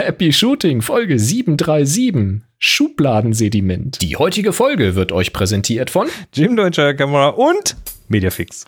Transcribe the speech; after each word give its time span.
Happy 0.00 0.32
Shooting 0.32 0.80
Folge 0.80 1.18
737 1.18 2.40
Schubladensediment. 2.58 4.00
Die 4.00 4.16
heutige 4.16 4.54
Folge 4.54 4.94
wird 4.94 5.12
euch 5.12 5.34
präsentiert 5.34 5.90
von 5.90 6.08
Jim 6.32 6.56
Deutscher 6.56 6.94
Kamera 6.94 7.28
und 7.28 7.76
Mediafix. 8.08 8.64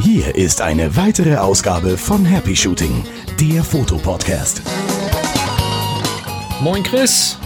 Hier 0.00 0.34
ist 0.34 0.60
eine 0.60 0.96
weitere 0.96 1.36
Ausgabe 1.36 1.96
von 1.96 2.24
Happy 2.24 2.56
Shooting, 2.56 3.04
der 3.40 3.62
Fotopodcast. 3.62 4.60
Moin 6.60 6.82
Chris. 6.82 7.38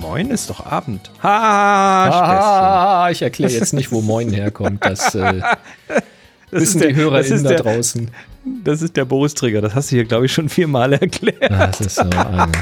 Moin 0.00 0.30
ist 0.30 0.48
doch 0.48 0.64
Abend. 0.64 1.10
Ha, 1.22 3.04
Ah, 3.04 3.10
ich 3.10 3.20
erkläre 3.20 3.52
jetzt 3.52 3.74
nicht, 3.74 3.92
wo 3.92 4.00
Moin 4.00 4.30
herkommt. 4.30 4.82
Das, 4.86 5.14
äh, 5.14 5.42
das 6.52 6.62
wissen 6.62 6.76
ist 6.76 6.84
der, 6.84 6.88
die 6.88 6.94
das 6.94 7.02
HörerInnen 7.02 7.32
ist 7.34 7.44
da 7.44 7.48
der, 7.48 7.58
draußen. 7.58 8.10
Das 8.62 8.82
ist 8.82 8.96
der 8.96 9.06
Boris-Trigger. 9.06 9.62
Das 9.62 9.74
hast 9.74 9.90
du 9.90 9.96
hier, 9.96 10.04
glaube 10.04 10.26
ich, 10.26 10.32
schon 10.32 10.50
viermal 10.50 10.92
erklärt. 10.92 11.50
Das 11.50 11.80
ist 11.80 11.94
so 11.94 12.02
ein 12.02 12.52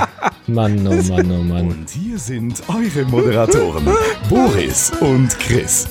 Mann, 0.46 0.86
oh 0.86 0.92
Mann, 0.92 1.30
oh 1.32 1.42
Mann. 1.42 1.68
Und 1.68 1.90
hier 1.90 2.16
sind 2.16 2.62
eure 2.68 3.04
Moderatoren, 3.06 3.84
Boris 4.28 4.92
und 5.00 5.36
Chris. 5.40 5.88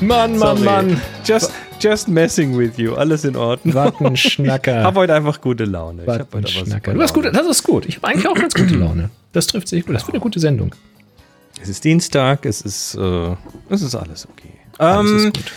Mann, 0.00 0.38
Mann, 0.38 0.58
Sorry. 0.58 0.60
Mann. 0.60 1.00
Just, 1.24 1.52
just 1.80 2.06
messing 2.06 2.56
with 2.56 2.76
you. 2.76 2.94
Alles 2.94 3.24
in 3.24 3.34
Ordnung. 3.34 3.74
Wattenschnacker. 3.74 4.78
Ich 4.78 4.84
habe 4.84 5.00
heute 5.00 5.14
einfach 5.14 5.40
gute 5.40 5.64
Laune. 5.64 6.06
Wattenschnacker. 6.06 6.92
super 6.92 6.94
Du 6.94 7.02
hast 7.02 7.14
gut, 7.14 7.24
das 7.24 7.46
ist 7.48 7.64
gut. 7.64 7.86
Ich 7.86 7.96
habe 7.96 8.08
eigentlich 8.08 8.28
auch 8.28 8.36
ganz 8.36 8.54
gute 8.54 8.76
Laune. 8.76 9.10
Das 9.32 9.48
trifft 9.48 9.66
sich 9.66 9.84
gut. 9.84 9.96
Das 9.96 10.06
wird 10.06 10.14
eine 10.14 10.20
gute 10.20 10.38
Sendung. 10.38 10.72
Es 11.60 11.68
ist 11.68 11.84
Dienstag, 11.84 12.44
es 12.46 12.60
ist, 12.60 12.94
äh, 12.94 13.34
es 13.70 13.82
ist 13.82 13.94
alles 13.94 14.28
okay. 14.28 14.52
Alles 14.78 15.10
Ähm, 15.10 15.16
ist 15.16 15.34
gut. 15.34 15.52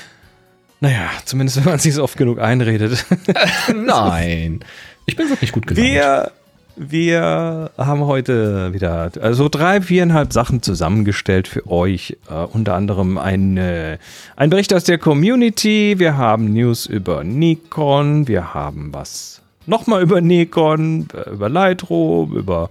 Naja, 0.82 1.10
zumindest 1.26 1.58
wenn 1.58 1.66
man 1.66 1.80
sich 1.80 1.98
oft 2.00 2.18
genug 2.18 2.40
einredet. 2.40 3.06
Nein. 3.76 4.62
Ich 5.06 5.16
bin 5.16 5.30
wirklich 5.30 5.52
gut 5.52 5.68
gelaunt. 5.68 5.86
Wir, 5.86 6.32
wir 6.78 7.72
haben 7.78 8.06
heute 8.06 8.74
wieder 8.74 9.12
also 9.20 9.50
drei, 9.50 9.82
viereinhalb 9.82 10.32
Sachen 10.32 10.62
zusammengestellt 10.62 11.50
für 11.50 11.68
euch. 11.68 12.18
Äh, 12.30 12.34
unter 12.36 12.76
anderem 12.76 13.18
ein, 13.18 13.58
äh, 13.58 13.98
ein 14.38 14.50
Bericht 14.50 14.74
aus 14.74 14.86
der 14.86 14.98
Community. 14.98 15.96
Wir 15.98 16.16
haben 16.16 16.54
News 16.54 16.86
über 16.86 17.26
Nikon. 17.26 18.30
Wir 18.30 18.54
haben 18.54 18.94
was 18.94 19.42
nochmal 19.66 20.02
über 20.02 20.22
Nikon, 20.22 21.08
äh, 21.14 21.30
über 21.32 21.50
Lightroom, 21.50 22.36
über, 22.38 22.70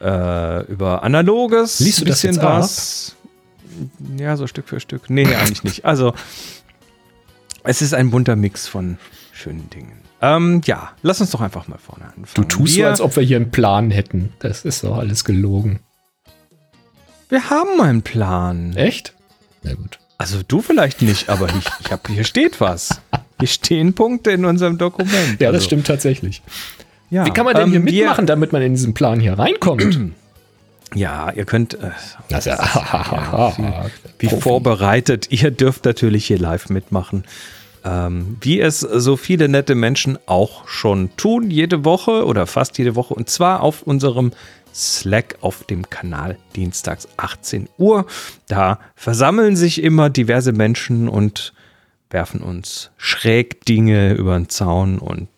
äh, 0.00 0.64
über 0.66 1.02
Analoges. 1.02 1.80
Liest 1.80 2.00
du 2.00 2.04
das 2.04 2.22
bisschen 2.22 2.38
ab? 2.38 2.60
was. 2.60 3.16
Ja, 4.16 4.36
so 4.36 4.46
Stück 4.46 4.68
für 4.68 4.80
Stück. 4.80 5.08
Nee, 5.08 5.26
eigentlich 5.34 5.64
nicht. 5.64 5.84
Also, 5.84 6.14
es 7.64 7.82
ist 7.82 7.94
ein 7.94 8.10
bunter 8.10 8.36
Mix 8.36 8.66
von 8.66 8.98
schönen 9.32 9.68
Dingen. 9.70 9.92
Ähm, 10.20 10.62
ja, 10.64 10.92
lass 11.02 11.20
uns 11.20 11.30
doch 11.30 11.40
einfach 11.40 11.68
mal 11.68 11.78
vorne 11.78 12.06
anfangen. 12.06 12.26
Du 12.34 12.42
tust 12.44 12.74
wir, 12.76 12.86
so, 12.86 12.90
als 12.90 13.00
ob 13.00 13.14
wir 13.16 13.22
hier 13.22 13.36
einen 13.36 13.50
Plan 13.52 13.90
hätten. 13.90 14.32
Das 14.40 14.64
ist 14.64 14.82
doch 14.82 14.98
alles 14.98 15.24
gelogen. 15.24 15.80
Wir 17.28 17.50
haben 17.50 17.80
einen 17.80 18.02
Plan. 18.02 18.74
Echt? 18.74 19.14
Na 19.62 19.74
gut. 19.74 19.98
Also 20.16 20.40
du 20.46 20.60
vielleicht 20.60 21.02
nicht, 21.02 21.28
aber 21.28 21.48
ich, 21.50 21.66
ich 21.84 21.92
hab, 21.92 22.08
hier 22.08 22.24
steht 22.24 22.60
was. 22.60 23.00
Hier 23.38 23.46
stehen 23.46 23.94
Punkte 23.94 24.32
in 24.32 24.44
unserem 24.44 24.76
Dokument. 24.78 25.40
Ja, 25.40 25.52
das 25.52 25.56
Also, 25.58 25.66
stimmt 25.66 25.86
tatsächlich. 25.86 26.42
Ja. 27.10 27.24
Wie 27.26 27.30
kann 27.30 27.44
man 27.44 27.54
denn 27.54 27.64
Ähm, 27.64 27.70
hier 27.70 27.84
wir- 27.84 27.92
mitmachen, 28.02 28.26
damit 28.26 28.52
man 28.52 28.62
in 28.62 28.74
diesen 28.74 28.94
Plan 28.94 29.20
hier 29.20 29.38
reinkommt? 29.38 29.98
Ja, 30.94 31.30
ihr 31.32 31.44
könnt, 31.44 31.74
äh, 31.74 31.90
Das 32.30 32.46
ist 32.46 32.56
ja, 32.58 33.84
wie 34.18 34.26
Profi. 34.28 34.40
vorbereitet, 34.40 35.26
ihr 35.30 35.50
dürft 35.50 35.84
natürlich 35.84 36.24
hier 36.24 36.38
live 36.38 36.70
mitmachen. 36.70 37.24
Ähm, 37.84 38.38
wie 38.40 38.58
es 38.58 38.80
so 38.80 39.18
viele 39.18 39.50
nette 39.50 39.74
Menschen 39.74 40.18
auch 40.24 40.66
schon 40.66 41.10
tun, 41.18 41.50
jede 41.50 41.84
Woche 41.84 42.24
oder 42.24 42.46
fast 42.46 42.78
jede 42.78 42.96
Woche. 42.96 43.12
Und 43.12 43.28
zwar 43.28 43.60
auf 43.62 43.82
unserem 43.82 44.32
Slack 44.74 45.36
auf 45.42 45.64
dem 45.64 45.90
Kanal 45.90 46.38
dienstags 46.56 47.06
18 47.18 47.68
Uhr. 47.76 48.06
Da 48.46 48.78
versammeln 48.96 49.56
sich 49.56 49.82
immer 49.82 50.08
diverse 50.08 50.52
Menschen 50.52 51.06
und 51.06 51.52
werfen 52.08 52.40
uns 52.40 52.90
schräg 52.96 53.62
Dinge 53.66 54.14
über 54.14 54.34
den 54.38 54.48
Zaun 54.48 54.98
und 54.98 55.28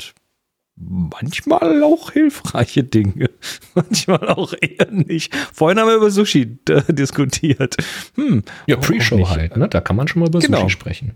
manchmal 0.81 1.83
auch 1.83 2.13
hilfreiche 2.13 2.83
Dinge, 2.85 3.31
manchmal 3.75 4.29
auch 4.29 4.55
eher 4.61 4.91
nicht. 4.91 5.35
Vorhin 5.53 5.79
haben 5.79 5.89
wir 5.89 5.97
über 5.97 6.11
Sushi 6.11 6.59
äh, 6.69 6.93
diskutiert. 6.93 7.77
Hm, 8.17 8.43
Ja, 8.67 8.77
Pre-Show 8.77 9.29
halt, 9.29 9.57
ne? 9.57 9.69
Da 9.69 9.81
kann 9.81 9.97
man 9.97 10.09
schon 10.09 10.21
mal 10.21 10.29
über 10.29 10.39
Genau. 10.41 10.61
Sushi 10.63 10.71
sprechen. 10.71 11.13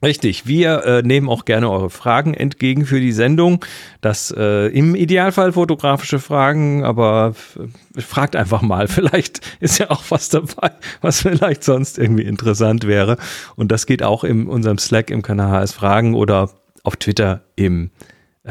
Richtig, 0.00 0.46
wir 0.46 0.84
äh, 0.84 1.02
nehmen 1.02 1.28
auch 1.28 1.44
gerne 1.44 1.68
eure 1.68 1.90
Fragen 1.90 2.32
entgegen 2.32 2.86
für 2.86 3.00
die 3.00 3.10
Sendung. 3.10 3.64
Das 4.00 4.32
äh, 4.36 4.68
im 4.68 4.94
Idealfall 4.94 5.50
fotografische 5.54 6.20
Fragen, 6.20 6.84
aber 6.84 7.34
fragt 7.98 8.36
einfach 8.36 8.62
mal. 8.62 8.86
Vielleicht 8.88 9.40
ist 9.58 9.78
ja 9.78 9.90
auch 9.90 10.04
was 10.10 10.28
dabei, 10.28 10.70
was 11.00 11.22
vielleicht 11.22 11.64
sonst 11.64 11.98
irgendwie 11.98 12.22
interessant 12.22 12.86
wäre. 12.86 13.16
Und 13.56 13.72
das 13.72 13.86
geht 13.86 14.04
auch 14.04 14.22
in 14.22 14.46
unserem 14.46 14.78
Slack 14.78 15.10
im 15.10 15.22
Kanal 15.22 15.50
HS 15.50 15.72
Fragen 15.72 16.14
oder 16.14 16.50
auf 16.84 16.94
Twitter 16.94 17.42
im 17.56 17.86
äh, 17.86 17.88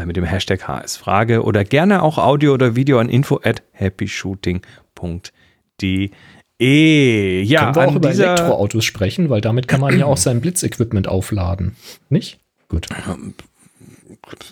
mit 0.05 0.15
dem 0.15 0.23
Hashtag 0.23 0.67
HS 0.67 0.97
Frage 0.97 1.43
oder 1.43 1.63
gerne 1.63 2.03
auch 2.03 2.17
Audio 2.17 2.53
oder 2.53 2.75
Video 2.75 2.99
an 2.99 3.09
info 3.09 3.39
at 3.43 3.63
happyshooting.de. 3.73 6.11
Ja, 6.59 7.71
Können 7.71 7.75
wir 7.75 7.87
auch 7.87 7.95
über 7.95 8.09
Elektroautos 8.09 8.85
sprechen, 8.85 9.29
weil 9.29 9.41
damit 9.41 9.67
kann 9.67 9.81
man 9.81 9.97
ja 9.97 10.05
auch 10.05 10.17
sein 10.17 10.41
Blitzequipment 10.41 11.07
aufladen. 11.07 11.75
Nicht? 12.09 12.39
Gut. 12.69 12.87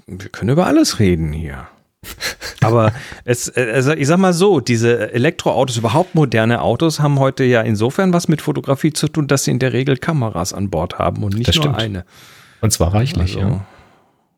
wir 0.07 0.29
können 0.29 0.51
über 0.51 0.67
alles 0.67 0.99
reden 0.99 1.33
hier. 1.33 1.67
Aber 2.61 2.93
es, 3.23 3.47
äh, 3.49 3.71
also 3.73 3.93
ich 3.93 4.07
sag 4.07 4.17
mal 4.17 4.33
so, 4.33 4.59
diese 4.59 5.11
Elektroautos, 5.11 5.77
überhaupt 5.77 6.13
moderne 6.13 6.61
Autos, 6.61 6.99
haben 6.99 7.19
heute 7.19 7.43
ja 7.43 7.61
insofern 7.61 8.13
was 8.13 8.27
mit 8.27 8.41
Fotografie 8.41 8.93
zu 8.93 9.07
tun, 9.07 9.27
dass 9.27 9.45
sie 9.45 9.51
in 9.51 9.59
der 9.59 9.73
Regel 9.73 9.97
Kameras 9.97 10.53
an 10.53 10.69
Bord 10.69 10.99
haben 10.99 11.23
und 11.23 11.35
nicht 11.35 11.47
Das 11.47 11.55
nur 11.55 11.63
stimmt. 11.65 11.77
eine. 11.79 12.05
Und 12.61 12.71
zwar 12.71 12.93
reichlich, 12.93 13.35
Also, 13.37 13.39
ja. 13.39 13.65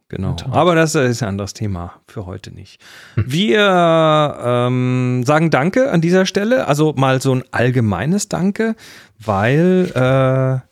Genau. 0.09 0.37
Aber 0.51 0.73
das 0.75 0.95
ist 0.95 1.21
ein 1.21 1.29
anderes 1.29 1.53
Thema 1.53 1.95
für 2.07 2.25
heute 2.25 2.51
nicht. 2.51 2.81
Wir 3.15 4.37
ähm, 4.41 5.23
sagen 5.25 5.49
Danke 5.49 5.91
an 5.91 5.99
dieser 5.99 6.25
Stelle. 6.25 6.67
Also 6.67 6.93
mal 6.93 7.21
so 7.21 7.33
ein 7.35 7.43
allgemeines 7.51 8.29
Danke, 8.29 8.75
weil 9.19 9.91
äh, 9.93 10.67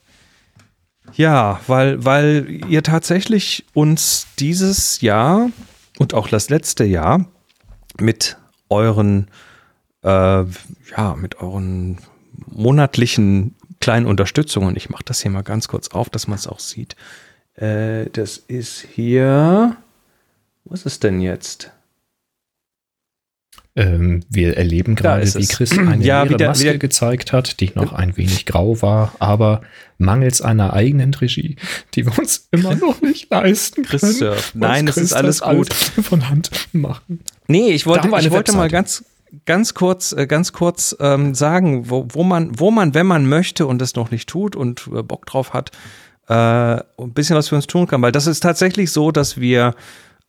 ja, 1.13 1.59
weil, 1.67 2.03
weil 2.03 2.61
ihr 2.69 2.81
tatsächlich 2.81 3.65
uns 3.73 4.27
dieses 4.39 5.01
Jahr 5.01 5.49
und 5.99 6.13
auch 6.13 6.27
das 6.29 6.49
letzte 6.49 6.85
Jahr 6.85 7.25
mit 7.99 8.37
euren 8.69 9.27
äh, 10.03 10.07
ja, 10.97 11.15
mit 11.17 11.41
euren 11.41 11.97
monatlichen 12.47 13.55
kleinen 13.79 14.05
Unterstützungen, 14.05 14.75
ich 14.75 14.89
mache 14.89 15.03
das 15.03 15.21
hier 15.21 15.31
mal 15.31 15.43
ganz 15.43 15.67
kurz 15.67 15.89
auf, 15.89 16.09
dass 16.09 16.27
man 16.27 16.37
es 16.37 16.47
auch 16.47 16.59
sieht. 16.59 16.95
Äh, 17.55 18.09
das 18.11 18.37
ist 18.37 18.85
hier. 18.93 19.77
Was 20.65 20.81
ist 20.81 20.85
es 20.85 20.99
denn 20.99 21.21
jetzt? 21.21 21.71
Ähm, 23.77 24.23
wir 24.29 24.55
erleben 24.55 24.95
gerade, 24.95 25.25
wie. 25.35 25.45
Chris 25.47 25.71
eine 25.77 26.03
Ja, 26.03 26.29
wieder- 26.29 26.47
Maske 26.47 26.63
wieder- 26.63 26.77
gezeigt 26.77 27.33
hat, 27.33 27.59
die 27.59 27.71
noch 27.75 27.91
ein 27.91 28.15
wenig 28.15 28.45
grau 28.45 28.81
war, 28.81 29.13
aber 29.19 29.61
mangels 29.97 30.41
einer 30.41 30.71
eigenen 30.73 31.13
Regie, 31.13 31.57
die 31.93 32.05
wir 32.05 32.17
uns 32.17 32.47
immer 32.51 32.75
noch 32.75 33.01
nicht 33.01 33.29
leisten 33.31 33.83
Chris 33.83 34.01
können. 34.01 34.13
surft. 34.13 34.55
muss 34.55 34.61
Nein, 34.61 34.87
es 34.87 34.95
Chris 34.95 35.03
ist 35.05 35.13
alles 35.13 35.39
das 35.39 35.55
gut. 35.55 35.73
von 36.05 36.29
Hand 36.29 36.51
machen. 36.71 37.19
Nee, 37.47 37.71
ich 37.71 37.85
wollte, 37.85 38.07
ich 38.07 38.31
wollte 38.31 38.53
mal 38.53 38.69
ganz, 38.69 39.03
ganz 39.45 39.73
kurz, 39.73 40.13
äh, 40.13 40.25
ganz 40.25 40.53
kurz 40.53 40.95
ähm, 41.01 41.35
sagen, 41.35 41.89
wo, 41.89 42.07
wo 42.09 42.23
man, 42.23 42.57
wo 42.57 42.71
man, 42.71 42.93
wenn 42.93 43.05
man 43.05 43.27
möchte 43.27 43.67
und 43.67 43.81
es 43.81 43.95
noch 43.95 44.09
nicht 44.09 44.29
tut 44.29 44.55
und 44.55 44.87
äh, 44.95 45.03
Bock 45.03 45.25
drauf 45.25 45.53
hat, 45.53 45.71
äh, 46.27 46.33
ein 46.33 47.13
bisschen 47.13 47.35
was 47.35 47.49
für 47.49 47.55
uns 47.55 47.67
tun 47.67 47.87
kann. 47.87 48.01
Weil 48.01 48.11
das 48.11 48.27
ist 48.27 48.41
tatsächlich 48.41 48.91
so, 48.91 49.11
dass 49.11 49.37
wir 49.39 49.75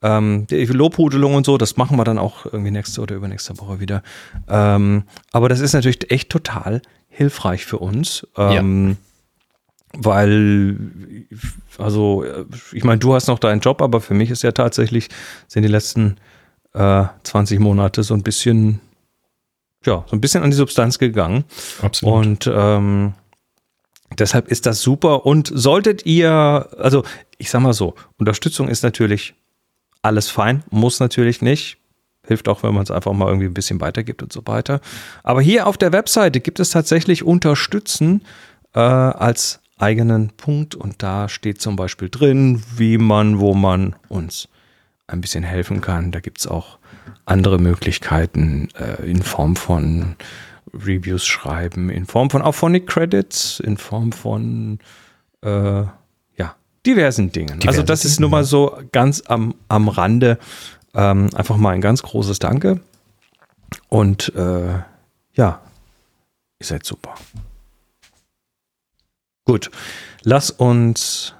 ähm, 0.02 0.46
die 0.48 0.64
Lobhudelung 0.66 1.34
und 1.34 1.46
so, 1.46 1.58
das 1.58 1.76
machen 1.76 1.96
wir 1.96 2.04
dann 2.04 2.18
auch 2.18 2.44
irgendwie 2.46 2.70
nächste 2.70 3.00
oder 3.00 3.14
übernächste 3.14 3.58
Woche 3.58 3.80
wieder. 3.80 4.02
Ähm, 4.48 5.04
aber 5.32 5.48
das 5.48 5.60
ist 5.60 5.72
natürlich 5.72 6.10
echt 6.10 6.30
total 6.30 6.82
hilfreich 7.08 7.64
für 7.64 7.78
uns. 7.78 8.26
Ähm, 8.36 8.98
Weil, 9.98 10.76
also, 11.78 12.24
ich 12.72 12.84
meine, 12.84 12.98
du 12.98 13.14
hast 13.14 13.28
noch 13.28 13.38
deinen 13.38 13.60
Job, 13.60 13.80
aber 13.80 14.02
für 14.02 14.12
mich 14.12 14.30
ist 14.30 14.42
ja 14.42 14.52
tatsächlich, 14.52 15.08
sind 15.48 15.62
die 15.62 15.70
letzten 15.70 16.18
äh, 16.74 17.04
20 17.22 17.58
Monate 17.60 18.02
so 18.02 18.12
ein 18.12 18.22
bisschen, 18.22 18.80
ja, 19.86 20.04
so 20.06 20.14
ein 20.14 20.20
bisschen 20.20 20.42
an 20.42 20.50
die 20.50 20.56
Substanz 20.56 20.98
gegangen. 20.98 21.44
Absolut. 21.80 22.14
Und 22.14 22.50
ähm, 22.52 23.14
deshalb 24.18 24.48
ist 24.48 24.66
das 24.66 24.80
super. 24.80 25.26
Und 25.26 25.50
solltet 25.54 26.06
ihr, 26.06 26.68
also 26.78 27.04
ich 27.38 27.50
sag 27.50 27.60
mal 27.60 27.72
so, 27.72 27.94
Unterstützung 28.18 28.68
ist 28.68 28.82
natürlich 28.82 29.34
alles 30.02 30.30
fein, 30.30 30.62
muss 30.70 31.00
natürlich 31.00 31.42
nicht. 31.42 31.78
Hilft 32.26 32.48
auch, 32.48 32.62
wenn 32.62 32.74
man 32.74 32.82
es 32.82 32.90
einfach 32.90 33.12
mal 33.12 33.28
irgendwie 33.28 33.46
ein 33.46 33.54
bisschen 33.54 33.80
weitergibt 33.80 34.22
und 34.22 34.32
so 34.32 34.42
weiter. 34.46 34.80
Aber 35.22 35.40
hier 35.40 35.66
auf 35.66 35.76
der 35.76 35.92
Webseite 35.92 36.40
gibt 36.40 36.58
es 36.58 36.70
tatsächlich 36.70 37.22
Unterstützen 37.22 38.22
äh, 38.74 38.80
als 38.80 39.60
eigenen 39.78 40.30
Punkt 40.30 40.74
und 40.74 41.02
da 41.02 41.28
steht 41.28 41.60
zum 41.60 41.76
Beispiel 41.76 42.08
drin, 42.08 42.62
wie 42.76 42.98
man, 42.98 43.40
wo 43.40 43.54
man 43.54 43.94
uns 44.08 44.48
ein 45.06 45.20
bisschen 45.20 45.44
helfen 45.44 45.80
kann. 45.80 46.10
Da 46.12 46.20
gibt 46.20 46.38
es 46.38 46.46
auch 46.46 46.78
andere 47.24 47.58
Möglichkeiten 47.58 48.68
äh, 48.78 49.08
in 49.08 49.22
Form 49.22 49.56
von 49.56 50.16
Reviews 50.72 51.24
schreiben, 51.26 51.90
in 51.90 52.06
Form 52.06 52.30
von 52.30 52.42
Auphonic 52.42 52.86
Credits, 52.86 53.60
in 53.60 53.76
Form 53.76 54.12
von 54.12 54.78
äh, 55.42 55.82
ja, 55.82 56.56
diversen 56.84 57.32
Dingen. 57.32 57.60
Diverse 57.60 57.68
also 57.68 57.82
das 57.82 58.04
ist 58.04 58.20
nur 58.20 58.30
mal 58.30 58.44
so 58.44 58.78
ganz 58.92 59.22
am, 59.26 59.54
am 59.68 59.88
Rande. 59.88 60.38
Ähm, 60.94 61.30
einfach 61.34 61.56
mal 61.56 61.70
ein 61.70 61.80
ganz 61.80 62.02
großes 62.02 62.38
Danke. 62.38 62.80
Und 63.88 64.34
äh, 64.34 64.78
ja, 65.34 65.60
ihr 66.58 66.66
seid 66.66 66.84
super. 66.84 67.14
Gut, 69.44 69.70
lass 70.22 70.50
uns 70.50 71.34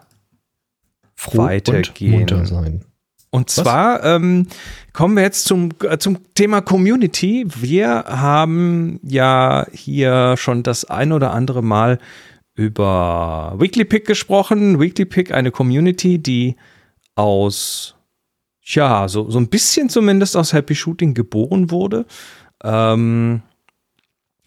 Froh 1.14 1.38
weitergehen. 1.38 2.30
Und 2.30 2.46
sein. 2.46 2.84
Und 3.30 3.50
zwar 3.50 4.02
ähm, 4.04 4.46
kommen 4.92 5.16
wir 5.16 5.22
jetzt 5.22 5.44
zum, 5.44 5.70
äh, 5.82 5.98
zum 5.98 6.18
Thema 6.34 6.60
Community. 6.60 7.44
Wir 7.46 8.04
haben 8.06 9.00
ja 9.02 9.66
hier 9.72 10.36
schon 10.36 10.62
das 10.62 10.84
ein 10.84 11.12
oder 11.12 11.32
andere 11.32 11.62
Mal 11.62 11.98
über 12.54 13.54
Weekly 13.58 13.84
Pick 13.84 14.06
gesprochen. 14.06 14.80
Weekly 14.80 15.04
Pick, 15.04 15.32
eine 15.32 15.50
Community, 15.50 16.18
die 16.18 16.56
aus, 17.14 17.96
ja, 18.62 19.08
so, 19.08 19.30
so 19.30 19.38
ein 19.38 19.48
bisschen 19.48 19.88
zumindest 19.88 20.36
aus 20.36 20.52
Happy 20.52 20.74
Shooting 20.74 21.12
geboren 21.14 21.70
wurde. 21.70 22.06
Ähm, 22.64 23.42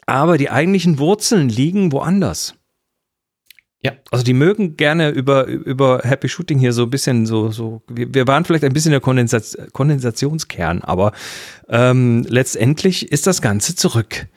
aber 0.05 0.37
die 0.39 0.49
eigentlichen 0.49 0.97
Wurzeln 0.97 1.49
liegen 1.49 1.91
woanders. 1.91 2.55
Ja, 3.81 3.93
also 4.11 4.25
die 4.25 4.33
mögen 4.33 4.75
gerne 4.75 5.09
über, 5.09 5.45
über 5.45 6.01
Happy 6.03 6.27
Shooting 6.27 6.59
hier 6.59 6.73
so 6.73 6.83
ein 6.83 6.89
bisschen 6.89 7.25
so, 7.25 7.49
so 7.49 7.81
wir, 7.87 8.13
wir 8.13 8.27
waren 8.27 8.43
vielleicht 8.43 8.65
ein 8.65 8.73
bisschen 8.73 8.91
der 8.91 8.99
Kondensat 8.99 9.57
Kondensationskern, 9.71 10.81
aber 10.81 11.13
ähm, 11.69 12.25
letztendlich 12.27 13.09
ist 13.09 13.25
das 13.25 13.41
Ganze 13.41 13.75
zurück 13.75 14.27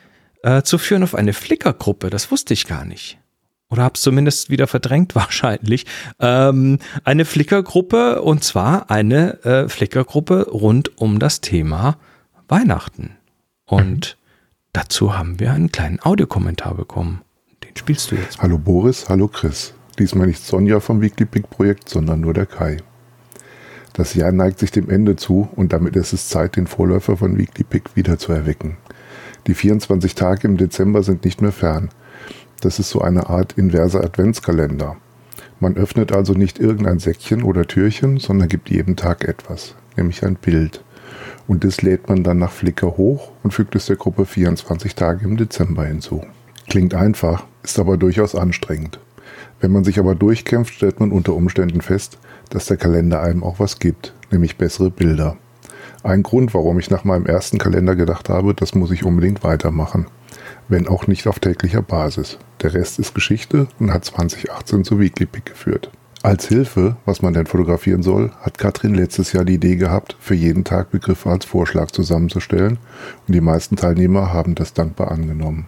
äh, 0.42 0.62
zu 0.62 0.78
führen 0.78 1.02
auf 1.02 1.16
eine 1.16 1.32
Flickr-Gruppe. 1.32 2.10
Das 2.10 2.30
wusste 2.30 2.54
ich 2.54 2.66
gar 2.66 2.84
nicht. 2.84 3.18
Oder 3.68 3.84
hab's 3.84 4.02
zumindest 4.02 4.50
wieder 4.50 4.66
verdrängt 4.66 5.14
wahrscheinlich. 5.16 5.86
Ähm, 6.20 6.78
eine 7.02 7.24
Flickr-Gruppe 7.24 8.22
und 8.22 8.44
zwar 8.44 8.90
eine 8.90 9.42
äh, 9.44 9.68
Flickr-Gruppe 9.68 10.50
rund 10.50 10.98
um 10.98 11.18
das 11.18 11.40
Thema 11.40 11.96
Weihnachten. 12.48 13.16
Und 13.64 14.16
mhm. 14.18 14.28
dazu 14.72 15.16
haben 15.16 15.40
wir 15.40 15.52
einen 15.52 15.72
kleinen 15.72 16.00
Audiokommentar 16.00 16.74
bekommen. 16.74 17.22
Den 17.64 17.76
spielst 17.76 18.10
du 18.10 18.16
jetzt. 18.16 18.40
Hallo 18.42 18.58
Boris, 18.58 19.08
hallo 19.08 19.28
Chris. 19.28 19.74
Diesmal 19.98 20.26
nicht 20.26 20.44
Sonja 20.44 20.80
vom 20.80 21.00
Weekly 21.00 21.26
Pick 21.26 21.50
Projekt, 21.50 21.88
sondern 21.88 22.20
nur 22.20 22.34
der 22.34 22.46
Kai. 22.46 22.78
Das 23.92 24.14
Jahr 24.14 24.32
neigt 24.32 24.58
sich 24.58 24.70
dem 24.70 24.88
Ende 24.88 25.16
zu 25.16 25.48
und 25.54 25.72
damit 25.72 25.96
ist 25.96 26.12
es 26.12 26.28
Zeit, 26.28 26.56
den 26.56 26.66
Vorläufer 26.66 27.16
von 27.16 27.36
Weekly 27.36 27.64
Pick 27.64 27.94
wieder 27.94 28.18
zu 28.18 28.32
erwecken. 28.32 28.78
Die 29.46 29.54
24 29.54 30.14
Tage 30.14 30.48
im 30.48 30.56
Dezember 30.56 31.02
sind 31.02 31.24
nicht 31.24 31.42
mehr 31.42 31.52
fern. 31.52 31.90
Das 32.60 32.78
ist 32.78 32.90
so 32.90 33.00
eine 33.00 33.28
Art 33.28 33.52
inverser 33.58 34.02
Adventskalender. 34.02 34.96
Man 35.60 35.76
öffnet 35.76 36.12
also 36.12 36.32
nicht 36.32 36.58
irgendein 36.58 37.00
Säckchen 37.00 37.42
oder 37.42 37.66
Türchen, 37.66 38.18
sondern 38.18 38.48
gibt 38.48 38.70
jeden 38.70 38.96
Tag 38.96 39.24
etwas, 39.24 39.74
nämlich 39.96 40.24
ein 40.24 40.36
Bild. 40.36 40.82
Und 41.46 41.64
das 41.64 41.82
lädt 41.82 42.08
man 42.08 42.24
dann 42.24 42.38
nach 42.38 42.52
Flickr 42.52 42.96
hoch 42.96 43.32
und 43.42 43.52
fügt 43.52 43.74
es 43.74 43.86
der 43.86 43.96
Gruppe 43.96 44.26
24 44.26 44.94
Tage 44.94 45.24
im 45.24 45.36
Dezember 45.36 45.84
hinzu. 45.84 46.24
Klingt 46.68 46.94
einfach, 46.94 47.44
ist 47.62 47.78
aber 47.78 47.96
durchaus 47.96 48.34
anstrengend. 48.34 49.00
Wenn 49.60 49.72
man 49.72 49.84
sich 49.84 49.98
aber 49.98 50.14
durchkämpft, 50.14 50.74
stellt 50.74 51.00
man 51.00 51.12
unter 51.12 51.34
Umständen 51.34 51.80
fest, 51.80 52.18
dass 52.50 52.66
der 52.66 52.76
Kalender 52.76 53.22
einem 53.22 53.44
auch 53.44 53.60
was 53.60 53.78
gibt, 53.78 54.14
nämlich 54.30 54.58
bessere 54.58 54.90
Bilder. 54.90 55.36
Ein 56.02 56.24
Grund, 56.24 56.52
warum 56.52 56.80
ich 56.80 56.90
nach 56.90 57.04
meinem 57.04 57.26
ersten 57.26 57.58
Kalender 57.58 57.94
gedacht 57.94 58.28
habe, 58.28 58.54
das 58.54 58.74
muss 58.74 58.90
ich 58.90 59.04
unbedingt 59.04 59.44
weitermachen. 59.44 60.06
Wenn 60.68 60.88
auch 60.88 61.06
nicht 61.06 61.28
auf 61.28 61.38
täglicher 61.38 61.82
Basis. 61.82 62.38
Der 62.62 62.74
Rest 62.74 62.98
ist 62.98 63.14
Geschichte 63.14 63.68
und 63.78 63.92
hat 63.92 64.04
2018 64.04 64.84
zu 64.84 64.98
Weekly 64.98 65.26
Pick 65.26 65.46
geführt. 65.46 65.90
Als 66.24 66.46
Hilfe, 66.46 66.96
was 67.04 67.22
man 67.22 67.34
denn 67.34 67.46
fotografieren 67.46 68.02
soll, 68.02 68.30
hat 68.40 68.58
Katrin 68.58 68.94
letztes 68.94 69.32
Jahr 69.32 69.44
die 69.44 69.54
Idee 69.54 69.76
gehabt, 69.76 70.16
für 70.20 70.34
jeden 70.34 70.62
Tag 70.62 70.90
Begriffe 70.90 71.30
als 71.30 71.44
Vorschlag 71.44 71.90
zusammenzustellen 71.90 72.78
und 73.26 73.34
die 73.34 73.40
meisten 73.40 73.76
Teilnehmer 73.76 74.32
haben 74.32 74.54
das 74.54 74.72
dankbar 74.72 75.10
angenommen. 75.10 75.66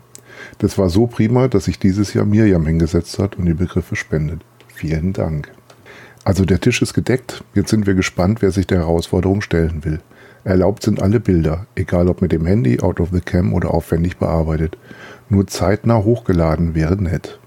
Das 0.59 0.79
war 0.79 0.89
so 0.89 1.07
prima, 1.07 1.49
dass 1.49 1.67
sich 1.67 1.79
dieses 1.79 2.15
Jahr 2.15 2.25
Miriam 2.25 2.67
hingesetzt 2.67 3.19
hat 3.19 3.37
und 3.37 3.47
die 3.47 3.55
Begriffe 3.55 3.97
spendet. 3.97 4.41
Vielen 4.69 5.13
Dank. 5.13 5.51
Also 6.25 6.45
der 6.45 6.61
Tisch 6.61 6.81
ist 6.81 6.95
gedeckt. 6.95 7.45
Jetzt 7.55 7.71
sind 7.71 7.87
wir 7.87 7.95
gespannt, 7.95 8.41
wer 8.41 8.51
sich 8.51 8.67
der 8.67 8.79
Herausforderung 8.79 9.43
stellen 9.43 9.85
will. 9.85 10.01
Erlaubt 10.45 10.83
sind 10.83 11.01
alle 11.01 11.21
Bilder, 11.21 11.67
egal 11.75 12.09
ob 12.09 12.21
mit 12.21 12.33
dem 12.33 12.47
Handy, 12.47 12.81
out 12.81 13.01
of 13.01 13.11
the 13.13 13.21
cam 13.21 13.53
oder 13.53 13.73
aufwendig 13.73 14.19
bearbeitet. 14.19 14.77
Nur 15.29 15.47
zeitnah 15.47 15.99
hochgeladen 16.03 16.75
wäre 16.75 16.97
nett. 16.97 17.39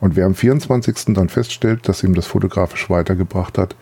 Und 0.00 0.16
wer 0.16 0.26
am 0.26 0.34
24. 0.34 1.14
dann 1.14 1.28
feststellt, 1.28 1.88
dass 1.88 2.02
ihm 2.02 2.14
das 2.14 2.26
fotografisch 2.26 2.90
weitergebracht 2.90 3.56
hat, 3.58 3.76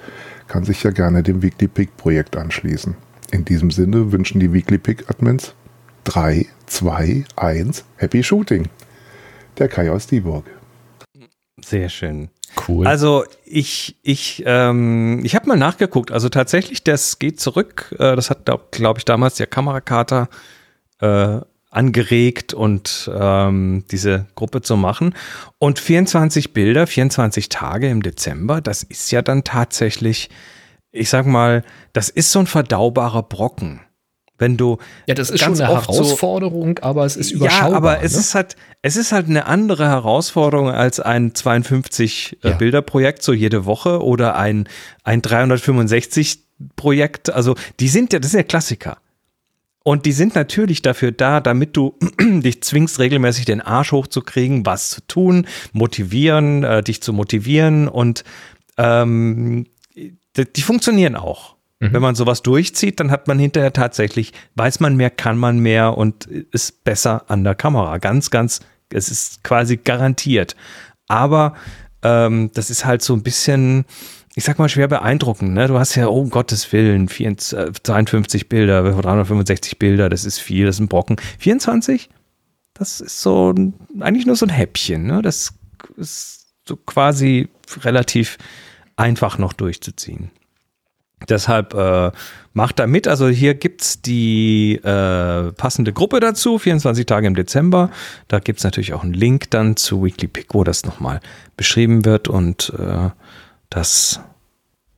kann 0.48 0.64
sich 0.64 0.82
ja 0.82 0.90
gerne 0.90 1.22
dem 1.22 1.42
Weekly 1.42 1.68
Pick 1.68 1.96
Projekt 1.96 2.36
anschließen. 2.36 2.96
In 3.30 3.44
diesem 3.44 3.70
Sinne 3.70 4.12
wünschen 4.12 4.40
die 4.40 4.52
Weekly 4.52 4.78
Pick 4.78 5.08
Admins 5.08 5.54
3, 6.08 6.46
2, 6.66 7.25
1, 7.37 7.84
Happy 7.96 8.22
Shooting. 8.22 8.69
Der 9.58 9.69
Kai 9.69 9.90
aus 9.90 10.06
Dieburg. 10.06 10.46
Sehr 11.62 11.90
schön. 11.90 12.31
Cool. 12.66 12.87
Also 12.87 13.25
ich, 13.44 13.96
ich, 14.02 14.43
ähm, 14.46 15.20
ich 15.22 15.34
habe 15.34 15.46
mal 15.49 15.58
nachgeguckt. 15.58 16.10
Also 16.10 16.31
tatsächlich, 16.31 16.82
das 16.82 17.19
geht 17.19 17.40
zurück. 17.40 17.94
Äh, 17.99 18.16
das 18.16 18.31
hat, 18.31 18.49
glaube 18.70 18.99
ich, 18.99 19.05
damals 19.05 19.34
der 19.34 19.49
Kamerakater 19.49 20.31
äh, 21.00 21.40
angeregt 21.70 22.54
und 22.54 23.11
ähm, 23.14 23.84
diese 23.90 24.26
Gruppe 24.34 24.62
zu 24.62 24.78
machen. 24.78 25.14
Und 25.58 25.78
24 25.78 26.54
Bilder, 26.54 26.87
24 26.87 27.50
Tage 27.50 27.90
im 27.90 28.02
Dezember, 28.02 28.62
das 28.62 28.82
ist 28.82 29.11
ja 29.11 29.20
dann 29.20 29.44
tatsächlich, 29.44 30.31
ich 30.90 31.11
sag 31.11 31.26
mal, 31.26 31.64
das 31.93 32.08
ist 32.08 32.32
so 32.32 32.38
ein 32.38 32.46
verdaubarer 32.46 33.25
Brocken. 33.25 33.82
Wenn 34.38 34.56
du 34.56 34.79
ja, 35.06 35.14
das 35.14 35.31
ist 35.31 35.40
schon 35.43 35.61
eine 35.61 35.69
Herausforderung, 35.69 36.76
so, 36.76 36.82
aber 36.85 37.05
es 37.05 37.17
ist 37.17 37.32
überschaubar. 37.32 37.70
Ja, 37.70 37.76
aber 37.76 38.02
es 38.02 38.14
ne? 38.14 38.20
ist 38.20 38.35
halt, 38.35 38.56
es 38.82 38.96
ist 38.96 39.12
halt 39.12 39.26
eine 39.26 39.46
andere 39.46 39.87
Herausforderung 39.87 40.70
als 40.70 41.00
ein 41.00 41.35
52 41.35 42.38
äh, 42.43 42.49
ja. 42.49 42.56
Bilderprojekt 42.56 43.23
so 43.23 43.32
jede 43.32 43.67
Woche 43.67 44.02
oder 44.02 44.37
ein 44.37 44.69
ein 45.02 45.23
365 45.23 46.45
Projekt. 46.76 47.30
Also 47.30 47.57
die 47.80 47.88
sind 47.88 48.12
ja, 48.12 48.18
das 48.21 48.30
sind 48.30 48.38
ja 48.38 48.45
Klassiker. 48.45 48.99
Und 49.88 50.04
die 50.04 50.12
sind 50.12 50.35
natürlich 50.35 50.83
dafür 50.83 51.12
da, 51.12 51.40
damit 51.40 51.76
du 51.76 51.97
dich 52.21 52.62
zwingst, 52.62 52.99
regelmäßig 52.99 53.47
den 53.47 53.62
Arsch 53.62 53.92
hochzukriegen, 53.92 54.66
was 54.66 54.90
zu 54.90 55.00
tun, 55.07 55.47
motivieren, 55.73 56.62
äh, 56.62 56.83
dich 56.83 57.00
zu 57.02 57.12
motivieren 57.12 57.88
und 57.88 58.23
ähm, 58.76 59.66
die, 59.95 60.52
die 60.52 60.62
funktionieren 60.62 61.16
auch. 61.16 61.57
Mhm. 61.80 61.92
Wenn 61.92 62.02
man 62.02 62.14
sowas 62.14 62.42
durchzieht, 62.42 62.99
dann 63.00 63.11
hat 63.11 63.28
man 63.28 63.38
hinterher 63.38 63.73
tatsächlich, 63.73 64.32
weiß 64.56 64.80
man 64.80 64.97
mehr, 64.97 65.11
kann 65.11 65.38
man 65.38 65.58
mehr 65.58 65.97
und 65.97 66.26
ist 66.26 66.85
besser 66.85 67.25
an 67.28 67.44
der 67.44 67.54
Kamera. 67.54 67.99
Ganz, 67.99 68.30
ganz, 68.30 68.61
es 68.92 69.11
ist 69.11 69.44
quasi 69.44 69.76
garantiert. 69.76 70.56
Aber 71.06 71.54
ähm, 72.02 72.50
das 72.54 72.70
ist 72.70 72.85
halt 72.85 73.02
so 73.02 73.14
ein 73.14 73.23
bisschen, 73.23 73.85
ich 74.35 74.44
sag 74.44 74.58
mal, 74.58 74.68
schwer 74.68 74.88
beeindruckend. 74.88 75.54
Ne? 75.54 75.68
Du 75.68 75.78
hast 75.78 75.94
ja, 75.94 76.08
oh 76.08 76.26
Gottes 76.26 76.73
Willen, 76.73 77.08
52 77.08 78.42
äh, 78.42 78.44
Bilder, 78.44 78.82
365 78.82 79.78
Bilder, 79.78 80.08
das 80.08 80.25
ist 80.25 80.38
viel, 80.38 80.66
das 80.66 80.76
ist 80.76 80.80
ein 80.80 80.88
Brocken. 80.88 81.16
24? 81.38 82.11
Das 82.75 83.00
ist 83.00 83.20
so 83.20 83.54
eigentlich 84.00 84.26
nur 84.26 84.37
so 84.37 84.47
ein 84.47 84.50
Häppchen. 84.50 85.06
Ne? 85.06 85.23
Das 85.23 85.54
ist 85.97 86.47
so 86.66 86.76
quasi 86.76 87.49
relativ 87.82 88.38
einfach 88.97 89.38
noch 89.38 89.52
durchzuziehen. 89.52 90.30
Deshalb 91.28 91.75
äh, 91.75 92.12
macht 92.52 92.78
da 92.78 92.87
mit. 92.87 93.08
Also 93.08 93.28
hier 93.28 93.54
gibt's 93.54 94.00
die 94.02 94.76
äh, 94.76 95.52
passende 95.52 95.92
Gruppe 95.92 96.20
dazu, 96.20 96.58
24 96.58 97.06
Tage 97.06 97.26
im 97.26 97.34
Dezember. 97.34 97.90
Da 98.28 98.38
gibt's 98.38 98.64
natürlich 98.64 98.94
auch 98.94 99.02
einen 99.02 99.14
Link 99.14 99.50
dann 99.50 99.76
zu 99.76 100.04
Weekly 100.04 100.28
Pick, 100.28 100.54
wo 100.54 100.64
das 100.64 100.84
nochmal 100.84 101.20
beschrieben 101.56 102.04
wird. 102.04 102.28
Und 102.28 102.72
äh, 102.78 103.10
das 103.70 104.20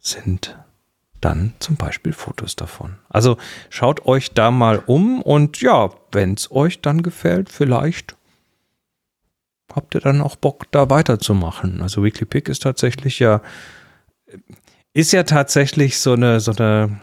sind 0.00 0.56
dann 1.20 1.52
zum 1.58 1.76
Beispiel 1.76 2.12
Fotos 2.12 2.56
davon. 2.56 2.96
Also 3.08 3.36
schaut 3.68 4.06
euch 4.06 4.32
da 4.32 4.50
mal 4.50 4.82
um 4.86 5.22
und 5.22 5.60
ja, 5.60 5.90
wenn's 6.12 6.50
euch 6.50 6.80
dann 6.80 7.02
gefällt, 7.02 7.50
vielleicht 7.50 8.16
habt 9.74 9.94
ihr 9.94 10.00
dann 10.00 10.20
auch 10.20 10.36
Bock, 10.36 10.66
da 10.72 10.90
weiterzumachen. 10.90 11.80
Also 11.82 12.02
Weekly 12.02 12.26
Pick 12.26 12.48
ist 12.48 12.62
tatsächlich 12.62 13.18
ja 13.18 13.40
ist 14.92 15.12
ja 15.12 15.22
tatsächlich 15.22 15.98
so 15.98 16.12
eine, 16.12 16.40
so 16.40 16.52
eine, 16.52 17.00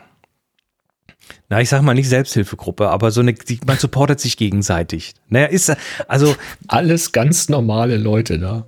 na, 1.50 1.62
ich 1.62 1.70
sag 1.70 1.82
mal 1.82 1.94
nicht 1.94 2.10
Selbsthilfegruppe, 2.10 2.90
aber 2.90 3.12
so 3.12 3.22
eine, 3.22 3.34
die, 3.34 3.60
man 3.66 3.78
supportet 3.78 4.20
sich 4.20 4.38
gegenseitig. 4.38 5.14
Naja, 5.30 5.48
ist, 5.48 5.76
also. 6.08 6.36
Alles 6.68 7.12
ganz 7.12 7.50
normale 7.50 7.98
Leute 7.98 8.40
da. 8.40 8.68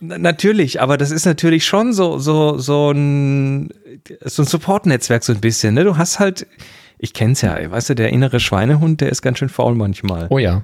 Natürlich, 0.00 0.80
aber 0.80 0.96
das 0.96 1.10
ist 1.10 1.26
natürlich 1.26 1.66
schon 1.66 1.92
so, 1.92 2.18
so, 2.18 2.58
so 2.58 2.92
ein, 2.92 3.70
so 4.24 4.42
ein 4.42 4.46
Support-Netzwerk 4.46 5.24
so 5.24 5.32
ein 5.32 5.40
bisschen, 5.40 5.74
ne? 5.74 5.82
Du 5.82 5.96
hast 5.96 6.20
halt, 6.20 6.46
ich 6.98 7.12
kenn's 7.12 7.42
ja, 7.42 7.70
weißt 7.70 7.90
du, 7.90 7.94
der 7.94 8.10
innere 8.10 8.38
Schweinehund, 8.38 9.00
der 9.00 9.10
ist 9.10 9.22
ganz 9.22 9.38
schön 9.38 9.48
faul 9.48 9.74
manchmal. 9.74 10.28
Oh 10.30 10.38
ja. 10.38 10.62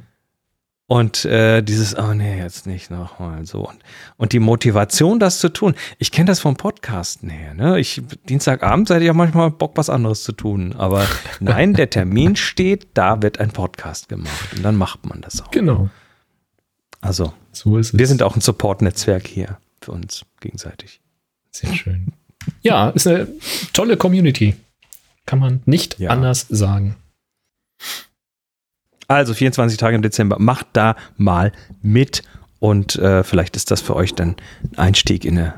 Und 0.87 1.25
äh, 1.25 1.63
dieses, 1.63 1.97
oh 1.97 2.13
nee, 2.13 2.39
jetzt 2.39 2.67
nicht 2.67 2.91
nochmal 2.91 3.47
so. 3.47 3.67
Und, 3.67 3.79
und 4.19 4.33
die 4.33 4.39
Motivation, 4.39 5.19
das 5.19 5.39
zu 5.39 5.49
tun. 5.49 5.75
Ich 5.99 6.13
kenne 6.13 6.27
das 6.27 6.41
vom 6.41 6.57
Podcasten 6.57 7.31
her. 7.31 7.55
Ne? 7.55 7.81
Ich, 7.81 8.03
Dienstagabend 8.29 8.89
seid 8.89 9.01
ihr 9.01 9.07
ja 9.09 9.13
manchmal 9.15 9.51
Bock, 9.51 9.73
was 9.77 9.89
anderes 9.89 10.25
zu 10.25 10.33
tun. 10.33 10.75
Aber 10.77 11.07
nein, 11.41 11.73
der 11.73 11.89
Termin 11.89 12.37
steht, 12.37 12.89
da 12.95 13.23
wird 13.23 13.41
ein 13.41 13.51
Podcast 13.51 14.11
gemacht. 14.11 14.53
Und 14.55 14.63
dann 14.63 14.77
macht 14.77 15.07
man 15.07 15.23
das 15.23 15.41
auch. 15.41 15.51
Genau. 15.51 15.89
Also, 17.01 17.33
So 17.53 17.79
ist 17.79 17.95
es. 17.95 17.99
wir 17.99 18.07
sind 18.07 18.23
auch 18.23 18.37
ein 18.37 18.43
Support-Netzwerk 18.43 19.27
hier 19.27 19.57
für 19.81 19.93
uns 19.93 20.27
gegenseitig. 20.41 21.01
Sehr 21.51 21.75
schön. 21.75 22.09
Ja, 22.61 22.91
ist 22.91 23.07
eine 23.07 23.27
tolle 23.73 23.97
Community. 23.97 24.55
Kann 25.25 25.39
man 25.39 25.63
nicht 25.65 25.99
Ja. 25.99 26.11
anders 26.11 26.47
sagen. 26.51 26.97
Also 29.09 29.35
24 29.35 29.79
Tage 29.79 29.97
im 29.97 30.03
Dezember, 30.03 30.39
macht 30.39 30.67
da 30.73 30.97
mal 31.17 31.53
mit 31.83 32.23
und 32.59 32.97
äh, 32.97 33.23
vielleicht 33.25 33.57
ist 33.57 33.71
das 33.71 33.81
für 33.81 33.95
euch 33.97 34.15
dann 34.15 34.37
ein 34.73 34.79
Einstieg 34.79 35.25
in 35.25 35.39
eine 35.39 35.55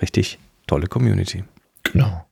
richtig 0.00 0.38
tolle 0.66 0.86
Community. 0.86 1.44
Genau. 1.84 2.26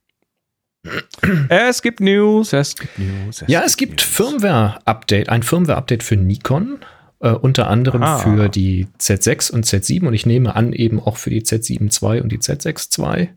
Es 1.49 1.83
gibt 1.83 2.01
News, 2.01 2.53
es 2.53 2.75
gibt 2.77 2.99
News. 2.99 3.45
Ja, 3.47 3.63
es 3.65 3.77
gibt 3.77 4.01
Firmware-Update, 4.01 5.29
ein 5.29 5.43
Firmware-Update 5.43 6.03
für 6.03 6.17
Nikon, 6.17 6.79
äh, 7.21 7.31
unter 7.31 7.69
anderem 7.69 8.03
Ah. 8.03 8.19
für 8.19 8.49
die 8.49 8.87
Z6 8.99 9.51
und 9.51 9.67
Z7 9.67 10.07
und 10.07 10.15
ich 10.15 10.25
nehme 10.25 10.55
an 10.55 10.73
eben 10.73 11.01
auch 11.01 11.17
für 11.17 11.31
die 11.31 11.43
Z7 11.43 11.91
II 12.03 12.21
und 12.23 12.31
die 12.31 12.39
Z6 12.39 12.99
II. 12.99 13.29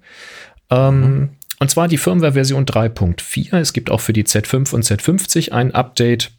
Ähm, 0.69 1.29
Und 1.59 1.69
zwar 1.69 1.87
die 1.87 1.97
Firmware-Version 1.97 2.65
3.4. 2.65 3.57
Es 3.59 3.73
gibt 3.73 3.89
auch 3.91 3.99
für 4.01 4.13
die 4.13 4.23
Z5 4.23 4.73
und 4.73 4.83
Z50 4.85 5.51
ein 5.51 5.73
Update. 5.73 6.31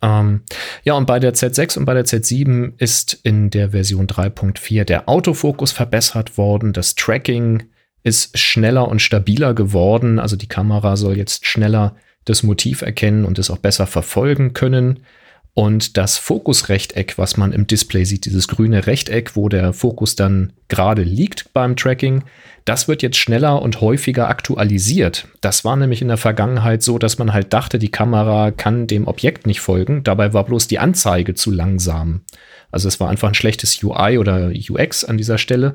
Ähm, 0.00 0.42
ja, 0.84 0.94
und 0.94 1.06
bei 1.06 1.18
der 1.18 1.34
Z6 1.34 1.78
und 1.78 1.84
bei 1.84 1.94
der 1.94 2.04
Z7 2.04 2.74
ist 2.78 3.14
in 3.22 3.50
der 3.50 3.70
Version 3.70 4.06
3.4 4.06 4.84
der 4.84 5.08
Autofokus 5.08 5.72
verbessert 5.72 6.38
worden. 6.38 6.72
Das 6.72 6.94
Tracking 6.94 7.64
ist 8.04 8.38
schneller 8.38 8.88
und 8.88 9.00
stabiler 9.00 9.54
geworden. 9.54 10.18
Also 10.18 10.36
die 10.36 10.48
Kamera 10.48 10.96
soll 10.96 11.16
jetzt 11.16 11.46
schneller 11.46 11.96
das 12.24 12.42
Motiv 12.42 12.82
erkennen 12.82 13.24
und 13.24 13.38
es 13.38 13.50
auch 13.50 13.58
besser 13.58 13.86
verfolgen 13.86 14.52
können. 14.52 15.04
Und 15.54 15.98
das 15.98 16.16
Fokusrechteck, 16.16 17.18
was 17.18 17.36
man 17.36 17.52
im 17.52 17.66
Display 17.66 18.04
sieht, 18.04 18.24
dieses 18.24 18.48
grüne 18.48 18.86
Rechteck, 18.86 19.36
wo 19.36 19.50
der 19.50 19.74
Fokus 19.74 20.16
dann 20.16 20.54
gerade 20.68 21.02
liegt 21.02 21.52
beim 21.52 21.76
Tracking, 21.76 22.24
das 22.64 22.88
wird 22.88 23.02
jetzt 23.02 23.18
schneller 23.18 23.60
und 23.60 23.82
häufiger 23.82 24.28
aktualisiert. 24.28 25.28
Das 25.42 25.62
war 25.62 25.76
nämlich 25.76 26.00
in 26.00 26.08
der 26.08 26.16
Vergangenheit 26.16 26.82
so, 26.82 26.96
dass 26.96 27.18
man 27.18 27.34
halt 27.34 27.52
dachte, 27.52 27.78
die 27.78 27.90
Kamera 27.90 28.50
kann 28.50 28.86
dem 28.86 29.06
Objekt 29.06 29.46
nicht 29.46 29.60
folgen. 29.60 30.02
Dabei 30.04 30.32
war 30.32 30.44
bloß 30.44 30.68
die 30.68 30.78
Anzeige 30.78 31.34
zu 31.34 31.50
langsam. 31.50 32.22
Also 32.70 32.88
es 32.88 32.98
war 32.98 33.10
einfach 33.10 33.28
ein 33.28 33.34
schlechtes 33.34 33.82
UI 33.82 34.16
oder 34.16 34.50
UX 34.70 35.04
an 35.04 35.18
dieser 35.18 35.36
Stelle. 35.36 35.74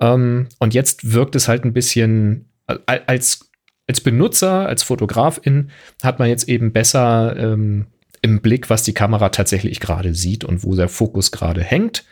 Ähm, 0.00 0.48
und 0.58 0.74
jetzt 0.74 1.14
wirkt 1.14 1.34
es 1.34 1.48
halt 1.48 1.64
ein 1.64 1.72
bisschen 1.72 2.50
al- 2.66 3.02
als, 3.06 3.48
als 3.86 4.02
Benutzer, 4.02 4.66
als 4.66 4.82
Fotografin 4.82 5.70
hat 6.02 6.18
man 6.18 6.28
jetzt 6.28 6.46
eben 6.48 6.72
besser 6.72 7.34
ähm, 7.38 7.86
im 8.22 8.40
Blick, 8.40 8.70
was 8.70 8.82
die 8.82 8.94
Kamera 8.94 9.28
tatsächlich 9.30 9.80
gerade 9.80 10.14
sieht 10.14 10.44
und 10.44 10.64
wo 10.64 10.74
der 10.74 10.88
Fokus 10.88 11.30
gerade 11.30 11.62
hängt. 11.62 12.04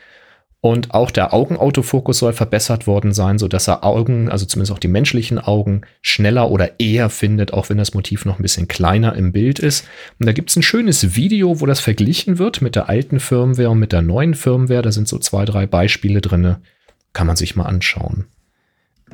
Und 0.60 0.94
auch 0.94 1.12
der 1.12 1.32
Augenautofokus 1.32 2.18
soll 2.18 2.32
verbessert 2.32 2.88
worden 2.88 3.12
sein, 3.12 3.38
sodass 3.38 3.68
er 3.68 3.84
Augen, 3.84 4.28
also 4.28 4.46
zumindest 4.46 4.72
auch 4.72 4.80
die 4.80 4.88
menschlichen 4.88 5.38
Augen, 5.38 5.82
schneller 6.02 6.50
oder 6.50 6.80
eher 6.80 7.08
findet, 7.08 7.52
auch 7.52 7.68
wenn 7.68 7.78
das 7.78 7.94
Motiv 7.94 8.24
noch 8.24 8.38
ein 8.38 8.42
bisschen 8.42 8.66
kleiner 8.66 9.14
im 9.14 9.30
Bild 9.30 9.60
ist. 9.60 9.86
Und 10.18 10.26
da 10.26 10.32
gibt 10.32 10.50
es 10.50 10.56
ein 10.56 10.62
schönes 10.62 11.14
Video, 11.14 11.60
wo 11.60 11.66
das 11.66 11.78
verglichen 11.78 12.38
wird 12.38 12.62
mit 12.62 12.74
der 12.74 12.88
alten 12.88 13.20
Firmware 13.20 13.70
und 13.70 13.78
mit 13.78 13.92
der 13.92 14.02
neuen 14.02 14.34
Firmware. 14.34 14.82
Da 14.82 14.90
sind 14.90 15.06
so 15.06 15.18
zwei, 15.18 15.44
drei 15.44 15.66
Beispiele 15.66 16.20
drin. 16.20 16.56
Kann 17.12 17.28
man 17.28 17.36
sich 17.36 17.54
mal 17.54 17.66
anschauen. 17.66 18.24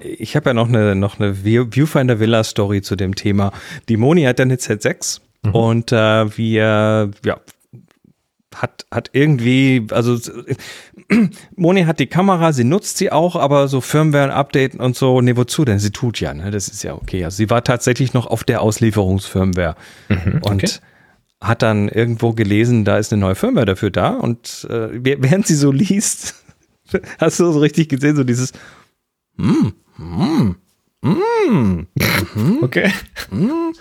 Ich 0.00 0.36
habe 0.36 0.50
ja 0.50 0.54
noch 0.54 0.68
eine, 0.68 0.94
noch 0.94 1.20
eine 1.20 1.44
Viewfinder 1.44 2.18
Villa 2.18 2.44
Story 2.44 2.80
zu 2.80 2.96
dem 2.96 3.14
Thema. 3.14 3.52
Die 3.90 3.98
Moni 3.98 4.22
hat 4.22 4.38
dann 4.38 4.48
eine 4.48 4.56
Z6. 4.56 5.20
Mhm. 5.42 5.54
Und 5.54 5.92
äh, 5.92 6.36
wir, 6.36 7.10
ja, 7.24 7.40
hat, 8.54 8.86
hat 8.90 9.10
irgendwie, 9.12 9.86
also 9.90 10.18
Moni 11.56 11.84
hat 11.84 12.00
die 12.00 12.06
Kamera, 12.06 12.52
sie 12.52 12.64
nutzt 12.64 12.98
sie 12.98 13.10
auch, 13.10 13.36
aber 13.36 13.68
so 13.68 13.80
Firmware 13.80 14.24
und 14.24 14.30
Updaten 14.30 14.80
und 14.80 14.96
so, 14.96 15.20
ne, 15.20 15.36
wozu 15.36 15.64
denn? 15.64 15.78
Sie 15.78 15.90
tut 15.90 16.20
ja, 16.20 16.34
ne? 16.34 16.50
Das 16.50 16.68
ist 16.68 16.82
ja 16.82 16.94
okay. 16.94 17.24
Also 17.24 17.36
sie 17.38 17.50
war 17.50 17.64
tatsächlich 17.64 18.12
noch 18.14 18.26
auf 18.26 18.44
der 18.44 18.62
Auslieferungsfirmware 18.62 19.76
mhm, 20.08 20.40
und 20.42 20.64
okay. 20.64 20.70
hat 21.40 21.62
dann 21.62 21.88
irgendwo 21.88 22.32
gelesen, 22.32 22.84
da 22.84 22.98
ist 22.98 23.12
eine 23.12 23.20
neue 23.20 23.34
Firmware 23.34 23.66
dafür 23.66 23.90
da 23.90 24.10
und 24.10 24.66
äh, 24.70 24.88
während 24.92 25.46
sie 25.46 25.56
so 25.56 25.72
liest, 25.72 26.34
hast 27.18 27.40
du 27.40 27.52
so 27.52 27.58
richtig 27.58 27.88
gesehen, 27.88 28.16
so 28.16 28.24
dieses 28.24 28.52
mm, 29.36 29.68
mm, 29.98 30.56
mm, 31.02 31.86
mhm. 32.34 32.58
okay. 32.62 32.92
Mm, 33.30 33.72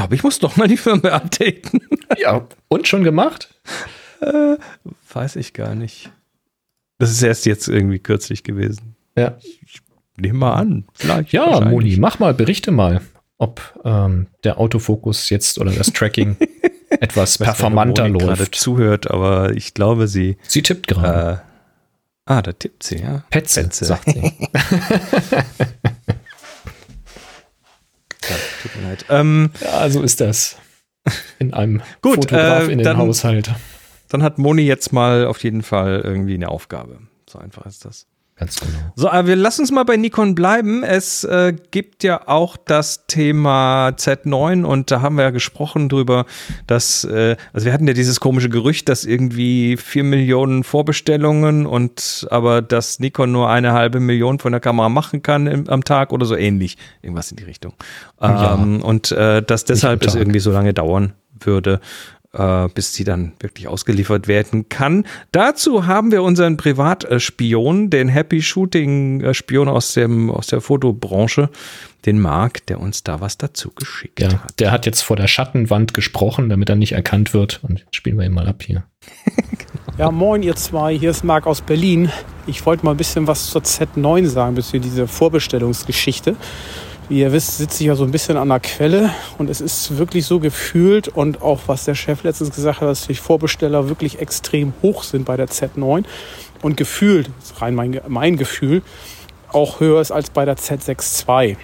glaube, 0.00 0.14
ich 0.14 0.22
muss 0.22 0.38
doch 0.38 0.56
mal 0.56 0.66
die 0.66 0.78
Firmware 0.78 1.14
updaten. 1.22 1.80
Ja, 2.18 2.46
und 2.68 2.88
schon 2.88 3.04
gemacht? 3.04 3.54
Weiß 5.12 5.36
ich 5.36 5.52
gar 5.52 5.74
nicht. 5.74 6.10
Das 6.98 7.10
ist 7.10 7.22
erst 7.22 7.46
jetzt 7.46 7.68
irgendwie 7.68 7.98
kürzlich 7.98 8.42
gewesen. 8.42 8.96
Ja. 9.16 9.36
Nehmen 10.16 10.38
mal 10.38 10.54
an. 10.54 10.84
Vielleicht. 10.94 11.32
Ja. 11.32 11.60
Moni, 11.60 11.96
mach 11.98 12.18
mal, 12.18 12.34
berichte 12.34 12.70
mal, 12.70 13.00
ob 13.38 13.78
ähm, 13.84 14.26
der 14.44 14.58
Autofokus 14.58 15.28
jetzt 15.30 15.58
oder 15.58 15.72
das 15.72 15.92
Tracking 15.92 16.36
etwas 16.90 17.34
Ich 17.36 17.40
performanter 17.40 18.04
Moni 18.08 18.18
gerade 18.18 18.40
läuft. 18.42 18.54
zuhört, 18.54 19.10
aber 19.10 19.54
ich 19.54 19.74
glaube, 19.74 20.08
sie. 20.08 20.36
Sie 20.46 20.62
tippt 20.62 20.86
gerade. 20.88 21.42
Äh, 22.26 22.32
ah, 22.32 22.42
da 22.42 22.52
tippt 22.52 22.82
sie, 22.82 22.98
ja. 23.00 23.24
Petze, 23.30 23.62
Petze. 23.62 23.84
sagt 23.86 24.10
sie. 24.10 24.20
Ja, 28.74 28.74
tut 28.74 28.82
mir 28.82 28.88
leid. 28.88 29.04
Ähm, 29.08 29.50
ja, 29.60 29.88
so 29.90 30.02
ist 30.02 30.20
das. 30.20 30.56
In 31.38 31.54
einem 31.54 31.82
Gut, 32.02 32.16
Fotograf 32.16 32.68
äh, 32.68 32.72
in 32.72 32.78
den 32.78 32.84
dann- 32.84 32.98
Haushalt. 32.98 33.50
dann 34.08 34.22
hat 34.22 34.38
Moni 34.38 34.62
jetzt 34.62 34.92
mal 34.92 35.26
auf 35.26 35.42
jeden 35.42 35.62
Fall 35.62 36.00
irgendwie 36.04 36.34
eine 36.34 36.48
Aufgabe. 36.48 36.98
So 37.28 37.38
einfach 37.38 37.64
ist 37.66 37.84
das. 37.84 38.06
Ganz 38.40 38.58
genau. 38.58 38.78
So, 38.96 39.10
aber 39.10 39.28
wir 39.28 39.36
lassen 39.36 39.60
uns 39.60 39.70
mal 39.70 39.84
bei 39.84 39.98
Nikon 39.98 40.34
bleiben. 40.34 40.82
Es 40.82 41.24
äh, 41.24 41.52
gibt 41.70 42.02
ja 42.02 42.26
auch 42.26 42.56
das 42.56 43.06
Thema 43.06 43.90
Z9 43.90 44.64
und 44.64 44.90
da 44.90 45.02
haben 45.02 45.16
wir 45.16 45.24
ja 45.24 45.30
gesprochen 45.30 45.90
drüber, 45.90 46.24
dass, 46.66 47.04
äh, 47.04 47.36
also 47.52 47.66
wir 47.66 47.74
hatten 47.74 47.86
ja 47.86 47.92
dieses 47.92 48.18
komische 48.18 48.48
Gerücht, 48.48 48.88
dass 48.88 49.04
irgendwie 49.04 49.76
vier 49.76 50.04
Millionen 50.04 50.64
Vorbestellungen 50.64 51.66
und 51.66 52.26
aber 52.30 52.62
dass 52.62 52.98
Nikon 52.98 53.30
nur 53.30 53.50
eine 53.50 53.74
halbe 53.74 54.00
Million 54.00 54.38
von 54.38 54.52
der 54.52 54.60
Kamera 54.62 54.88
machen 54.88 55.22
kann 55.22 55.46
im, 55.46 55.68
am 55.68 55.84
Tag 55.84 56.10
oder 56.10 56.24
so 56.24 56.34
ähnlich. 56.34 56.78
Irgendwas 57.02 57.30
in 57.30 57.36
die 57.36 57.44
Richtung. 57.44 57.74
Ja. 58.22 58.54
Ähm, 58.54 58.80
und 58.80 59.12
äh, 59.12 59.42
dass 59.42 59.66
deshalb 59.66 60.02
es 60.06 60.14
irgendwie 60.14 60.40
so 60.40 60.50
lange 60.50 60.72
dauern 60.72 61.12
würde 61.38 61.80
äh, 62.32 62.68
bis 62.68 62.94
sie 62.94 63.04
dann 63.04 63.32
wirklich 63.40 63.68
ausgeliefert 63.68 64.28
werden 64.28 64.68
kann. 64.68 65.04
Dazu 65.32 65.86
haben 65.86 66.12
wir 66.12 66.22
unseren 66.22 66.56
Privatspion, 66.56 67.90
den 67.90 68.08
Happy 68.08 68.42
Shooting 68.42 69.20
äh, 69.22 69.34
Spion 69.34 69.68
aus 69.68 69.94
dem 69.94 70.30
aus 70.30 70.46
der 70.46 70.60
Fotobranche, 70.60 71.50
den 72.06 72.20
Marc, 72.20 72.66
der 72.66 72.80
uns 72.80 73.02
da 73.02 73.20
was 73.20 73.36
dazu 73.38 73.70
geschickt 73.74 74.20
Ja, 74.20 74.44
hat. 74.44 74.58
der 74.60 74.70
hat 74.70 74.86
jetzt 74.86 75.02
vor 75.02 75.16
der 75.16 75.26
Schattenwand 75.28 75.92
gesprochen, 75.94 76.48
damit 76.48 76.68
er 76.68 76.76
nicht 76.76 76.92
erkannt 76.92 77.34
wird. 77.34 77.60
Und 77.62 77.84
spielen 77.90 78.16
wir 78.18 78.24
ihn 78.26 78.32
mal 78.32 78.48
ab 78.48 78.62
hier. 78.62 78.84
Ja, 79.98 80.10
moin 80.10 80.42
ihr 80.42 80.56
zwei, 80.56 80.96
hier 80.96 81.10
ist 81.10 81.24
Marc 81.24 81.46
aus 81.46 81.60
Berlin. 81.60 82.10
Ich 82.46 82.64
wollte 82.64 82.86
mal 82.86 82.92
ein 82.92 82.96
bisschen 82.96 83.26
was 83.26 83.50
zur 83.50 83.60
Z9 83.60 84.26
sagen, 84.28 84.54
bisschen 84.54 84.80
diese 84.80 85.06
Vorbestellungsgeschichte. 85.06 86.36
Wie 87.10 87.20
ihr 87.20 87.32
wisst, 87.32 87.58
sitze 87.58 87.82
ich 87.82 87.88
ja 87.88 87.94
so 87.94 88.04
ein 88.04 88.10
bisschen 88.10 88.38
an 88.38 88.48
der 88.48 88.60
Quelle 88.60 89.10
und 89.36 89.50
es 89.50 89.60
ist 89.60 89.98
wirklich 89.98 90.24
so 90.24 90.40
gefühlt 90.40 91.08
und 91.08 91.42
auch 91.42 91.60
was 91.66 91.84
der 91.84 91.94
Chef 91.94 92.22
letztens 92.22 92.54
gesagt 92.54 92.80
hat, 92.80 92.88
dass 92.88 93.06
die 93.06 93.14
Vorbesteller 93.14 93.90
wirklich 93.90 94.20
extrem 94.20 94.72
hoch 94.80 95.02
sind 95.02 95.26
bei 95.26 95.36
der 95.36 95.48
Z9 95.48 96.04
und 96.62 96.76
gefühlt, 96.78 97.28
rein 97.58 97.74
mein, 97.74 98.00
mein 98.08 98.36
Gefühl, 98.36 98.82
auch 99.52 99.80
höher 99.80 100.00
ist 100.00 100.12
als 100.12 100.30
bei 100.30 100.46
der 100.46 100.56
Z6 100.56 101.28
II. 101.28 101.56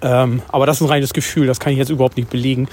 Ähm, 0.00 0.42
aber 0.48 0.64
das 0.64 0.76
ist 0.76 0.86
ein 0.86 0.88
reines 0.88 1.12
Gefühl, 1.12 1.46
das 1.46 1.60
kann 1.60 1.72
ich 1.72 1.78
jetzt 1.78 1.90
überhaupt 1.90 2.16
nicht 2.16 2.30
belegen. 2.30 2.68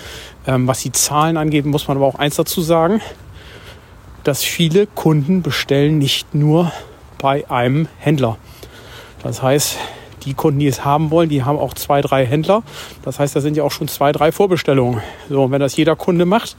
Ähm, 0.47 0.67
was 0.67 0.79
die 0.81 0.91
Zahlen 0.93 1.35
angeht, 1.35 1.65
muss 1.65 1.87
man 1.89 1.97
aber 1.97 2.05
auch 2.05 2.15
eins 2.15 2.35
dazu 2.35 2.61
sagen 2.61 3.01
dass 4.23 4.43
viele 4.43 4.85
Kunden 4.85 5.41
bestellen 5.41 5.97
nicht 5.97 6.35
nur 6.35 6.71
bei 7.17 7.49
einem 7.49 7.87
Händler. 7.99 8.37
Das 9.23 9.41
heißt, 9.41 9.77
die 10.25 10.33
Kunden, 10.33 10.59
die 10.59 10.67
es 10.67 10.85
haben 10.85 11.11
wollen, 11.11 11.29
die 11.29 11.43
haben 11.43 11.57
auch 11.57 11.73
zwei, 11.73 12.01
drei 12.01 12.25
Händler. 12.25 12.63
Das 13.03 13.19
heißt, 13.19 13.35
da 13.35 13.41
sind 13.41 13.57
ja 13.57 13.63
auch 13.63 13.71
schon 13.71 13.87
zwei, 13.87 14.11
drei 14.11 14.31
Vorbestellungen. 14.31 15.01
So, 15.29 15.43
und 15.43 15.51
wenn 15.51 15.61
das 15.61 15.75
jeder 15.75 15.95
Kunde 15.95 16.25
macht, 16.25 16.55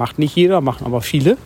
Macht 0.00 0.18
nicht 0.18 0.34
jeder, 0.34 0.62
machen 0.62 0.86
aber 0.86 1.02
viele. 1.02 1.36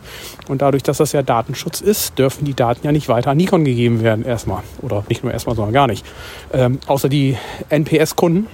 Und 0.47 0.63
dadurch, 0.63 0.85
dass 0.85 0.99
das 0.99 1.11
ja 1.11 1.23
Datenschutz 1.23 1.81
ist, 1.81 2.21
dürfen 2.21 2.45
die 2.45 2.55
Daten 2.55 2.87
ja 2.87 2.93
nicht 2.93 3.09
weiter 3.09 3.33
an 3.33 3.37
Nikon 3.37 3.65
gegeben 3.65 4.01
werden, 4.01 4.25
erstmal. 4.25 4.63
Oder 4.81 5.05
nicht 5.09 5.25
nur 5.25 5.33
erstmal, 5.33 5.57
sondern 5.57 5.75
gar 5.75 5.89
nicht. 5.89 6.07
Ähm, 6.53 6.79
außer 6.87 7.09
die 7.09 7.37
NPS-Kunden. 7.69 8.47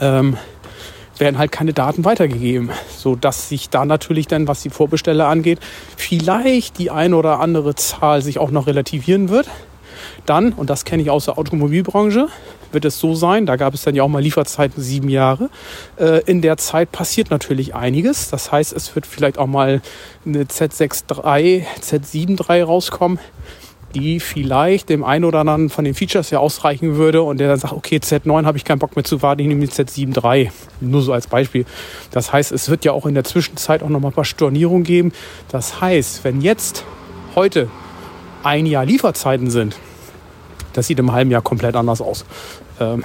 Ähm, 0.00 0.36
werden 1.18 1.38
halt 1.38 1.50
keine 1.50 1.72
Daten 1.72 2.04
weitergegeben, 2.04 2.70
so 2.94 3.16
dass 3.16 3.48
sich 3.48 3.70
da 3.70 3.84
natürlich 3.86 4.26
dann, 4.26 4.46
was 4.48 4.62
die 4.62 4.68
Vorbestelle 4.68 5.24
angeht, 5.24 5.60
vielleicht 5.96 6.78
die 6.78 6.90
eine 6.90 7.16
oder 7.16 7.40
andere 7.40 7.74
Zahl 7.74 8.20
sich 8.20 8.38
auch 8.38 8.50
noch 8.50 8.66
relativieren 8.66 9.30
wird. 9.30 9.48
Dann, 10.26 10.52
und 10.52 10.70
das 10.70 10.84
kenne 10.84 11.02
ich 11.02 11.10
aus 11.10 11.26
der 11.26 11.38
Automobilbranche, 11.38 12.28
wird 12.72 12.84
es 12.84 12.98
so 12.98 13.14
sein, 13.14 13.46
da 13.46 13.56
gab 13.56 13.74
es 13.74 13.82
dann 13.82 13.94
ja 13.94 14.02
auch 14.02 14.08
mal 14.08 14.22
Lieferzeiten 14.22 14.82
sieben 14.82 15.08
Jahre. 15.08 15.50
Äh, 15.98 16.22
in 16.26 16.42
der 16.42 16.56
Zeit 16.56 16.92
passiert 16.92 17.30
natürlich 17.30 17.74
einiges. 17.74 18.28
Das 18.28 18.52
heißt, 18.52 18.72
es 18.72 18.94
wird 18.94 19.06
vielleicht 19.06 19.38
auch 19.38 19.46
mal 19.46 19.80
eine 20.26 20.44
Z6 20.44 21.04
Z7 21.80 22.50
III 22.50 22.62
rauskommen, 22.62 23.18
die 23.94 24.20
vielleicht 24.20 24.88
dem 24.88 25.04
einen 25.04 25.24
oder 25.24 25.40
anderen 25.40 25.70
von 25.70 25.84
den 25.84 25.94
Features 25.94 26.30
ja 26.30 26.38
ausreichen 26.38 26.96
würde 26.96 27.22
und 27.22 27.38
der 27.38 27.48
dann 27.48 27.58
sagt, 27.58 27.72
okay, 27.72 27.96
Z9 27.96 28.44
habe 28.44 28.58
ich 28.58 28.64
keinen 28.64 28.78
Bock 28.78 28.94
mehr 28.94 29.04
zu 29.04 29.22
warten, 29.22 29.40
ich 29.40 29.48
nehme 29.48 29.64
die 29.64 29.72
Z7 29.72 30.22
III. 30.22 30.50
Nur 30.80 31.02
so 31.02 31.12
als 31.12 31.28
Beispiel. 31.28 31.64
Das 32.10 32.32
heißt, 32.32 32.52
es 32.52 32.68
wird 32.68 32.84
ja 32.84 32.92
auch 32.92 33.06
in 33.06 33.14
der 33.14 33.24
Zwischenzeit 33.24 33.82
auch 33.82 33.88
noch 33.88 34.00
mal 34.00 34.08
ein 34.08 34.14
paar 34.14 34.24
Stornierungen 34.24 34.84
geben. 34.84 35.12
Das 35.48 35.80
heißt, 35.80 36.24
wenn 36.24 36.40
jetzt 36.40 36.84
heute 37.34 37.70
ein 38.42 38.66
Jahr 38.66 38.84
Lieferzeiten 38.84 39.50
sind, 39.50 39.76
das 40.76 40.86
sieht 40.86 40.98
im 40.98 41.12
halben 41.12 41.30
Jahr 41.30 41.42
komplett 41.42 41.74
anders 41.76 42.00
aus. 42.00 42.24
Ähm, 42.80 43.04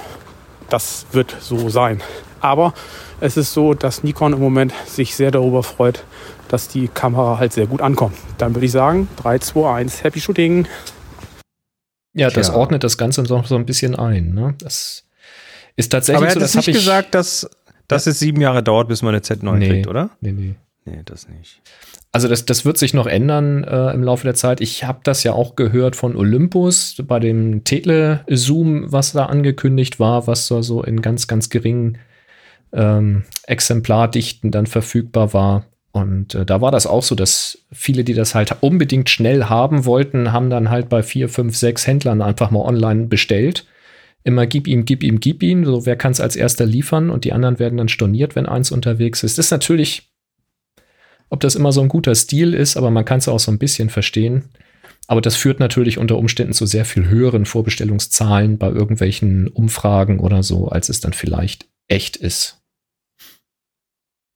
das 0.68 1.06
wird 1.12 1.36
so 1.40 1.68
sein. 1.68 2.00
Aber 2.40 2.74
es 3.20 3.36
ist 3.36 3.52
so, 3.52 3.74
dass 3.74 4.02
Nikon 4.02 4.32
im 4.32 4.40
Moment 4.40 4.72
sich 4.86 5.14
sehr 5.16 5.30
darüber 5.30 5.62
freut, 5.62 6.04
dass 6.48 6.68
die 6.68 6.88
Kamera 6.88 7.38
halt 7.38 7.52
sehr 7.52 7.66
gut 7.66 7.80
ankommt. 7.80 8.16
Dann 8.38 8.54
würde 8.54 8.66
ich 8.66 8.72
sagen, 8.72 9.08
3, 9.16 9.38
2, 9.38 9.74
1, 9.74 10.04
Happy 10.04 10.20
Shooting. 10.20 10.66
Ja, 12.14 12.28
das 12.30 12.48
Tja. 12.48 12.56
ordnet 12.56 12.84
das 12.84 12.98
Ganze 12.98 13.22
noch 13.22 13.46
so 13.46 13.54
ein 13.56 13.64
bisschen 13.64 13.94
ein. 13.96 14.34
Ne? 14.34 14.54
Das 14.58 15.04
ist 15.76 15.90
tatsächlich 15.90 16.16
Aber 16.18 16.26
er 16.26 16.32
so, 16.32 16.40
hat 16.40 16.42
das 16.42 16.54
jetzt 16.54 16.66
nicht 16.66 16.76
gesagt, 16.76 17.14
dass, 17.14 17.48
dass 17.88 18.06
es 18.06 18.18
sieben 18.18 18.40
Jahre 18.40 18.62
dauert, 18.62 18.88
bis 18.88 19.02
man 19.02 19.14
eine 19.14 19.22
Z9 19.22 19.56
Nee. 19.56 19.68
kriegt, 19.68 19.86
oder? 19.86 20.10
Nee, 20.20 20.32
nee. 20.32 20.54
Nee, 20.84 21.02
das 21.04 21.28
nicht. 21.28 21.60
Also 22.10 22.26
das, 22.26 22.44
das 22.44 22.64
wird 22.64 22.76
sich 22.76 22.92
noch 22.92 23.06
ändern 23.06 23.62
äh, 23.62 23.92
im 23.92 24.02
Laufe 24.02 24.24
der 24.24 24.34
Zeit. 24.34 24.60
Ich 24.60 24.84
habe 24.84 25.00
das 25.04 25.22
ja 25.22 25.32
auch 25.32 25.54
gehört 25.54 25.94
von 25.94 26.16
Olympus 26.16 26.96
bei 27.06 27.20
dem 27.20 27.62
Tele-Zoom, 27.62 28.90
was 28.90 29.12
da 29.12 29.26
angekündigt 29.26 30.00
war, 30.00 30.26
was 30.26 30.48
so, 30.48 30.60
so 30.60 30.82
in 30.82 31.00
ganz, 31.00 31.28
ganz 31.28 31.50
geringen 31.50 31.98
ähm, 32.72 33.24
Exemplardichten 33.46 34.50
dann 34.50 34.66
verfügbar 34.66 35.32
war. 35.32 35.66
Und 35.92 36.34
äh, 36.34 36.44
da 36.44 36.60
war 36.60 36.72
das 36.72 36.86
auch 36.86 37.02
so, 37.02 37.14
dass 37.14 37.58
viele, 37.70 38.02
die 38.02 38.14
das 38.14 38.34
halt 38.34 38.56
unbedingt 38.60 39.08
schnell 39.08 39.44
haben 39.44 39.84
wollten, 39.84 40.32
haben 40.32 40.50
dann 40.50 40.70
halt 40.70 40.88
bei 40.88 41.02
vier, 41.02 41.28
fünf, 41.28 41.56
sechs 41.56 41.86
Händlern 41.86 42.22
einfach 42.22 42.50
mal 42.50 42.60
online 42.64 43.06
bestellt. 43.06 43.66
Immer 44.24 44.46
gib 44.46 44.66
ihm, 44.66 44.84
gib 44.84 45.02
ihm, 45.02 45.20
gib 45.20 45.42
ihm. 45.42 45.64
So, 45.64 45.84
wer 45.86 45.96
kann 45.96 46.12
es 46.12 46.20
als 46.20 46.34
erster 46.34 46.64
liefern? 46.64 47.10
Und 47.10 47.24
die 47.24 47.32
anderen 47.32 47.58
werden 47.58 47.76
dann 47.76 47.88
storniert, 47.88 48.34
wenn 48.36 48.46
eins 48.46 48.70
unterwegs 48.70 49.22
ist. 49.22 49.38
Das 49.38 49.46
ist 49.46 49.50
natürlich 49.50 50.11
ob 51.32 51.40
das 51.40 51.54
immer 51.54 51.72
so 51.72 51.80
ein 51.80 51.88
guter 51.88 52.14
Stil 52.14 52.52
ist, 52.52 52.76
aber 52.76 52.90
man 52.90 53.06
kann 53.06 53.18
es 53.18 53.26
auch 53.26 53.40
so 53.40 53.50
ein 53.50 53.58
bisschen 53.58 53.88
verstehen. 53.88 54.50
Aber 55.06 55.22
das 55.22 55.34
führt 55.34 55.60
natürlich 55.60 55.96
unter 55.96 56.18
Umständen 56.18 56.52
zu 56.52 56.66
sehr 56.66 56.84
viel 56.84 57.08
höheren 57.08 57.46
Vorbestellungszahlen 57.46 58.58
bei 58.58 58.68
irgendwelchen 58.68 59.48
Umfragen 59.48 60.20
oder 60.20 60.42
so, 60.42 60.68
als 60.68 60.90
es 60.90 61.00
dann 61.00 61.14
vielleicht 61.14 61.68
echt 61.88 62.16
ist. 62.18 62.60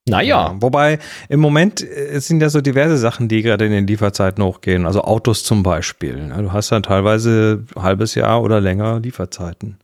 Naja, 0.08 0.56
Wobei 0.60 0.98
im 1.28 1.40
Moment 1.40 1.82
äh, 1.82 2.18
sind 2.18 2.40
ja 2.40 2.48
so 2.48 2.62
diverse 2.62 2.96
Sachen, 2.96 3.28
die 3.28 3.42
gerade 3.42 3.66
in 3.66 3.72
den 3.72 3.86
Lieferzeiten 3.86 4.42
hochgehen. 4.42 4.86
Also 4.86 5.02
Autos 5.02 5.44
zum 5.44 5.62
Beispiel. 5.62 6.16
ne? 6.16 6.42
Du 6.44 6.52
hast 6.52 6.72
dann 6.72 6.82
teilweise 6.82 7.64
ein 7.74 7.82
halbes 7.82 8.14
Jahr 8.14 8.42
oder 8.42 8.60
länger 8.60 9.00
Lieferzeiten. 9.00 9.76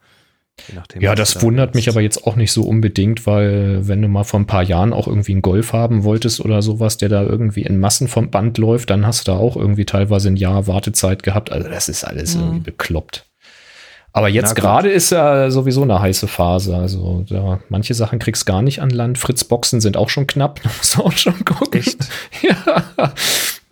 Nachdem, 0.74 1.02
ja, 1.02 1.14
das 1.14 1.34
da 1.34 1.42
wundert 1.42 1.74
mich 1.74 1.86
willst. 1.86 1.96
aber 1.96 2.02
jetzt 2.02 2.26
auch 2.26 2.36
nicht 2.36 2.52
so 2.52 2.62
unbedingt, 2.62 3.26
weil 3.26 3.86
wenn 3.88 4.02
du 4.02 4.08
mal 4.08 4.24
vor 4.24 4.38
ein 4.38 4.46
paar 4.46 4.62
Jahren 4.62 4.92
auch 4.92 5.08
irgendwie 5.08 5.32
einen 5.32 5.42
Golf 5.42 5.72
haben 5.72 6.04
wolltest 6.04 6.40
oder 6.40 6.62
sowas, 6.62 6.98
der 6.98 7.08
da 7.08 7.22
irgendwie 7.22 7.62
in 7.62 7.80
Massen 7.80 8.06
vom 8.06 8.30
Band 8.30 8.58
läuft, 8.58 8.90
dann 8.90 9.06
hast 9.06 9.26
du 9.26 9.32
da 9.32 9.38
auch 9.38 9.56
irgendwie 9.56 9.86
teilweise 9.86 10.28
ein 10.28 10.36
Jahr 10.36 10.66
Wartezeit 10.66 11.22
gehabt. 11.22 11.50
Also 11.50 11.68
das 11.68 11.88
ist 11.88 12.04
alles 12.04 12.34
irgendwie 12.34 12.60
bekloppt. 12.60 13.26
Aber 14.14 14.28
jetzt 14.28 14.54
gerade 14.54 14.90
ist 14.90 15.10
ja 15.10 15.50
sowieso 15.50 15.82
eine 15.82 16.00
heiße 16.00 16.28
Phase. 16.28 16.76
Also 16.76 17.24
da, 17.28 17.60
manche 17.70 17.94
Sachen 17.94 18.18
kriegst 18.18 18.44
gar 18.44 18.60
nicht 18.60 18.82
an 18.82 18.90
Land. 18.90 19.16
Fritz-Boxen 19.16 19.80
sind 19.80 19.96
auch 19.96 20.10
schon 20.10 20.26
knapp. 20.26 20.60
Da 20.62 20.70
musst 20.76 20.96
du 20.96 21.02
auch 21.02 21.12
schon 21.12 21.44
gucken. 21.44 21.80
Echt? 21.80 21.98
ja. 22.42 23.14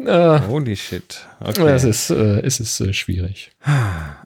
Äh, 0.06 0.40
Holy 0.48 0.76
shit. 0.76 1.26
es 1.40 1.58
Okay. 1.58 1.88
ist, 1.88 2.10
äh, 2.10 2.40
es 2.40 2.60
ist 2.60 2.80
äh, 2.80 2.92
schwierig. 2.92 3.52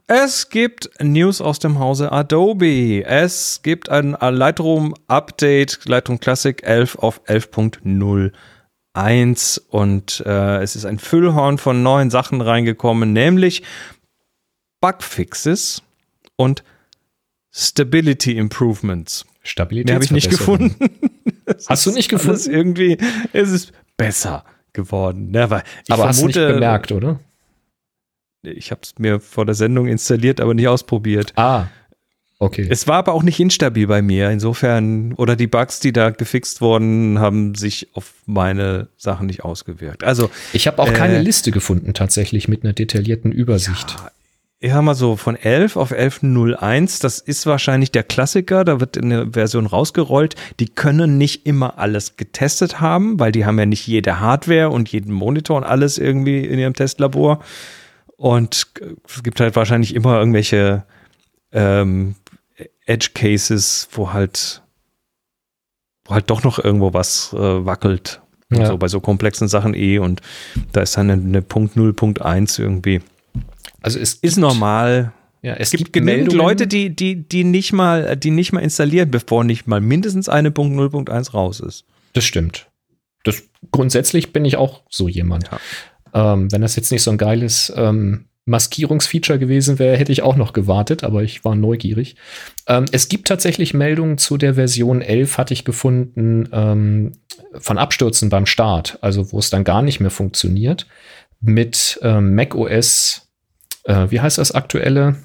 Es 0.07 0.49
gibt 0.49 0.89
News 1.01 1.41
aus 1.41 1.59
dem 1.59 1.79
Hause 1.79 2.11
Adobe. 2.11 3.03
Es 3.05 3.61
gibt 3.63 3.89
ein 3.89 4.15
Lightroom-Update, 4.19 5.85
Lightroom 5.85 6.19
Classic 6.19 6.61
11 6.63 6.97
auf 6.99 7.21
11.01 7.25 9.61
und 9.69 10.23
äh, 10.25 10.61
es 10.61 10.75
ist 10.75 10.85
ein 10.85 10.99
Füllhorn 10.99 11.57
von 11.57 11.83
neuen 11.83 12.09
Sachen 12.09 12.41
reingekommen, 12.41 13.11
nämlich 13.11 13.63
Bugfixes 14.79 15.81
und 16.37 16.63
Stability 17.51 18.37
Improvements. 18.37 19.25
Stabilität. 19.43 19.87
Mehr 19.87 19.95
habe 19.95 20.05
ich 20.05 20.11
nicht 20.11 20.29
gefunden. 20.29 20.75
Es 21.47 21.69
Hast 21.69 21.85
du 21.85 21.91
nicht 21.91 22.09
gefunden? 22.09 22.49
Irgendwie, 22.49 22.97
es 23.31 23.51
ist 23.51 23.71
besser 23.97 24.43
geworden. 24.75 25.31
Ja, 25.33 25.49
weil 25.49 25.63
ich 25.87 25.91
Aber 25.93 26.07
hast 26.07 26.21
du 26.21 26.27
nicht 26.27 26.37
vermute- 26.37 26.53
bemerkt, 26.53 26.91
oder? 26.91 27.19
Ich 28.43 28.69
habe 28.69 28.81
es 28.83 28.93
mir 28.99 29.19
vor 29.19 29.45
der 29.47 29.55
Sendung 29.55 29.87
installiert, 29.87 30.39
aber 30.39 30.53
nicht 30.53 30.67
ausprobiert. 30.67 31.33
Ah, 31.35 31.65
okay. 32.37 32.67
Es 32.69 32.87
war 32.87 32.97
aber 32.97 33.13
auch 33.13 33.23
nicht 33.23 33.39
instabil 33.39 33.87
bei 33.87 34.03
mir. 34.03 34.29
Insofern, 34.29 35.13
oder 35.13 35.35
die 35.35 35.47
Bugs, 35.47 35.79
die 35.79 35.91
da 35.91 36.11
gefixt 36.11 36.61
wurden, 36.61 37.17
haben 37.17 37.55
sich 37.55 37.87
auf 37.95 38.13
meine 38.27 38.89
Sachen 38.97 39.25
nicht 39.25 39.43
ausgewirkt. 39.43 40.03
Also, 40.03 40.29
Ich 40.53 40.67
habe 40.67 40.79
auch 40.79 40.93
keine 40.93 41.15
Äh, 41.17 41.21
Liste 41.21 41.49
gefunden, 41.49 41.95
tatsächlich 41.95 42.47
mit 42.47 42.63
einer 42.63 42.73
detaillierten 42.73 43.31
Übersicht. 43.31 43.95
Ich 44.59 44.71
sag 44.71 44.81
mal 44.81 44.95
so, 44.95 45.15
von 45.15 45.35
11 45.35 45.75
auf 45.75 45.91
11.01, 45.91 47.01
das 47.01 47.19
ist 47.19 47.45
wahrscheinlich 47.45 47.91
der 47.91 48.03
Klassiker. 48.03 48.63
Da 48.63 48.79
wird 48.79 48.97
eine 48.97 49.33
Version 49.33 49.65
rausgerollt. 49.65 50.35
Die 50.59 50.69
können 50.69 51.17
nicht 51.17 51.45
immer 51.45 51.77
alles 51.77 52.15
getestet 52.15 52.79
haben, 52.79 53.19
weil 53.19 53.31
die 53.31 53.45
haben 53.45 53.59
ja 53.59 53.65
nicht 53.65 53.85
jede 53.85 54.19
Hardware 54.19 54.69
und 54.69 54.89
jeden 54.89 55.13
Monitor 55.13 55.57
und 55.57 55.65
alles 55.65 55.97
irgendwie 55.97 56.39
in 56.45 56.57
ihrem 56.57 56.73
Testlabor. 56.73 57.43
Und 58.17 58.67
es 59.07 59.23
gibt 59.23 59.39
halt 59.41 59.55
wahrscheinlich 59.57 59.93
immer 59.93 60.17
irgendwelche 60.17 60.85
ähm, 61.51 62.15
Edge 62.85 63.09
Cases, 63.13 63.89
wo 63.91 64.13
halt, 64.13 64.61
wo 66.05 66.13
halt 66.13 66.29
doch 66.29 66.43
noch 66.43 66.59
irgendwo 66.59 66.93
was 66.93 67.33
äh, 67.33 67.65
wackelt. 67.65 68.21
Ja. 68.49 68.67
So 68.67 68.77
bei 68.77 68.87
so 68.87 69.01
komplexen 69.01 69.49
Sachen 69.49 69.73
eh. 69.73 69.99
Und 69.99 70.21
da 70.71 70.81
ist 70.81 70.95
dann 70.95 71.09
eine, 71.09 71.21
eine 71.21 71.41
Punkt 71.41 71.75
0, 71.75 71.93
Punkt 71.93 72.21
1 72.21 72.57
irgendwie. 72.57 73.01
Also 73.85 73.99
es 73.99 74.15
Ist 74.15 74.37
normal. 74.37 75.13
Ja, 75.43 75.53
es 75.53 75.69
gibt, 75.69 75.83
gibt 75.83 75.93
genügend 75.93 76.17
Meldungen, 76.17 76.37
Leute, 76.39 76.65
die, 76.65 76.95
die, 76.95 77.29
die 77.29 77.43
nicht 77.43 77.71
mal, 77.71 78.17
die 78.17 78.31
nicht 78.31 78.51
mal 78.51 78.61
installieren, 78.61 79.11
bevor 79.11 79.43
nicht 79.43 79.67
mal 79.67 79.79
mindestens 79.79 80.27
eine 80.27 80.49
Punkt 80.49 80.75
0, 80.75 80.89
Punkt 80.89 81.11
1 81.11 81.35
raus 81.35 81.59
ist. 81.59 81.85
Das 82.13 82.23
stimmt. 82.23 82.67
Das, 83.23 83.43
grundsätzlich 83.71 84.33
bin 84.33 84.43
ich 84.43 84.57
auch 84.57 84.81
so 84.89 85.07
jemand. 85.07 85.51
Ähm, 86.15 86.51
wenn 86.51 86.61
das 86.61 86.75
jetzt 86.75 86.91
nicht 86.91 87.03
so 87.03 87.11
ein 87.11 87.19
geiles 87.19 87.71
ähm, 87.75 88.25
Maskierungsfeature 88.45 89.37
gewesen 89.37 89.77
wäre, 89.77 89.97
hätte 89.97 90.11
ich 90.11 90.23
auch 90.23 90.35
noch 90.35 90.51
gewartet, 90.51 91.03
aber 91.03 91.21
ich 91.21 91.45
war 91.45 91.55
neugierig. 91.55 92.15
Ähm, 92.65 92.85
es 92.91 93.07
gibt 93.07 93.27
tatsächlich 93.27 93.75
Meldungen 93.75 94.17
zu 94.17 94.37
der 94.37 94.55
Version 94.55 95.03
11, 95.03 95.37
hatte 95.37 95.53
ich 95.53 95.63
gefunden, 95.63 96.49
ähm, 96.53 97.11
von 97.53 97.77
Abstürzen 97.77 98.29
beim 98.29 98.47
Start, 98.47 98.97
also 99.01 99.31
wo 99.31 99.37
es 99.37 99.51
dann 99.51 99.63
gar 99.63 99.83
nicht 99.83 99.99
mehr 99.99 100.09
funktioniert. 100.09 100.87
Mit 101.39 101.99
ähm, 102.01 102.33
macOS, 102.33 103.24
äh, 103.85 104.09
wie 104.09 104.21
heißt 104.21 104.37
das 104.37 104.51
aktuelle? 104.51 105.15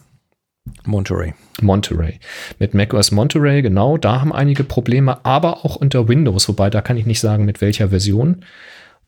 Monterey. 0.84 1.34
Monterey. 1.60 2.20
Mit 2.58 2.74
macOS 2.74 3.10
Monterey, 3.10 3.62
genau, 3.62 3.96
da 3.96 4.20
haben 4.20 4.32
einige 4.32 4.64
Probleme, 4.64 5.24
aber 5.24 5.64
auch 5.64 5.76
unter 5.76 6.08
Windows, 6.08 6.48
wobei 6.48 6.70
da 6.70 6.80
kann 6.80 6.96
ich 6.96 7.06
nicht 7.06 7.20
sagen, 7.20 7.44
mit 7.44 7.60
welcher 7.60 7.88
Version. 7.88 8.44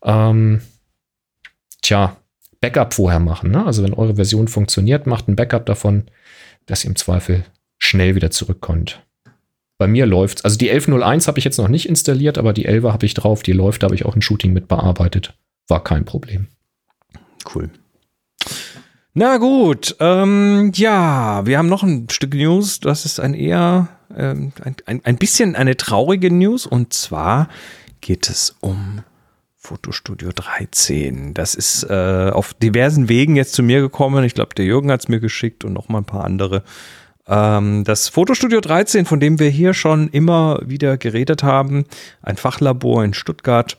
Ähm, 0.02 0.62
tja, 1.82 2.16
Backup 2.60 2.94
vorher 2.94 3.20
machen. 3.20 3.50
Ne? 3.50 3.64
Also 3.64 3.82
wenn 3.82 3.94
eure 3.94 4.16
Version 4.16 4.48
funktioniert, 4.48 5.06
macht 5.06 5.28
ein 5.28 5.36
Backup 5.36 5.66
davon, 5.66 6.04
dass 6.66 6.84
ihr 6.84 6.90
im 6.90 6.96
Zweifel 6.96 7.44
schnell 7.78 8.14
wieder 8.14 8.30
zurückkommt. 8.30 9.02
Bei 9.78 9.88
mir 9.88 10.06
läuft's. 10.06 10.44
Also 10.44 10.58
die 10.58 10.70
1101 10.70 11.26
habe 11.26 11.38
ich 11.38 11.44
jetzt 11.44 11.58
noch 11.58 11.68
nicht 11.68 11.88
installiert, 11.88 12.38
aber 12.38 12.52
die 12.52 12.66
11 12.66 12.84
habe 12.84 13.06
ich 13.06 13.14
drauf, 13.14 13.42
die 13.42 13.52
läuft, 13.52 13.82
da 13.82 13.86
habe 13.86 13.96
ich 13.96 14.04
auch 14.04 14.14
ein 14.14 14.22
Shooting 14.22 14.52
mit 14.52 14.68
bearbeitet. 14.68 15.34
War 15.68 15.82
kein 15.82 16.04
Problem. 16.04 16.48
Cool. 17.52 17.70
Na 19.14 19.36
gut, 19.36 19.94
ähm, 20.00 20.72
ja, 20.74 21.44
wir 21.44 21.58
haben 21.58 21.68
noch 21.68 21.82
ein 21.82 22.08
Stück 22.10 22.32
News. 22.32 22.80
Das 22.80 23.04
ist 23.04 23.20
ein 23.20 23.34
eher 23.34 23.88
ähm, 24.16 24.52
ein, 24.86 25.02
ein, 25.04 25.16
bisschen 25.16 25.54
eine 25.54 25.76
traurige 25.76 26.32
News. 26.32 26.66
Und 26.66 26.94
zwar 26.94 27.48
geht 28.00 28.30
es 28.30 28.56
um 28.60 29.02
Fotostudio 29.58 30.30
13. 30.34 31.34
Das 31.34 31.54
ist 31.54 31.84
äh, 31.84 32.30
auf 32.32 32.54
diversen 32.54 33.10
Wegen 33.10 33.36
jetzt 33.36 33.52
zu 33.52 33.62
mir 33.62 33.82
gekommen. 33.82 34.24
Ich 34.24 34.32
glaube, 34.32 34.54
der 34.54 34.64
Jürgen 34.64 34.90
hat 34.90 35.00
es 35.00 35.08
mir 35.08 35.20
geschickt 35.20 35.62
und 35.66 35.74
noch 35.74 35.90
mal 35.90 35.98
ein 35.98 36.06
paar 36.06 36.24
andere. 36.24 36.62
Ähm, 37.26 37.84
das 37.84 38.08
Fotostudio 38.08 38.62
13, 38.62 39.04
von 39.04 39.20
dem 39.20 39.38
wir 39.38 39.50
hier 39.50 39.74
schon 39.74 40.08
immer 40.08 40.58
wieder 40.64 40.96
geredet 40.96 41.42
haben, 41.42 41.84
ein 42.22 42.38
Fachlabor 42.38 43.04
in 43.04 43.12
Stuttgart, 43.12 43.76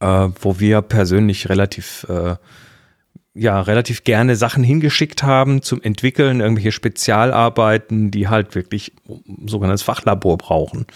äh, 0.00 0.28
wo 0.40 0.58
wir 0.58 0.80
persönlich 0.80 1.50
relativ 1.50 2.06
äh, 2.08 2.36
ja, 3.34 3.60
relativ 3.62 4.04
gerne 4.04 4.36
Sachen 4.36 4.62
hingeschickt 4.62 5.22
haben 5.22 5.62
zum 5.62 5.80
Entwickeln, 5.82 6.40
irgendwelche 6.40 6.72
Spezialarbeiten, 6.72 8.10
die 8.10 8.28
halt 8.28 8.54
wirklich 8.54 8.92
sogenanntes 9.46 9.82
Fachlabor 9.82 10.36
brauchen. 10.36 10.86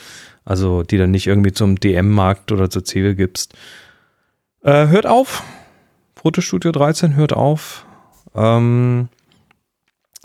Also 0.44 0.82
die 0.82 0.98
dann 0.98 1.10
nicht 1.10 1.26
irgendwie 1.26 1.52
zum 1.52 1.80
DM-Markt 1.80 2.52
oder 2.52 2.70
zur 2.70 2.84
Zähle 2.84 3.14
gibst. 3.14 3.54
Äh, 4.62 4.88
hört 4.88 5.06
auf. 5.06 5.42
Fotostudio 6.14 6.72
13 6.72 7.16
hört 7.16 7.32
auf. 7.32 7.86
Ähm, 8.34 9.08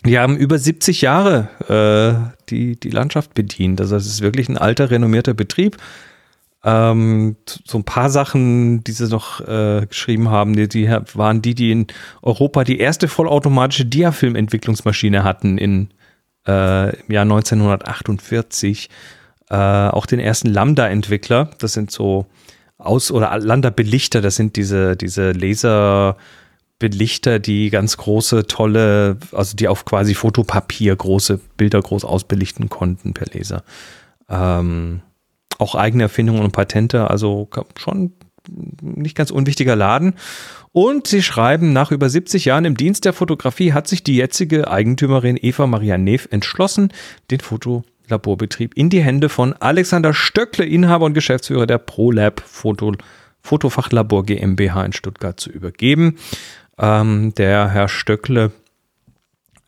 wir 0.04 0.22
haben 0.22 0.36
über 0.36 0.58
70 0.58 1.02
Jahre 1.02 1.48
äh, 1.68 2.40
die, 2.50 2.80
die 2.80 2.90
Landschaft 2.90 3.34
bedient. 3.34 3.80
Also 3.80 3.96
es 3.96 4.06
ist 4.06 4.22
wirklich 4.22 4.50
ein 4.50 4.58
alter, 4.58 4.92
renommierter 4.92 5.34
Betrieb. 5.34 5.78
Ähm, 6.64 7.38
so 7.66 7.80
ein 7.80 7.84
paar 7.84 8.10
Sachen, 8.10 8.84
die 8.84 8.92
sie 8.92 9.08
noch 9.08 9.42
äh, 9.42 9.86
geschrieben 9.88 10.30
haben, 10.30 10.56
die, 10.56 10.68
die, 10.68 10.88
waren 11.14 11.42
die, 11.42 11.56
die 11.56 11.72
in 11.72 11.88
Europa 12.22 12.64
die 12.64 12.80
erste 12.80 13.08
vollautomatische 13.08 13.86
Diafilm-Entwicklungsmaschine 13.86 15.24
hatten 15.24 15.58
in, 15.58 15.90
äh, 16.48 16.96
im 16.96 17.12
Jahr 17.12 17.24
1948. 17.24 18.90
Äh, 19.50 19.56
auch 19.56 20.06
den 20.06 20.20
ersten 20.20 20.50
Lambda-Entwickler, 20.50 21.50
das 21.58 21.74
sind 21.74 21.92
so 21.92 22.28
Aus- 22.78 23.12
oder 23.12 23.38
Lambda-Belichter, 23.38 24.22
das 24.22 24.36
sind 24.36 24.56
diese, 24.56 24.96
diese 24.96 25.32
Laser- 25.32 26.16
Belichter, 26.82 27.38
die 27.38 27.70
ganz 27.70 27.96
große, 27.96 28.48
tolle, 28.48 29.18
also 29.34 29.56
die 29.56 29.68
auf 29.68 29.86
quasi 29.86 30.16
Fotopapier 30.16 30.96
große 30.96 31.40
Bilder 31.56 31.80
groß 31.80 32.04
ausbelichten 32.04 32.70
konnten 32.70 33.14
per 33.14 33.28
Laser. 33.32 33.64
Ähm, 34.28 35.02
auch 35.62 35.76
eigene 35.76 36.04
Erfindungen 36.04 36.42
und 36.42 36.52
Patente, 36.52 37.10
also 37.10 37.48
schon 37.78 38.14
nicht 38.82 39.16
ganz 39.16 39.30
unwichtiger 39.32 39.76
Laden. 39.76 40.16
Und 40.72 41.06
sie 41.06 41.22
schreiben, 41.22 41.74
nach 41.74 41.92
über 41.92 42.10
70 42.10 42.46
Jahren 42.46 42.66
im 42.66 42.76
Dienst 42.76 43.06
der 43.06 43.14
Fotografie 43.14 43.74
hat 43.74 43.88
sich 43.88 44.04
die 44.04 44.16
jetzige 44.16 44.70
Eigentümerin 44.70 45.38
Eva 45.40 45.68
Maria 45.68 45.98
Neff 45.98 46.28
entschlossen, 46.32 46.92
den 47.30 47.40
Fotolaborbetrieb 47.40 48.76
in 48.76 48.90
die 48.90 49.02
Hände 49.02 49.30
von 49.30 49.54
Alexander 49.54 50.14
Stöckle, 50.14 50.66
Inhaber 50.66 51.06
und 51.06 51.14
Geschäftsführer 51.14 51.68
der 51.68 51.78
ProLab 51.78 52.42
Foto, 52.42 52.94
Fotofachlabor 53.42 54.26
GmbH 54.26 54.86
in 54.86 54.94
Stuttgart 54.94 55.40
zu 55.40 55.52
übergeben. 55.52 56.18
Ähm, 56.80 57.34
der 57.36 57.70
Herr 57.70 57.90
Stöckle 57.90 58.52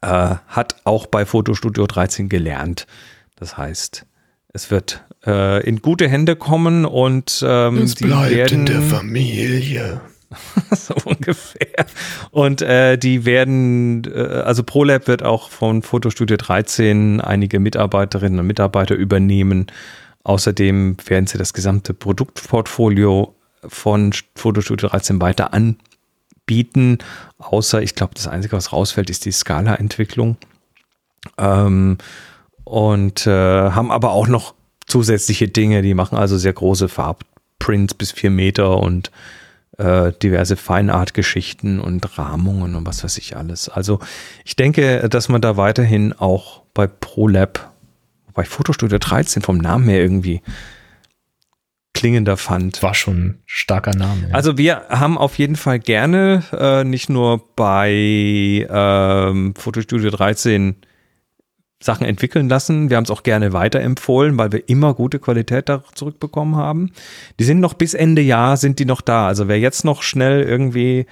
äh, 0.01 0.36
hat 0.47 0.77
auch 0.86 1.06
bei 1.06 1.25
Fotostudio 1.25 1.86
13 1.86 2.29
gelernt. 2.29 2.88
Das 3.36 3.58
heißt, 3.58 4.06
es 4.54 4.70
wird 4.70 5.04
äh, 5.26 5.68
in 5.68 5.82
gute 5.82 6.08
Hände 6.08 6.36
kommen 6.36 6.86
und 6.86 7.44
ähm, 7.46 7.80
es 7.80 7.96
bleibt 7.96 8.32
werden, 8.32 8.60
in 8.60 8.66
der 8.68 8.82
Familie. 8.82 10.02
so 10.72 10.96
ungefähr. 11.06 11.86
Und 12.32 12.62
äh, 12.62 12.98
die 12.98 13.26
werden, 13.26 14.04
äh, 14.06 14.20
also 14.20 14.63
ProLab 14.63 15.08
wird 15.08 15.24
auch 15.24 15.50
von 15.50 15.82
Fotostudio 15.82 16.38
13 16.38 17.20
einige 17.22 17.60
Mitarbeiterinnen 17.60 18.39
und 18.39 18.48
Mitarbeiter 18.48 18.96
übernehmen. 18.96 19.68
Außerdem 20.24 20.98
werden 21.06 21.28
sie 21.28 21.38
das 21.38 21.54
gesamte 21.54 21.94
Produktportfolio 21.94 23.36
von 23.68 24.13
Fotostudio 24.36 24.89
13 24.89 25.20
weiter 25.22 25.54
anbieten. 25.54 27.00
Außer, 27.39 27.82
ich 27.82 27.96
glaube, 27.96 28.13
das 28.16 28.28
Einzige, 28.28 28.56
was 28.56 28.72
rausfällt, 28.72 29.10
ist 29.10 29.26
die 29.26 29.32
Scala-Entwicklung. 29.32 30.38
Ähm, 31.38 31.98
und 32.63 33.28
äh, 33.28 33.32
haben 33.32 33.91
aber 33.91 34.12
auch 34.12 34.28
noch 34.28 34.54
zusätzliche 34.86 35.47
Dinge. 35.47 35.82
Die 35.82 35.93
machen 35.93 36.17
also 36.17 36.38
sehr 36.38 36.54
große 36.54 36.89
Farbprints 36.89 37.93
bis 37.93 38.12
vier 38.12 38.30
Meter 38.30 38.78
und 38.80 39.12
äh, 39.78 40.12
diverse 40.21 40.56
Feinart-Geschichten 40.56 41.80
und 41.80 42.17
Rahmungen 42.17 42.76
und 42.76 42.86
was 42.86 43.04
weiß 43.04 43.17
ich 43.17 43.36
alles. 43.36 43.69
Also 43.69 43.99
ich 44.45 44.56
denke, 44.56 45.08
dass 45.10 45.30
man 45.30 45.41
da 45.41 45.58
weiterhin 45.58 46.13
auch 46.13 46.62
bei 46.73 46.88
ProLab, 46.88 47.71
bei 48.34 48.43
Fotostudio 48.43 48.99
13 48.99 49.41
vom 49.41 49.58
Namen 49.58 49.88
her 49.89 49.99
irgendwie 49.99 50.41
klingender 51.93 52.38
fand. 52.38 52.82
War 52.84 52.93
schon 52.93 53.17
ein 53.17 53.43
starker 53.45 53.95
Name. 53.95 54.30
Ja. 54.30 54.36
Also 54.36 54.58
wir 54.58 54.84
haben 54.89 55.17
auf 55.17 55.38
jeden 55.38 55.56
Fall 55.56 55.80
gerne 55.80 56.43
äh, 56.52 56.84
nicht 56.84 57.10
nur 57.10 57.41
bei 57.56 58.67
ähm, 58.69 59.54
Fotostudio 59.56 60.10
13 60.10 60.76
Sachen 61.84 62.06
entwickeln 62.06 62.50
lassen. 62.50 62.89
Wir 62.89 62.98
haben 62.98 63.04
es 63.04 63.12
auch 63.12 63.24
gerne 63.24 63.54
weiterempfohlen, 63.54 64.38
weil 64.38 64.52
wir 64.52 64.67
immer 64.69 64.93
gute 64.93 65.19
Qualität 65.19 65.69
da 65.69 65.84
zurückbekommen 65.93 66.56
haben. 66.56 66.91
Die 67.39 67.43
sind 67.43 67.60
noch 67.60 67.74
bis 67.74 67.93
Ende 67.93 68.22
Jahr 68.22 68.58
sind 68.58 68.80
die 68.80 68.86
noch 68.86 69.02
da. 69.02 69.28
Also 69.28 69.48
wer 69.48 69.60
jetzt 69.60 69.86
noch 69.86 70.02
schnell 70.02 70.41
irgendwie 70.43 71.06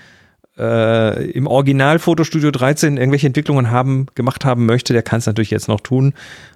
äh, 0.57 1.31
im 1.31 1.47
Original 1.47 1.99
Fotostudio 1.99 2.51
13 2.51 2.97
irgendwelche 2.97 3.27
Entwicklungen 3.27 3.71
haben, 3.71 4.07
gemacht 4.15 4.45
haben 4.45 4.65
möchte, 4.65 4.93
der 4.93 5.03
kann 5.03 5.19
es 5.19 5.25
natürlich 5.25 5.51
jetzt 5.51 5.67
noch 5.67 5.81
tun. 5.81 6.13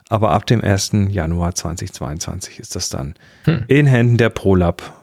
Aber 0.10 0.32
ab 0.32 0.46
dem 0.46 0.64
1. 0.64 0.92
Januar 1.10 1.56
2022 1.56 2.60
ist 2.60 2.76
das 2.76 2.90
dann 2.90 3.16
hm. 3.46 3.64
in 3.68 3.86
Händen 3.88 4.18
der 4.18 4.30
ProLab, 4.30 4.94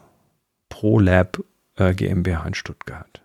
ProLab 0.69 1.43
äh, 1.77 1.95
GmbH 1.95 2.47
in 2.47 2.55
Stuttgart. 2.55 3.21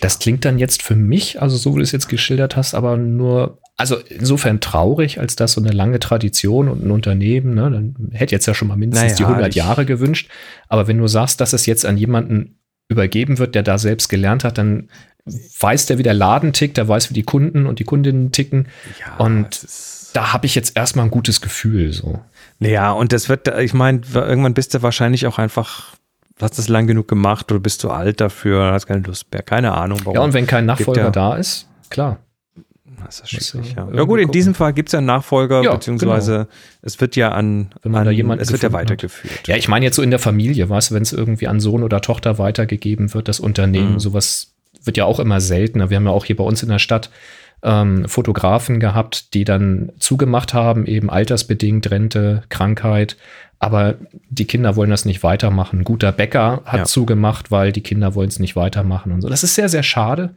Das 0.00 0.18
klingt 0.18 0.44
dann 0.44 0.58
jetzt 0.58 0.82
für 0.82 0.94
mich, 0.94 1.42
also 1.42 1.56
so 1.56 1.72
wie 1.72 1.78
du 1.78 1.82
es 1.82 1.92
jetzt 1.92 2.08
geschildert 2.08 2.56
hast, 2.56 2.74
aber 2.74 2.96
nur 2.96 3.58
also 3.78 3.96
insofern 4.08 4.60
traurig, 4.60 5.20
als 5.20 5.36
das 5.36 5.52
so 5.52 5.60
eine 5.60 5.70
lange 5.70 6.00
Tradition 6.00 6.68
und 6.68 6.84
ein 6.84 6.90
Unternehmen, 6.90 7.54
ne, 7.54 7.70
dann 7.70 8.10
hätte 8.12 8.34
jetzt 8.34 8.46
ja 8.46 8.52
schon 8.52 8.68
mal 8.68 8.76
mindestens 8.76 9.12
naja, 9.12 9.16
die 9.16 9.24
100 9.24 9.54
Jahre 9.54 9.86
gewünscht. 9.86 10.28
Aber 10.68 10.88
wenn 10.88 10.98
du 10.98 11.06
sagst, 11.06 11.40
dass 11.40 11.52
es 11.52 11.64
jetzt 11.64 11.86
an 11.86 11.96
jemanden 11.96 12.58
übergeben 12.88 13.38
wird, 13.38 13.54
der 13.54 13.62
da 13.62 13.78
selbst 13.78 14.08
gelernt 14.08 14.42
hat, 14.42 14.58
dann 14.58 14.88
weiß 15.24 15.86
der, 15.86 15.98
wie 15.98 16.02
der 16.02 16.14
Laden 16.14 16.52
tickt, 16.52 16.76
der 16.76 16.88
weiß, 16.88 17.10
wie 17.10 17.14
die 17.14 17.22
Kunden 17.22 17.66
und 17.66 17.78
die 17.78 17.84
Kundinnen 17.84 18.32
ticken. 18.32 18.66
Ja, 18.98 19.24
und 19.24 19.66
da 20.12 20.32
habe 20.32 20.46
ich 20.46 20.56
jetzt 20.56 20.76
erstmal 20.76 21.04
ein 21.04 21.10
gutes 21.10 21.40
Gefühl. 21.40 21.92
So. 21.92 22.18
Ja, 22.58 22.90
und 22.90 23.12
das 23.12 23.28
wird, 23.28 23.46
ich 23.58 23.74
meine, 23.74 24.00
irgendwann 24.12 24.54
bist 24.54 24.74
du 24.74 24.82
wahrscheinlich 24.82 25.26
auch 25.26 25.38
einfach 25.38 25.94
hast 26.40 26.58
das 26.58 26.68
lang 26.68 26.86
genug 26.86 27.08
gemacht 27.08 27.50
oder 27.50 27.60
bist 27.60 27.82
du 27.82 27.90
alt 27.90 28.20
dafür, 28.20 28.72
hast 28.72 28.86
keine 28.86 29.00
Lust 29.00 29.26
mehr, 29.32 29.42
keine 29.42 29.72
Ahnung. 29.72 30.00
Warum. 30.04 30.14
Ja, 30.14 30.20
und 30.20 30.34
wenn 30.34 30.46
kein 30.46 30.66
Nachfolger 30.66 31.02
ja, 31.02 31.10
da 31.10 31.36
ist, 31.36 31.68
klar. 31.90 32.18
Das 33.04 33.20
ist 33.20 33.30
schwierig, 33.30 33.74
ja. 33.76 33.88
Ja 33.92 34.02
gut, 34.04 34.20
in 34.20 34.30
diesem 34.30 34.54
Fall 34.54 34.72
gibt 34.72 34.88
es 34.88 34.92
ja 34.92 34.98
einen 34.98 35.06
Nachfolger, 35.06 35.62
ja, 35.62 35.74
beziehungsweise 35.74 36.32
genau. 36.32 36.48
es 36.82 37.00
wird 37.00 37.16
ja 37.16 37.32
an, 37.32 37.70
wenn 37.82 37.92
man 37.92 38.08
an, 38.08 38.38
es 38.38 38.52
wird 38.52 38.62
ja 38.62 38.72
weitergeführt. 38.72 39.38
Hat. 39.38 39.48
Ja, 39.48 39.56
ich 39.56 39.68
meine 39.68 39.84
jetzt 39.84 39.96
so 39.96 40.02
in 40.02 40.10
der 40.10 40.18
Familie, 40.18 40.68
weißt 40.68 40.90
du, 40.90 40.94
wenn 40.94 41.02
es 41.02 41.12
irgendwie 41.12 41.48
an 41.48 41.60
Sohn 41.60 41.82
oder 41.82 42.00
Tochter 42.00 42.38
weitergegeben 42.38 43.14
wird, 43.14 43.28
das 43.28 43.40
Unternehmen, 43.40 43.94
mhm. 43.94 44.00
sowas 44.00 44.52
wird 44.82 44.96
ja 44.96 45.04
auch 45.04 45.20
immer 45.20 45.40
seltener. 45.40 45.90
Wir 45.90 45.96
haben 45.96 46.06
ja 46.06 46.12
auch 46.12 46.24
hier 46.24 46.36
bei 46.36 46.44
uns 46.44 46.62
in 46.62 46.68
der 46.68 46.78
Stadt 46.78 47.10
ähm, 47.62 48.08
Fotografen 48.08 48.80
gehabt, 48.80 49.34
die 49.34 49.44
dann 49.44 49.92
zugemacht 49.98 50.54
haben, 50.54 50.86
eben 50.86 51.10
altersbedingt, 51.10 51.90
Rente, 51.90 52.42
Krankheit. 52.48 53.16
Aber 53.58 53.96
die 54.30 54.44
Kinder 54.44 54.76
wollen 54.76 54.90
das 54.90 55.04
nicht 55.04 55.22
weitermachen. 55.22 55.80
Ein 55.80 55.84
guter 55.84 56.12
Bäcker 56.12 56.62
hat 56.64 56.78
ja. 56.78 56.84
zugemacht, 56.84 57.50
weil 57.50 57.72
die 57.72 57.80
Kinder 57.80 58.14
wollen 58.14 58.28
es 58.28 58.38
nicht 58.38 58.54
weitermachen 58.54 59.12
und 59.12 59.20
so. 59.20 59.28
Das 59.28 59.42
ist 59.42 59.56
sehr, 59.56 59.68
sehr 59.68 59.82
schade. 59.82 60.34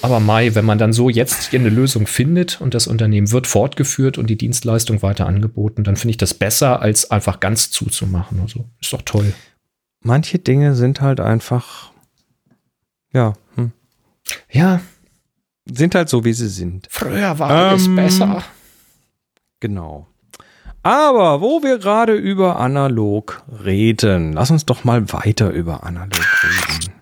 Aber 0.00 0.20
Mai, 0.20 0.54
wenn 0.54 0.64
man 0.64 0.78
dann 0.78 0.92
so 0.92 1.08
jetzt 1.08 1.50
hier 1.50 1.58
eine 1.58 1.70
Lösung 1.70 2.06
findet 2.06 2.60
und 2.60 2.74
das 2.74 2.86
Unternehmen 2.86 3.32
wird 3.32 3.46
fortgeführt 3.46 4.16
und 4.16 4.28
die 4.28 4.38
Dienstleistung 4.38 5.02
weiter 5.02 5.26
angeboten, 5.26 5.82
dann 5.82 5.96
finde 5.96 6.12
ich 6.12 6.16
das 6.16 6.34
besser, 6.34 6.80
als 6.80 7.10
einfach 7.10 7.40
ganz 7.40 7.70
zuzumachen. 7.70 8.40
Also 8.40 8.64
ist 8.80 8.92
doch 8.92 9.02
toll. 9.02 9.32
Manche 10.00 10.38
Dinge 10.38 10.74
sind 10.74 11.00
halt 11.00 11.18
einfach, 11.18 11.90
ja, 13.12 13.34
hm. 13.56 13.72
ja, 14.50 14.80
sind 15.66 15.94
halt 15.96 16.08
so, 16.08 16.24
wie 16.24 16.32
sie 16.32 16.48
sind. 16.48 16.86
Früher 16.90 17.38
war 17.38 17.50
alles 17.50 17.86
ähm, 17.86 17.96
besser. 17.96 18.44
Genau. 19.60 20.06
Aber 20.84 21.40
wo 21.40 21.62
wir 21.64 21.78
gerade 21.78 22.14
über 22.14 22.60
analog 22.60 23.42
reden, 23.64 24.32
lass 24.32 24.52
uns 24.52 24.64
doch 24.64 24.84
mal 24.84 25.12
weiter 25.12 25.50
über 25.50 25.82
analog 25.82 26.24
reden. 26.44 26.92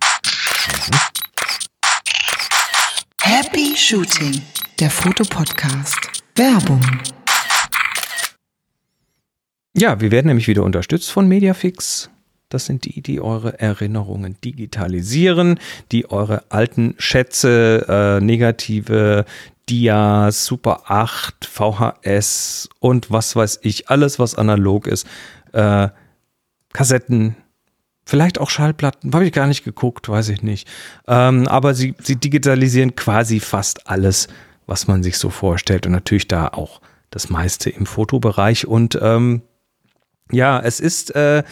Mhm. 3.26 3.26
Happy 3.39 3.77
Shooting, 3.77 4.41
der 4.81 4.89
Fotopodcast. 4.89 6.23
Werbung. 6.37 6.81
Ja, 9.77 10.01
wir 10.01 10.11
werden 10.11 10.29
nämlich 10.29 10.49
wieder 10.49 10.63
unterstützt 10.63 11.11
von 11.11 11.29
Mediafix. 11.29 12.09
Das 12.49 12.65
sind 12.65 12.87
die, 12.87 13.03
die 13.03 13.21
eure 13.21 13.61
Erinnerungen 13.61 14.39
digitalisieren, 14.43 15.61
die 15.93 16.11
eure 16.11 16.45
alten 16.49 16.95
Schätze, 16.97 17.85
äh, 17.87 18.25
negative 18.25 19.27
Dias, 19.69 20.47
Super 20.47 20.85
8, 20.87 21.45
VHS 21.45 22.71
und 22.81 23.11
was 23.11 23.37
weiß 23.37 23.59
ich, 23.65 23.91
alles 23.91 24.19
was 24.19 24.35
analog 24.35 24.87
ist, 24.87 25.07
äh, 25.53 25.89
Kassetten, 26.73 27.37
Vielleicht 28.09 28.39
auch 28.39 28.51
Schallplatten, 28.51 29.13
habe 29.13 29.27
ich 29.27 29.33
gar 29.33 29.49
nicht 29.49 29.65
geguckt, 29.65 30.09
weiß 30.09 30.29
ich 30.29 30.41
nicht. 30.41 30.69
Ähm, 31.09 31.49
aber 31.49 31.75
sie, 31.75 31.97
sie 32.01 32.15
digitalisieren 32.15 32.95
quasi 32.95 33.41
fast 33.41 33.89
alles, 33.89 34.29
was 34.67 34.87
man 34.87 35.03
sich 35.03 35.19
so 35.19 35.29
vorstellt. 35.29 35.87
Und 35.87 35.93
natürlich 35.93 36.29
da 36.29 36.47
auch 36.47 36.81
das 37.11 37.31
meiste 37.31 37.69
im 37.69 37.85
Fotobereich. 37.85 38.65
Und 38.65 38.97
ähm, 39.03 39.43
ja, 40.31 40.61
es 40.61 40.79
ist, 40.79 41.17
äh, 41.17 41.43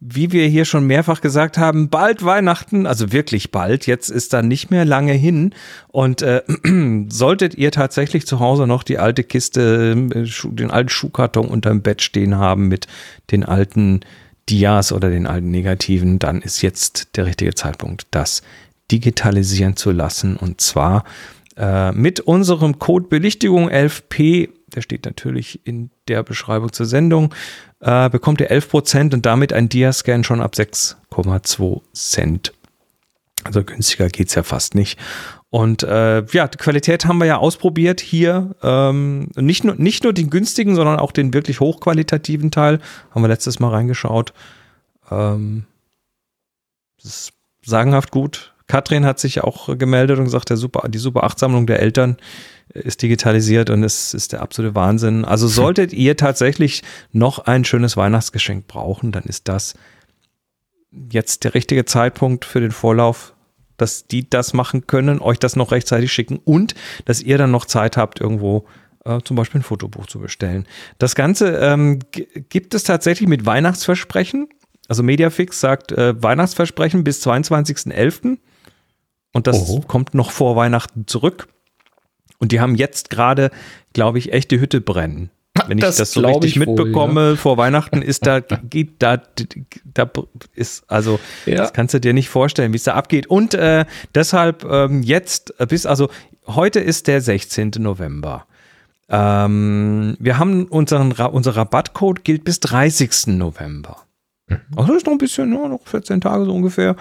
wie 0.00 0.32
wir 0.32 0.48
hier 0.48 0.64
schon 0.64 0.84
mehrfach 0.84 1.20
gesagt 1.20 1.58
haben, 1.58 1.90
bald 1.90 2.24
Weihnachten, 2.24 2.86
also 2.86 3.12
wirklich 3.12 3.52
bald. 3.52 3.86
Jetzt 3.86 4.08
ist 4.08 4.32
da 4.32 4.42
nicht 4.42 4.68
mehr 4.72 4.84
lange 4.84 5.12
hin. 5.12 5.54
Und 5.92 6.22
äh, 6.22 6.42
solltet 7.08 7.54
ihr 7.54 7.70
tatsächlich 7.70 8.26
zu 8.26 8.40
Hause 8.40 8.66
noch 8.66 8.82
die 8.82 8.98
alte 8.98 9.22
Kiste, 9.22 10.08
äh, 10.12 10.24
den 10.48 10.72
alten 10.72 10.88
Schuhkarton 10.88 11.46
unterm 11.46 11.82
Bett 11.82 12.02
stehen 12.02 12.36
haben 12.36 12.66
mit 12.66 12.88
den 13.30 13.44
alten 13.44 14.00
Dias 14.50 14.92
oder 14.92 15.10
den 15.10 15.26
alten 15.26 15.50
Negativen, 15.50 16.18
dann 16.18 16.42
ist 16.42 16.62
jetzt 16.62 17.16
der 17.16 17.26
richtige 17.26 17.54
Zeitpunkt, 17.54 18.06
das 18.10 18.42
digitalisieren 18.90 19.76
zu 19.76 19.92
lassen. 19.92 20.36
Und 20.36 20.60
zwar 20.60 21.04
äh, 21.56 21.92
mit 21.92 22.20
unserem 22.20 22.78
Code 22.78 23.06
Belichtigung 23.08 23.70
11p, 23.70 24.48
der 24.74 24.82
steht 24.82 25.04
natürlich 25.04 25.60
in 25.64 25.90
der 26.08 26.22
Beschreibung 26.22 26.72
zur 26.72 26.86
Sendung, 26.86 27.34
äh, 27.80 28.10
bekommt 28.10 28.40
ihr 28.40 28.50
11% 28.50 29.14
und 29.14 29.26
damit 29.26 29.52
ein 29.52 29.68
Dia-Scan 29.68 30.24
schon 30.24 30.40
ab 30.40 30.54
6,2 30.54 31.80
Cent. 31.92 32.52
Also 33.44 33.64
günstiger 33.64 34.08
geht 34.08 34.28
es 34.28 34.34
ja 34.34 34.42
fast 34.42 34.74
nicht. 34.74 34.98
Und 35.50 35.82
äh, 35.82 36.24
ja, 36.26 36.46
die 36.46 36.58
Qualität 36.58 37.06
haben 37.06 37.18
wir 37.18 37.26
ja 37.26 37.38
ausprobiert 37.38 38.00
hier. 38.00 38.54
Ähm, 38.62 39.30
nicht, 39.34 39.64
nur, 39.64 39.74
nicht 39.74 40.04
nur 40.04 40.12
den 40.12 40.30
günstigen, 40.30 40.76
sondern 40.76 41.00
auch 41.00 41.10
den 41.10 41.34
wirklich 41.34 41.58
hochqualitativen 41.58 42.52
Teil. 42.52 42.78
Haben 43.10 43.22
wir 43.22 43.28
letztes 43.28 43.58
Mal 43.58 43.70
reingeschaut. 43.70 44.32
Ähm, 45.10 45.64
das 47.02 47.06
ist 47.06 47.32
sagenhaft 47.62 48.12
gut. 48.12 48.54
Katrin 48.68 49.04
hat 49.04 49.18
sich 49.18 49.42
auch 49.42 49.76
gemeldet 49.76 50.18
und 50.18 50.24
gesagt, 50.26 50.50
der 50.50 50.56
Super, 50.56 50.88
die 50.88 50.98
Super 50.98 51.24
8 51.24 51.40
Sammlung 51.40 51.66
der 51.66 51.80
Eltern 51.80 52.16
ist 52.72 53.02
digitalisiert 53.02 53.68
und 53.68 53.82
es 53.82 54.14
ist 54.14 54.32
der 54.32 54.42
absolute 54.42 54.76
Wahnsinn. 54.76 55.24
Also 55.24 55.48
solltet 55.48 55.92
ihr 55.92 56.16
tatsächlich 56.16 56.84
noch 57.10 57.40
ein 57.40 57.64
schönes 57.64 57.96
Weihnachtsgeschenk 57.96 58.68
brauchen, 58.68 59.10
dann 59.10 59.24
ist 59.24 59.48
das 59.48 59.74
jetzt 61.10 61.42
der 61.42 61.54
richtige 61.54 61.84
Zeitpunkt 61.84 62.44
für 62.44 62.60
den 62.60 62.70
Vorlauf, 62.70 63.34
dass 63.80 64.06
die 64.06 64.28
das 64.28 64.52
machen 64.52 64.86
können, 64.86 65.20
euch 65.20 65.38
das 65.38 65.56
noch 65.56 65.72
rechtzeitig 65.72 66.12
schicken 66.12 66.38
und 66.44 66.74
dass 67.04 67.22
ihr 67.22 67.38
dann 67.38 67.50
noch 67.50 67.64
Zeit 67.64 67.96
habt, 67.96 68.20
irgendwo 68.20 68.66
äh, 69.04 69.20
zum 69.24 69.36
Beispiel 69.36 69.60
ein 69.60 69.64
Fotobuch 69.64 70.06
zu 70.06 70.20
bestellen. 70.20 70.66
Das 70.98 71.14
Ganze 71.14 71.56
ähm, 71.58 72.00
gibt 72.10 72.74
es 72.74 72.84
tatsächlich 72.84 73.28
mit 73.28 73.46
Weihnachtsversprechen. 73.46 74.48
Also 74.88 75.02
Mediafix 75.02 75.60
sagt 75.60 75.92
äh, 75.92 76.20
Weihnachtsversprechen 76.22 77.04
bis 77.04 77.24
22.11. 77.26 78.38
Und 79.32 79.46
das 79.46 79.68
Oho. 79.68 79.80
kommt 79.86 80.14
noch 80.14 80.32
vor 80.32 80.56
Weihnachten 80.56 81.06
zurück. 81.06 81.48
Und 82.38 82.52
die 82.52 82.60
haben 82.60 82.74
jetzt 82.74 83.10
gerade, 83.10 83.50
glaube 83.92 84.18
ich, 84.18 84.32
echte 84.32 84.58
Hütte 84.60 84.80
brennen. 84.80 85.30
Wenn 85.68 85.78
ich 85.78 85.84
das, 85.84 85.96
das 85.96 86.12
so 86.12 86.20
richtig 86.20 86.56
mitbekomme, 86.56 87.20
wohl, 87.20 87.30
ja. 87.30 87.36
vor 87.36 87.56
Weihnachten 87.56 88.02
ist 88.02 88.26
da, 88.26 88.40
geht 88.40 88.94
da, 89.00 89.22
da 89.84 90.10
ist, 90.54 90.84
also, 90.88 91.20
ja. 91.46 91.56
das 91.56 91.72
kannst 91.72 91.94
du 91.94 92.00
dir 92.00 92.12
nicht 92.12 92.28
vorstellen, 92.28 92.72
wie 92.72 92.76
es 92.76 92.84
da 92.84 92.94
abgeht. 92.94 93.26
Und 93.26 93.54
äh, 93.54 93.84
deshalb 94.14 94.64
ähm, 94.64 95.02
jetzt 95.02 95.54
bis, 95.68 95.86
also 95.86 96.08
heute 96.46 96.80
ist 96.80 97.06
der 97.06 97.20
16. 97.20 97.72
November. 97.78 98.46
Ähm, 99.08 100.16
wir 100.20 100.38
haben 100.38 100.66
unseren, 100.66 101.12
unser 101.12 101.56
Rabattcode 101.56 102.24
gilt 102.24 102.44
bis 102.44 102.60
30. 102.60 103.28
November. 103.28 104.04
Also 104.76 104.94
ist 104.94 105.06
noch 105.06 105.12
ein 105.12 105.18
bisschen, 105.18 105.52
ja, 105.52 105.68
noch 105.68 105.80
14 105.84 106.20
Tage 106.20 106.44
so 106.44 106.52
ungefähr. 106.52 106.96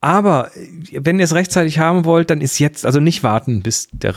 Aber 0.00 0.50
wenn 0.92 1.18
ihr 1.18 1.24
es 1.24 1.34
rechtzeitig 1.34 1.78
haben 1.78 2.04
wollt, 2.04 2.30
dann 2.30 2.40
ist 2.40 2.58
jetzt, 2.58 2.84
also 2.84 3.00
nicht 3.00 3.22
warten, 3.22 3.62
bis 3.62 3.88
der 3.92 4.16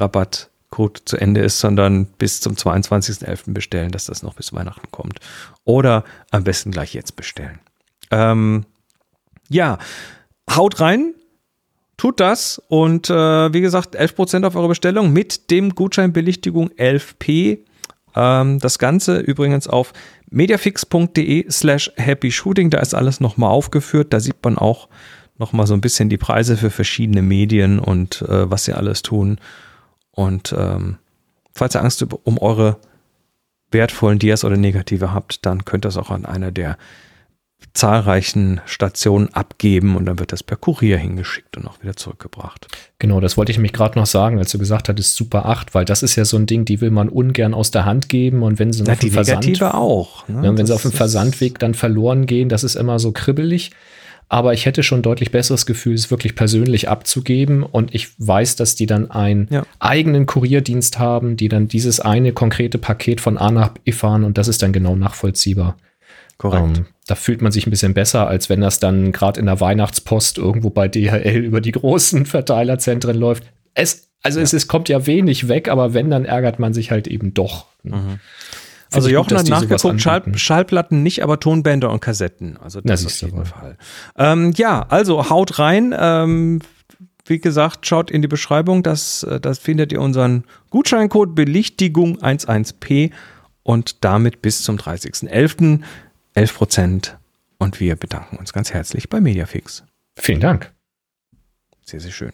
Rabattcode 0.68 1.02
zu 1.06 1.18
Ende 1.18 1.42
ist, 1.42 1.60
sondern 1.60 2.06
bis 2.06 2.42
zum 2.42 2.54
22.11. 2.54 3.54
bestellen, 3.54 3.92
dass 3.92 4.06
das 4.06 4.24
noch 4.24 4.34
bis 4.34 4.54
Weihnachten 4.54 4.90
kommt. 4.92 5.20
Oder 5.64 6.04
am 6.32 6.44
besten 6.44 6.72
gleich 6.72 6.94
jetzt 6.94 7.16
bestellen. 7.16 7.60
Ähm, 8.12 8.66
ja, 9.50 9.78
haut 10.50 10.80
rein, 10.80 11.14
tut 11.98 12.20
das 12.20 12.62
und 12.68 13.10
äh, 13.10 13.54
wie 13.54 13.62
gesagt, 13.62 14.00
11% 14.00 14.46
auf 14.46 14.56
eure 14.56 14.70
Bestellung 14.70 15.12
mit 15.12 15.50
dem 15.52 15.74
Gutscheinbelichtigung 15.76 16.70
11p. 16.70 17.60
Ähm, 18.16 18.60
das 18.60 18.80
Ganze 18.80 19.20
übrigens 19.20 19.68
auf 19.68 19.94
mediafix.de 20.30 21.50
slash 21.50 21.92
happy 21.96 22.32
shooting, 22.32 22.70
da 22.70 22.80
ist 22.80 22.94
alles 22.94 23.20
nochmal 23.20 23.50
aufgeführt, 23.50 24.14
da 24.14 24.20
sieht 24.20 24.44
man 24.44 24.58
auch 24.58 24.90
nochmal 25.38 25.68
so 25.68 25.74
ein 25.74 25.82
bisschen 25.82 26.10
die 26.10 26.18
Preise 26.18 26.58
für 26.58 26.72
verschiedene 26.72 27.22
Medien 27.22 27.80
und 27.80 28.22
äh, 28.24 28.50
was 28.50 28.66
sie 28.66 28.74
alles 28.74 29.02
tun. 29.02 29.40
Und 30.18 30.56
ähm, 30.58 30.98
falls 31.54 31.76
ihr 31.76 31.84
Angst 31.84 32.04
um 32.24 32.40
eure 32.40 32.78
wertvollen 33.70 34.18
Dias 34.18 34.44
oder 34.44 34.58
Negative 34.58 35.14
habt, 35.14 35.46
dann 35.46 35.64
könnt 35.64 35.86
ihr 35.86 35.90
es 35.90 35.98
auch 35.98 36.10
an 36.10 36.26
einer 36.26 36.52
der 36.52 36.76
zahlreichen 37.74 38.60
Stationen 38.66 39.32
abgeben 39.36 39.96
und 39.96 40.06
dann 40.06 40.18
wird 40.18 40.32
das 40.32 40.42
per 40.42 40.58
Kurier 40.58 40.98
hingeschickt 40.98 41.56
und 41.56 41.68
auch 41.68 41.84
wieder 41.84 41.96
zurückgebracht. 41.96 42.68
Genau, 42.98 43.20
das 43.20 43.38
wollte 43.38 43.52
ich 43.52 43.60
nämlich 43.60 43.74
gerade 43.74 44.00
noch 44.00 44.08
sagen, 44.08 44.40
als 44.40 44.52
du 44.52 44.58
gesagt 44.58 44.90
hattest 44.90 45.16
Super 45.16 45.46
8, 45.46 45.76
weil 45.76 45.86
das 45.86 46.02
ist 46.02 46.16
ja 46.16 46.26
so 46.26 46.38
ein 46.38 46.48
Ding, 46.48 46.66
die 46.66 46.82
will 46.82 46.90
man 46.90 47.10
ungern 47.10 47.54
aus 47.54 47.70
der 47.70 47.86
Hand 47.86 48.10
geben 48.10 48.42
und 48.42 48.58
wenn 48.58 48.74
sie 48.74 48.84
ja, 48.84 48.94
auf 48.94 49.00
dem 49.00 49.12
Versand 49.12 49.62
auch, 49.62 50.28
ne? 50.28 50.58
wenn 50.58 50.66
sie 50.66 50.74
auf 50.74 50.82
dem 50.82 50.92
Versandweg 50.92 51.60
dann 51.60 51.76
verloren 51.76 52.26
gehen, 52.26 52.50
das 52.50 52.64
ist 52.64 52.76
immer 52.76 52.98
so 52.98 53.12
kribbelig 53.12 53.70
aber 54.30 54.54
ich 54.54 54.66
hätte 54.66 54.84
schon 54.84 55.02
deutlich 55.02 55.32
besseres 55.32 55.66
Gefühl, 55.66 55.94
es 55.94 56.12
wirklich 56.12 56.36
persönlich 56.36 56.90
abzugeben. 56.90 57.64
Und 57.64 57.96
ich 57.96 58.10
weiß, 58.18 58.58
dass 58.58 58.76
die 58.76 58.86
dann 58.86 59.10
einen 59.10 59.48
ja. 59.50 59.64
eigenen 59.80 60.26
Kurierdienst 60.26 61.00
haben, 61.00 61.38
die 61.38 61.48
dann 61.48 61.68
dieses 61.68 62.00
eine 62.00 62.34
konkrete 62.34 62.78
Paket 62.78 63.22
von 63.22 63.38
A 63.38 63.52
nach 63.52 63.70
B 63.70 63.92
fahren 63.92 64.24
und 64.24 64.38
das 64.38 64.48
ist 64.48 64.62
dann 64.62 64.74
genau 64.74 64.96
nachvollziehbar. 64.96 65.78
Korrekt. 66.38 66.78
Ähm, 66.78 66.86
da 67.08 67.16
fühlt 67.16 67.42
man 67.42 67.54
sich 67.54 67.66
ein 67.66 67.72
bisschen 67.72 67.94
besser, 67.94 68.28
als 68.28 68.50
wenn 68.50 68.62
das 68.62 68.80
dann 68.80 69.14
gerade 69.14 69.40
in 69.40 69.46
der 69.46 69.62
Weihnachtspost 69.62 70.38
irgendwo 70.38 70.70
bei 70.70 70.90
DHL 70.90 71.38
über 71.38 71.62
die 71.62 71.72
großen 71.72 72.26
Verteilerzentren 72.26 73.18
läuft. 73.18 73.44
Es, 73.74 74.10
also 74.24 74.40
ja. 74.40 74.44
es, 74.44 74.52
es 74.52 74.68
kommt 74.68 74.90
ja 74.90 75.08
wenig 75.08 75.48
weg, 75.48 75.70
aber 75.70 75.94
wenn, 75.94 76.10
dann 76.10 76.26
ärgert 76.26 76.60
man 76.60 76.74
sich 76.74 76.92
halt 76.92 77.08
eben 77.08 77.34
doch. 77.34 77.66
Mhm. 77.84 78.20
Also 78.92 79.10
Jochen 79.10 79.38
hat 79.38 79.48
nachgeguckt, 79.48 80.02
Schall, 80.02 80.24
Schallplatten 80.36 81.04
nicht, 81.04 81.24
aber 81.24 81.40
Tonbänder 81.40 81.92
und 81.92 82.00
Kassetten. 82.00 82.58
Also 82.58 82.82
das 82.82 83.04
ist 83.04 83.24
auf 83.24 83.32
jeden 83.32 83.46
Fall. 83.46 83.78
Ähm, 84.18 84.54
ja, 84.56 84.86
also 84.90 85.30
haut 85.30 85.60
rein. 85.60 85.94
Ähm, 85.98 86.62
wie 87.26 87.40
gesagt, 87.40 87.86
schaut 87.86 88.10
in 88.10 88.22
die 88.22 88.28
Beschreibung, 88.28 88.84
das, 88.84 89.24
äh, 89.24 89.40
das 89.40 89.60
findet 89.60 89.92
ihr 89.92 90.02
unseren 90.02 90.46
Gutscheincode 90.70 91.36
Belichtigung 91.36 92.18
11p 92.20 93.12
und 93.64 94.04
damit 94.06 94.42
bis 94.42 94.64
zum 94.64 94.78
30.11. 94.78 95.82
11 96.34 96.56
Prozent. 96.56 97.18
Und 97.60 97.80
wir 97.80 97.96
bedanken 97.96 98.38
uns 98.38 98.54
ganz 98.54 98.72
herzlich 98.72 99.10
bei 99.10 99.20
Mediafix. 99.20 99.84
Vielen 100.16 100.40
Dank. 100.40 100.72
Sehr, 101.84 102.00
sehr 102.00 102.12
schön. 102.12 102.32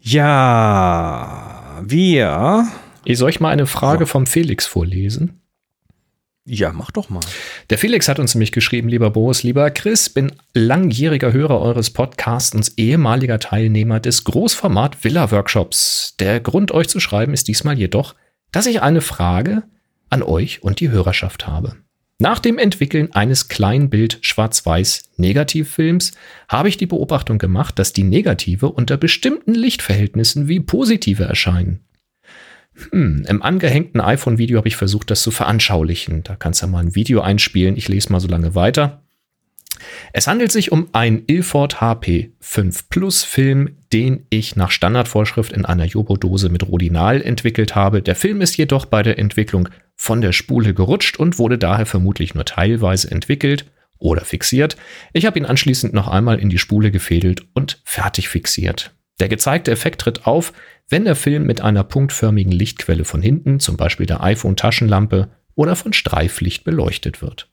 Ja, 0.00 1.80
wir. 1.82 2.68
Ich 3.04 3.18
soll 3.18 3.30
ich 3.30 3.40
mal 3.40 3.50
eine 3.50 3.66
Frage 3.66 4.06
so. 4.06 4.10
vom 4.10 4.26
Felix 4.26 4.66
vorlesen? 4.66 5.39
Ja, 6.52 6.72
mach 6.72 6.90
doch 6.90 7.10
mal. 7.10 7.20
Der 7.70 7.78
Felix 7.78 8.08
hat 8.08 8.18
uns 8.18 8.34
nämlich 8.34 8.50
geschrieben, 8.50 8.88
lieber 8.88 9.10
Boris, 9.10 9.44
lieber 9.44 9.70
Chris, 9.70 10.08
bin 10.08 10.32
langjähriger 10.52 11.32
Hörer 11.32 11.60
eures 11.60 11.90
Podcasts 11.90 12.56
und 12.56 12.72
ehemaliger 12.76 13.38
Teilnehmer 13.38 14.00
des 14.00 14.24
Großformat 14.24 15.04
Villa 15.04 15.30
Workshops. 15.30 16.16
Der 16.18 16.40
Grund, 16.40 16.72
euch 16.72 16.88
zu 16.88 16.98
schreiben, 16.98 17.34
ist 17.34 17.46
diesmal 17.46 17.78
jedoch, 17.78 18.16
dass 18.50 18.66
ich 18.66 18.82
eine 18.82 19.00
Frage 19.00 19.62
an 20.08 20.24
euch 20.24 20.64
und 20.64 20.80
die 20.80 20.90
Hörerschaft 20.90 21.46
habe. 21.46 21.76
Nach 22.18 22.40
dem 22.40 22.58
Entwickeln 22.58 23.12
eines 23.12 23.46
Kleinbild 23.46 24.18
Schwarz-Weiß 24.22 25.10
Negativfilms 25.18 26.14
habe 26.48 26.68
ich 26.68 26.76
die 26.76 26.86
Beobachtung 26.86 27.38
gemacht, 27.38 27.78
dass 27.78 27.92
die 27.92 28.02
Negative 28.02 28.72
unter 28.72 28.96
bestimmten 28.96 29.54
Lichtverhältnissen 29.54 30.48
wie 30.48 30.58
positive 30.58 31.22
erscheinen. 31.22 31.84
Hm, 32.90 33.24
Im 33.28 33.42
angehängten 33.42 34.00
iPhone-Video 34.00 34.58
habe 34.58 34.68
ich 34.68 34.76
versucht, 34.76 35.10
das 35.10 35.22
zu 35.22 35.30
veranschaulichen. 35.30 36.22
Da 36.22 36.36
kannst 36.36 36.62
du 36.62 36.66
ja 36.66 36.72
mal 36.72 36.80
ein 36.80 36.94
Video 36.94 37.20
einspielen. 37.20 37.76
Ich 37.76 37.88
lese 37.88 38.10
mal 38.12 38.20
so 38.20 38.28
lange 38.28 38.54
weiter. 38.54 39.02
Es 40.12 40.26
handelt 40.26 40.52
sich 40.52 40.72
um 40.72 40.88
einen 40.92 41.22
Ilford 41.26 41.80
HP 41.80 42.32
5 42.40 42.88
Plus 42.88 43.22
Film, 43.22 43.76
den 43.92 44.26
ich 44.30 44.56
nach 44.56 44.70
Standardvorschrift 44.70 45.52
in 45.52 45.64
einer 45.64 45.84
Jobo-Dose 45.84 46.48
mit 46.48 46.66
Rodinal 46.66 47.22
entwickelt 47.22 47.74
habe. 47.74 48.02
Der 48.02 48.16
Film 48.16 48.40
ist 48.40 48.56
jedoch 48.56 48.86
bei 48.86 49.02
der 49.02 49.18
Entwicklung 49.18 49.68
von 49.96 50.20
der 50.20 50.32
Spule 50.32 50.74
gerutscht 50.74 51.18
und 51.18 51.38
wurde 51.38 51.58
daher 51.58 51.86
vermutlich 51.86 52.34
nur 52.34 52.44
teilweise 52.44 53.10
entwickelt 53.10 53.66
oder 53.98 54.24
fixiert. 54.24 54.76
Ich 55.12 55.26
habe 55.26 55.38
ihn 55.38 55.44
anschließend 55.44 55.92
noch 55.92 56.08
einmal 56.08 56.38
in 56.38 56.48
die 56.48 56.58
Spule 56.58 56.90
gefädelt 56.90 57.46
und 57.54 57.80
fertig 57.84 58.28
fixiert. 58.28 58.94
Der 59.20 59.28
gezeigte 59.28 59.70
Effekt 59.70 60.00
tritt 60.00 60.26
auf, 60.26 60.52
wenn 60.90 61.04
der 61.04 61.16
Film 61.16 61.44
mit 61.46 61.60
einer 61.60 61.84
punktförmigen 61.84 62.52
Lichtquelle 62.52 63.04
von 63.04 63.22
hinten, 63.22 63.60
zum 63.60 63.76
Beispiel 63.76 64.06
der 64.06 64.22
iPhone-Taschenlampe 64.22 65.30
oder 65.54 65.76
von 65.76 65.92
Streiflicht 65.92 66.64
beleuchtet 66.64 67.22
wird. 67.22 67.48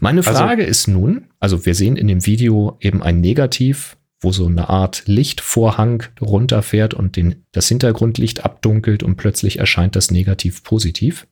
Meine 0.00 0.20
Also- 0.26 0.32
Frage 0.32 0.64
ist 0.64 0.86
nun, 0.86 1.28
also 1.40 1.64
wir 1.64 1.74
sehen 1.74 1.96
in 1.96 2.08
dem 2.08 2.26
Video 2.26 2.76
eben 2.80 3.02
ein 3.02 3.20
Negativ, 3.20 3.96
wo 4.20 4.32
so 4.32 4.46
eine 4.46 4.68
Art 4.68 5.04
Lichtvorhang 5.06 6.02
runterfährt 6.20 6.94
und 6.94 7.16
den, 7.16 7.44
das 7.52 7.68
Hintergrundlicht 7.68 8.44
abdunkelt 8.44 9.02
und 9.02 9.16
plötzlich 9.16 9.58
erscheint 9.58 9.94
das 9.96 10.10
Negativ 10.10 10.62
positiv. 10.64 11.26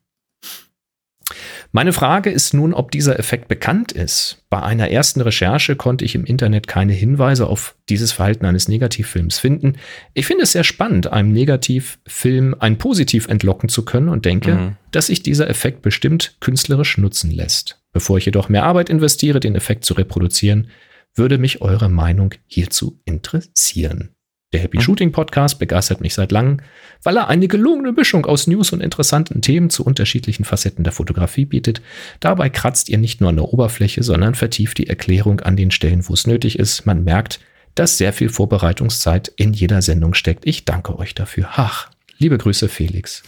Meine 1.77 1.93
Frage 1.93 2.31
ist 2.31 2.55
nun, 2.55 2.73
ob 2.73 2.93
dieser 2.93 3.19
Effekt 3.19 3.49
bekannt 3.49 3.91
ist. 3.91 4.45
Bei 4.49 4.63
einer 4.63 4.93
ersten 4.93 5.21
Recherche 5.21 5.75
konnte 5.75 6.05
ich 6.05 6.15
im 6.15 6.25
Internet 6.25 6.69
keine 6.69 6.93
Hinweise 6.93 7.49
auf 7.49 7.75
dieses 7.89 8.13
Verhalten 8.13 8.47
eines 8.47 8.69
Negativfilms 8.69 9.41
finden. 9.41 9.75
Ich 10.13 10.25
finde 10.25 10.45
es 10.45 10.53
sehr 10.53 10.63
spannend, 10.63 11.09
einem 11.09 11.33
Negativfilm 11.33 12.55
ein 12.61 12.79
Positiv 12.79 13.27
entlocken 13.27 13.69
zu 13.69 13.85
können 13.85 14.09
und 14.09 14.25
denke, 14.25 14.55
Mhm. 14.55 14.77
dass 14.93 15.07
sich 15.09 15.25
dieser 15.25 15.51
Effekt 15.51 15.83
bestimmt 15.83 16.37
künstlerisch 16.39 16.97
nutzen 16.97 17.33
lässt. 17.33 17.83
Bevor 17.93 18.19
ich 18.19 18.27
jedoch 18.27 18.49
mehr 18.49 18.63
Arbeit 18.63 18.89
investiere, 18.89 19.41
den 19.41 19.57
Effekt 19.57 19.85
zu 19.85 19.95
reproduzieren, 19.95 20.69
würde 21.17 21.39
mich 21.39 21.61
eure 21.61 21.89
Meinung 21.89 22.35
hierzu 22.47 23.01
interessieren. 23.05 24.14
Der 24.55 24.63
Happy 24.63 24.79
Mhm. 24.79 24.83
Shooting 24.83 25.13
Podcast 25.13 25.59
begeistert 25.59 26.01
mich 26.01 26.15
seit 26.15 26.31
langem, 26.31 26.59
weil 27.03 27.17
er 27.17 27.27
eine 27.29 27.49
gelungene 27.49 27.91
Mischung 27.93 28.25
aus 28.25 28.47
News 28.47 28.73
und 28.73 28.81
interessanten 28.81 29.43
Themen 29.43 29.69
zu 29.69 29.85
unterschiedlichen 29.85 30.45
Facetten 30.45 30.85
der 30.85 30.93
Fotografie 30.93 31.45
bietet. 31.45 31.83
Dabei 32.21 32.49
kratzt 32.51 32.89
ihr 32.89 32.99
nicht 32.99 33.21
nur 33.21 33.31
an 33.31 33.37
der 33.37 33.53
Oberfläche, 33.53 34.05
sondern 34.05 34.37
vertieft 34.37 34.79
die 34.79 34.87
Erklärung 34.89 35.41
an 35.41 35.57
den 35.57 35.73
Stellen, 35.73 36.09
wo 36.09 36.15
es 36.15 36.27
nötig 36.29 36.59
ist. 36.59 36.87
Man 36.87 37.03
merkt, 37.03 37.41
dass 37.75 37.99
sehr 37.99 38.13
viel 38.13 38.29
Vorbereitungszeit 38.29 39.33
in 39.37 39.53
jeder 39.53 39.83
Sendung 39.83 40.15
steckt. 40.15 40.47
Ich 40.47 40.65
danke 40.65 40.97
euch 40.99 41.15
dafür. 41.17 41.49
Ach, 41.57 41.91
liebe 42.19 42.39
Grüße, 42.39 42.69
Felix. 42.69 43.25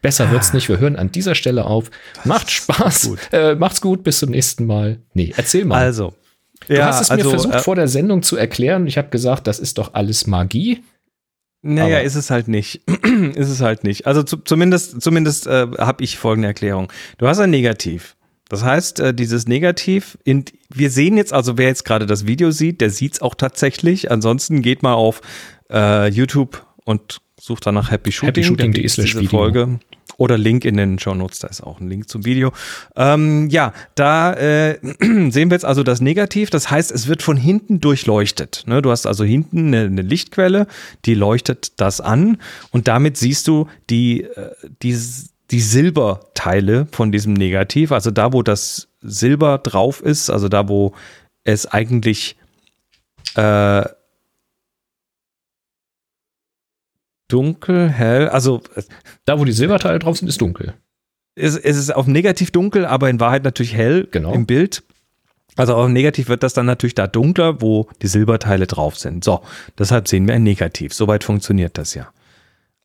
Besser 0.00 0.30
wird's 0.32 0.54
nicht. 0.54 0.68
Wir 0.70 0.78
hören 0.78 0.96
an 0.96 1.12
dieser 1.12 1.34
Stelle 1.34 1.66
auf. 1.66 1.90
Macht 2.24 2.50
Spaß. 2.50 3.08
gut. 3.08 3.18
Äh, 3.30 3.54
macht's 3.54 3.82
gut. 3.82 4.02
Bis 4.02 4.18
zum 4.20 4.30
nächsten 4.30 4.64
Mal. 4.66 4.98
Nee, 5.14 5.32
erzähl 5.36 5.64
mal. 5.66 5.76
Also. 5.76 6.14
Du 6.68 6.84
hast 6.84 7.00
es 7.02 7.10
mir 7.10 7.24
versucht 7.24 7.54
äh, 7.54 7.58
vor 7.60 7.76
der 7.76 7.88
Sendung 7.88 8.22
zu 8.22 8.36
erklären. 8.36 8.86
Ich 8.86 8.98
habe 8.98 9.08
gesagt, 9.08 9.46
das 9.46 9.58
ist 9.58 9.78
doch 9.78 9.94
alles 9.94 10.26
Magie. 10.26 10.82
Naja, 11.62 11.96
Aber- 11.98 12.04
ist 12.04 12.16
es 12.16 12.30
halt 12.30 12.48
nicht. 12.48 12.82
ist 13.34 13.48
es 13.48 13.60
halt 13.60 13.84
nicht. 13.84 14.06
Also 14.06 14.22
zu, 14.22 14.38
zumindest, 14.38 15.00
zumindest 15.00 15.46
äh, 15.46 15.68
habe 15.78 16.02
ich 16.02 16.18
folgende 16.18 16.48
Erklärung. 16.48 16.92
Du 17.18 17.28
hast 17.28 17.38
ein 17.38 17.50
Negativ. 17.50 18.16
Das 18.48 18.64
heißt, 18.64 19.00
äh, 19.00 19.14
dieses 19.14 19.46
Negativ, 19.46 20.18
in, 20.24 20.44
wir 20.68 20.90
sehen 20.90 21.16
jetzt, 21.16 21.32
also 21.32 21.56
wer 21.56 21.68
jetzt 21.68 21.84
gerade 21.84 22.04
das 22.04 22.26
Video 22.26 22.50
sieht, 22.50 22.80
der 22.80 22.90
sieht 22.90 23.14
es 23.14 23.22
auch 23.22 23.34
tatsächlich. 23.34 24.10
Ansonsten 24.10 24.60
geht 24.60 24.82
mal 24.82 24.94
auf 24.94 25.22
äh, 25.70 26.08
YouTube 26.10 26.66
und 26.84 27.20
sucht 27.40 27.64
danach 27.64 27.90
Happy 27.90 28.12
Shooting. 28.12 28.28
happyshooting.de 28.28 28.66
dann 28.66 28.72
gibt's 28.72 28.94
slash 28.94 29.12
diese 29.12 29.22
Video. 29.22 29.78
Oder 30.22 30.38
Link 30.38 30.64
in 30.64 30.76
den 30.76 31.00
Show 31.00 31.14
Notes, 31.16 31.40
da 31.40 31.48
ist 31.48 31.64
auch 31.64 31.80
ein 31.80 31.88
Link 31.88 32.08
zum 32.08 32.24
Video. 32.24 32.52
Ähm, 32.94 33.48
ja, 33.50 33.72
da 33.96 34.32
äh, 34.34 34.78
sehen 35.00 35.50
wir 35.50 35.56
jetzt 35.56 35.64
also 35.64 35.82
das 35.82 36.00
Negativ. 36.00 36.48
Das 36.48 36.70
heißt, 36.70 36.92
es 36.92 37.08
wird 37.08 37.22
von 37.22 37.36
hinten 37.36 37.80
durchleuchtet. 37.80 38.62
Ne? 38.68 38.82
Du 38.82 38.92
hast 38.92 39.04
also 39.04 39.24
hinten 39.24 39.74
eine, 39.74 39.86
eine 39.86 40.02
Lichtquelle, 40.02 40.68
die 41.06 41.14
leuchtet 41.14 41.80
das 41.80 42.00
an 42.00 42.38
und 42.70 42.86
damit 42.86 43.16
siehst 43.16 43.48
du 43.48 43.66
die, 43.90 44.22
äh, 44.22 44.52
die, 44.80 44.96
die 45.50 45.60
Silberteile 45.60 46.86
von 46.92 47.10
diesem 47.10 47.32
Negativ. 47.32 47.90
Also 47.90 48.12
da, 48.12 48.32
wo 48.32 48.44
das 48.44 48.90
Silber 49.00 49.58
drauf 49.58 50.00
ist, 50.00 50.30
also 50.30 50.48
da, 50.48 50.68
wo 50.68 50.92
es 51.42 51.66
eigentlich 51.66 52.36
äh, 53.34 53.82
dunkel, 57.32 57.88
hell, 57.88 58.28
also 58.28 58.62
Da, 59.24 59.38
wo 59.38 59.44
die 59.44 59.52
Silberteile 59.52 59.98
drauf 59.98 60.18
sind, 60.18 60.28
ist 60.28 60.40
dunkel. 60.40 60.74
es, 61.34 61.56
es 61.56 61.76
ist 61.76 61.94
auf 61.94 62.06
negativ 62.06 62.50
dunkel, 62.50 62.84
aber 62.86 63.08
in 63.10 63.20
Wahrheit 63.20 63.44
natürlich 63.44 63.74
hell 63.74 64.06
Genau. 64.10 64.32
im 64.34 64.46
Bild. 64.46 64.82
Also 65.56 65.74
auf 65.74 65.88
negativ 65.88 66.28
wird 66.28 66.42
das 66.42 66.54
dann 66.54 66.64
natürlich 66.66 66.94
da 66.94 67.06
dunkler, 67.06 67.60
wo 67.60 67.88
die 68.00 68.06
Silberteile 68.06 68.66
drauf 68.66 68.96
sind. 68.98 69.22
So, 69.22 69.42
deshalb 69.78 70.08
sehen 70.08 70.26
wir 70.26 70.34
ein 70.34 70.42
Negativ. 70.42 70.94
Soweit 70.94 71.24
funktioniert 71.24 71.76
das 71.76 71.94
ja. 71.94 72.08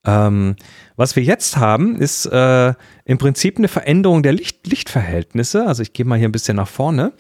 Ähm, 0.06 0.56
was 0.96 1.16
wir 1.16 1.24
jetzt 1.24 1.58
haben, 1.58 1.96
ist 2.00 2.26
äh, 2.28 2.74
im 3.06 3.18
Prinzip 3.18 3.58
eine 3.58 3.68
Veränderung 3.68 4.22
der 4.24 4.34
Licht 4.34 4.68
Lichtverhältnisse. 4.68 5.66
Also 5.66 5.82
ich 5.82 5.94
gehe 5.94 6.06
mal 6.06 6.18
hier 6.20 6.28
ein 6.28 6.34
bisschen 6.34 6.58
nach 6.58 6.68
vorne. 6.68 7.14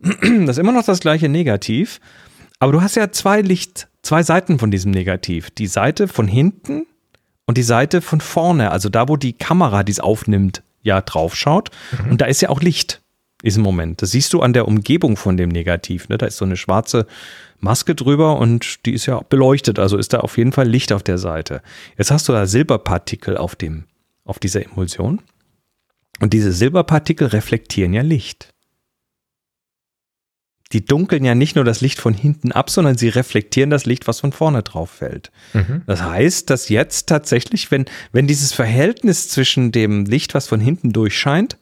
Das 0.00 0.56
ist 0.56 0.58
immer 0.58 0.72
noch 0.72 0.84
das 0.84 1.00
gleiche 1.00 1.28
Negativ. 1.28 2.00
Aber 2.58 2.72
du 2.72 2.80
hast 2.82 2.94
ja 2.96 3.10
zwei 3.10 3.40
Licht, 3.42 3.88
zwei 4.02 4.22
Seiten 4.22 4.58
von 4.58 4.70
diesem 4.70 4.90
Negativ. 4.90 5.50
Die 5.50 5.66
Seite 5.66 6.08
von 6.08 6.26
hinten 6.26 6.86
und 7.46 7.58
die 7.58 7.62
Seite 7.62 8.00
von 8.00 8.20
vorne, 8.20 8.70
also 8.70 8.88
da, 8.88 9.08
wo 9.08 9.16
die 9.16 9.32
Kamera, 9.32 9.82
die 9.82 9.92
es 9.92 10.00
aufnimmt, 10.00 10.62
ja 10.82 11.00
draufschaut. 11.00 11.70
Und 12.08 12.20
da 12.20 12.26
ist 12.26 12.40
ja 12.40 12.48
auch 12.48 12.60
Licht 12.60 13.00
in 13.42 13.48
diesem 13.48 13.62
Moment. 13.62 14.02
Das 14.02 14.10
siehst 14.10 14.32
du 14.32 14.40
an 14.40 14.52
der 14.52 14.68
Umgebung 14.68 15.16
von 15.16 15.36
dem 15.36 15.48
Negativ. 15.48 16.08
Ne? 16.08 16.18
Da 16.18 16.26
ist 16.26 16.36
so 16.36 16.44
eine 16.44 16.56
schwarze 16.56 17.06
Maske 17.58 17.94
drüber 17.94 18.38
und 18.38 18.86
die 18.86 18.92
ist 18.92 19.06
ja 19.06 19.20
beleuchtet, 19.28 19.78
also 19.78 19.96
ist 19.96 20.12
da 20.12 20.20
auf 20.20 20.38
jeden 20.38 20.52
Fall 20.52 20.68
Licht 20.68 20.92
auf 20.92 21.02
der 21.02 21.18
Seite. 21.18 21.62
Jetzt 21.98 22.10
hast 22.10 22.28
du 22.28 22.32
da 22.32 22.46
Silberpartikel 22.46 23.36
auf 23.36 23.56
dem, 23.56 23.84
auf 24.24 24.38
dieser 24.38 24.64
Emulsion. 24.64 25.20
Und 26.20 26.32
diese 26.32 26.52
Silberpartikel 26.52 27.28
reflektieren 27.28 27.94
ja 27.94 28.02
Licht. 28.02 28.52
Die 30.72 30.84
dunkeln 30.84 31.24
ja 31.24 31.34
nicht 31.34 31.56
nur 31.56 31.64
das 31.64 31.80
Licht 31.80 31.98
von 31.98 32.14
hinten 32.14 32.52
ab, 32.52 32.70
sondern 32.70 32.96
sie 32.96 33.08
reflektieren 33.08 33.70
das 33.70 33.86
Licht, 33.86 34.06
was 34.06 34.20
von 34.20 34.30
vorne 34.32 34.62
drauf 34.62 34.90
fällt. 34.90 35.32
Mhm. 35.52 35.82
Das 35.86 36.02
heißt, 36.02 36.48
dass 36.48 36.68
jetzt 36.68 37.08
tatsächlich, 37.08 37.70
wenn, 37.72 37.86
wenn 38.12 38.26
dieses 38.28 38.52
Verhältnis 38.52 39.28
zwischen 39.28 39.72
dem 39.72 40.04
Licht, 40.04 40.32
was 40.34 40.46
von 40.46 40.60
hinten 40.60 40.92
durchscheint, 40.92 41.58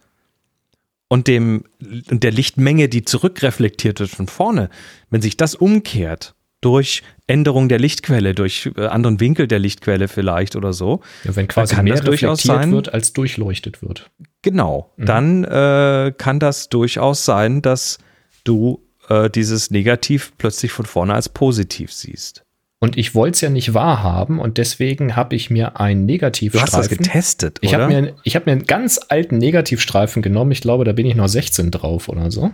und 1.11 1.27
dem, 1.27 1.64
und 2.11 2.23
der 2.23 2.33
Lichtmenge, 2.33 2.90
die 2.90 3.03
zurückreflektiert 3.03 3.99
wird 3.99 4.11
von 4.11 4.27
vorne, 4.29 4.68
wenn 5.09 5.23
sich 5.23 5.38
das 5.38 5.55
umkehrt, 5.55 6.35
durch 6.61 7.03
Änderung 7.29 7.68
der 7.71 7.79
Lichtquelle, 7.79 8.35
durch 8.35 8.68
äh, 8.77 8.87
anderen 8.87 9.21
Winkel 9.21 9.47
der 9.47 9.59
Lichtquelle 9.61 10.09
vielleicht 10.09 10.55
oder 10.57 10.73
so, 10.75 11.01
Ja, 11.25 11.35
wenn 11.37 11.49
quasi 11.49 11.77
kann 11.77 11.85
mehr 11.85 11.94
das 11.94 12.05
durchaus 12.05 12.40
reflektiert 12.40 12.62
sein. 12.62 12.73
wird, 12.73 12.92
als 12.92 13.12
durchleuchtet 13.14 13.81
wird. 13.81 14.11
Genau, 14.42 14.92
Mhm. 14.97 15.07
dann 15.07 15.44
äh, 15.44 16.12
kann 16.18 16.40
das 16.40 16.68
durchaus 16.68 17.25
sein, 17.25 17.62
dass 17.62 17.99
du 18.44 18.83
äh, 19.09 19.29
dieses 19.31 19.71
Negativ 19.71 20.33
plötzlich 20.38 20.73
von 20.73 20.87
vorne 20.87 21.14
als 21.14 21.29
positiv 21.29 21.92
siehst. 21.92 22.44
Und 22.81 22.97
ich 22.97 23.12
wollte 23.16 23.35
es 23.35 23.40
ja 23.40 23.51
nicht 23.51 23.75
wahrhaben 23.75 24.38
und 24.38 24.57
deswegen 24.57 25.16
habe 25.16 25.35
ich 25.35 25.51
mir 25.51 25.81
einen 25.81 26.07
Du 26.07 26.12
hast 26.14 26.23
das 26.23 26.42
Negativstreifen. 26.42 26.97
getestet, 26.99 27.59
Ich 27.61 27.75
oder? 27.75 27.85
habe 27.88 28.01
mir, 28.03 28.14
ich 28.23 28.37
hab 28.37 28.47
mir 28.47 28.53
einen 28.53 28.66
ganz 28.66 29.01
alten 29.09 29.38
Negativstreifen 29.38 30.23
genommen. 30.23 30.53
Ich 30.53 30.61
glaube, 30.61 30.85
da 30.85 30.92
bin 30.92 31.05
ich 31.05 31.16
noch 31.16 31.27
16 31.27 31.73
drauf 31.73 32.09
oder 32.09 32.31
so. 32.31 32.53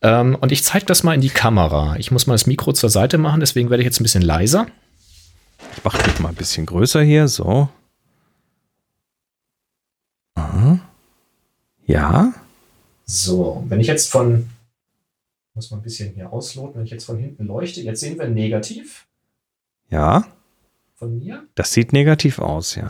Ähm, 0.00 0.34
und 0.40 0.50
ich 0.50 0.64
zeige 0.64 0.86
das 0.86 1.02
mal 1.02 1.12
in 1.12 1.20
die 1.20 1.28
Kamera. 1.28 1.96
Ich 1.98 2.10
muss 2.10 2.26
mal 2.26 2.32
das 2.34 2.46
Mikro 2.46 2.72
zur 2.72 2.88
Seite 2.88 3.18
machen, 3.18 3.40
deswegen 3.40 3.68
werde 3.68 3.82
ich 3.82 3.86
jetzt 3.86 4.00
ein 4.00 4.04
bisschen 4.04 4.22
leiser. 4.22 4.66
ich 5.76 5.84
mache 5.84 6.02
dich 6.04 6.18
mal 6.20 6.30
ein 6.30 6.34
bisschen 6.36 6.64
größer 6.64 7.02
hier, 7.02 7.28
so. 7.28 7.68
Aha. 10.36 10.78
Ja, 11.86 12.32
So, 13.04 13.64
wenn 13.68 13.80
ich 13.80 13.88
jetzt 13.88 14.10
von, 14.10 14.48
muss 15.54 15.70
man 15.70 15.80
ein 15.80 15.82
bisschen 15.82 16.14
hier 16.14 16.32
ausloten, 16.32 16.76
wenn 16.76 16.84
ich 16.84 16.90
jetzt 16.90 17.04
von 17.04 17.18
hinten 17.18 17.46
leuchte, 17.46 17.80
jetzt 17.80 18.00
sehen 18.00 18.18
wir 18.18 18.28
Negativ 18.28 19.06
ja, 19.90 20.24
von 20.94 21.18
mir. 21.18 21.44
das 21.54 21.72
sieht 21.72 21.92
negativ 21.92 22.38
aus, 22.38 22.76
ja. 22.76 22.88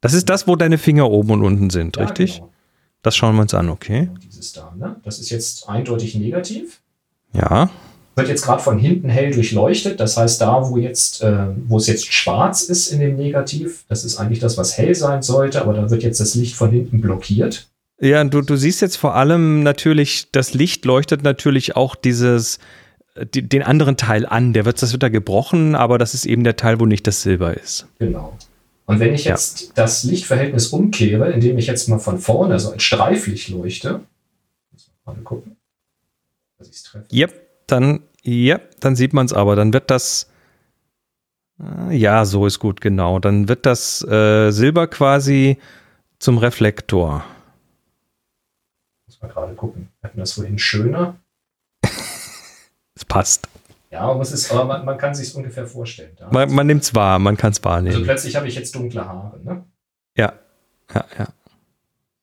Das 0.00 0.12
ist 0.14 0.28
das, 0.28 0.46
wo 0.48 0.56
deine 0.56 0.78
Finger 0.78 1.08
oben 1.10 1.30
und 1.32 1.42
unten 1.44 1.70
sind, 1.70 1.96
Ja, 1.96 2.04
richtig? 2.04 2.36
genau. 2.36 2.50
Das 3.02 3.14
schauen 3.14 3.34
wir 3.36 3.42
uns 3.42 3.52
an, 3.54 3.68
okay? 3.68 4.08
Dieses 4.24 4.52
da, 4.52 4.74
ne? 4.76 4.96
Das 5.04 5.18
ist 5.18 5.30
jetzt 5.30 5.68
eindeutig 5.68 6.14
negativ. 6.14 6.80
Ja, 7.34 7.70
wird 8.16 8.28
jetzt 8.28 8.44
gerade 8.44 8.62
von 8.62 8.78
hinten 8.78 9.08
hell 9.08 9.32
durchleuchtet. 9.32 9.98
Das 9.98 10.16
heißt, 10.16 10.40
da, 10.40 10.70
wo 10.70 10.76
jetzt, 10.78 11.20
äh, 11.22 11.48
wo 11.66 11.78
es 11.78 11.86
jetzt 11.88 12.06
schwarz 12.12 12.62
ist 12.62 12.88
in 12.92 13.00
dem 13.00 13.16
Negativ, 13.16 13.84
das 13.88 14.04
ist 14.04 14.18
eigentlich 14.18 14.38
das, 14.38 14.56
was 14.56 14.78
hell 14.78 14.94
sein 14.94 15.20
sollte, 15.22 15.60
aber 15.60 15.74
da 15.74 15.90
wird 15.90 16.02
jetzt 16.04 16.20
das 16.20 16.34
Licht 16.36 16.54
von 16.54 16.70
hinten 16.70 17.00
blockiert. 17.00 17.68
Ja, 18.00 18.22
du, 18.24 18.40
du 18.42 18.56
siehst 18.56 18.82
jetzt 18.82 18.96
vor 18.96 19.14
allem 19.14 19.62
natürlich, 19.62 20.30
das 20.32 20.52
Licht 20.54 20.84
leuchtet 20.84 21.22
natürlich 21.22 21.76
auch 21.76 21.94
dieses, 21.94 22.58
äh, 23.14 23.24
die, 23.26 23.48
den 23.48 23.62
anderen 23.62 23.96
Teil 23.96 24.26
an. 24.26 24.52
Der 24.52 24.64
wird, 24.64 24.82
das 24.82 24.92
wird 24.92 25.02
da 25.02 25.08
gebrochen, 25.08 25.74
aber 25.74 25.98
das 25.98 26.14
ist 26.14 26.26
eben 26.26 26.44
der 26.44 26.56
Teil, 26.56 26.80
wo 26.80 26.86
nicht 26.86 27.06
das 27.06 27.22
Silber 27.22 27.54
ist. 27.56 27.86
Genau. 27.98 28.36
Und 28.86 29.00
wenn 29.00 29.14
ich 29.14 29.24
Ja. 29.24 29.30
jetzt 29.32 29.72
das 29.76 30.04
Lichtverhältnis 30.04 30.68
umkehre, 30.68 31.30
indem 31.32 31.56
ich 31.56 31.66
jetzt 31.66 31.88
mal 31.88 31.98
von 32.00 32.18
vorne 32.18 32.58
so 32.60 32.70
ein 32.72 32.80
Streiflicht 32.80 33.48
leuchte, 33.48 34.00
muss 34.72 34.90
man 35.06 35.16
mal 35.16 35.22
gucken, 35.22 35.56
dass 36.58 36.68
ich 36.68 36.74
es 36.74 36.82
treffe. 36.82 37.06
Yep, 37.12 37.32
dann, 37.66 38.00
yep, 38.26 38.78
dann 38.80 38.96
sieht 38.96 39.12
man 39.14 39.24
es 39.26 39.32
aber. 39.32 39.56
Dann 39.56 39.72
wird 39.72 39.90
das, 39.90 40.28
Ah, 41.56 41.92
ja, 41.92 42.24
so 42.24 42.46
ist 42.46 42.58
gut, 42.58 42.80
genau. 42.80 43.20
Dann 43.20 43.48
wird 43.48 43.64
das 43.64 44.02
äh, 44.02 44.50
Silber 44.50 44.88
quasi 44.88 45.56
zum 46.18 46.38
Reflektor. 46.38 47.24
Man 49.24 49.32
gerade 49.32 49.54
gucken. 49.54 49.88
Wir 50.00 50.08
hatten 50.08 50.18
das 50.18 50.32
vorhin 50.32 50.58
schöner. 50.58 51.16
Es 52.96 53.04
passt. 53.04 53.48
Ja, 53.90 54.02
aber, 54.02 54.20
es 54.20 54.30
ist, 54.30 54.52
aber 54.52 54.66
man, 54.66 54.84
man 54.84 54.98
kann 54.98 55.16
sich 55.16 55.34
ungefähr 55.34 55.66
vorstellen. 55.66 56.12
Da. 56.16 56.30
Man, 56.30 56.52
man 56.52 56.64
nimmt 56.64 56.84
es 56.84 56.94
wahr, 56.94 57.18
man 57.18 57.36
kann 57.36 57.50
es 57.50 57.58
also 57.58 57.70
wahrnehmen. 57.70 58.04
plötzlich 58.04 58.36
habe 58.36 58.46
ich 58.46 58.54
jetzt 58.54 58.72
dunkle 58.72 59.04
Haare. 59.04 59.40
Ne? 59.42 59.64
Ja, 60.16 60.32
ja, 60.94 61.04
ja. 61.18 61.28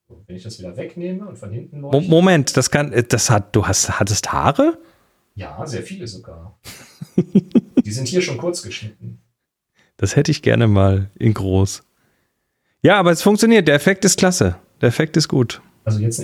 So, 0.07 0.23
wenn 0.27 0.35
ich 0.37 0.43
das 0.43 0.59
wieder 0.59 0.77
wegnehme 0.77 1.27
und 1.27 1.37
von 1.37 1.51
hinten 1.51 1.81
Mo 1.81 1.99
Moment, 1.99 2.55
das 2.55 2.71
kann, 2.71 2.93
das 3.09 3.29
hat, 3.29 3.53
du 3.53 3.67
hast, 3.67 3.99
hattest 3.99 4.31
Haare? 4.31 4.77
Ja, 5.35 5.65
sehr 5.67 5.83
viele 5.83 6.07
sogar. 6.07 6.57
Die 7.85 7.91
sind 7.91 8.07
hier 8.07 8.21
schon 8.21 8.37
kurz 8.37 8.61
geschnitten. 8.61 9.21
Das 9.97 10.15
hätte 10.15 10.31
ich 10.31 10.41
gerne 10.41 10.67
mal 10.67 11.11
in 11.19 11.33
groß. 11.33 11.83
Ja, 12.81 12.97
aber 12.97 13.11
es 13.11 13.21
funktioniert. 13.21 13.67
Der 13.67 13.75
Effekt 13.75 14.05
ist 14.05 14.17
klasse. 14.17 14.55
Der 14.79 14.87
Effekt 14.87 15.17
ist 15.17 15.27
gut. 15.27 15.61
Also 15.83 15.99
jetzt 15.99 16.21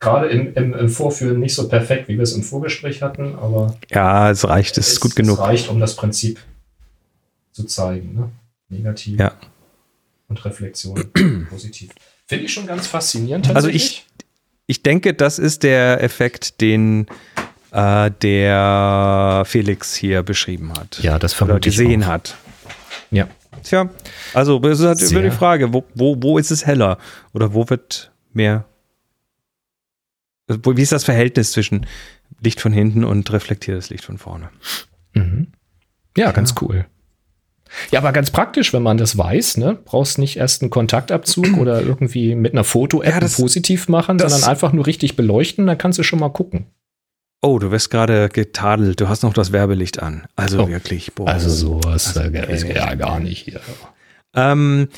gerade 0.00 0.28
im, 0.28 0.54
im, 0.54 0.74
im, 0.74 0.88
Vorführen 0.88 1.40
nicht 1.40 1.54
so 1.54 1.68
perfekt, 1.68 2.08
wie 2.08 2.16
wir 2.16 2.22
es 2.22 2.32
im 2.32 2.42
Vorgespräch 2.42 3.02
hatten, 3.02 3.34
aber. 3.36 3.76
Ja, 3.90 4.30
es 4.30 4.46
reicht, 4.46 4.78
es 4.78 4.92
ist 4.92 5.00
gut 5.00 5.16
genug. 5.16 5.38
Es 5.38 5.44
reicht, 5.44 5.68
um 5.68 5.80
das 5.80 5.96
Prinzip 5.96 6.38
zu 7.52 7.64
zeigen. 7.64 8.14
Ne? 8.14 8.30
Negativ 8.68 9.18
ja. 9.18 9.32
und 10.28 10.44
Reflexion 10.44 11.10
positiv. 11.50 11.90
Finde 12.26 12.44
ich 12.44 12.52
schon 12.52 12.66
ganz 12.66 12.86
faszinierend. 12.86 13.54
Also 13.54 13.68
ich, 13.68 14.06
ich 14.66 14.82
denke, 14.82 15.14
das 15.14 15.38
ist 15.38 15.62
der 15.62 16.02
Effekt, 16.02 16.60
den 16.60 17.06
äh, 17.72 18.10
der 18.22 19.42
Felix 19.46 19.94
hier 19.94 20.22
beschrieben 20.22 20.72
hat. 20.74 21.00
Ja, 21.02 21.18
das 21.18 21.32
vermute 21.32 21.56
Oder 21.56 21.60
gesehen 21.60 22.06
hat. 22.06 22.36
Ja. 23.10 23.28
Tja, 23.62 23.88
also 24.34 24.62
es 24.62 24.78
ist 24.78 24.86
halt 24.86 25.02
immer 25.10 25.22
die 25.22 25.30
Frage, 25.30 25.72
wo, 25.72 25.84
wo, 25.94 26.16
wo 26.20 26.38
ist 26.38 26.50
es 26.50 26.64
heller? 26.64 26.98
Oder 27.32 27.54
wo 27.54 27.68
wird 27.68 28.12
mehr 28.32 28.64
wie 30.48 30.82
ist 30.82 30.92
das 30.92 31.04
Verhältnis 31.04 31.52
zwischen 31.52 31.86
Licht 32.40 32.60
von 32.60 32.72
hinten 32.72 33.04
und 33.04 33.30
reflektiertes 33.32 33.90
Licht 33.90 34.04
von 34.04 34.18
vorne? 34.18 34.50
Mhm. 35.14 35.48
Ja, 36.16 36.26
ja, 36.26 36.32
ganz 36.32 36.54
cool. 36.60 36.86
Ja, 37.90 38.00
aber 38.00 38.12
ganz 38.12 38.30
praktisch, 38.30 38.72
wenn 38.72 38.82
man 38.82 38.96
das 38.96 39.18
weiß, 39.18 39.58
ne? 39.58 39.78
Brauchst 39.84 40.18
nicht 40.18 40.36
erst 40.36 40.62
einen 40.62 40.70
Kontaktabzug 40.70 41.58
oder 41.58 41.82
irgendwie 41.82 42.34
mit 42.34 42.52
einer 42.52 42.64
Foto-App 42.64 43.22
ja, 43.22 43.28
positiv 43.28 43.88
machen, 43.88 44.18
sondern 44.18 44.44
einfach 44.44 44.72
nur 44.72 44.86
richtig 44.86 45.16
beleuchten, 45.16 45.66
dann 45.66 45.76
kannst 45.78 45.98
du 45.98 46.02
schon 46.02 46.18
mal 46.18 46.30
gucken. 46.30 46.66
Oh, 47.40 47.58
du 47.58 47.70
wirst 47.70 47.90
gerade 47.90 48.28
getadelt, 48.30 49.00
du 49.00 49.08
hast 49.08 49.22
noch 49.22 49.32
das 49.32 49.52
Werbelicht 49.52 50.02
an. 50.02 50.26
Also 50.34 50.64
oh, 50.64 50.68
wirklich, 50.68 51.12
boah. 51.14 51.28
Also 51.28 51.50
sowas 51.50 52.16
also, 52.16 52.66
ja 52.66 52.94
gar 52.94 53.20
nicht 53.20 53.44
hier. 53.44 53.60
Ähm, 54.34 54.88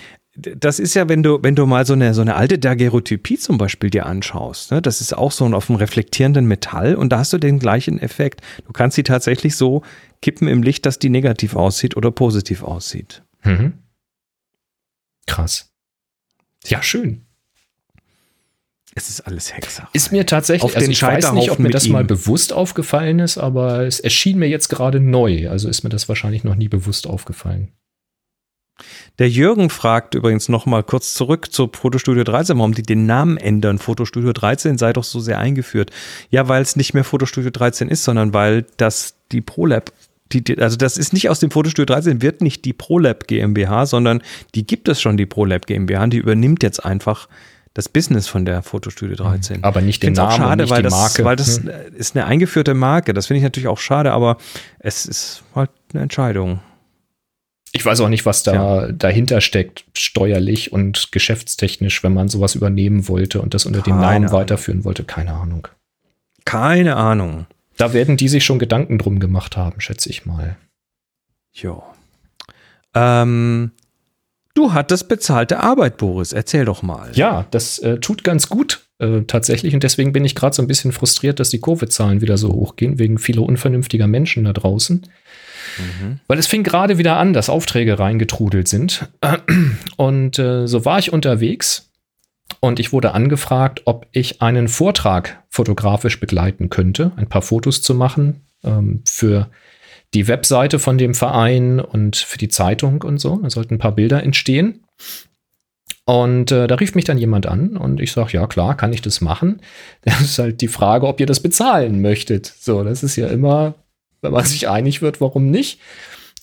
das 0.40 0.78
ist 0.78 0.94
ja, 0.94 1.08
wenn 1.08 1.22
du, 1.22 1.42
wenn 1.42 1.54
du 1.54 1.66
mal 1.66 1.86
so 1.86 1.92
eine, 1.92 2.14
so 2.14 2.20
eine 2.20 2.36
alte 2.36 2.58
Daguerreotypie 2.58 3.38
zum 3.38 3.58
Beispiel 3.58 3.90
dir 3.90 4.06
anschaust, 4.06 4.70
ne, 4.72 4.82
das 4.82 5.00
ist 5.00 5.16
auch 5.16 5.32
so 5.32 5.46
auf 5.46 5.70
einem 5.70 5.76
reflektierenden 5.76 6.46
Metall 6.46 6.94
und 6.94 7.10
da 7.10 7.18
hast 7.18 7.32
du 7.32 7.38
den 7.38 7.58
gleichen 7.58 7.98
Effekt. 7.98 8.40
Du 8.66 8.72
kannst 8.72 8.96
sie 8.96 9.02
tatsächlich 9.02 9.56
so 9.56 9.82
kippen 10.22 10.48
im 10.48 10.62
Licht, 10.62 10.86
dass 10.86 10.98
die 10.98 11.10
negativ 11.10 11.56
aussieht 11.56 11.96
oder 11.96 12.10
positiv 12.10 12.62
aussieht. 12.62 13.22
Mhm. 13.44 13.74
Krass. 15.26 15.70
Ja, 16.66 16.82
schön. 16.82 17.22
Es 18.94 19.08
ist 19.08 19.20
alles 19.20 19.54
Hexer. 19.54 19.88
Ist 19.92 20.10
mir 20.10 20.26
tatsächlich, 20.26 20.64
Auf 20.64 20.74
also 20.74 20.86
den 20.86 20.92
ich 20.92 21.02
weiß 21.02 21.32
nicht, 21.32 21.50
ob 21.50 21.60
mir 21.60 21.70
das 21.70 21.88
mal 21.88 22.04
bewusst 22.04 22.52
aufgefallen 22.52 23.20
ist, 23.20 23.38
aber 23.38 23.86
es 23.86 24.00
erschien 24.00 24.38
mir 24.38 24.48
jetzt 24.48 24.68
gerade 24.68 24.98
neu. 24.98 25.48
Also 25.48 25.68
ist 25.68 25.84
mir 25.84 25.90
das 25.90 26.08
wahrscheinlich 26.08 26.42
noch 26.42 26.56
nie 26.56 26.68
bewusst 26.68 27.06
aufgefallen. 27.06 27.72
Der 29.18 29.28
Jürgen 29.28 29.70
fragt 29.70 30.14
übrigens 30.14 30.48
noch 30.48 30.66
mal 30.66 30.82
kurz 30.82 31.14
zurück 31.14 31.52
zu 31.52 31.70
Fotostudio 31.72 32.24
13, 32.24 32.58
warum 32.58 32.74
die 32.74 32.82
den 32.82 33.06
Namen 33.06 33.36
ändern. 33.36 33.78
Fotostudio 33.78 34.32
13 34.32 34.78
sei 34.78 34.92
doch 34.92 35.04
so 35.04 35.20
sehr 35.20 35.38
eingeführt. 35.38 35.90
Ja, 36.30 36.48
weil 36.48 36.62
es 36.62 36.76
nicht 36.76 36.94
mehr 36.94 37.04
Fotostudio 37.04 37.50
13 37.50 37.88
ist, 37.88 38.04
sondern 38.04 38.34
weil 38.34 38.66
das 38.76 39.14
die 39.32 39.40
ProLab 39.40 39.92
die, 40.32 40.44
die, 40.44 40.58
also 40.58 40.76
das 40.76 40.96
ist 40.96 41.12
nicht 41.12 41.28
aus 41.28 41.40
dem 41.40 41.50
Fotostudio 41.50 41.86
13, 41.86 42.22
wird 42.22 42.40
nicht 42.40 42.64
die 42.64 42.72
ProLab 42.72 43.26
GmbH, 43.26 43.86
sondern 43.86 44.22
die 44.54 44.64
gibt 44.64 44.88
es 44.88 45.00
schon, 45.00 45.16
die 45.16 45.26
ProLab 45.26 45.66
GmbH, 45.66 46.04
und 46.04 46.12
die 46.12 46.18
übernimmt 46.18 46.62
jetzt 46.62 46.84
einfach 46.84 47.28
das 47.74 47.88
Business 47.88 48.26
von 48.26 48.44
der 48.44 48.62
Fotostudio 48.62 49.16
13. 49.16 49.58
Mhm. 49.58 49.64
Aber 49.64 49.80
nicht 49.80 50.02
den 50.02 50.14
Namen, 50.14 50.36
schade, 50.36 50.62
nicht 50.62 50.70
weil 50.70 50.78
die 50.78 50.84
das, 50.84 50.92
Marke. 50.92 51.24
Weil 51.24 51.36
das 51.36 51.58
hm. 51.58 51.70
ist 51.96 52.16
eine 52.16 52.26
eingeführte 52.26 52.74
Marke. 52.74 53.14
Das 53.14 53.26
finde 53.26 53.38
ich 53.38 53.44
natürlich 53.44 53.68
auch 53.68 53.78
schade, 53.78 54.12
aber 54.12 54.38
es 54.80 55.06
ist 55.06 55.44
halt 55.54 55.70
eine 55.92 56.02
Entscheidung. 56.02 56.60
Ich 57.72 57.84
weiß 57.86 58.00
auch 58.00 58.08
nicht, 58.08 58.26
was 58.26 58.42
da 58.42 58.54
ja. 58.54 58.92
dahinter 58.92 59.40
steckt, 59.40 59.84
steuerlich 59.96 60.72
und 60.72 61.12
geschäftstechnisch, 61.12 62.02
wenn 62.02 62.12
man 62.12 62.28
sowas 62.28 62.54
übernehmen 62.54 63.06
wollte 63.08 63.40
und 63.40 63.54
das 63.54 63.64
unter 63.64 63.82
Keine 63.82 63.96
dem 63.96 64.00
Namen 64.00 64.16
Ahnung. 64.26 64.32
weiterführen 64.32 64.84
wollte. 64.84 65.04
Keine 65.04 65.34
Ahnung. 65.34 65.68
Keine 66.44 66.96
Ahnung. 66.96 67.46
Da 67.76 67.92
werden 67.92 68.16
die 68.16 68.28
sich 68.28 68.44
schon 68.44 68.58
Gedanken 68.58 68.98
drum 68.98 69.20
gemacht 69.20 69.56
haben, 69.56 69.80
schätze 69.80 70.10
ich 70.10 70.26
mal. 70.26 70.56
Jo. 71.52 71.82
Ähm, 72.94 73.70
du 74.54 74.72
hattest 74.72 75.08
bezahlte 75.08 75.60
Arbeit, 75.60 75.96
Boris. 75.96 76.32
Erzähl 76.32 76.64
doch 76.64 76.82
mal. 76.82 77.12
Ja, 77.14 77.46
das 77.50 77.78
äh, 77.78 77.98
tut 77.98 78.24
ganz 78.24 78.48
gut 78.48 78.86
äh, 78.98 79.22
tatsächlich. 79.22 79.74
Und 79.74 79.82
deswegen 79.82 80.12
bin 80.12 80.24
ich 80.24 80.34
gerade 80.34 80.54
so 80.54 80.62
ein 80.62 80.68
bisschen 80.68 80.92
frustriert, 80.92 81.40
dass 81.40 81.50
die 81.50 81.60
Covid-Zahlen 81.60 82.20
wieder 82.20 82.36
so 82.36 82.52
hochgehen, 82.52 82.98
wegen 82.98 83.18
vieler 83.18 83.42
unvernünftiger 83.42 84.06
Menschen 84.06 84.44
da 84.44 84.52
draußen. 84.52 85.06
Mhm. 85.78 86.20
Weil 86.26 86.38
es 86.38 86.46
fing 86.46 86.62
gerade 86.62 86.98
wieder 86.98 87.16
an, 87.16 87.32
dass 87.32 87.48
Aufträge 87.48 87.98
reingetrudelt 87.98 88.68
sind. 88.68 89.08
Und 89.96 90.38
äh, 90.38 90.66
so 90.66 90.84
war 90.84 90.98
ich 90.98 91.12
unterwegs 91.12 91.90
und 92.58 92.80
ich 92.80 92.92
wurde 92.92 93.12
angefragt, 93.12 93.82
ob 93.84 94.06
ich 94.12 94.42
einen 94.42 94.68
Vortrag 94.68 95.42
fotografisch 95.48 96.18
begleiten 96.20 96.68
könnte, 96.68 97.12
ein 97.16 97.28
paar 97.28 97.42
Fotos 97.42 97.82
zu 97.82 97.94
machen 97.94 98.42
ähm, 98.64 99.02
für 99.06 99.48
die 100.14 100.26
Webseite 100.26 100.78
von 100.78 100.98
dem 100.98 101.14
Verein 101.14 101.80
und 101.80 102.16
für 102.16 102.38
die 102.38 102.48
Zeitung 102.48 103.02
und 103.02 103.18
so. 103.18 103.36
Da 103.36 103.50
sollten 103.50 103.74
ein 103.74 103.78
paar 103.78 103.94
Bilder 103.94 104.22
entstehen. 104.22 104.84
Und 106.04 106.50
äh, 106.50 106.66
da 106.66 106.74
rief 106.74 106.96
mich 106.96 107.04
dann 107.04 107.18
jemand 107.18 107.46
an 107.46 107.76
und 107.76 108.00
ich 108.00 108.10
sage, 108.10 108.32
ja 108.32 108.48
klar, 108.48 108.76
kann 108.76 108.92
ich 108.92 109.02
das 109.02 109.20
machen. 109.20 109.60
Das 110.02 110.20
ist 110.20 110.38
halt 110.38 110.60
die 110.60 110.68
Frage, 110.68 111.06
ob 111.06 111.20
ihr 111.20 111.26
das 111.26 111.40
bezahlen 111.40 112.00
möchtet. 112.00 112.52
So, 112.58 112.82
das 112.82 113.02
ist 113.02 113.16
ja 113.16 113.28
immer 113.28 113.74
wenn 114.22 114.32
man 114.32 114.44
sich 114.44 114.68
einig 114.68 115.02
wird, 115.02 115.20
warum 115.20 115.50
nicht. 115.50 115.80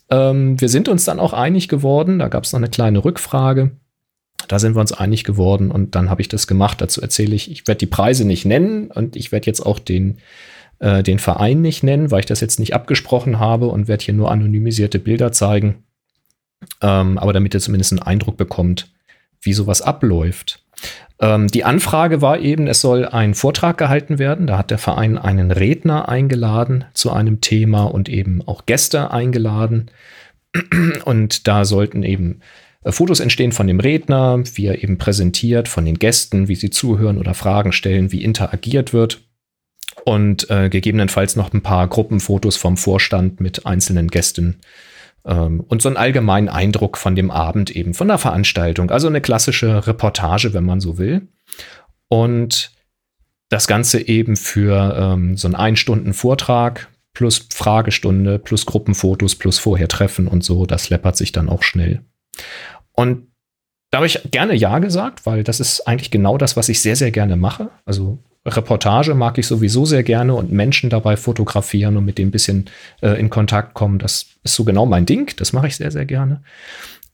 Ähm, 0.09 0.59
wir 0.59 0.69
sind 0.69 0.89
uns 0.89 1.05
dann 1.05 1.19
auch 1.19 1.33
einig 1.33 1.67
geworden. 1.67 2.19
Da 2.19 2.27
gab 2.27 2.43
es 2.43 2.53
noch 2.53 2.59
eine 2.59 2.69
kleine 2.69 3.03
Rückfrage. 3.03 3.71
Da 4.47 4.59
sind 4.59 4.75
wir 4.75 4.81
uns 4.81 4.93
einig 4.93 5.23
geworden 5.23 5.71
und 5.71 5.95
dann 5.95 6.09
habe 6.09 6.21
ich 6.21 6.29
das 6.29 6.47
gemacht. 6.47 6.79
Dazu 6.79 7.01
erzähle 7.01 7.35
ich, 7.35 7.51
ich 7.51 7.67
werde 7.67 7.79
die 7.79 7.85
Preise 7.87 8.25
nicht 8.25 8.45
nennen 8.45 8.91
und 8.91 9.15
ich 9.15 9.31
werde 9.31 9.47
jetzt 9.47 9.59
auch 9.59 9.79
den, 9.79 10.19
äh, 10.79 11.03
den 11.03 11.19
Verein 11.19 11.61
nicht 11.61 11.83
nennen, 11.83 12.11
weil 12.11 12.21
ich 12.21 12.25
das 12.27 12.39
jetzt 12.39 12.59
nicht 12.59 12.73
abgesprochen 12.73 13.39
habe 13.39 13.67
und 13.67 13.87
werde 13.87 14.05
hier 14.05 14.13
nur 14.13 14.31
anonymisierte 14.31 14.99
Bilder 14.99 15.31
zeigen. 15.31 15.83
Ähm, 16.81 17.17
aber 17.17 17.33
damit 17.33 17.53
ihr 17.53 17.59
zumindest 17.59 17.91
einen 17.91 18.01
Eindruck 18.01 18.37
bekommt, 18.37 18.89
wie 19.41 19.53
sowas 19.53 19.81
abläuft. 19.81 20.63
Ähm, 21.19 21.47
die 21.47 21.63
Anfrage 21.63 22.21
war 22.21 22.39
eben, 22.39 22.67
es 22.67 22.81
soll 22.81 23.05
ein 23.05 23.33
Vortrag 23.33 23.77
gehalten 23.77 24.19
werden. 24.19 24.47
Da 24.47 24.57
hat 24.57 24.71
der 24.71 24.77
Verein 24.77 25.17
einen 25.17 25.51
Redner 25.51 26.09
eingeladen 26.09 26.85
zu 26.93 27.11
einem 27.11 27.41
Thema 27.41 27.85
und 27.85 28.09
eben 28.09 28.41
auch 28.47 28.65
Gäste 28.65 29.11
eingeladen. 29.11 29.91
Und 31.05 31.47
da 31.47 31.65
sollten 31.65 32.03
eben 32.03 32.39
äh, 32.83 32.91
Fotos 32.91 33.19
entstehen 33.19 33.51
von 33.51 33.67
dem 33.67 33.79
Redner, 33.79 34.41
wie 34.55 34.67
er 34.67 34.81
eben 34.81 34.97
präsentiert, 34.97 35.67
von 35.67 35.85
den 35.85 35.99
Gästen, 35.99 36.47
wie 36.47 36.55
sie 36.55 36.69
zuhören 36.69 37.17
oder 37.17 37.33
Fragen 37.33 37.73
stellen, 37.73 38.11
wie 38.11 38.23
interagiert 38.23 38.93
wird. 38.93 39.21
Und 40.05 40.49
äh, 40.49 40.69
gegebenenfalls 40.69 41.35
noch 41.35 41.53
ein 41.53 41.63
paar 41.63 41.87
Gruppenfotos 41.87 42.55
vom 42.55 42.77
Vorstand 42.77 43.41
mit 43.41 43.65
einzelnen 43.65 44.07
Gästen 44.07 44.59
und 45.33 45.81
so 45.81 45.89
einen 45.89 45.97
allgemeinen 45.97 46.49
Eindruck 46.49 46.97
von 46.97 47.15
dem 47.15 47.31
Abend 47.31 47.69
eben, 47.69 47.93
von 47.93 48.07
der 48.07 48.17
Veranstaltung. 48.17 48.91
Also 48.91 49.07
eine 49.07 49.21
klassische 49.21 49.85
Reportage, 49.85 50.53
wenn 50.53 50.63
man 50.63 50.79
so 50.79 50.97
will. 50.97 51.27
Und 52.07 52.71
das 53.49 53.67
Ganze 53.67 54.07
eben 54.07 54.35
für 54.35 54.95
ähm, 54.97 55.37
so 55.37 55.47
einen 55.47 55.55
Ein-Stunden-Vortrag 55.55 56.89
plus 57.13 57.47
Fragestunde 57.51 58.39
plus 58.39 58.65
Gruppenfotos 58.65 59.35
plus 59.35 59.57
vorher 59.57 59.87
Treffen 59.87 60.27
und 60.27 60.43
so, 60.43 60.65
das 60.65 60.89
läppert 60.89 61.17
sich 61.17 61.31
dann 61.31 61.49
auch 61.49 61.63
schnell. 61.63 62.01
Und 62.91 63.27
da 63.89 63.99
habe 63.99 64.07
ich 64.07 64.19
gerne 64.31 64.53
Ja 64.53 64.79
gesagt, 64.79 65.25
weil 65.25 65.43
das 65.43 65.59
ist 65.59 65.87
eigentlich 65.87 66.11
genau 66.11 66.37
das, 66.37 66.57
was 66.57 66.69
ich 66.69 66.81
sehr, 66.81 66.95
sehr 66.95 67.11
gerne 67.11 67.35
mache. 67.35 67.69
Also 67.85 68.19
Reportage 68.47 69.13
mag 69.13 69.37
ich 69.37 69.47
sowieso 69.47 69.85
sehr 69.85 70.03
gerne 70.03 70.33
und 70.33 70.51
Menschen 70.51 70.89
dabei 70.89 71.17
fotografieren 71.17 71.97
und 71.97 72.05
mit 72.05 72.17
dem 72.17 72.29
ein 72.29 72.31
bisschen 72.31 72.69
äh, 73.01 73.19
in 73.19 73.29
Kontakt 73.29 73.73
kommen. 73.73 73.99
Das 73.99 74.27
ist 74.43 74.55
so 74.55 74.63
genau 74.63 74.85
mein 74.85 75.05
Ding. 75.05 75.33
Das 75.37 75.53
mache 75.53 75.67
ich 75.67 75.75
sehr, 75.75 75.91
sehr 75.91 76.05
gerne. 76.05 76.41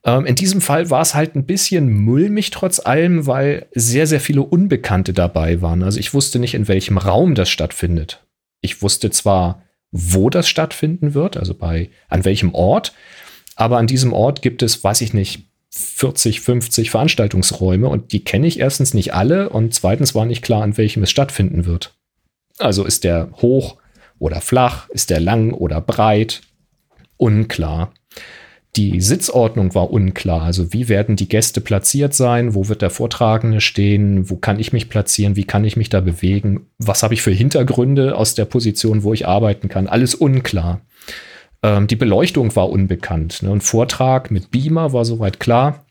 Ähm, 0.05 0.25
in 0.25 0.35
diesem 0.35 0.61
Fall 0.61 0.89
war 0.89 1.01
es 1.01 1.15
halt 1.15 1.35
ein 1.35 1.45
bisschen 1.45 1.91
mulmig 1.91 2.51
trotz 2.51 2.79
allem, 2.79 3.25
weil 3.25 3.67
sehr, 3.73 4.07
sehr 4.07 4.19
viele 4.19 4.41
Unbekannte 4.41 5.13
dabei 5.13 5.61
waren. 5.61 5.83
Also 5.83 5.99
ich 5.99 6.13
wusste 6.13 6.39
nicht, 6.39 6.53
in 6.53 6.67
welchem 6.67 6.97
Raum 6.97 7.35
das 7.35 7.49
stattfindet. 7.49 8.25
Ich 8.61 8.81
wusste 8.81 9.09
zwar, 9.09 9.63
wo 9.91 10.29
das 10.29 10.47
stattfinden 10.47 11.13
wird, 11.13 11.37
also 11.37 11.53
bei 11.53 11.89
an 12.09 12.25
welchem 12.25 12.53
Ort, 12.53 12.93
aber 13.55 13.77
an 13.77 13.87
diesem 13.87 14.13
Ort 14.13 14.41
gibt 14.41 14.63
es, 14.63 14.83
weiß 14.83 15.01
ich 15.01 15.13
nicht, 15.13 15.47
40, 15.75 16.41
50 16.41 16.91
Veranstaltungsräume 16.91 17.87
und 17.89 18.11
die 18.11 18.23
kenne 18.23 18.45
ich 18.45 18.59
erstens 18.59 18.93
nicht 18.93 19.15
alle 19.15 19.49
und 19.49 19.73
zweitens 19.73 20.13
war 20.13 20.25
nicht 20.25 20.43
klar, 20.43 20.61
an 20.61 20.77
welchem 20.77 21.01
es 21.01 21.09
stattfinden 21.09 21.65
wird. 21.65 21.95
Also 22.59 22.85
ist 22.85 23.03
der 23.03 23.31
hoch 23.41 23.77
oder 24.19 24.39
flach, 24.39 24.87
ist 24.89 25.09
der 25.09 25.19
lang 25.19 25.51
oder 25.51 25.81
breit? 25.81 26.41
Unklar. 27.17 27.91
die 28.75 29.01
Sitzordnung 29.01 29.75
war 29.75 29.91
unklar. 29.91 30.41
Also 30.41 30.73
wie 30.73 30.89
werden 30.89 31.15
die 31.15 31.27
Gäste 31.27 31.61
platziert 31.61 32.13
sein? 32.13 32.55
Wo 32.55 32.69
wird 32.69 32.81
der 32.81 32.89
Vortragende 32.89 33.61
stehen? 33.61 34.29
Wo 34.29 34.35
kann 34.35 34.59
ich 34.59 34.73
mich 34.73 34.89
platzieren? 34.89 35.35
Wie 35.35 35.43
kann 35.43 35.63
ich 35.63 35.77
mich 35.77 35.89
da 35.89 36.01
bewegen? 36.01 36.67
Was 36.79 37.03
habe 37.03 37.13
ich 37.13 37.21
für 37.21 37.31
Hintergründe 37.31 38.15
aus 38.15 38.33
der 38.33 38.45
Position, 38.45 39.03
wo 39.03 39.13
ich 39.13 39.27
arbeiten 39.27 39.69
kann? 39.69 39.87
Alles 39.87 40.15
unklar. 40.15 40.81
Ähm, 41.63 41.87
die 41.87 41.95
Beleuchtung 41.95 42.55
war 42.55 42.69
unbekannt. 42.69 43.41
Ne? 43.41 43.51
Ein 43.51 43.61
Vortrag 43.61 44.29
mit 44.29 44.51
Beamer 44.51 44.93
war 44.93 45.05
soweit 45.05 45.39
klar. 45.39 45.83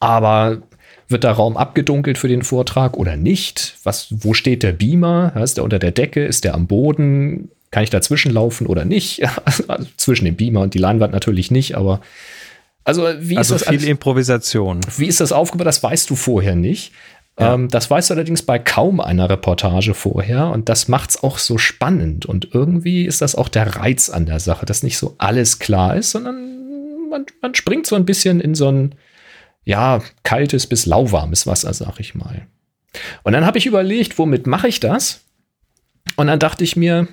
Aber 0.00 0.62
wird 1.08 1.24
der 1.24 1.32
Raum 1.32 1.56
abgedunkelt 1.56 2.18
für 2.18 2.28
den 2.28 2.42
Vortrag 2.42 2.96
oder 2.96 3.16
nicht? 3.16 3.76
Was, 3.84 4.08
wo 4.10 4.34
steht 4.34 4.62
der 4.62 4.72
Beamer? 4.72 5.34
Ist 5.36 5.58
der 5.58 5.64
unter 5.64 5.78
der 5.78 5.92
Decke? 5.92 6.24
Ist 6.24 6.44
der 6.44 6.54
am 6.54 6.66
Boden? 6.66 7.50
Kann 7.70 7.82
ich 7.82 7.90
dazwischen 7.90 8.32
laufen 8.32 8.66
oder 8.66 8.84
nicht? 8.84 9.22
Also 9.68 9.86
zwischen 9.96 10.24
dem 10.24 10.36
Beamer 10.36 10.62
und 10.62 10.74
die 10.74 10.78
Leinwand 10.78 11.12
natürlich 11.12 11.50
nicht, 11.50 11.76
aber 11.76 12.00
also 12.84 13.06
wie 13.18 13.36
also 13.36 13.54
ist 13.54 13.66
das 13.66 13.68
viel 13.68 13.86
Improvisation. 13.86 14.80
Wie 14.96 15.06
ist 15.06 15.20
das 15.20 15.30
aufgebaut? 15.30 15.66
Das 15.66 15.82
weißt 15.82 16.08
du 16.08 16.16
vorher 16.16 16.54
nicht. 16.54 16.92
Ja. 17.38 17.54
Ähm, 17.54 17.68
das 17.68 17.90
weißt 17.90 18.10
du 18.10 18.14
allerdings 18.14 18.42
bei 18.42 18.58
kaum 18.58 19.00
einer 19.00 19.30
Reportage 19.30 19.94
vorher 19.94 20.48
und 20.48 20.68
das 20.68 20.88
macht 20.88 21.10
es 21.10 21.22
auch 21.22 21.38
so 21.38 21.58
spannend. 21.58 22.26
Und 22.26 22.48
irgendwie 22.52 23.04
ist 23.04 23.22
das 23.22 23.34
auch 23.34 23.48
der 23.48 23.76
Reiz 23.76 24.10
an 24.10 24.26
der 24.26 24.40
Sache, 24.40 24.66
dass 24.66 24.82
nicht 24.82 24.98
so 24.98 25.14
alles 25.18 25.58
klar 25.58 25.96
ist, 25.96 26.10
sondern 26.10 27.08
man, 27.10 27.26
man 27.40 27.54
springt 27.54 27.86
so 27.86 27.96
ein 27.96 28.04
bisschen 28.04 28.40
in 28.40 28.54
so 28.54 28.70
ein 28.70 28.94
ja, 29.64 30.00
kaltes 30.22 30.66
bis 30.66 30.86
lauwarmes 30.86 31.46
Wasser, 31.46 31.72
sag 31.74 32.00
ich 32.00 32.14
mal. 32.14 32.46
Und 33.22 33.34
dann 33.34 33.44
habe 33.44 33.58
ich 33.58 33.66
überlegt, 33.66 34.18
womit 34.18 34.46
mache 34.46 34.68
ich 34.68 34.80
das? 34.80 35.20
Und 36.16 36.28
dann 36.28 36.38
dachte 36.38 36.64
ich 36.64 36.74
mir, 36.74 37.06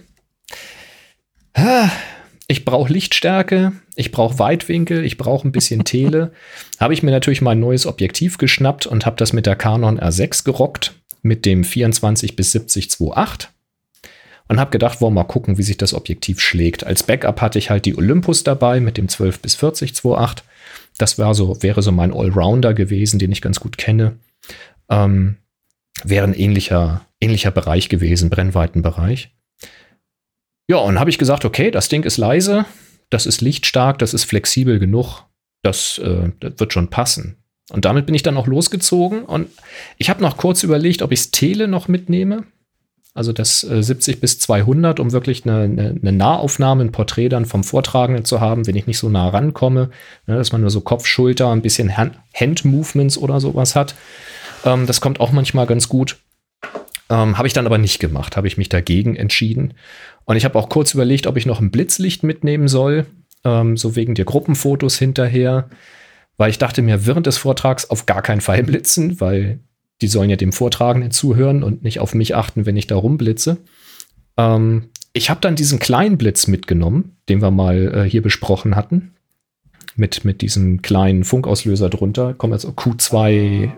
ich 2.47 2.65
brauche 2.65 2.91
Lichtstärke, 2.91 3.73
ich 3.95 4.11
brauche 4.11 4.39
Weitwinkel, 4.39 5.03
ich 5.03 5.17
brauche 5.17 5.47
ein 5.47 5.51
bisschen 5.51 5.83
Tele. 5.85 6.31
habe 6.79 6.93
ich 6.93 7.03
mir 7.03 7.11
natürlich 7.11 7.41
mal 7.41 7.51
ein 7.51 7.59
neues 7.59 7.85
Objektiv 7.85 8.37
geschnappt 8.37 8.85
und 8.85 9.05
habe 9.05 9.15
das 9.17 9.33
mit 9.33 9.45
der 9.45 9.55
Canon 9.55 9.99
R6 9.99 10.43
gerockt 10.43 10.93
mit 11.21 11.45
dem 11.45 11.63
24 11.63 12.35
bis 12.35 12.51
70 12.51 12.87
2.8 12.87 13.47
und 14.47 14.59
habe 14.59 14.71
gedacht, 14.71 15.01
wollen 15.01 15.13
wir 15.13 15.23
mal 15.23 15.27
gucken, 15.27 15.57
wie 15.57 15.63
sich 15.63 15.77
das 15.77 15.93
Objektiv 15.93 16.39
schlägt. 16.39 16.85
Als 16.85 17.03
Backup 17.03 17.41
hatte 17.41 17.57
ich 17.57 17.69
halt 17.69 17.85
die 17.85 17.97
Olympus 17.97 18.43
dabei 18.43 18.79
mit 18.79 18.97
dem 18.97 19.07
12 19.07 19.39
bis 19.39 19.55
40 19.55 19.91
2.8. 19.91 20.43
Das 20.97 21.17
war 21.17 21.33
so, 21.33 21.61
wäre 21.63 21.81
so 21.81 21.91
mein 21.91 22.13
Allrounder 22.13 22.73
gewesen, 22.73 23.19
den 23.19 23.31
ich 23.31 23.41
ganz 23.41 23.59
gut 23.59 23.77
kenne. 23.77 24.17
Ähm, 24.89 25.37
wäre 26.03 26.25
ein 26.25 26.33
ähnlicher, 26.33 27.05
ähnlicher 27.19 27.51
Bereich 27.51 27.89
gewesen, 27.89 28.29
Brennweitenbereich. 28.29 29.31
Ja, 30.67 30.77
und 30.77 30.99
habe 30.99 31.09
ich 31.09 31.17
gesagt, 31.17 31.45
okay, 31.45 31.71
das 31.71 31.89
Ding 31.89 32.03
ist 32.03 32.17
leise, 32.17 32.65
das 33.09 33.25
ist 33.25 33.41
lichtstark, 33.41 33.99
das 33.99 34.13
ist 34.13 34.23
flexibel 34.25 34.79
genug, 34.79 35.23
das, 35.61 35.97
äh, 35.99 36.31
das 36.39 36.53
wird 36.57 36.73
schon 36.73 36.89
passen. 36.89 37.37
Und 37.71 37.85
damit 37.85 38.05
bin 38.05 38.13
ich 38.15 38.23
dann 38.23 38.37
auch 38.37 38.47
losgezogen 38.47 39.23
und 39.23 39.49
ich 39.97 40.09
habe 40.09 40.21
noch 40.21 40.37
kurz 40.37 40.63
überlegt, 40.63 41.01
ob 41.01 41.11
ich 41.11 41.19
das 41.19 41.31
Tele 41.31 41.67
noch 41.67 41.87
mitnehme. 41.87 42.43
Also 43.15 43.31
das 43.31 43.63
äh, 43.63 43.81
70 43.81 44.19
bis 44.19 44.39
200, 44.39 44.99
um 44.99 45.13
wirklich 45.13 45.45
eine, 45.45 45.61
eine, 45.61 45.95
eine, 46.01 46.11
Nahaufnahme, 46.11 46.83
ein 46.83 46.91
Porträt 46.91 47.29
dann 47.29 47.45
vom 47.45 47.63
Vortragenden 47.63 48.25
zu 48.25 48.41
haben, 48.41 48.67
wenn 48.67 48.75
ich 48.75 48.87
nicht 48.87 48.97
so 48.97 49.07
nah 49.09 49.29
rankomme, 49.29 49.89
ne, 50.27 50.35
dass 50.35 50.51
man 50.51 50.59
nur 50.59 50.69
so 50.69 50.81
Kopf, 50.81 51.05
Schulter, 51.05 51.49
ein 51.51 51.61
bisschen 51.61 51.95
Hand-Movements 51.95 53.17
oder 53.17 53.39
sowas 53.39 53.73
hat. 53.73 53.95
Ähm, 54.65 54.85
das 54.85 54.99
kommt 54.99 55.21
auch 55.21 55.31
manchmal 55.31 55.65
ganz 55.65 55.87
gut. 55.87 56.17
Ähm, 57.09 57.37
habe 57.37 57.47
ich 57.47 57.53
dann 57.53 57.67
aber 57.67 57.77
nicht 57.77 57.99
gemacht, 57.99 58.35
habe 58.35 58.47
ich 58.47 58.57
mich 58.57 58.67
dagegen 58.67 59.15
entschieden. 59.15 59.75
Und 60.25 60.37
ich 60.37 60.45
habe 60.45 60.57
auch 60.57 60.69
kurz 60.69 60.93
überlegt, 60.93 61.27
ob 61.27 61.37
ich 61.37 61.45
noch 61.45 61.61
ein 61.61 61.71
Blitzlicht 61.71 62.23
mitnehmen 62.23 62.67
soll, 62.67 63.05
ähm, 63.43 63.77
so 63.77 63.95
wegen 63.95 64.15
der 64.15 64.25
Gruppenfotos 64.25 64.97
hinterher, 64.97 65.69
weil 66.37 66.49
ich 66.49 66.57
dachte 66.57 66.81
mir 66.81 67.05
während 67.05 67.27
des 67.27 67.37
Vortrags 67.37 67.89
auf 67.89 68.05
gar 68.05 68.21
keinen 68.21 68.41
Fall 68.41 68.63
blitzen, 68.63 69.21
weil 69.21 69.59
die 70.01 70.07
sollen 70.07 70.29
ja 70.29 70.35
dem 70.35 70.51
Vortragenden 70.51 71.11
zuhören 71.11 71.63
und 71.63 71.83
nicht 71.83 71.99
auf 71.99 72.13
mich 72.13 72.35
achten, 72.35 72.65
wenn 72.65 72.75
ich 72.75 72.87
da 72.87 72.95
rumblitze. 72.95 73.57
Ähm, 74.37 74.89
ich 75.13 75.29
habe 75.29 75.39
dann 75.39 75.55
diesen 75.55 75.79
kleinen 75.79 76.17
Blitz 76.17 76.47
mitgenommen, 76.47 77.15
den 77.29 77.41
wir 77.41 77.51
mal 77.51 77.93
äh, 78.05 78.09
hier 78.09 78.21
besprochen 78.21 78.75
hatten 78.75 79.14
mit, 79.95 80.25
mit 80.25 80.41
diesem 80.41 80.81
kleinen 80.81 81.23
Funkauslöser 81.23 81.89
drunter. 81.89 82.33
Kommt 82.33 82.53
jetzt 82.53 82.65
Q2, 82.65 83.71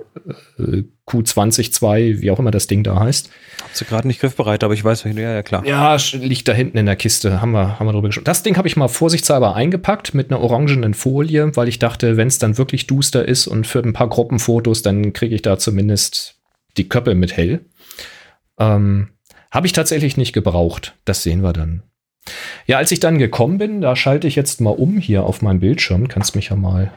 äh, 0.57 0.83
Q202, 1.07 2.21
wie 2.21 2.31
auch 2.31 2.39
immer 2.39 2.51
das 2.51 2.67
Ding 2.67 2.83
da 2.83 2.99
heißt. 2.99 3.29
Hab 3.61 3.75
sie 3.75 3.85
gerade 3.85 4.07
nicht 4.07 4.19
griffbereit, 4.19 4.63
aber 4.63 4.73
ich 4.73 4.83
weiß, 4.83 5.03
ja, 5.03 5.11
ja, 5.11 5.43
klar. 5.43 5.65
Ja, 5.65 5.97
liegt 6.13 6.47
da 6.47 6.53
hinten 6.53 6.77
in 6.77 6.87
der 6.87 6.95
Kiste. 6.95 7.41
Haben 7.41 7.51
wir, 7.51 7.79
haben 7.79 7.85
wir 7.85 7.93
drüber 7.93 8.09
gesprochen. 8.09 8.25
Das 8.25 8.43
Ding 8.43 8.57
habe 8.57 8.67
ich 8.67 8.75
mal 8.75 8.87
vorsichtshalber 8.87 9.55
eingepackt 9.55 10.13
mit 10.13 10.31
einer 10.31 10.41
orangenen 10.41 10.93
Folie, 10.93 11.55
weil 11.55 11.67
ich 11.67 11.79
dachte, 11.79 12.17
wenn 12.17 12.27
es 12.27 12.39
dann 12.39 12.57
wirklich 12.57 12.87
duster 12.87 13.27
ist 13.27 13.47
und 13.47 13.67
für 13.67 13.79
ein 13.79 13.93
paar 13.93 14.09
Gruppenfotos, 14.09 14.81
dann 14.81 15.13
kriege 15.13 15.35
ich 15.35 15.43
da 15.43 15.59
zumindest 15.59 16.39
die 16.77 16.89
Köppe 16.89 17.15
mit 17.15 17.37
hell. 17.37 17.65
Ähm, 18.59 19.09
habe 19.51 19.67
ich 19.67 19.73
tatsächlich 19.73 20.17
nicht 20.17 20.33
gebraucht. 20.33 20.95
Das 21.05 21.23
sehen 21.23 21.41
wir 21.41 21.53
dann. 21.53 21.83
Ja, 22.65 22.77
als 22.77 22.91
ich 22.91 22.99
dann 22.99 23.17
gekommen 23.17 23.57
bin, 23.57 23.81
da 23.81 23.95
schalte 23.95 24.27
ich 24.27 24.35
jetzt 24.35 24.61
mal 24.61 24.71
um 24.71 24.97
hier 24.97 25.23
auf 25.23 25.41
meinem 25.41 25.59
Bildschirm. 25.59 26.07
Kannst 26.07 26.35
mich 26.35 26.49
ja 26.49 26.55
mal. 26.55 26.91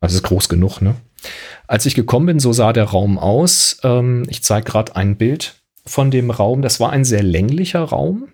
Also 0.00 0.16
ist 0.16 0.22
groß 0.22 0.48
genug, 0.48 0.80
ne? 0.80 0.94
Als 1.66 1.86
ich 1.86 1.94
gekommen 1.94 2.26
bin, 2.26 2.40
so 2.40 2.52
sah 2.52 2.72
der 2.72 2.84
Raum 2.84 3.18
aus. 3.18 3.78
Ähm, 3.84 4.24
ich 4.28 4.42
zeige 4.42 4.64
gerade 4.70 4.96
ein 4.96 5.16
Bild 5.16 5.56
von 5.84 6.10
dem 6.10 6.30
Raum. 6.30 6.62
Das 6.62 6.80
war 6.80 6.90
ein 6.90 7.04
sehr 7.04 7.22
länglicher 7.22 7.82
Raum. 7.82 8.28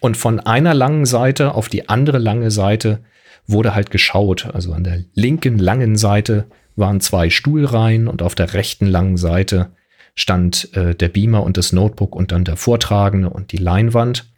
Und 0.00 0.16
von 0.16 0.40
einer 0.40 0.72
langen 0.72 1.04
Seite 1.04 1.54
auf 1.54 1.68
die 1.68 1.88
andere 1.88 2.18
lange 2.18 2.50
Seite 2.50 3.00
wurde 3.46 3.74
halt 3.74 3.90
geschaut. 3.90 4.46
Also 4.52 4.72
an 4.72 4.84
der 4.84 5.04
linken 5.14 5.58
langen 5.58 5.96
Seite 5.96 6.46
waren 6.76 7.00
zwei 7.00 7.30
Stuhlreihen 7.30 8.08
und 8.08 8.22
auf 8.22 8.34
der 8.34 8.54
rechten 8.54 8.86
langen 8.86 9.16
Seite 9.16 9.72
stand 10.14 10.74
äh, 10.76 10.94
der 10.94 11.08
Beamer 11.08 11.42
und 11.42 11.56
das 11.56 11.72
Notebook 11.72 12.14
und 12.14 12.32
dann 12.32 12.44
der 12.44 12.56
Vortragende 12.56 13.30
und 13.30 13.52
die 13.52 13.58
Leinwand. 13.58 14.30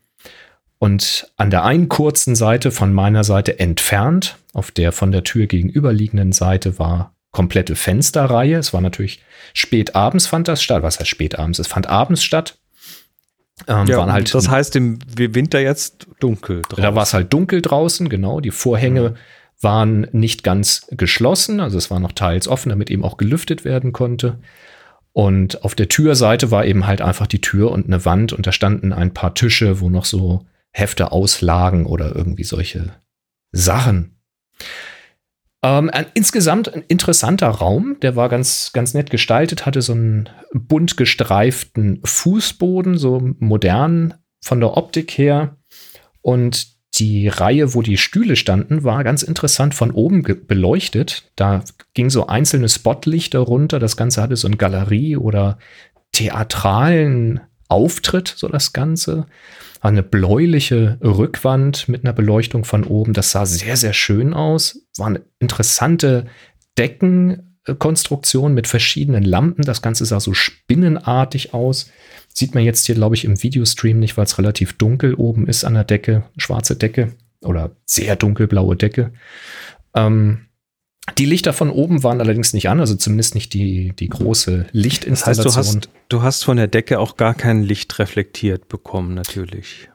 Und 0.82 1.30
an 1.36 1.50
der 1.50 1.62
einen 1.64 1.88
kurzen 1.88 2.34
Seite 2.34 2.72
von 2.72 2.92
meiner 2.92 3.22
Seite 3.22 3.60
entfernt, 3.60 4.36
auf 4.52 4.72
der 4.72 4.90
von 4.90 5.12
der 5.12 5.22
Tür 5.22 5.46
gegenüberliegenden 5.46 6.32
Seite 6.32 6.76
war 6.80 7.14
komplette 7.30 7.76
Fensterreihe. 7.76 8.56
Es 8.56 8.74
war 8.74 8.80
natürlich 8.80 9.22
spät 9.54 9.94
abends 9.94 10.26
fand 10.26 10.48
das 10.48 10.60
statt. 10.60 10.82
Was 10.82 10.98
heißt 10.98 11.08
spät 11.08 11.38
abends? 11.38 11.60
Es 11.60 11.68
fand 11.68 11.86
abends 11.86 12.24
statt. 12.24 12.58
Ähm, 13.68 13.86
ja, 13.86 14.04
halt, 14.12 14.34
das 14.34 14.48
heißt 14.48 14.74
im 14.74 14.98
Winter 15.06 15.60
jetzt 15.60 16.08
dunkel 16.18 16.62
draußen. 16.62 16.82
Da 16.82 16.96
war 16.96 17.04
es 17.04 17.14
halt 17.14 17.32
dunkel 17.32 17.62
draußen, 17.62 18.08
genau. 18.08 18.40
Die 18.40 18.50
Vorhänge 18.50 19.10
mhm. 19.10 19.16
waren 19.60 20.08
nicht 20.10 20.42
ganz 20.42 20.88
geschlossen, 20.90 21.60
also 21.60 21.78
es 21.78 21.92
war 21.92 22.00
noch 22.00 22.10
teils 22.10 22.48
offen, 22.48 22.70
damit 22.70 22.90
eben 22.90 23.04
auch 23.04 23.18
gelüftet 23.18 23.64
werden 23.64 23.92
konnte. 23.92 24.40
Und 25.12 25.62
auf 25.62 25.76
der 25.76 25.88
Türseite 25.88 26.50
war 26.50 26.64
eben 26.64 26.88
halt 26.88 27.02
einfach 27.02 27.28
die 27.28 27.40
Tür 27.40 27.70
und 27.70 27.86
eine 27.86 28.04
Wand 28.04 28.32
und 28.32 28.48
da 28.48 28.50
standen 28.50 28.92
ein 28.92 29.14
paar 29.14 29.34
Tische, 29.34 29.78
wo 29.78 29.88
noch 29.88 30.06
so 30.06 30.44
Hefte 30.72 31.12
auslagen 31.12 31.86
oder 31.86 32.14
irgendwie 32.14 32.44
solche 32.44 32.92
Sachen. 33.52 34.16
Ähm, 35.62 35.90
ein, 35.90 36.06
insgesamt 36.14 36.72
ein 36.72 36.82
interessanter 36.88 37.48
Raum, 37.48 37.96
der 38.00 38.16
war 38.16 38.28
ganz, 38.28 38.72
ganz 38.72 38.94
nett 38.94 39.10
gestaltet, 39.10 39.64
hatte 39.64 39.80
so 39.80 39.92
einen 39.92 40.28
bunt 40.52 40.96
gestreiften 40.96 42.00
Fußboden, 42.04 42.98
so 42.98 43.20
modern 43.38 44.14
von 44.40 44.58
der 44.60 44.76
Optik 44.76 45.12
her. 45.12 45.56
Und 46.20 46.72
die 46.98 47.28
Reihe, 47.28 47.74
wo 47.74 47.82
die 47.82 47.96
Stühle 47.96 48.36
standen, 48.36 48.84
war 48.84 49.02
ganz 49.04 49.22
interessant 49.22 49.74
von 49.74 49.92
oben 49.92 50.22
beleuchtet. 50.22 51.30
Da 51.36 51.64
ging 51.94 52.10
so 52.10 52.26
einzelne 52.26 52.68
Spotlichter 52.68 53.38
runter. 53.38 53.78
Das 53.78 53.96
Ganze 53.96 54.20
hatte 54.20 54.36
so 54.36 54.46
eine 54.46 54.56
Galerie 54.56 55.16
oder 55.16 55.58
theatralen 56.12 57.40
Auftritt, 57.68 58.34
so 58.36 58.48
das 58.48 58.74
Ganze 58.74 59.26
eine 59.88 60.02
bläuliche 60.02 60.98
Rückwand 61.02 61.88
mit 61.88 62.04
einer 62.04 62.12
Beleuchtung 62.12 62.64
von 62.64 62.84
oben. 62.84 63.12
Das 63.12 63.32
sah 63.32 63.46
sehr, 63.46 63.76
sehr 63.76 63.92
schön 63.92 64.32
aus. 64.32 64.86
War 64.96 65.08
eine 65.08 65.22
interessante 65.40 66.26
Deckenkonstruktion 66.78 68.54
mit 68.54 68.68
verschiedenen 68.68 69.24
Lampen. 69.24 69.64
Das 69.64 69.82
Ganze 69.82 70.04
sah 70.04 70.20
so 70.20 70.34
spinnenartig 70.34 71.52
aus. 71.52 71.90
Sieht 72.32 72.54
man 72.54 72.64
jetzt 72.64 72.86
hier, 72.86 72.94
glaube 72.94 73.16
ich, 73.16 73.24
im 73.24 73.42
Videostream 73.42 73.98
nicht, 73.98 74.16
weil 74.16 74.24
es 74.24 74.38
relativ 74.38 74.74
dunkel 74.74 75.14
oben 75.14 75.48
ist 75.48 75.64
an 75.64 75.74
der 75.74 75.84
Decke. 75.84 76.24
Schwarze 76.36 76.76
Decke 76.76 77.14
oder 77.42 77.74
sehr 77.84 78.14
dunkelblaue 78.14 78.76
Decke. 78.76 79.12
Ähm, 79.94 80.46
die 81.18 81.24
Lichter 81.24 81.52
von 81.52 81.70
oben 81.70 82.02
waren 82.02 82.20
allerdings 82.20 82.52
nicht 82.52 82.68
an, 82.68 82.80
also 82.80 82.94
zumindest 82.94 83.34
nicht 83.34 83.52
die, 83.54 83.92
die 83.98 84.08
große 84.08 84.66
Lichtinstallation. 84.72 85.44
Das 85.44 85.56
heißt, 85.56 85.74
du 85.74 85.80
hast, 85.80 85.90
du 86.08 86.22
hast 86.22 86.44
von 86.44 86.56
der 86.56 86.68
Decke 86.68 87.00
auch 87.00 87.16
gar 87.16 87.34
kein 87.34 87.62
Licht 87.62 87.98
reflektiert 87.98 88.68
bekommen, 88.68 89.14
natürlich. 89.14 89.88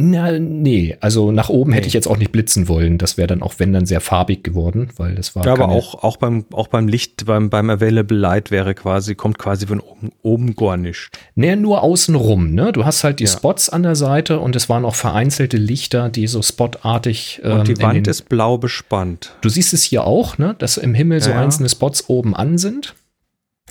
Na, 0.00 0.38
nee, 0.38 0.96
also 1.00 1.32
nach 1.32 1.48
oben 1.48 1.72
hätte 1.72 1.82
Nee. 1.84 1.88
ich 1.88 1.94
jetzt 1.94 2.06
auch 2.06 2.16
nicht 2.18 2.30
blitzen 2.30 2.68
wollen. 2.68 2.98
Das 2.98 3.16
wäre 3.16 3.26
dann 3.26 3.42
auch, 3.42 3.54
wenn 3.58 3.72
dann 3.72 3.84
sehr 3.86 4.00
farbig 4.00 4.44
geworden, 4.44 4.90
weil 4.96 5.14
das 5.16 5.34
war. 5.34 5.44
Ja, 5.44 5.52
aber 5.52 5.68
auch, 5.70 6.02
auch 6.04 6.16
beim, 6.18 6.44
auch 6.52 6.68
beim 6.68 6.86
Licht, 6.86 7.26
beim, 7.26 7.50
beim 7.50 7.68
Available 7.70 8.16
Light 8.16 8.50
wäre 8.50 8.74
quasi, 8.74 9.14
kommt 9.14 9.38
quasi 9.38 9.66
von 9.66 9.80
oben, 9.80 10.10
oben 10.22 10.54
gar 10.56 10.76
nicht. 10.76 11.10
Nee, 11.34 11.56
nur 11.56 11.82
außenrum, 11.82 12.52
ne? 12.54 12.72
Du 12.72 12.84
hast 12.84 13.02
halt 13.02 13.18
die 13.20 13.24
Ja. 13.24 13.30
Spots 13.30 13.68
an 13.68 13.82
der 13.82 13.96
Seite 13.96 14.38
und 14.40 14.54
es 14.54 14.68
waren 14.68 14.84
auch 14.84 14.94
vereinzelte 14.94 15.56
Lichter, 15.56 16.08
die 16.10 16.26
so 16.26 16.42
spotartig. 16.42 17.40
ähm, 17.42 17.52
Und 17.60 17.68
die 17.68 17.72
in 17.72 17.82
Wand 17.82 18.06
den, 18.06 18.10
ist 18.10 18.28
blau 18.28 18.58
bespannt. 18.58 19.34
Du 19.40 19.48
siehst 19.48 19.74
es 19.74 19.82
hier 19.82 20.04
auch, 20.04 20.38
ne? 20.38 20.54
Dass 20.58 20.76
im 20.76 20.94
Himmel 20.94 21.20
so 21.20 21.30
Ja, 21.30 21.36
ja. 21.36 21.42
einzelne 21.42 21.68
Spots 21.68 22.08
oben 22.08 22.36
an 22.36 22.58
sind. 22.58 22.94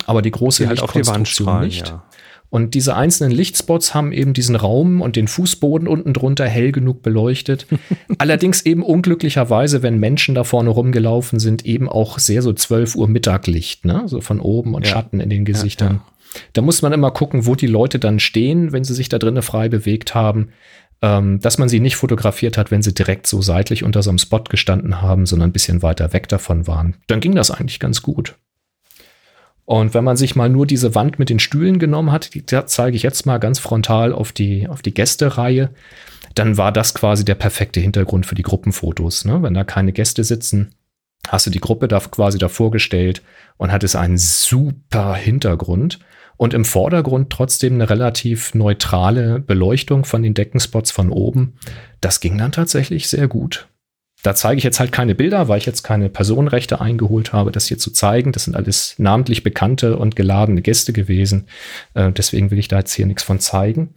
Aber 0.06 0.22
die 0.22 0.32
große 0.32 0.64
Die 0.64 0.70
halt 0.70 0.82
auf 0.82 0.92
die 0.92 1.06
Wand 1.08 1.28
strahlen, 1.28 1.66
nicht. 1.66 1.88
ja. 1.88 2.04
Und 2.50 2.76
diese 2.76 2.96
einzelnen 2.96 3.32
Lichtspots 3.32 3.94
haben 3.94 4.12
eben 4.14 4.34
diesen 4.34 4.56
Raum 4.56 5.02
und 5.02 5.16
den 5.16 5.28
Fußboden 5.28 5.88
unten 5.88 6.14
drunter 6.14 6.48
hell 6.48 6.72
genug 6.72 7.02
beleuchtet. 7.02 7.68
Allerdings 8.18 8.66
eben 8.66 8.84
unglücklicherweise, 8.84 9.84
wenn 9.84 10.00
Menschen 10.00 10.34
da 10.34 10.44
vorne 10.44 10.70
rumgelaufen 10.70 11.40
sind, 11.40 11.66
eben 11.66 11.90
auch 11.90 12.20
sehr 12.20 12.42
so 12.42 12.54
12 12.54 12.96
Uhr 12.96 13.08
Mittaglicht, 13.10 13.86
ne? 13.86 14.04
So 14.06 14.22
von 14.22 14.40
oben 14.40 14.76
und 14.76 14.86
Ja. 14.86 14.94
Schatten 14.94 15.20
in 15.20 15.30
den 15.30 15.44
Gesichtern. 15.46 16.02
ja. 16.06 16.42
Da 16.54 16.62
muss 16.62 16.82
man 16.82 16.94
immer 16.94 17.12
gucken, 17.12 17.46
wo 17.46 17.56
die 17.56 17.68
Leute 17.68 18.00
dann 18.00 18.20
stehen, 18.20 18.72
wenn 18.72 18.84
sie 18.84 18.94
sich 18.94 19.10
da 19.10 19.18
drinnen 19.18 19.42
frei 19.42 19.70
bewegt 19.70 20.14
haben. 20.16 20.50
Ähm, 21.02 21.40
dass 21.42 21.60
man 21.60 21.70
sie 21.70 21.80
nicht 21.80 21.96
fotografiert 21.96 22.58
hat, 22.58 22.72
wenn 22.72 22.82
sie 22.82 22.94
direkt 22.94 23.28
so 23.28 23.40
seitlich 23.42 23.84
unter 23.84 24.02
so 24.02 24.10
einem 24.10 24.18
Spot 24.18 24.44
gestanden 24.44 25.00
haben, 25.00 25.28
sondern 25.28 25.50
ein 25.50 25.54
bisschen 25.54 25.84
weiter 25.84 26.12
weg 26.12 26.28
davon 26.28 26.66
waren. 26.66 26.96
Dann 27.06 27.20
ging 27.20 27.36
das 27.36 27.52
eigentlich 27.52 27.80
ganz 27.80 28.02
gut. 28.02 28.36
Und 29.68 29.94
wenn 29.94 30.06
man 30.06 30.16
sich 30.16 30.38
mal 30.38 30.48
nur 30.48 30.66
diese 30.66 30.96
Wand 30.96 31.20
mit 31.20 31.30
den 31.30 31.40
Stühlen 31.40 31.78
genommen 31.78 32.14
hat, 32.14 32.34
die 32.34 32.46
zeige 32.46 32.96
ich 32.96 33.04
jetzt 33.04 33.26
mal 33.26 33.38
ganz 33.38 33.60
frontal 33.60 34.14
auf 34.14 34.32
die, 34.32 34.66
auf 34.70 34.82
die 34.82 34.94
Gästereihe, 34.94 35.72
dann 36.36 36.58
war 36.58 36.72
das 36.72 36.94
quasi 36.94 37.26
der 37.26 37.36
perfekte 37.36 37.82
Hintergrund 37.82 38.26
für 38.26 38.36
die 38.36 38.44
Gruppenfotos. 38.44 39.26
Ne? 39.26 39.44
Wenn 39.44 39.54
da 39.54 39.66
keine 39.66 39.92
Gäste 39.92 40.24
sitzen, 40.24 40.74
hast 41.28 41.48
du 41.48 41.50
die 41.50 41.60
Gruppe 41.60 41.90
da 41.90 42.00
quasi 42.00 42.38
davor 42.38 42.72
gestellt 42.72 43.22
und 43.58 43.74
hattest 43.74 43.98
einen 43.98 44.18
super 44.18 45.16
Hintergrund 45.16 46.00
und 46.38 46.54
im 46.54 46.64
Vordergrund 46.64 47.30
trotzdem 47.30 47.74
eine 47.74 47.90
relativ 47.90 48.56
neutrale 48.56 49.42
Beleuchtung 49.42 50.06
von 50.06 50.24
den 50.24 50.34
Deckenspots 50.34 50.92
von 50.92 51.10
oben. 51.10 51.56
Das 52.00 52.22
ging 52.22 52.38
dann 52.38 52.54
tatsächlich 52.54 53.10
sehr 53.10 53.28
gut. 53.28 53.68
Da 54.24 54.34
zeige 54.36 54.58
ich 54.58 54.64
jetzt 54.64 54.80
halt 54.80 54.92
keine 54.92 55.16
Bilder, 55.16 55.48
weil 55.48 55.60
ich 55.60 55.66
jetzt 55.66 55.84
keine 55.84 56.10
Personenrechte 56.10 56.82
eingeholt 56.82 57.34
habe, 57.34 57.52
das 57.52 57.68
hier 57.68 57.78
zu 57.78 57.92
zeigen. 57.92 58.32
Das 58.32 58.46
sind 58.46 58.56
alles 58.56 58.96
namentlich 58.98 59.44
bekannte 59.44 59.98
und 59.98 60.16
geladene 60.16 60.62
Gäste 60.62 60.92
gewesen. 60.92 61.48
Äh, 61.94 62.12
deswegen 62.12 62.52
will 62.52 62.60
ich 62.60 62.68
da 62.68 62.80
jetzt 62.80 62.94
hier 62.94 63.06
nichts 63.06 63.24
von 63.24 63.40
zeigen. 63.40 63.94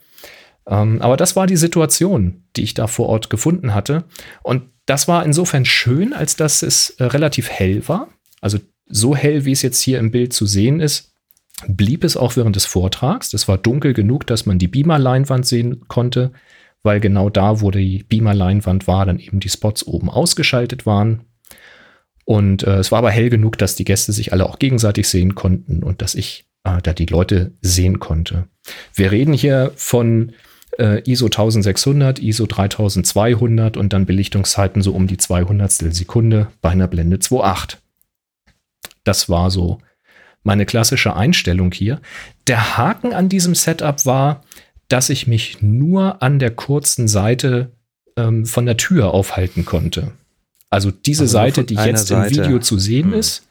Ähm, 0.67 1.01
aber 1.01 1.17
das 1.17 1.37
war 1.37 1.47
die 1.47 1.57
Situation, 1.57 2.45
die 2.57 2.63
ich 2.63 2.75
da 2.75 2.87
vor 2.87 3.09
Ort 3.09 3.31
gefunden 3.31 3.75
hatte. 3.75 4.05
Und 4.43 4.65
das 4.87 5.09
war 5.09 5.25
insofern 5.25 5.65
schön, 5.65 6.13
als 6.13 6.37
dass 6.37 6.63
es 6.63 6.91
äh, 6.99 7.05
relativ 7.05 7.49
hell 7.49 7.89
war. 7.89 8.09
Also 8.41 8.59
so 8.87 9.17
hell, 9.17 9.45
wie 9.45 9.53
es 9.53 9.63
jetzt 9.63 9.81
hier 9.81 9.99
im 9.99 10.11
Bild 10.11 10.33
zu 10.33 10.47
sehen 10.47 10.81
ist, 10.81 11.15
blieb 11.67 12.05
es 12.05 12.17
auch 12.17 12.37
während 12.37 12.57
des 12.57 12.67
Vortrags. 12.67 13.31
Das 13.31 13.49
war 13.49 13.59
dunkel 13.59 13.95
genug, 13.95 14.27
dass 14.27 14.47
man 14.47 14.59
die 14.59 14.69
Beamer-Leinwand 14.69 15.47
sehen 15.47 15.89
konnte, 15.89 16.33
weil 16.83 17.01
genau 17.01 17.31
da, 17.31 17.61
wo 17.61 17.71
die 17.71 18.05
Beamer-Leinwand 18.05 18.87
war, 18.87 19.07
dann 19.07 19.19
eben 19.19 19.41
die 19.41 19.49
Spots 19.49 19.87
oben 19.87 20.09
ausgeschaltet 20.11 20.87
waren. 20.87 21.23
Und 22.25 22.63
äh, 22.63 22.77
es 22.79 22.93
war 22.93 22.99
aber 22.99 23.11
hell 23.11 23.31
genug, 23.31 23.59
dass 23.59 23.75
die 23.75 23.85
Gäste 23.85 24.13
sich 24.13 24.33
alle 24.33 24.47
auch 24.47 24.59
gegenseitig 24.59 25.09
sehen 25.09 25.35
konnten 25.35 25.83
und 25.83 26.01
dass 26.01 26.15
ich 26.15 26.47
äh, 26.65 26.81
da 26.83 26.93
die 26.93 27.07
Leute 27.07 27.53
sehen 27.61 27.99
konnte. 27.99 28.47
Wir 28.95 29.11
reden 29.11 29.33
hier 29.33 29.73
von 29.77 30.33
äh, 30.79 31.03
ISO 31.11 31.27
1600, 31.27 32.21
ISO 32.21 32.47
3200 32.47 33.77
und 33.77 33.93
dann 33.93 34.07
Belichtungszeiten 34.07 34.83
so 34.83 34.93
um 34.93 35.07
die 35.07 35.17
200 35.17 35.71
Sekunde 35.73 36.49
bei 36.61 36.71
einer 36.71 36.89
Blende 36.89 37.17
2.8. 37.17 37.77
Das 39.05 39.29
war 39.29 39.51
so 39.51 39.79
meine 40.43 40.67
klassische 40.67 41.17
Einstellung 41.17 41.73
hier. 41.73 42.01
Der 42.47 42.79
Haken 42.79 43.13
an 43.13 43.29
diesem 43.29 43.55
Setup 43.55 44.07
war, 44.07 44.43
dass 44.91 45.09
ich 45.09 45.27
mich 45.27 45.63
nur 45.63 46.23
an 46.23 46.39
der 46.39 46.51
kurzen 46.51 47.09
Seite 47.09 47.73
ähm, 48.17 48.45
von 48.45 48.67
der 48.67 48.77
Tür 48.77 49.15
aufhalten 49.15 49.65
konnte. 49.65 50.13
Also 50.69 50.91
diese 50.91 51.23
Also 51.25 51.33
Seite, 51.33 51.65
die 51.65 51.75
jetzt 51.75 52.09
Seite. 52.09 52.35
im 52.35 52.45
Video 52.45 52.59
zu 52.59 52.79
sehen 52.79 53.13
Hm. 53.13 53.19
ist, 53.19 53.49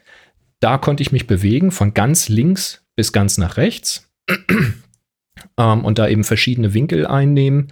da 0.60 0.78
konnte 0.78 1.02
ich 1.02 1.12
mich 1.12 1.28
bewegen 1.28 1.72
von 1.72 1.94
ganz 1.94 2.30
links 2.30 2.84
bis 2.96 3.14
ganz 3.14 3.38
nach 3.38 3.58
rechts 3.58 4.10
ähm, 5.58 5.86
und 5.86 5.98
da 6.00 6.08
eben 6.08 6.24
verschiedene 6.24 6.74
Winkel 6.74 7.08
einnehmen, 7.08 7.72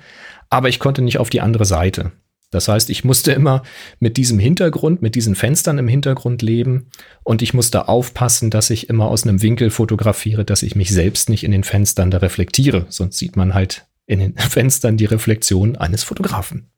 aber 0.49 0.70
ich 0.70 0.80
konnte 0.80 1.01
nicht 1.01 1.18
auf 1.18 1.30
die 1.30 1.41
andere 1.41 1.65
Seite. 1.65 2.11
Das 2.50 2.70
heißt, 2.70 2.89
ich 2.89 3.04
musste 3.04 3.34
immer 3.34 3.64
mit 4.00 4.16
diesem 4.16 4.39
Hintergrund, 4.39 5.02
mit 5.02 5.16
diesen 5.16 5.36
Fenstern 5.36 5.78
im 5.78 5.88
Hintergrund 5.88 6.41
leben 6.41 6.88
und 7.24 7.41
ich 7.41 7.54
musste 7.54 7.89
aufpassen, 7.89 8.50
dass 8.50 8.70
ich 8.70 8.89
immer 8.89 9.10
aus 9.10 9.28
einem 9.28 9.41
Winkel 9.41 9.70
fotografiere, 9.70 10.45
dass 10.45 10.64
ich 10.64 10.76
mich 10.76 10.91
selbst 10.91 11.30
nicht 11.30 11.43
in 11.43 11.52
den 11.52 11.66
Fenstern 11.66 12.10
da 12.10 12.20
reflektiere. 12.20 12.86
Sonst 12.89 13.18
sieht 13.18 13.36
man 13.36 13.54
halt 13.54 13.86
in 14.06 14.20
den 14.20 14.36
Fenstern 14.38 14.95
die 14.98 15.06
Reflexion 15.06 15.76
eines 15.76 16.04
Fotografen. 16.04 16.70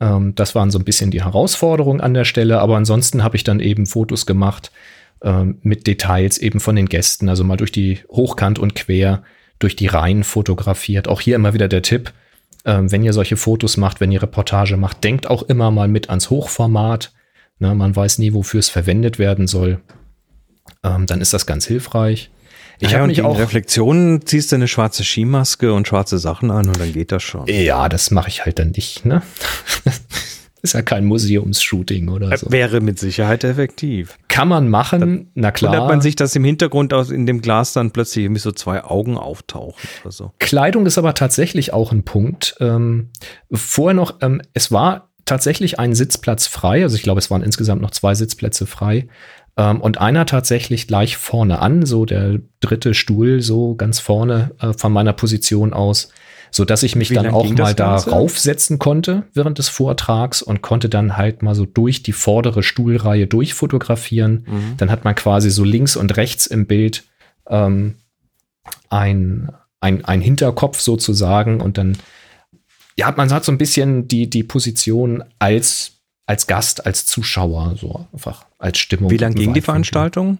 Ähm, 0.00 0.34
das 0.34 0.54
waren 0.54 0.70
so 0.70 0.78
ein 0.78 0.84
bisschen 0.84 1.10
die 1.10 1.22
Herausforderungen 1.22 2.00
an 2.00 2.14
der 2.14 2.24
Stelle, 2.24 2.60
aber 2.60 2.76
ansonsten 2.76 3.22
habe 3.22 3.36
ich 3.36 3.44
dann 3.44 3.60
eben 3.60 3.86
Fotos 3.86 4.24
gemacht 4.24 4.72
ähm, 5.22 5.58
mit 5.62 5.86
Details 5.86 6.38
eben 6.38 6.60
von 6.60 6.76
den 6.76 6.86
Gästen, 6.86 7.28
also 7.28 7.44
mal 7.44 7.56
durch 7.56 7.72
die 7.72 8.00
Hochkant 8.08 8.58
und 8.58 8.74
quer 8.74 9.22
durch 9.58 9.76
die 9.76 9.86
Reihen 9.86 10.24
fotografiert. 10.24 11.06
Auch 11.06 11.20
hier 11.20 11.36
immer 11.36 11.54
wieder 11.54 11.68
der 11.68 11.82
Tipp, 11.82 12.12
ähm, 12.64 12.90
wenn 12.90 13.02
ihr 13.02 13.12
solche 13.12 13.36
Fotos 13.36 13.76
macht, 13.76 14.00
wenn 14.00 14.12
ihr 14.12 14.22
Reportage 14.22 14.76
macht, 14.76 15.04
denkt 15.04 15.26
auch 15.26 15.42
immer 15.42 15.70
mal 15.70 15.88
mit 15.88 16.08
ans 16.08 16.30
Hochformat. 16.30 17.12
Ne, 17.58 17.74
man 17.74 17.94
weiß 17.94 18.18
nie, 18.18 18.34
wofür 18.34 18.60
es 18.60 18.68
verwendet 18.68 19.18
werden 19.18 19.46
soll. 19.46 19.80
Ähm, 20.82 21.06
dann 21.06 21.20
ist 21.20 21.32
das 21.32 21.46
ganz 21.46 21.66
hilfreich. 21.66 22.30
Ich 22.80 22.90
ja, 22.90 22.98
habe 22.98 23.06
mich 23.06 23.22
auch. 23.22 23.38
Reflexionen 23.38 24.26
ziehst 24.26 24.50
du 24.50 24.56
eine 24.56 24.66
schwarze 24.66 25.04
Skimaske 25.04 25.72
und 25.72 25.86
schwarze 25.86 26.18
Sachen 26.18 26.50
an 26.50 26.66
und 26.66 26.78
dann 26.80 26.92
geht 26.92 27.12
das 27.12 27.22
schon. 27.22 27.46
Ja, 27.46 27.88
das 27.88 28.10
mache 28.10 28.28
ich 28.28 28.44
halt 28.44 28.58
dann 28.58 28.70
nicht. 28.70 29.04
Ne? 29.04 29.22
ist 30.64 30.72
ja 30.72 30.82
kein 30.82 31.04
Museumsshooting 31.04 32.08
oder 32.08 32.36
so. 32.36 32.50
Wäre 32.50 32.80
mit 32.80 32.98
Sicherheit 32.98 33.44
effektiv. 33.44 34.18
Kann 34.28 34.48
man 34.48 34.70
machen, 34.70 35.30
na 35.34 35.52
klar. 35.52 35.72
Wundert 35.72 35.88
man 35.88 36.00
sich, 36.00 36.16
dass 36.16 36.34
im 36.34 36.42
Hintergrund 36.42 36.94
aus 36.94 37.10
in 37.10 37.26
dem 37.26 37.42
Glas 37.42 37.74
dann 37.74 37.90
plötzlich 37.90 38.24
irgendwie 38.24 38.40
so 38.40 38.50
zwei 38.50 38.82
Augen 38.82 39.18
auftauchen 39.18 39.88
oder 40.02 40.10
so. 40.10 40.32
Kleidung 40.38 40.86
ist 40.86 40.96
aber 40.96 41.14
tatsächlich 41.14 41.74
auch 41.74 41.92
ein 41.92 42.02
Punkt. 42.02 42.56
Ähm, 42.60 43.10
vorher 43.52 43.94
noch, 43.94 44.16
ähm, 44.22 44.40
es 44.54 44.72
war 44.72 45.10
tatsächlich 45.26 45.78
ein 45.78 45.94
Sitzplatz 45.94 46.46
frei. 46.46 46.82
Also 46.82 46.96
ich 46.96 47.02
glaube, 47.02 47.18
es 47.18 47.30
waren 47.30 47.42
insgesamt 47.42 47.82
noch 47.82 47.90
zwei 47.90 48.14
Sitzplätze 48.14 48.66
frei. 48.66 49.06
Ähm, 49.58 49.82
und 49.82 49.98
einer 49.98 50.24
tatsächlich 50.24 50.88
gleich 50.88 51.18
vorne 51.18 51.58
an, 51.58 51.84
so 51.84 52.06
der 52.06 52.40
dritte 52.60 52.94
Stuhl, 52.94 53.42
so 53.42 53.74
ganz 53.74 54.00
vorne 54.00 54.52
äh, 54.60 54.72
von 54.72 54.92
meiner 54.92 55.12
Position 55.12 55.74
aus, 55.74 56.08
so 56.54 56.64
dass 56.64 56.84
ich 56.84 56.94
mich 56.94 57.10
Wie 57.10 57.14
dann 57.14 57.26
auch 57.30 57.48
mal 57.48 57.56
das 57.56 57.74
Ganze? 57.74 58.10
darauf 58.10 58.38
setzen 58.38 58.78
konnte 58.78 59.24
während 59.34 59.58
des 59.58 59.68
Vortrags 59.68 60.40
und 60.40 60.62
konnte 60.62 60.88
dann 60.88 61.16
halt 61.16 61.42
mal 61.42 61.56
so 61.56 61.66
durch 61.66 62.04
die 62.04 62.12
vordere 62.12 62.62
Stuhlreihe 62.62 63.26
durchfotografieren. 63.26 64.46
Mhm. 64.46 64.76
Dann 64.76 64.88
hat 64.88 65.04
man 65.04 65.16
quasi 65.16 65.50
so 65.50 65.64
links 65.64 65.96
und 65.96 66.16
rechts 66.16 66.46
im 66.46 66.68
Bild 66.68 67.02
ähm, 67.48 67.96
ein, 68.88 69.50
ein, 69.80 70.04
ein 70.04 70.20
Hinterkopf 70.20 70.78
sozusagen 70.78 71.60
und 71.60 71.76
dann, 71.76 71.98
ja, 72.96 73.12
man 73.16 73.32
hat 73.32 73.44
so 73.44 73.50
ein 73.50 73.58
bisschen 73.58 74.06
die, 74.06 74.30
die 74.30 74.44
Position 74.44 75.24
als, 75.40 75.93
als 76.26 76.46
Gast, 76.46 76.86
als 76.86 77.06
Zuschauer, 77.06 77.76
so 77.78 78.06
einfach 78.12 78.46
als 78.58 78.78
Stimmung. 78.78 79.10
Wie 79.10 79.16
lang 79.18 79.34
ging 79.34 79.52
die. 79.52 79.60
Veranstaltung? 79.60 80.38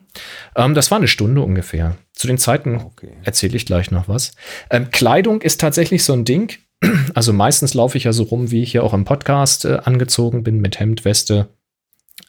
Ähm, 0.56 0.74
das 0.74 0.90
war 0.90 0.98
eine 0.98 1.08
Stunde 1.08 1.42
ungefähr. 1.42 1.96
Zu 2.12 2.26
den 2.26 2.38
Zeiten 2.38 2.76
Okay. 2.76 3.12
erzähle 3.22 3.56
ich 3.56 3.66
gleich 3.66 3.90
noch 3.90 4.08
was. 4.08 4.32
Ähm, 4.70 4.90
Kleidung 4.90 5.42
ist 5.42 5.60
tatsächlich 5.60 6.04
so 6.04 6.12
ein 6.12 6.24
Ding. 6.24 6.52
Also 7.14 7.32
meistens 7.32 7.74
laufe 7.74 7.96
ich 7.96 8.04
ja 8.04 8.12
so 8.12 8.24
rum, 8.24 8.50
wie 8.50 8.62
ich 8.62 8.72
hier 8.72 8.82
auch 8.84 8.92
im 8.92 9.04
Podcast 9.04 9.64
äh, 9.64 9.78
angezogen 9.84 10.42
bin, 10.42 10.60
mit 10.60 10.80
Hemd, 10.80 11.04
Weste, 11.04 11.48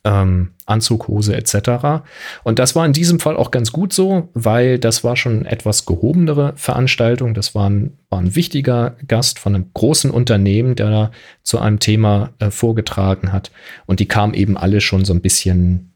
ähm, 0.06 0.52
Anzug, 0.66 1.08
Hose 1.08 1.36
etc. 1.36 2.06
Und 2.44 2.60
das 2.60 2.76
war 2.76 2.86
in 2.86 2.94
diesem 2.94 3.20
Fall 3.20 3.36
auch 3.36 3.52
ganz 3.52 3.72
gut 3.72 3.92
so, 3.92 4.30
weil 4.34 4.80
das 4.80 5.04
war 5.04 5.18
schon 5.18 5.46
etwas 5.46 5.86
gehobenere 5.86 6.54
Veranstaltung. 6.56 7.34
Das 7.34 7.54
war 7.56 7.70
ein, 7.70 7.98
war 8.10 8.20
ein 8.20 8.36
wichtiger 8.36 8.96
Gast 9.08 9.40
von 9.40 9.56
einem 9.56 9.72
großen 9.74 10.12
Unternehmen, 10.12 10.76
der 10.76 10.90
da 10.90 11.12
zu 11.44 11.60
einem 11.60 11.80
Thema 11.80 12.32
äh, 12.40 12.52
vorgetragen 12.52 13.34
hat. 13.34 13.52
Und 13.88 14.00
die 14.00 14.08
kamen 14.08 14.34
eben 14.34 14.58
alle 14.58 14.80
schon 14.80 15.04
so 15.04 15.14
ein 15.14 15.22
bisschen 15.22 15.94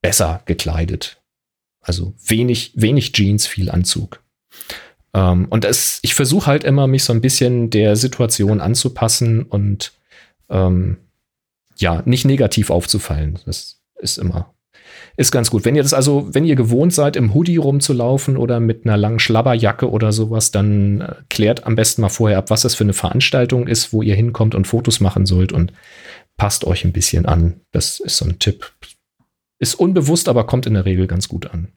besser 0.00 0.42
gekleidet. 0.46 1.20
Also 1.80 2.14
wenig, 2.24 2.72
wenig 2.76 3.12
Jeans, 3.12 3.46
viel 3.46 3.70
Anzug. 3.70 4.22
Ähm, 5.12 5.46
und 5.50 5.64
das, 5.64 5.98
ich 6.02 6.14
versuche 6.14 6.46
halt 6.46 6.62
immer, 6.64 6.86
mich 6.86 7.04
so 7.04 7.12
ein 7.12 7.20
bisschen 7.20 7.70
der 7.70 7.96
Situation 7.96 8.60
anzupassen 8.60 9.42
und 9.42 9.92
ähm, 10.48 10.98
ja, 11.76 12.02
nicht 12.04 12.24
negativ 12.24 12.70
aufzufallen. 12.70 13.38
Das 13.46 13.80
ist 14.00 14.18
immer, 14.18 14.54
ist 15.16 15.30
ganz 15.30 15.50
gut. 15.50 15.64
Wenn 15.64 15.76
ihr 15.76 15.82
das 15.82 15.94
also, 15.94 16.28
wenn 16.32 16.44
ihr 16.44 16.56
gewohnt 16.56 16.92
seid, 16.92 17.16
im 17.16 17.34
Hoodie 17.34 17.56
rumzulaufen 17.56 18.36
oder 18.36 18.58
mit 18.60 18.84
einer 18.84 18.96
langen 18.96 19.20
Schlabberjacke 19.20 19.88
oder 19.88 20.12
sowas, 20.12 20.50
dann 20.50 21.00
äh, 21.00 21.14
klärt 21.30 21.66
am 21.66 21.76
besten 21.76 22.02
mal 22.02 22.08
vorher 22.08 22.38
ab, 22.38 22.50
was 22.50 22.62
das 22.62 22.74
für 22.74 22.84
eine 22.84 22.94
Veranstaltung 22.94 23.66
ist, 23.66 23.92
wo 23.92 24.02
ihr 24.02 24.14
hinkommt 24.14 24.54
und 24.54 24.66
Fotos 24.66 25.00
machen 25.00 25.26
sollt 25.26 25.52
und 25.52 25.72
passt 26.36 26.64
euch 26.64 26.84
ein 26.84 26.92
bisschen 26.92 27.26
an. 27.26 27.60
Das 27.70 28.00
ist 28.00 28.16
so 28.16 28.24
ein 28.24 28.38
Tipp. 28.38 28.72
Ist 29.60 29.74
unbewusst, 29.74 30.28
aber 30.28 30.46
kommt 30.46 30.66
in 30.66 30.74
der 30.74 30.84
Regel 30.84 31.06
ganz 31.06 31.28
gut 31.28 31.46
an. 31.46 31.68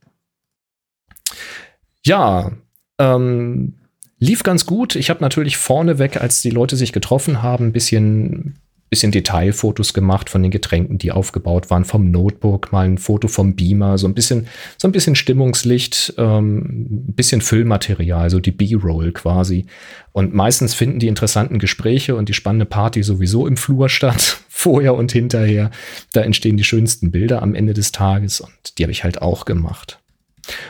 Ja, 2.03 2.51
ähm, 2.99 3.75
lief 4.17 4.41
ganz 4.41 4.65
gut. 4.65 4.95
Ich 4.95 5.11
habe 5.11 5.21
natürlich 5.21 5.57
vorneweg, 5.57 6.19
als 6.19 6.41
die 6.41 6.49
Leute 6.49 6.75
sich 6.75 6.91
getroffen 6.91 7.43
haben, 7.43 7.67
ein 7.67 7.73
bisschen 7.73 8.57
bisschen 8.89 9.11
Detailfotos 9.11 9.93
gemacht 9.93 10.29
von 10.29 10.41
den 10.41 10.51
Getränken, 10.51 10.97
die 10.97 11.11
aufgebaut 11.11 11.69
waren, 11.69 11.83
vom 11.83 12.09
Notebook, 12.09 12.71
mal 12.71 12.85
ein 12.85 12.97
Foto 12.97 13.27
vom 13.27 13.55
Beamer, 13.55 13.97
so 13.97 14.07
ein 14.07 14.13
bisschen, 14.13 14.47
so 14.77 14.87
ein 14.87 14.91
bisschen 14.91 15.15
Stimmungslicht, 15.15 16.13
ähm, 16.17 17.09
ein 17.09 17.13
bisschen 17.13 17.41
Füllmaterial, 17.41 18.29
so 18.29 18.39
die 18.39 18.51
B-Roll 18.51 19.11
quasi. 19.11 19.65
Und 20.13 20.33
meistens 20.33 20.73
finden 20.73 20.99
die 20.99 21.07
interessanten 21.07 21.59
Gespräche 21.59 22.15
und 22.15 22.29
die 22.29 22.33
spannende 22.33 22.65
Party 22.65 23.03
sowieso 23.03 23.45
im 23.45 23.57
Flur 23.57 23.89
statt, 23.89 24.39
vorher 24.49 24.95
und 24.95 25.11
hinterher. 25.11 25.69
Da 26.13 26.21
entstehen 26.21 26.57
die 26.57 26.63
schönsten 26.63 27.11
Bilder 27.11 27.41
am 27.41 27.55
Ende 27.55 27.73
des 27.73 27.91
Tages 27.91 28.39
und 28.41 28.77
die 28.77 28.83
habe 28.83 28.91
ich 28.91 29.03
halt 29.03 29.21
auch 29.21 29.45
gemacht. 29.45 29.99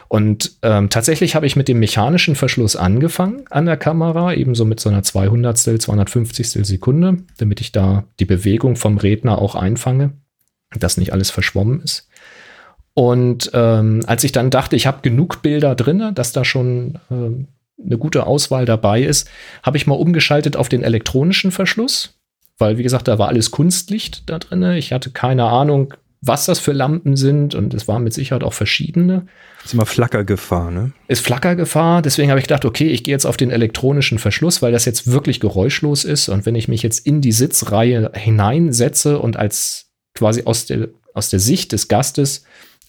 Und 0.08 0.58
ähm, 0.62 0.90
tatsächlich 0.90 1.36
habe 1.36 1.46
ich 1.46 1.56
mit 1.56 1.68
dem 1.68 1.80
mechanischen 1.80 2.36
Verschluss 2.36 2.76
angefangen 2.76 3.46
an 3.50 3.66
der 3.66 3.78
Kamera, 3.78 4.34
ebenso 4.34 4.66
mit 4.66 4.80
so 4.80 4.90
einer 4.90 5.04
200. 5.04 5.58
250. 5.58 6.50
Sekunde, 6.66 7.18
damit 7.38 7.62
ich 7.62 7.72
da 7.72 8.06
die 8.20 8.26
Bewegung 8.26 8.76
vom 8.76 8.98
Redner 8.98 9.40
auch 9.40 9.56
einfange, 9.56 10.12
dass 10.76 10.98
nicht 10.98 11.14
alles 11.14 11.32
verschwommen 11.32 11.82
ist. 11.82 12.08
Und 12.94 13.52
ähm, 13.54 14.02
als 14.08 14.24
ich 14.24 14.32
dann 14.32 14.50
dachte, 14.50 14.76
ich 14.76 14.88
habe 14.88 15.02
genug 15.04 15.44
Bilder 15.44 15.76
drin, 15.76 16.12
dass 16.16 16.32
da 16.32 16.44
schon 16.44 16.98
ähm, 17.12 17.48
eine 17.84 17.98
gute 17.98 18.26
Auswahl 18.26 18.66
dabei 18.66 19.04
ist, 19.04 19.30
habe 19.62 19.78
ich 19.78 19.86
mal 19.86 19.96
umgeschaltet 19.96 20.56
auf 20.56 20.68
den 20.68 20.82
elektronischen 20.82 21.52
Verschluss, 21.52 22.20
weil 22.58 22.78
wie 22.78 22.84
gesagt, 22.84 23.08
da 23.08 23.20
war 23.20 23.28
alles 23.28 23.52
Kunstlicht 23.52 24.28
da 24.28 24.40
drin. 24.40 24.64
Ich 24.72 24.94
hatte 24.94 25.12
keine 25.12 25.46
Ahnung, 25.46 25.94
was 26.22 26.46
das 26.46 26.60
für 26.60 26.72
Lampen 26.72 27.16
sind 27.16 27.54
und 27.54 27.74
es 27.74 27.88
waren 27.88 28.04
mit 28.04 28.14
Sicherheit 28.14 28.44
auch 28.44 28.54
verschiedene. 28.54 29.28
Ist 29.64 29.74
immer 29.74 29.86
Flackergefahr, 29.86 30.72
ne? 30.72 30.92
Ist 31.08 31.24
Flackergefahr, 31.24 32.02
deswegen 32.02 32.30
habe 32.30 32.40
ich 32.40 32.48
gedacht, 32.48 32.66
okay, 32.66 32.88
ich 32.88 33.04
gehe 33.04 33.14
jetzt 33.14 33.26
auf 33.26 33.38
den 33.38 33.52
elektronischen 33.52 34.18
Verschluss, 34.18 34.62
weil 34.62 34.72
das 34.72 34.86
jetzt 34.86 35.12
wirklich 35.12 35.40
geräuschlos 35.40 36.04
ist 36.06 36.30
und 36.30 36.46
wenn 36.46 36.56
ich 36.56 36.68
mich 36.68 36.84
jetzt 36.84 37.06
in 37.06 37.22
die 37.22 37.32
Sitzreihe 37.32 38.12
hineinsetze 38.14 39.20
und 39.20 39.38
als 39.38 39.92
quasi 40.16 40.44
aus 40.46 40.66
der, 40.66 40.90
aus 41.14 41.30
der 41.30 41.40
Sicht 41.40 41.72
des 41.72 41.88
Gastes 41.88 42.44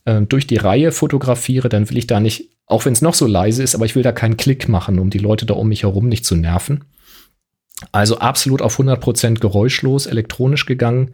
äh, 0.07 0.22
durch 0.22 0.47
die 0.47 0.57
Reihe 0.57 0.91
fotografiere, 0.93 1.68
dann 1.68 1.91
will 1.91 1.99
ich 1.99 2.07
da 2.07 2.20
nicht, 2.20 2.51
auch 2.66 2.87
wenn 2.87 2.95
es 2.95 3.03
noch 3.03 3.14
so 3.14 3.26
leise 3.26 3.62
ist, 3.62 3.74
aber 3.74 3.85
ich 3.85 3.95
will 3.95 4.03
da 4.03 4.12
keinen 4.12 4.39
Klick 4.39 4.68
machen, 4.68 4.99
um 4.99 5.11
die 5.11 5.18
Leute 5.18 5.45
da 5.45 5.55
um 5.55 5.68
mich 5.68 5.83
herum 5.83 6.09
nicht 6.09 6.24
zu 6.24 6.35
nerven. 6.35 6.85
Also 7.93 8.18
absolut 8.18 8.62
auf 8.62 8.79
100% 8.79 9.39
geräuschlos, 9.39 10.07
elektronisch 10.07 10.66
gegangen 10.66 11.12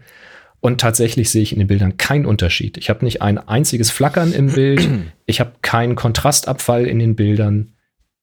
und 0.64 0.80
tatsächlich 0.80 1.28
sehe 1.28 1.42
ich 1.42 1.52
in 1.52 1.58
den 1.58 1.68
Bildern 1.68 1.98
keinen 1.98 2.24
Unterschied. 2.24 2.78
Ich 2.78 2.88
habe 2.88 3.04
nicht 3.04 3.20
ein 3.20 3.36
einziges 3.36 3.90
Flackern 3.90 4.32
im 4.32 4.50
Bild. 4.50 4.88
Ich 5.26 5.40
habe 5.40 5.52
keinen 5.62 5.94
Kontrastabfall 5.94 6.86
in 6.86 6.98
den 6.98 7.16
Bildern. 7.16 7.72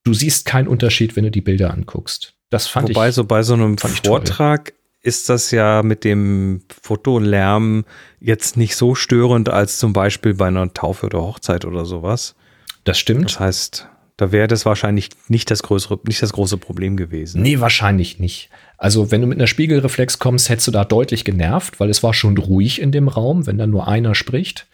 Du 0.04 0.14
siehst 0.14 0.46
keinen 0.46 0.68
Unterschied, 0.68 1.16
wenn 1.16 1.24
du 1.24 1.32
die 1.32 1.42
Bilder 1.42 1.72
anguckst. 1.72 2.36
Das 2.52 2.68
fand 2.68 2.90
Wobei 2.90 3.10
ich. 3.10 3.16
so 3.16 3.26
bei 3.26 3.42
so 3.42 3.54
einem 3.54 3.78
Vortrag 3.78 4.74
ist 5.02 5.30
das 5.30 5.50
ja 5.52 5.82
mit 5.84 6.04
dem 6.04 6.62
Fotolärm 6.82 7.86
jetzt 8.20 8.58
nicht 8.58 8.76
so 8.76 8.94
störend 8.94 9.50
als 9.50 9.78
zum 9.78 9.94
Beispiel 9.94 10.36
bei 10.36 10.48
einer 10.48 10.72
Taufe 10.74 11.08
oder 11.08 11.22
Hochzeit 11.22 11.66
oder 11.66 11.86
sowas. 11.86 12.36
Das 12.84 13.00
stimmt. 13.00 13.26
Das 13.26 13.40
heißt, 13.40 13.88
da 14.18 14.32
wäre 14.32 14.48
das 14.48 14.68
wahrscheinlich 14.68 15.10
nicht 15.28 15.50
das 15.50 15.64
größere, 15.64 16.00
nicht 16.06 16.22
das 16.22 16.34
große 16.34 16.58
Problem 16.58 16.98
gewesen. 16.98 17.42
Nee, 17.42 17.60
wahrscheinlich 17.60 18.20
nicht. 18.20 18.52
Also, 18.82 19.12
wenn 19.12 19.22
du 19.22 19.28
mit 19.28 19.38
einer 19.38 19.46
Spiegelreflex 19.46 20.18
kommst, 20.18 20.50
hättest 20.50 20.68
du 20.68 20.72
da 20.72 20.84
deutlich 20.84 21.24
genervt, 21.24 21.80
weil 21.80 21.92
es 21.92 22.02
war 22.02 22.16
schon 22.16 22.36
ruhig 22.36 22.82
in 22.82 22.92
dem 22.92 23.10
Raum, 23.10 23.46
wenn 23.46 23.60
da 23.60 23.68
nur 23.68 23.88
einer 23.88 24.16
spricht. 24.16 24.66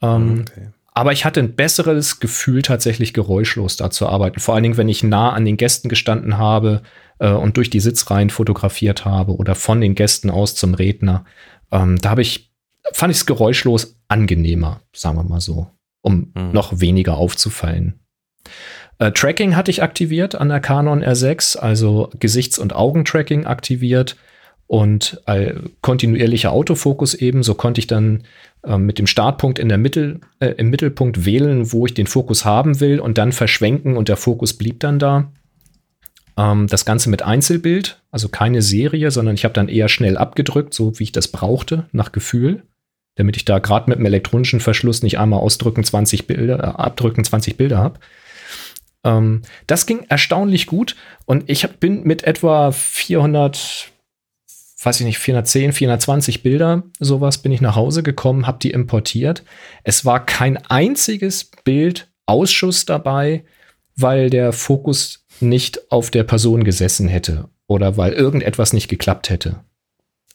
Ähm, 0.00 0.46
okay. 0.48 0.68
Aber 0.94 1.12
ich 1.12 1.26
hatte 1.26 1.40
ein 1.40 1.54
besseres 1.54 2.18
Gefühl, 2.18 2.62
tatsächlich 2.62 3.12
geräuschlos 3.12 3.76
da 3.76 3.90
zu 3.90 4.08
arbeiten. 4.08 4.40
Vor 4.40 4.54
allen 4.54 4.62
Dingen, 4.62 4.78
wenn 4.78 4.88
ich 4.88 5.02
nah 5.02 5.34
an 5.34 5.44
den 5.44 5.58
Gästen 5.58 5.90
gestanden 5.90 6.38
habe 6.38 6.80
äh, 7.18 7.28
und 7.28 7.58
durch 7.58 7.68
die 7.68 7.80
Sitzreihen 7.80 8.30
fotografiert 8.30 9.04
habe 9.04 9.36
oder 9.36 9.54
von 9.54 9.82
den 9.82 9.94
Gästen 9.94 10.30
aus 10.30 10.54
zum 10.54 10.72
Redner. 10.72 11.26
Ähm, 11.70 12.00
da 12.00 12.08
habe 12.08 12.22
ich, 12.22 12.54
fand 12.94 13.10
ich 13.10 13.18
es 13.18 13.26
geräuschlos 13.26 13.98
angenehmer, 14.08 14.80
sagen 14.94 15.18
wir 15.18 15.24
mal 15.24 15.42
so, 15.42 15.66
um 16.00 16.32
mhm. 16.34 16.52
noch 16.52 16.80
weniger 16.80 17.18
aufzufallen. 17.18 18.00
Äh, 19.02 19.10
Tracking 19.10 19.56
hatte 19.56 19.72
ich 19.72 19.82
aktiviert 19.82 20.36
an 20.36 20.48
der 20.48 20.60
Canon 20.60 21.02
R6, 21.02 21.58
also 21.58 22.08
Gesichts- 22.20 22.60
und 22.60 22.72
Augentracking 22.72 23.46
aktiviert 23.46 24.14
und 24.68 25.20
äh, 25.26 25.54
kontinuierlicher 25.80 26.52
Autofokus 26.52 27.14
eben. 27.14 27.42
So 27.42 27.54
konnte 27.54 27.80
ich 27.80 27.88
dann 27.88 28.22
äh, 28.62 28.78
mit 28.78 29.00
dem 29.00 29.08
Startpunkt 29.08 29.58
in 29.58 29.68
der 29.68 29.78
Mittel, 29.78 30.20
äh, 30.38 30.50
im 30.50 30.70
Mittelpunkt 30.70 31.24
wählen, 31.24 31.72
wo 31.72 31.84
ich 31.84 31.94
den 31.94 32.06
Fokus 32.06 32.44
haben 32.44 32.78
will 32.78 33.00
und 33.00 33.18
dann 33.18 33.32
verschwenken 33.32 33.96
und 33.96 34.08
der 34.08 34.16
Fokus 34.16 34.52
blieb 34.52 34.78
dann 34.78 35.00
da. 35.00 35.32
Ähm, 36.36 36.68
das 36.68 36.84
Ganze 36.84 37.10
mit 37.10 37.22
Einzelbild, 37.22 38.00
also 38.12 38.28
keine 38.28 38.62
Serie, 38.62 39.10
sondern 39.10 39.34
ich 39.34 39.42
habe 39.42 39.54
dann 39.54 39.68
eher 39.68 39.88
schnell 39.88 40.16
abgedrückt, 40.16 40.74
so 40.74 40.96
wie 41.00 41.04
ich 41.04 41.12
das 41.12 41.26
brauchte, 41.26 41.86
nach 41.90 42.12
Gefühl 42.12 42.62
damit 43.14 43.36
ich 43.36 43.44
da 43.44 43.58
gerade 43.58 43.90
mit 43.90 43.98
dem 43.98 44.06
elektronischen 44.06 44.60
Verschluss 44.60 45.02
nicht 45.02 45.18
einmal 45.18 45.40
ausdrücken 45.40 45.84
20 45.84 46.26
Bilder, 46.26 46.58
äh, 46.58 46.82
abdrücken 46.82 47.24
20 47.24 47.56
Bilder 47.56 47.78
habe. 47.78 48.00
Ähm, 49.04 49.42
das 49.66 49.86
ging 49.86 50.04
erstaunlich 50.08 50.66
gut 50.66 50.96
und 51.26 51.48
ich 51.48 51.64
hab, 51.64 51.80
bin 51.80 52.04
mit 52.04 52.24
etwa 52.24 52.72
400, 52.72 53.90
weiß 54.82 55.00
ich 55.00 55.06
nicht, 55.06 55.18
410, 55.18 55.72
420 55.72 56.42
Bilder, 56.42 56.84
sowas 56.98 57.38
bin 57.38 57.52
ich 57.52 57.60
nach 57.60 57.76
Hause 57.76 58.02
gekommen, 58.02 58.46
habe 58.46 58.58
die 58.60 58.70
importiert. 58.70 59.44
Es 59.84 60.04
war 60.04 60.24
kein 60.24 60.56
einziges 60.66 61.50
Bild 61.64 62.08
Ausschuss 62.26 62.86
dabei, 62.86 63.44
weil 63.96 64.30
der 64.30 64.52
Fokus 64.52 65.26
nicht 65.40 65.90
auf 65.90 66.10
der 66.10 66.24
Person 66.24 66.64
gesessen 66.64 67.08
hätte 67.08 67.48
oder 67.66 67.96
weil 67.96 68.12
irgendetwas 68.12 68.72
nicht 68.72 68.88
geklappt 68.88 69.28
hätte. 69.30 69.64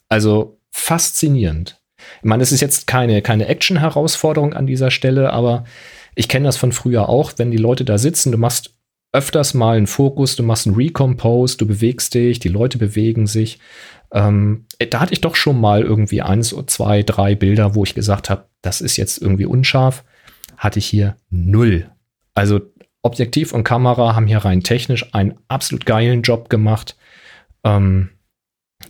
Also 0.10 0.60
faszinierend. 0.72 1.82
Ich 2.18 2.26
meine, 2.26 2.44
es 2.44 2.52
ist 2.52 2.62
jetzt 2.62 2.88
keine, 2.88 3.22
keine 3.22 3.48
Action-Herausforderung 3.48 4.54
an 4.54 4.68
dieser 4.68 4.92
Stelle, 4.92 5.34
aber 5.34 5.66
ich 6.18 6.28
kenne 6.28 6.46
das 6.46 6.58
von 6.58 6.72
früher 6.72 7.10
auch, 7.10 7.34
wenn 7.38 7.52
die 7.52 7.58
Leute 7.58 7.86
da 7.86 8.00
sitzen, 8.00 8.32
du 8.32 8.40
machst 8.40 8.74
öfters 9.14 9.54
mal 9.54 9.78
einen 9.78 9.86
Fokus, 9.86 10.36
du 10.36 10.42
machst 10.42 10.66
einen 10.66 10.76
Recompose, 10.76 11.58
du 11.58 11.68
bewegst 11.68 12.16
dich, 12.16 12.40
die 12.40 12.50
Leute 12.50 12.80
bewegen 12.80 13.28
sich. 13.28 13.60
Ähm, 14.12 14.66
da 14.90 15.00
hatte 15.00 15.14
ich 15.14 15.22
doch 15.22 15.36
schon 15.36 15.62
mal 15.62 15.84
irgendwie 15.84 16.24
eins, 16.24 16.56
zwei, 16.66 17.04
drei 17.04 17.36
Bilder, 17.36 17.76
wo 17.76 17.84
ich 17.84 17.94
gesagt 17.94 18.32
habe, 18.32 18.46
das 18.64 18.82
ist 18.82 18.98
jetzt 18.98 19.22
irgendwie 19.22 19.46
unscharf. 19.46 20.04
Hatte 20.58 20.80
ich 20.80 20.88
hier 20.88 21.18
null. 21.30 21.90
Also 22.34 22.62
Objektiv 23.04 23.54
und 23.54 23.64
Kamera 23.64 24.16
haben 24.16 24.26
hier 24.26 24.40
rein 24.40 24.64
technisch 24.64 25.14
einen 25.14 25.36
absolut 25.48 25.86
geilen 25.86 26.24
Job 26.24 26.50
gemacht. 26.50 26.98
Ähm, 27.64 28.10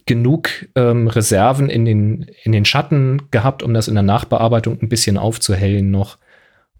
genug 0.05 0.49
ähm, 0.75 1.07
Reserven 1.07 1.69
in 1.69 1.83
den, 1.83 2.25
in 2.43 2.53
den 2.53 2.63
Schatten 2.63 3.23
gehabt, 3.31 3.63
um 3.63 3.73
das 3.73 3.89
in 3.89 3.95
der 3.95 4.03
Nachbearbeitung 4.03 4.81
ein 4.81 4.89
bisschen 4.89 5.17
aufzuhellen 5.17 5.91
noch. 5.91 6.17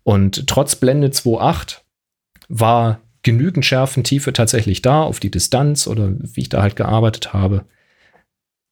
Und 0.08 0.47
trotz 0.47 0.78
Blende 0.78 1.10
2.8 1.10 1.82
war 2.47 3.01
genügend 3.24 3.66
Schärfentiefe 3.66 4.32
tatsächlich 4.32 4.82
da 4.82 5.01
auf 5.01 5.20
die 5.20 5.30
Distanz 5.30 5.86
oder 5.86 6.14
wie 6.18 6.39
ich 6.39 6.47
da 6.47 6.62
halt 6.62 6.78
gearbeitet 6.78 7.34
habe. 7.34 7.66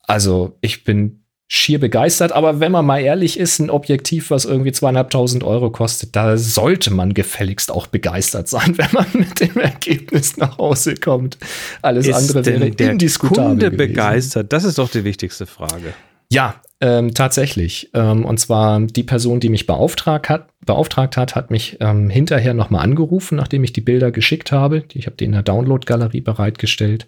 Also 0.04 0.58
ich 0.62 0.86
bin 0.86 1.26
schier 1.50 1.82
begeistert, 1.82 2.32
aber 2.32 2.62
wenn 2.62 2.72
man 2.72 2.86
mal 2.86 3.02
ehrlich 3.02 3.38
ist, 3.38 3.60
ein 3.60 3.70
Objektiv, 3.70 4.32
was 4.32 4.46
irgendwie 4.46 4.72
zweieinhalbtausend 4.72 5.44
Euro 5.44 5.72
kostet, 5.72 6.16
da 6.16 6.38
sollte 6.38 6.90
man 6.94 7.14
gefälligst 7.14 7.70
auch 7.70 7.88
begeistert 7.88 8.48
sein, 8.48 8.74
wenn 8.78 8.94
man 8.94 9.08
mit 9.12 9.38
dem 9.42 9.58
Ergebnis 9.58 10.38
nach 10.38 10.58
Hause 10.58 10.96
kommt. 10.96 11.38
Alles 11.82 12.08
ist 12.08 12.16
andere 12.16 12.46
wäre 12.46 12.72
der 12.72 12.92
indiskutabel 12.92 13.50
Kunde 13.50 13.72
gewesen. 13.72 13.90
begeistert? 13.90 14.54
Das 14.54 14.64
ist 14.64 14.78
doch 14.78 14.90
die 14.90 15.04
wichtigste 15.04 15.46
Frage. 15.46 15.94
Ja, 16.32 16.62
ähm, 16.82 17.14
tatsächlich. 17.14 17.90
Ähm, 17.94 18.26
und 18.26 18.40
zwar 18.40 18.82
die 18.82 19.04
Person, 19.04 19.40
die 19.40 19.50
mich 19.50 19.66
beauftragt 19.66 20.30
hat, 20.30 20.50
beauftragt 20.66 21.18
hat, 21.18 21.36
hat 21.36 21.52
mich 21.52 21.78
ähm, 21.80 22.10
hinterher 22.10 22.54
nochmal 22.54 22.84
angerufen, 22.84 23.36
nachdem 23.36 23.64
ich 23.64 23.74
die 23.74 23.82
Bilder 23.82 24.12
geschickt 24.12 24.52
habe. 24.52 24.84
Ich 24.94 25.06
habe 25.06 25.16
die 25.16 25.26
in 25.26 25.32
der 25.32 25.44
Download-Galerie 25.44 26.22
bereitgestellt. 26.22 27.08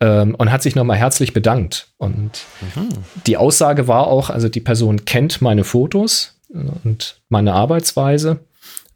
Ähm, 0.00 0.34
und 0.34 0.50
hat 0.50 0.62
sich 0.62 0.74
nochmal 0.74 0.96
herzlich 0.96 1.32
bedankt. 1.32 1.88
Und 1.98 2.44
mhm. 2.74 2.88
die 3.26 3.36
Aussage 3.36 3.86
war 3.86 4.08
auch, 4.08 4.30
also 4.30 4.48
die 4.48 4.60
Person 4.60 5.04
kennt 5.04 5.40
meine 5.40 5.64
Fotos 5.64 6.40
und 6.48 7.20
meine 7.28 7.52
Arbeitsweise 7.52 8.40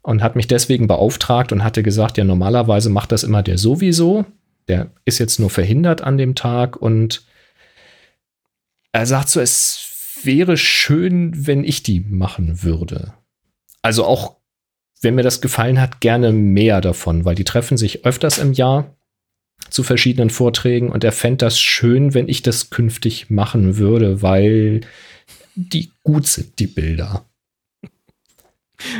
und 0.01 0.23
hat 0.23 0.35
mich 0.35 0.47
deswegen 0.47 0.87
beauftragt 0.87 1.51
und 1.51 1.63
hatte 1.63 1.83
gesagt, 1.83 2.17
ja, 2.17 2.23
normalerweise 2.23 2.89
macht 2.89 3.11
das 3.11 3.23
immer 3.23 3.43
der 3.43 3.57
sowieso. 3.57 4.25
Der 4.67 4.87
ist 5.05 5.19
jetzt 5.19 5.39
nur 5.39 5.49
verhindert 5.49 6.01
an 6.01 6.17
dem 6.17 6.35
Tag 6.35 6.77
und 6.77 7.23
er 8.91 9.05
sagt 9.05 9.29
so, 9.29 9.39
es 9.39 10.19
wäre 10.23 10.57
schön, 10.57 11.47
wenn 11.47 11.63
ich 11.63 11.83
die 11.83 11.99
machen 12.01 12.63
würde. 12.63 13.13
Also 13.81 14.05
auch, 14.05 14.35
wenn 15.01 15.15
mir 15.15 15.23
das 15.23 15.41
gefallen 15.41 15.79
hat, 15.79 16.01
gerne 16.01 16.31
mehr 16.31 16.81
davon, 16.81 17.25
weil 17.25 17.35
die 17.35 17.43
treffen 17.45 17.77
sich 17.77 18.05
öfters 18.05 18.37
im 18.37 18.53
Jahr 18.53 18.95
zu 19.69 19.83
verschiedenen 19.83 20.29
Vorträgen 20.29 20.89
und 20.89 21.03
er 21.03 21.11
fände 21.11 21.45
das 21.45 21.59
schön, 21.59 22.13
wenn 22.13 22.27
ich 22.27 22.41
das 22.41 22.69
künftig 22.69 23.29
machen 23.29 23.77
würde, 23.77 24.21
weil 24.21 24.81
die 25.55 25.91
gut 26.03 26.27
sind, 26.27 26.59
die 26.59 26.67
Bilder. 26.67 27.25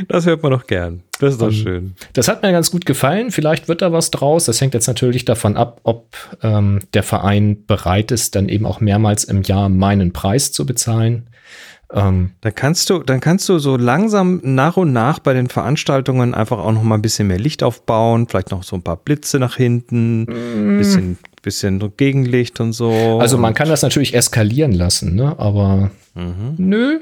Das 0.08 0.26
hört 0.26 0.44
man 0.44 0.52
doch 0.52 0.68
gern. 0.68 1.04
Das 1.20 1.34
ist 1.34 1.42
doch 1.42 1.48
um, 1.48 1.54
schön. 1.54 1.96
Das 2.14 2.28
hat 2.28 2.44
mir 2.44 2.52
ganz 2.52 2.70
gut 2.70 2.86
gefallen. 2.86 3.32
Vielleicht 3.32 3.68
wird 3.68 3.82
da 3.82 3.94
was 3.94 4.12
draus. 4.12 4.46
Das 4.46 4.60
hängt 4.60 4.74
jetzt 4.74 4.88
natürlich 4.88 5.24
davon 5.24 5.56
ab, 5.56 5.80
ob 5.84 6.16
ähm, 6.44 6.82
der 6.94 7.04
Verein 7.04 7.66
bereit 7.66 8.12
ist, 8.12 8.36
dann 8.36 8.50
eben 8.50 8.66
auch 8.66 8.82
mehrmals 8.82 9.24
im 9.24 9.42
Jahr 9.44 9.70
meinen 9.70 10.12
Preis 10.12 10.52
zu 10.52 10.66
bezahlen. 10.66 11.29
Ähm, 11.92 12.32
dann 12.42 12.54
kannst 12.54 12.90
du, 12.90 13.00
dann 13.00 13.20
kannst 13.20 13.50
du 13.50 13.58
so 13.58 13.76
langsam 13.76 14.42
nach 14.44 14.78
und 14.78 14.94
nach 14.94 15.18
bei 15.18 15.34
den 15.34 15.50
Veranstaltungen 15.50 16.36
einfach 16.36 16.60
auch 16.60 16.72
noch 16.72 16.84
mal 16.84 16.96
ein 16.96 17.02
bisschen 17.02 17.28
mehr 17.28 17.40
Licht 17.40 17.64
aufbauen, 17.64 18.28
vielleicht 18.28 18.52
noch 18.52 18.62
so 18.62 18.76
ein 18.76 18.84
paar 18.84 18.98
Blitze 18.98 19.40
nach 19.40 19.56
hinten, 19.56 20.24
mm. 20.24 20.78
bisschen, 20.78 21.18
bisschen 21.42 21.98
Gegenlicht 21.98 22.60
und 22.60 22.74
so. 22.74 23.20
Also 23.20 23.40
man 23.40 23.56
kann 23.56 23.70
das 23.70 23.82
natürlich 23.82 24.14
eskalieren 24.14 24.72
lassen, 24.72 25.16
ne? 25.16 25.38
Aber 25.40 25.90
mhm. 26.14 26.56
nö. 26.58 27.00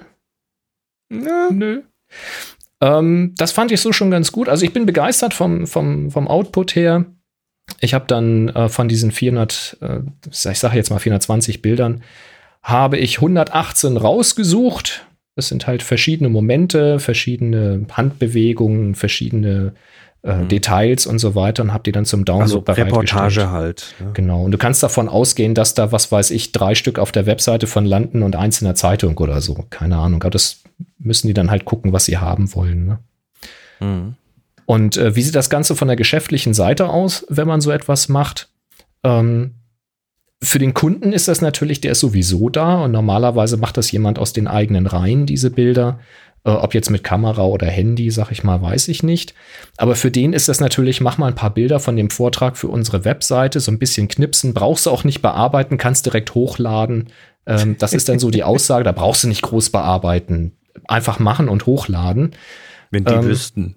Ja. 1.11 1.49
Nö. 1.51 1.81
Ähm, 2.81 3.33
das 3.37 3.51
fand 3.51 3.71
ich 3.71 3.81
so 3.81 3.91
schon 3.91 4.11
ganz 4.11 4.31
gut. 4.31 4.47
Also 4.47 4.65
ich 4.65 4.73
bin 4.73 4.85
begeistert 4.85 5.33
vom, 5.33 5.67
vom, 5.67 6.11
vom 6.11 6.27
Output 6.27 6.75
her. 6.75 7.05
Ich 7.81 7.93
habe 7.93 8.05
dann 8.07 8.49
äh, 8.49 8.69
von 8.69 8.87
diesen 8.87 9.11
400, 9.11 9.77
äh, 9.81 9.99
ich 10.29 10.37
sage 10.37 10.77
jetzt 10.77 10.89
mal 10.89 10.99
420 10.99 11.61
Bildern, 11.61 12.03
habe 12.67 12.97
ich 12.97 13.17
118 13.17 13.95
rausgesucht. 13.95 15.05
Das 15.35 15.47
sind 15.47 15.67
halt 15.67 15.83
verschiedene 15.83 16.29
Momente, 16.29 16.99
verschiedene 16.99 17.85
Handbewegungen, 17.93 18.93
verschiedene 18.93 19.73
äh, 20.23 20.35
mhm. 20.35 20.47
Details 20.49 21.07
und 21.07 21.19
so 21.19 21.33
weiter 21.33 21.63
und 21.63 21.71
habe 21.71 21.83
die 21.83 21.93
dann 21.93 22.03
zum 22.03 22.25
Download 22.25 22.63
also 22.65 22.81
Reportage 22.83 23.49
halt. 23.51 23.95
Ja. 24.01 24.11
Genau. 24.13 24.43
Und 24.43 24.51
du 24.51 24.57
kannst 24.57 24.83
davon 24.83 25.07
ausgehen, 25.07 25.53
dass 25.53 25.75
da, 25.75 25.93
was 25.93 26.11
weiß 26.11 26.31
ich, 26.31 26.51
drei 26.51 26.75
Stück 26.75 26.99
auf 26.99 27.13
der 27.13 27.25
Webseite 27.25 27.67
von 27.67 27.85
landen 27.85 28.21
und 28.21 28.35
eins 28.35 28.61
in 28.61 28.65
der 28.65 28.75
Zeitung 28.75 29.17
oder 29.17 29.39
so. 29.39 29.65
Keine 29.69 29.97
Ahnung. 29.97 30.21
Aber 30.23 30.31
das 30.31 30.63
müssen 30.99 31.27
die 31.27 31.33
dann 31.33 31.49
halt 31.49 31.63
gucken, 31.63 31.93
was 31.93 32.03
sie 32.03 32.17
haben 32.17 32.53
wollen. 32.53 32.85
Ne? 32.85 32.99
Mhm. 33.79 34.15
Und 34.65 34.97
äh, 34.97 35.15
wie 35.15 35.21
sieht 35.21 35.35
das 35.35 35.49
Ganze 35.49 35.73
von 35.77 35.87
der 35.87 35.95
geschäftlichen 35.95 36.53
Seite 36.53 36.89
aus, 36.89 37.25
wenn 37.29 37.47
man 37.47 37.61
so 37.61 37.71
etwas 37.71 38.09
macht? 38.09 38.49
Ähm, 39.05 39.53
für 40.41 40.59
den 40.59 40.73
Kunden 40.73 41.13
ist 41.13 41.27
das 41.27 41.41
natürlich, 41.41 41.81
der 41.81 41.93
ist 41.93 41.99
sowieso 41.99 42.49
da 42.49 42.83
und 42.83 42.91
normalerweise 42.91 43.57
macht 43.57 43.77
das 43.77 43.91
jemand 43.91 44.19
aus 44.19 44.33
den 44.33 44.47
eigenen 44.47 44.85
Reihen, 44.85 45.25
diese 45.25 45.49
Bilder. 45.49 45.99
Äh, 46.43 46.51
ob 46.51 46.73
jetzt 46.73 46.89
mit 46.89 47.03
Kamera 47.03 47.43
oder 47.43 47.67
Handy, 47.67 48.11
sag 48.11 48.31
ich 48.31 48.43
mal, 48.43 48.61
weiß 48.61 48.87
ich 48.87 49.03
nicht. 49.03 49.33
Aber 49.77 49.95
für 49.95 50.11
den 50.11 50.33
ist 50.33 50.47
das 50.47 50.59
natürlich, 50.59 51.01
mach 51.01 51.17
mal 51.17 51.27
ein 51.27 51.35
paar 51.35 51.53
Bilder 51.53 51.79
von 51.79 51.95
dem 51.95 52.09
Vortrag 52.09 52.55
für 52.55 52.67
unsere 52.67 53.03
Webseite, 53.03 53.59
so 53.59 53.71
ein 53.71 53.79
bisschen 53.79 54.07
knipsen, 54.07 54.53
brauchst 54.53 54.85
du 54.85 54.91
auch 54.91 55.03
nicht 55.03 55.21
bearbeiten, 55.21 55.77
kannst 55.77 56.05
direkt 56.05 56.35
hochladen. 56.35 57.07
Ähm, 57.47 57.75
das 57.79 57.93
ist 57.93 58.07
dann 58.07 58.19
so 58.19 58.29
die 58.29 58.43
Aussage, 58.45 58.83
da 58.83 58.91
brauchst 58.91 59.23
du 59.23 59.27
nicht 59.27 59.41
groß 59.41 59.71
bearbeiten. 59.71 60.53
Einfach 60.87 61.17
machen 61.17 61.49
und 61.49 61.65
hochladen. 61.65 62.35
Wenn 62.91 63.03
die 63.03 63.13
ähm, 63.13 63.23
wüssten. 63.23 63.75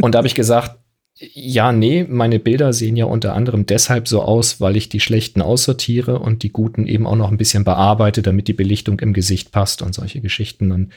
und 0.00 0.14
da 0.14 0.18
habe 0.18 0.28
ich 0.28 0.34
gesagt, 0.34 0.78
ja, 1.20 1.72
nee, 1.72 2.06
meine 2.08 2.38
Bilder 2.38 2.72
sehen 2.72 2.96
ja 2.96 3.04
unter 3.04 3.34
anderem 3.34 3.66
deshalb 3.66 4.08
so 4.08 4.22
aus, 4.22 4.60
weil 4.60 4.76
ich 4.76 4.88
die 4.88 5.00
schlechten 5.00 5.42
aussortiere 5.42 6.18
und 6.18 6.42
die 6.42 6.50
guten 6.50 6.86
eben 6.86 7.06
auch 7.06 7.16
noch 7.16 7.30
ein 7.30 7.36
bisschen 7.36 7.62
bearbeite, 7.62 8.22
damit 8.22 8.48
die 8.48 8.54
Belichtung 8.54 9.00
im 9.00 9.12
Gesicht 9.12 9.52
passt 9.52 9.82
und 9.82 9.94
solche 9.94 10.22
Geschichten. 10.22 10.72
Und 10.72 10.92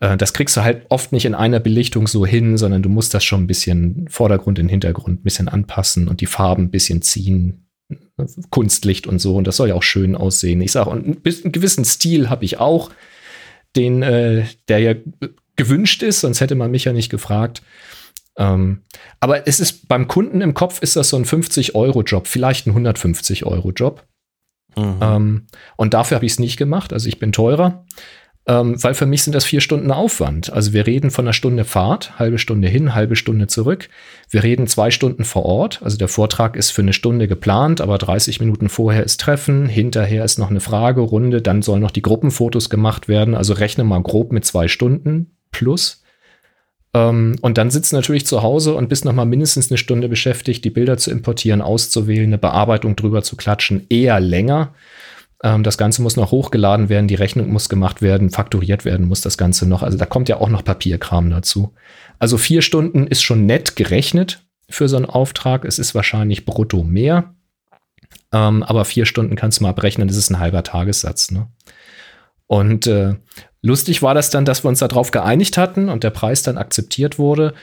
äh, 0.00 0.16
das 0.16 0.32
kriegst 0.32 0.56
du 0.56 0.62
halt 0.62 0.86
oft 0.88 1.12
nicht 1.12 1.26
in 1.26 1.36
einer 1.36 1.60
Belichtung 1.60 2.08
so 2.08 2.26
hin, 2.26 2.58
sondern 2.58 2.82
du 2.82 2.88
musst 2.88 3.14
das 3.14 3.24
schon 3.24 3.44
ein 3.44 3.46
bisschen 3.46 4.08
Vordergrund 4.08 4.58
in 4.58 4.68
Hintergrund 4.68 5.20
ein 5.20 5.24
bisschen 5.24 5.48
anpassen 5.48 6.08
und 6.08 6.20
die 6.20 6.26
Farben 6.26 6.64
ein 6.64 6.70
bisschen 6.70 7.00
ziehen. 7.02 7.68
Kunstlicht 8.50 9.06
und 9.06 9.20
so. 9.20 9.36
Und 9.36 9.46
das 9.46 9.56
soll 9.56 9.68
ja 9.68 9.74
auch 9.74 9.82
schön 9.82 10.16
aussehen. 10.16 10.60
Ich 10.60 10.72
sage, 10.72 10.90
und 10.90 11.04
einen 11.04 11.52
gewissen 11.52 11.84
Stil 11.84 12.30
habe 12.30 12.44
ich 12.44 12.58
auch, 12.58 12.90
den, 13.76 14.02
äh, 14.02 14.44
der 14.68 14.78
ja 14.80 14.94
gewünscht 15.56 16.02
ist, 16.02 16.20
sonst 16.20 16.40
hätte 16.40 16.54
man 16.54 16.70
mich 16.70 16.84
ja 16.84 16.92
nicht 16.92 17.10
gefragt. 17.10 17.62
Ähm, 18.36 18.82
aber 19.20 19.46
es 19.46 19.60
ist 19.60 19.88
beim 19.88 20.08
Kunden 20.08 20.40
im 20.40 20.54
Kopf 20.54 20.80
ist 20.80 20.96
das 20.96 21.10
so 21.10 21.16
ein 21.16 21.24
50-Euro-Job, 21.24 22.26
vielleicht 22.26 22.66
ein 22.66 22.74
150-Euro-Job. 22.74 24.04
Mhm. 24.76 24.98
Ähm, 25.00 25.46
und 25.76 25.94
dafür 25.94 26.16
habe 26.16 26.26
ich 26.26 26.32
es 26.32 26.38
nicht 26.38 26.56
gemacht. 26.56 26.92
Also 26.92 27.08
ich 27.08 27.18
bin 27.18 27.32
teurer, 27.32 27.84
ähm, 28.46 28.82
weil 28.82 28.94
für 28.94 29.06
mich 29.06 29.22
sind 29.22 29.34
das 29.34 29.44
vier 29.44 29.60
Stunden 29.60 29.92
Aufwand. 29.92 30.52
Also 30.52 30.72
wir 30.72 30.86
reden 30.86 31.10
von 31.10 31.26
einer 31.26 31.32
Stunde 31.32 31.64
Fahrt, 31.64 32.18
halbe 32.18 32.38
Stunde 32.38 32.68
hin, 32.68 32.94
halbe 32.94 33.16
Stunde 33.16 33.46
zurück. 33.46 33.88
Wir 34.30 34.42
reden 34.42 34.66
zwei 34.66 34.90
Stunden 34.90 35.24
vor 35.24 35.44
Ort. 35.44 35.80
Also 35.82 35.96
der 35.96 36.08
Vortrag 36.08 36.56
ist 36.56 36.70
für 36.70 36.82
eine 36.82 36.92
Stunde 36.92 37.28
geplant, 37.28 37.80
aber 37.80 37.98
30 37.98 38.40
Minuten 38.40 38.68
vorher 38.68 39.04
ist 39.04 39.20
Treffen, 39.20 39.66
hinterher 39.66 40.24
ist 40.24 40.38
noch 40.38 40.50
eine 40.50 40.60
Fragerunde, 40.60 41.42
dann 41.42 41.62
sollen 41.62 41.82
noch 41.82 41.90
die 41.90 42.02
Gruppenfotos 42.02 42.70
gemacht 42.70 43.08
werden. 43.08 43.34
Also 43.34 43.52
rechne 43.52 43.84
mal 43.84 44.02
grob 44.02 44.32
mit 44.32 44.44
zwei 44.44 44.68
Stunden 44.68 45.36
plus. 45.52 46.01
Ähm, 46.94 47.36
und 47.40 47.58
dann 47.58 47.70
sitzt 47.70 47.92
natürlich 47.92 48.26
zu 48.26 48.42
Hause 48.42 48.74
und 48.74 48.88
bist 48.88 49.04
noch 49.04 49.12
mal 49.12 49.24
mindestens 49.24 49.70
eine 49.70 49.78
Stunde 49.78 50.08
beschäftigt, 50.08 50.64
die 50.64 50.70
Bilder 50.70 50.98
zu 50.98 51.10
importieren, 51.10 51.62
auszuwählen, 51.62 52.26
eine 52.26 52.38
Bearbeitung 52.38 52.96
drüber 52.96 53.22
zu 53.22 53.36
klatschen, 53.36 53.86
eher 53.88 54.20
länger. 54.20 54.74
Ähm, 55.42 55.62
das 55.62 55.78
Ganze 55.78 56.02
muss 56.02 56.16
noch 56.16 56.30
hochgeladen 56.30 56.88
werden, 56.88 57.08
die 57.08 57.14
Rechnung 57.14 57.50
muss 57.50 57.68
gemacht 57.68 58.02
werden, 58.02 58.30
fakturiert 58.30 58.84
werden 58.84 59.08
muss 59.08 59.22
das 59.22 59.38
Ganze 59.38 59.66
noch. 59.68 59.82
Also 59.82 59.98
da 59.98 60.06
kommt 60.06 60.28
ja 60.28 60.38
auch 60.38 60.48
noch 60.48 60.64
Papierkram 60.64 61.30
dazu. 61.30 61.72
Also 62.18 62.36
vier 62.36 62.62
Stunden 62.62 63.06
ist 63.06 63.22
schon 63.22 63.46
nett 63.46 63.74
gerechnet 63.76 64.44
für 64.68 64.88
so 64.88 64.96
einen 64.96 65.06
Auftrag. 65.06 65.64
Es 65.64 65.78
ist 65.78 65.94
wahrscheinlich 65.94 66.44
brutto 66.44 66.84
mehr. 66.84 67.34
Ähm, 68.32 68.62
aber 68.62 68.84
vier 68.84 69.06
Stunden 69.06 69.36
kannst 69.36 69.60
du 69.60 69.64
mal 69.64 69.72
berechnen, 69.72 70.08
das 70.08 70.16
ist 70.16 70.30
ein 70.30 70.38
halber 70.38 70.62
Tagessatz. 70.62 71.30
Ne? 71.30 71.48
Und 72.46 72.86
äh, 72.86 73.16
lustig 73.62 74.02
war 74.02 74.14
das 74.14 74.30
dann, 74.30 74.44
dass 74.44 74.64
wir 74.64 74.68
uns 74.68 74.80
darauf 74.80 75.10
geeinigt 75.10 75.56
hatten 75.56 75.88
und 75.88 76.04
der 76.04 76.10
Preis 76.10 76.42
dann 76.42 76.58
akzeptiert 76.58 77.18
wurde. 77.18 77.54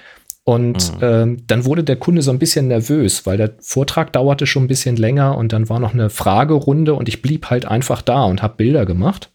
Und 0.44 0.96
mhm. 0.96 1.00
ähm, 1.02 1.44
dann 1.46 1.66
wurde 1.66 1.84
der 1.84 1.98
Kunde 1.98 2.24
so 2.24 2.32
ein 2.32 2.40
bisschen 2.40 2.68
nervös, 2.68 3.26
weil 3.28 3.38
der 3.38 3.52
Vortrag 3.60 4.14
dauerte 4.14 4.48
schon 4.48 4.64
ein 4.64 4.68
bisschen 4.68 4.96
länger 4.96 5.38
und 5.38 5.54
dann 5.54 5.70
war 5.70 5.80
noch 5.80 5.94
eine 5.94 6.10
Fragerunde 6.10 6.96
und 6.96 7.08
ich 7.08 7.22
blieb 7.22 7.52
halt 7.52 7.66
einfach 7.66 8.02
da 8.02 8.24
und 8.24 8.42
habe 8.42 8.56
Bilder 8.56 8.86
gemacht. 8.86 9.32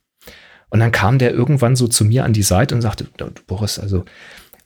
Und 0.70 0.80
dann 0.80 0.90
kam 0.90 1.18
der 1.18 1.32
irgendwann 1.32 1.76
so 1.76 1.86
zu 1.86 2.04
mir 2.04 2.24
an 2.24 2.32
die 2.32 2.42
Seite 2.42 2.74
und 2.74 2.80
sagte, 2.80 3.06
Boris, 3.46 3.78
also 3.78 4.04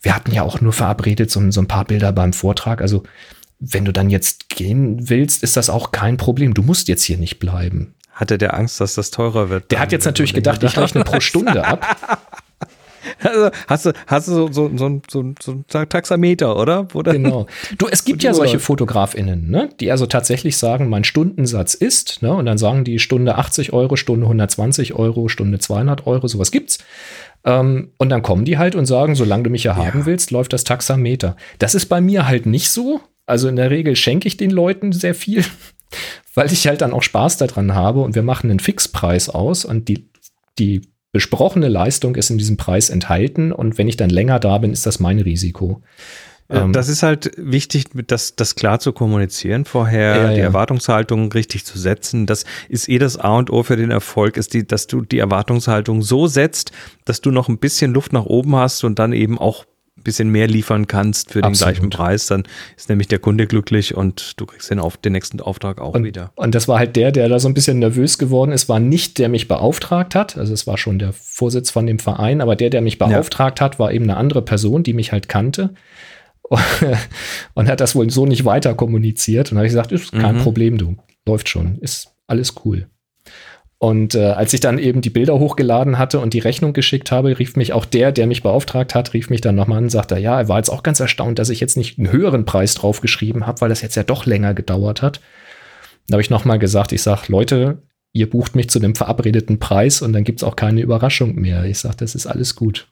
wir 0.00 0.14
hatten 0.14 0.32
ja 0.32 0.42
auch 0.42 0.62
nur 0.62 0.72
verabredet 0.72 1.30
so, 1.30 1.50
so 1.50 1.60
ein 1.60 1.68
paar 1.68 1.84
Bilder 1.84 2.12
beim 2.12 2.32
Vortrag. 2.32 2.80
Also 2.80 3.02
wenn 3.58 3.84
du 3.84 3.92
dann 3.92 4.08
jetzt 4.08 4.48
gehen 4.48 5.10
willst, 5.10 5.42
ist 5.42 5.56
das 5.56 5.68
auch 5.68 5.92
kein 5.92 6.16
Problem. 6.16 6.54
Du 6.54 6.62
musst 6.62 6.88
jetzt 6.88 7.02
hier 7.02 7.18
nicht 7.18 7.38
bleiben. 7.40 7.94
Hatte 8.18 8.36
der 8.36 8.54
Angst, 8.54 8.80
dass 8.80 8.96
das 8.96 9.12
teurer 9.12 9.48
wird? 9.48 9.70
Der 9.70 9.78
hat 9.78 9.92
jetzt 9.92 10.04
natürlich 10.04 10.34
gedacht, 10.34 10.60
ich 10.64 10.76
rechne 10.76 11.04
pro 11.04 11.20
Stunde 11.20 11.64
ab. 11.64 11.86
Also 13.20 13.50
hast 13.66 13.86
du, 13.86 13.92
hast 14.06 14.28
du 14.28 14.32
so, 14.32 14.52
so, 14.52 14.70
so, 14.76 15.00
so, 15.08 15.34
so 15.40 15.78
ein 15.78 15.88
Taxameter, 15.88 16.56
oder? 16.58 16.86
oder? 16.92 17.12
Genau. 17.12 17.46
Du, 17.78 17.86
es 17.88 18.04
gibt 18.04 18.22
ja 18.22 18.34
solche 18.34 18.58
FotografInnen, 18.58 19.48
ne, 19.48 19.70
die 19.80 19.90
also 19.90 20.04
tatsächlich 20.04 20.58
sagen, 20.58 20.90
mein 20.90 21.04
Stundensatz 21.04 21.72
ist, 21.74 22.20
ne, 22.22 22.34
und 22.34 22.44
dann 22.44 22.58
sagen 22.58 22.84
die 22.84 22.98
Stunde 22.98 23.36
80 23.36 23.72
Euro, 23.72 23.96
Stunde 23.96 24.26
120 24.26 24.94
Euro, 24.94 25.28
Stunde 25.28 25.58
200 25.58 26.06
Euro, 26.06 26.28
sowas 26.28 26.50
gibt's. 26.50 26.78
Ähm, 27.44 27.92
und 27.96 28.10
dann 28.10 28.22
kommen 28.22 28.44
die 28.44 28.58
halt 28.58 28.74
und 28.74 28.84
sagen, 28.84 29.14
solange 29.14 29.44
du 29.44 29.50
mich 29.50 29.64
ja, 29.64 29.72
ja 29.72 29.86
haben 29.86 30.04
willst, 30.04 30.30
läuft 30.30 30.52
das 30.52 30.64
Taxameter. 30.64 31.36
Das 31.58 31.74
ist 31.74 31.86
bei 31.86 32.02
mir 32.02 32.28
halt 32.28 32.44
nicht 32.44 32.68
so. 32.70 33.00
Also 33.26 33.48
in 33.48 33.56
der 33.56 33.70
Regel 33.70 33.96
schenke 33.96 34.28
ich 34.28 34.36
den 34.36 34.50
Leuten 34.50 34.92
sehr 34.92 35.14
viel 35.14 35.44
weil 36.38 36.52
ich 36.52 36.66
halt 36.68 36.80
dann 36.80 36.92
auch 36.92 37.02
Spaß 37.02 37.36
daran 37.36 37.74
habe 37.74 38.00
und 38.00 38.14
wir 38.14 38.22
machen 38.22 38.48
einen 38.48 38.60
Fixpreis 38.60 39.28
aus 39.28 39.64
und 39.64 39.88
die, 39.88 40.08
die 40.58 40.82
besprochene 41.12 41.68
Leistung 41.68 42.14
ist 42.14 42.30
in 42.30 42.38
diesem 42.38 42.56
Preis 42.56 42.90
enthalten 42.90 43.50
und 43.52 43.76
wenn 43.76 43.88
ich 43.88 43.96
dann 43.96 44.08
länger 44.08 44.38
da 44.38 44.58
bin, 44.58 44.72
ist 44.72 44.86
das 44.86 45.00
mein 45.00 45.18
Risiko. 45.18 45.82
Ähm, 46.48 46.72
das 46.72 46.88
ist 46.88 47.02
halt 47.02 47.32
wichtig, 47.36 47.86
das, 48.06 48.36
das 48.36 48.54
klar 48.54 48.78
zu 48.78 48.92
kommunizieren 48.92 49.64
vorher, 49.64 50.16
ja, 50.16 50.30
die 50.30 50.38
ja. 50.38 50.44
Erwartungshaltung 50.44 51.30
richtig 51.32 51.66
zu 51.66 51.78
setzen. 51.78 52.26
Das 52.26 52.44
ist 52.68 52.88
eh 52.88 52.98
das 52.98 53.16
A 53.16 53.36
und 53.36 53.50
O 53.50 53.62
für 53.64 53.76
den 53.76 53.90
Erfolg, 53.90 54.36
ist 54.36 54.54
die, 54.54 54.66
dass 54.66 54.86
du 54.86 55.02
die 55.02 55.18
Erwartungshaltung 55.18 56.02
so 56.02 56.26
setzt, 56.26 56.72
dass 57.04 57.20
du 57.20 57.30
noch 57.30 57.48
ein 57.48 57.58
bisschen 57.58 57.92
Luft 57.92 58.12
nach 58.12 58.24
oben 58.24 58.54
hast 58.56 58.84
und 58.84 58.98
dann 58.98 59.12
eben 59.12 59.38
auch 59.38 59.66
bisschen 60.02 60.30
mehr 60.30 60.46
liefern 60.46 60.86
kannst 60.86 61.32
für 61.32 61.40
den 61.40 61.50
Absolut. 61.50 61.74
gleichen 61.74 61.90
Preis, 61.90 62.26
dann 62.26 62.44
ist 62.76 62.88
nämlich 62.88 63.08
der 63.08 63.18
Kunde 63.18 63.46
glücklich 63.46 63.94
und 63.96 64.38
du 64.40 64.46
kriegst 64.46 64.70
den, 64.70 64.78
auf, 64.78 64.96
den 64.96 65.12
nächsten 65.12 65.40
Auftrag 65.40 65.80
auch 65.80 65.94
und, 65.94 66.04
wieder. 66.04 66.32
Und 66.36 66.54
das 66.54 66.68
war 66.68 66.78
halt 66.78 66.96
der, 66.96 67.12
der 67.12 67.28
da 67.28 67.38
so 67.38 67.48
ein 67.48 67.54
bisschen 67.54 67.78
nervös 67.78 68.18
geworden 68.18 68.52
ist, 68.52 68.68
war 68.68 68.80
nicht 68.80 69.18
der 69.18 69.28
mich 69.28 69.48
beauftragt 69.48 70.14
hat, 70.14 70.36
also 70.36 70.52
es 70.52 70.66
war 70.66 70.78
schon 70.78 70.98
der 70.98 71.12
Vorsitz 71.12 71.70
von 71.70 71.86
dem 71.86 71.98
Verein, 71.98 72.40
aber 72.40 72.56
der, 72.56 72.70
der 72.70 72.80
mich 72.80 72.98
beauftragt 72.98 73.60
ja. 73.60 73.66
hat, 73.66 73.78
war 73.78 73.92
eben 73.92 74.04
eine 74.04 74.16
andere 74.16 74.42
Person, 74.42 74.82
die 74.82 74.94
mich 74.94 75.12
halt 75.12 75.28
kannte 75.28 75.74
und 77.54 77.68
hat 77.68 77.80
das 77.80 77.94
wohl 77.94 78.08
so 78.10 78.26
nicht 78.26 78.44
weiter 78.44 78.74
kommuniziert 78.74 79.52
und 79.52 79.58
habe 79.58 79.66
ich 79.66 79.72
gesagt, 79.72 79.92
ist 79.92 80.12
kein 80.12 80.36
mhm. 80.36 80.40
Problem, 80.40 80.78
du, 80.78 80.96
läuft 81.26 81.48
schon, 81.48 81.78
ist 81.78 82.14
alles 82.26 82.54
cool. 82.64 82.88
Und 83.80 84.16
äh, 84.16 84.30
als 84.30 84.52
ich 84.52 84.60
dann 84.60 84.78
eben 84.78 85.02
die 85.02 85.10
Bilder 85.10 85.38
hochgeladen 85.38 85.98
hatte 85.98 86.18
und 86.18 86.34
die 86.34 86.40
Rechnung 86.40 86.72
geschickt 86.72 87.12
habe, 87.12 87.38
rief 87.38 87.54
mich 87.54 87.72
auch 87.72 87.84
der, 87.84 88.10
der 88.10 88.26
mich 88.26 88.42
beauftragt 88.42 88.94
hat, 88.96 89.14
rief 89.14 89.30
mich 89.30 89.40
dann 89.40 89.54
nochmal 89.54 89.78
an 89.78 89.84
und 89.84 89.90
sagte, 89.90 90.18
ja, 90.18 90.40
er 90.40 90.48
war 90.48 90.58
jetzt 90.58 90.70
auch 90.70 90.82
ganz 90.82 90.98
erstaunt, 90.98 91.38
dass 91.38 91.48
ich 91.48 91.60
jetzt 91.60 91.76
nicht 91.76 91.96
einen 91.96 92.10
höheren 92.10 92.44
Preis 92.44 92.74
draufgeschrieben 92.74 93.46
habe, 93.46 93.60
weil 93.60 93.68
das 93.68 93.82
jetzt 93.82 93.94
ja 93.94 94.02
doch 94.02 94.26
länger 94.26 94.52
gedauert 94.52 95.00
hat. 95.00 95.20
Da 96.08 96.14
habe 96.14 96.22
ich 96.22 96.30
nochmal 96.30 96.58
gesagt, 96.58 96.90
ich 96.90 97.02
sage, 97.02 97.26
Leute, 97.28 97.82
ihr 98.12 98.28
bucht 98.28 98.56
mich 98.56 98.68
zu 98.68 98.80
dem 98.80 98.96
verabredeten 98.96 99.60
Preis 99.60 100.02
und 100.02 100.12
dann 100.12 100.24
gibt 100.24 100.40
es 100.40 100.44
auch 100.44 100.56
keine 100.56 100.80
Überraschung 100.80 101.36
mehr. 101.36 101.64
Ich 101.64 101.78
sage, 101.78 101.96
das 101.98 102.16
ist 102.16 102.26
alles 102.26 102.56
gut. 102.56 102.88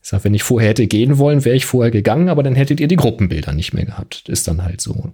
Ich 0.00 0.08
sage, 0.08 0.24
wenn 0.24 0.34
ich 0.34 0.44
vorher 0.44 0.70
hätte 0.70 0.86
gehen 0.86 1.18
wollen, 1.18 1.44
wäre 1.44 1.56
ich 1.56 1.66
vorher 1.66 1.90
gegangen, 1.90 2.28
aber 2.28 2.44
dann 2.44 2.54
hättet 2.54 2.78
ihr 2.78 2.86
die 2.86 2.96
Gruppenbilder 2.96 3.52
nicht 3.52 3.72
mehr 3.72 3.86
gehabt. 3.86 4.28
Ist 4.28 4.46
dann 4.46 4.62
halt 4.62 4.80
so. 4.80 5.12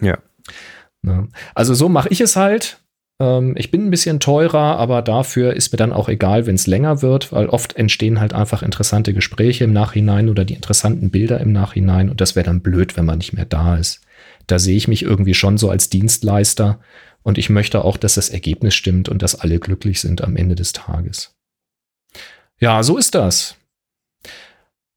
Ja. 0.00 0.18
Na, 1.02 1.26
also 1.54 1.74
so 1.74 1.88
mache 1.88 2.10
ich 2.10 2.20
es 2.20 2.36
halt. 2.36 2.78
Ähm, 3.20 3.54
ich 3.56 3.70
bin 3.70 3.86
ein 3.86 3.90
bisschen 3.90 4.20
teurer, 4.20 4.76
aber 4.78 5.02
dafür 5.02 5.54
ist 5.54 5.72
mir 5.72 5.76
dann 5.76 5.92
auch 5.92 6.08
egal, 6.08 6.46
wenn 6.46 6.54
es 6.54 6.66
länger 6.66 7.02
wird, 7.02 7.32
weil 7.32 7.46
oft 7.46 7.76
entstehen 7.76 8.20
halt 8.20 8.32
einfach 8.32 8.62
interessante 8.62 9.14
Gespräche 9.14 9.64
im 9.64 9.72
Nachhinein 9.72 10.28
oder 10.28 10.44
die 10.44 10.54
interessanten 10.54 11.10
Bilder 11.10 11.40
im 11.40 11.52
Nachhinein 11.52 12.10
und 12.10 12.20
das 12.20 12.36
wäre 12.36 12.46
dann 12.46 12.60
blöd, 12.60 12.96
wenn 12.96 13.04
man 13.04 13.18
nicht 13.18 13.32
mehr 13.32 13.44
da 13.44 13.76
ist. 13.76 14.00
Da 14.46 14.58
sehe 14.58 14.76
ich 14.76 14.88
mich 14.88 15.02
irgendwie 15.02 15.34
schon 15.34 15.58
so 15.58 15.70
als 15.70 15.88
Dienstleister 15.88 16.80
und 17.22 17.38
ich 17.38 17.50
möchte 17.50 17.84
auch, 17.84 17.96
dass 17.96 18.14
das 18.14 18.28
Ergebnis 18.28 18.74
stimmt 18.74 19.08
und 19.08 19.22
dass 19.22 19.34
alle 19.34 19.58
glücklich 19.58 20.00
sind 20.00 20.22
am 20.22 20.36
Ende 20.36 20.54
des 20.54 20.72
Tages. 20.72 21.34
Ja, 22.60 22.82
so 22.82 22.96
ist 22.98 23.14
das. 23.14 23.56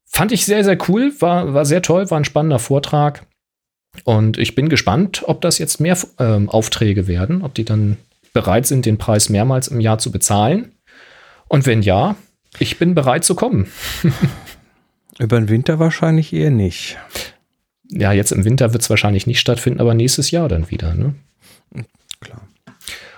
Fand 0.06 0.32
ich 0.32 0.44
sehr, 0.44 0.64
sehr 0.64 0.78
cool, 0.88 1.12
war, 1.20 1.54
war 1.54 1.64
sehr 1.64 1.82
toll, 1.82 2.10
war 2.10 2.18
ein 2.18 2.24
spannender 2.24 2.58
Vortrag. 2.58 3.26
Und 4.04 4.38
ich 4.38 4.54
bin 4.54 4.68
gespannt, 4.68 5.22
ob 5.26 5.40
das 5.40 5.58
jetzt 5.58 5.80
mehr 5.80 5.96
ähm, 6.18 6.48
Aufträge 6.48 7.06
werden, 7.06 7.42
ob 7.42 7.54
die 7.54 7.64
dann 7.64 7.96
bereit 8.32 8.66
sind, 8.66 8.86
den 8.86 8.98
Preis 8.98 9.28
mehrmals 9.28 9.68
im 9.68 9.80
Jahr 9.80 9.98
zu 9.98 10.10
bezahlen. 10.10 10.72
Und 11.48 11.66
wenn 11.66 11.82
ja, 11.82 12.16
ich 12.58 12.78
bin 12.78 12.94
bereit 12.94 13.24
zu 13.24 13.34
kommen. 13.34 13.68
Über 15.18 15.38
den 15.40 15.48
Winter 15.48 15.78
wahrscheinlich 15.78 16.32
eher 16.32 16.50
nicht. 16.50 16.96
Ja, 17.90 18.12
jetzt 18.12 18.32
im 18.32 18.44
Winter 18.44 18.72
wird 18.72 18.82
es 18.82 18.90
wahrscheinlich 18.90 19.26
nicht 19.26 19.40
stattfinden, 19.40 19.80
aber 19.80 19.94
nächstes 19.94 20.30
Jahr 20.30 20.48
dann 20.48 20.70
wieder. 20.70 20.94
Ne? 20.94 21.14
Klar. 22.20 22.42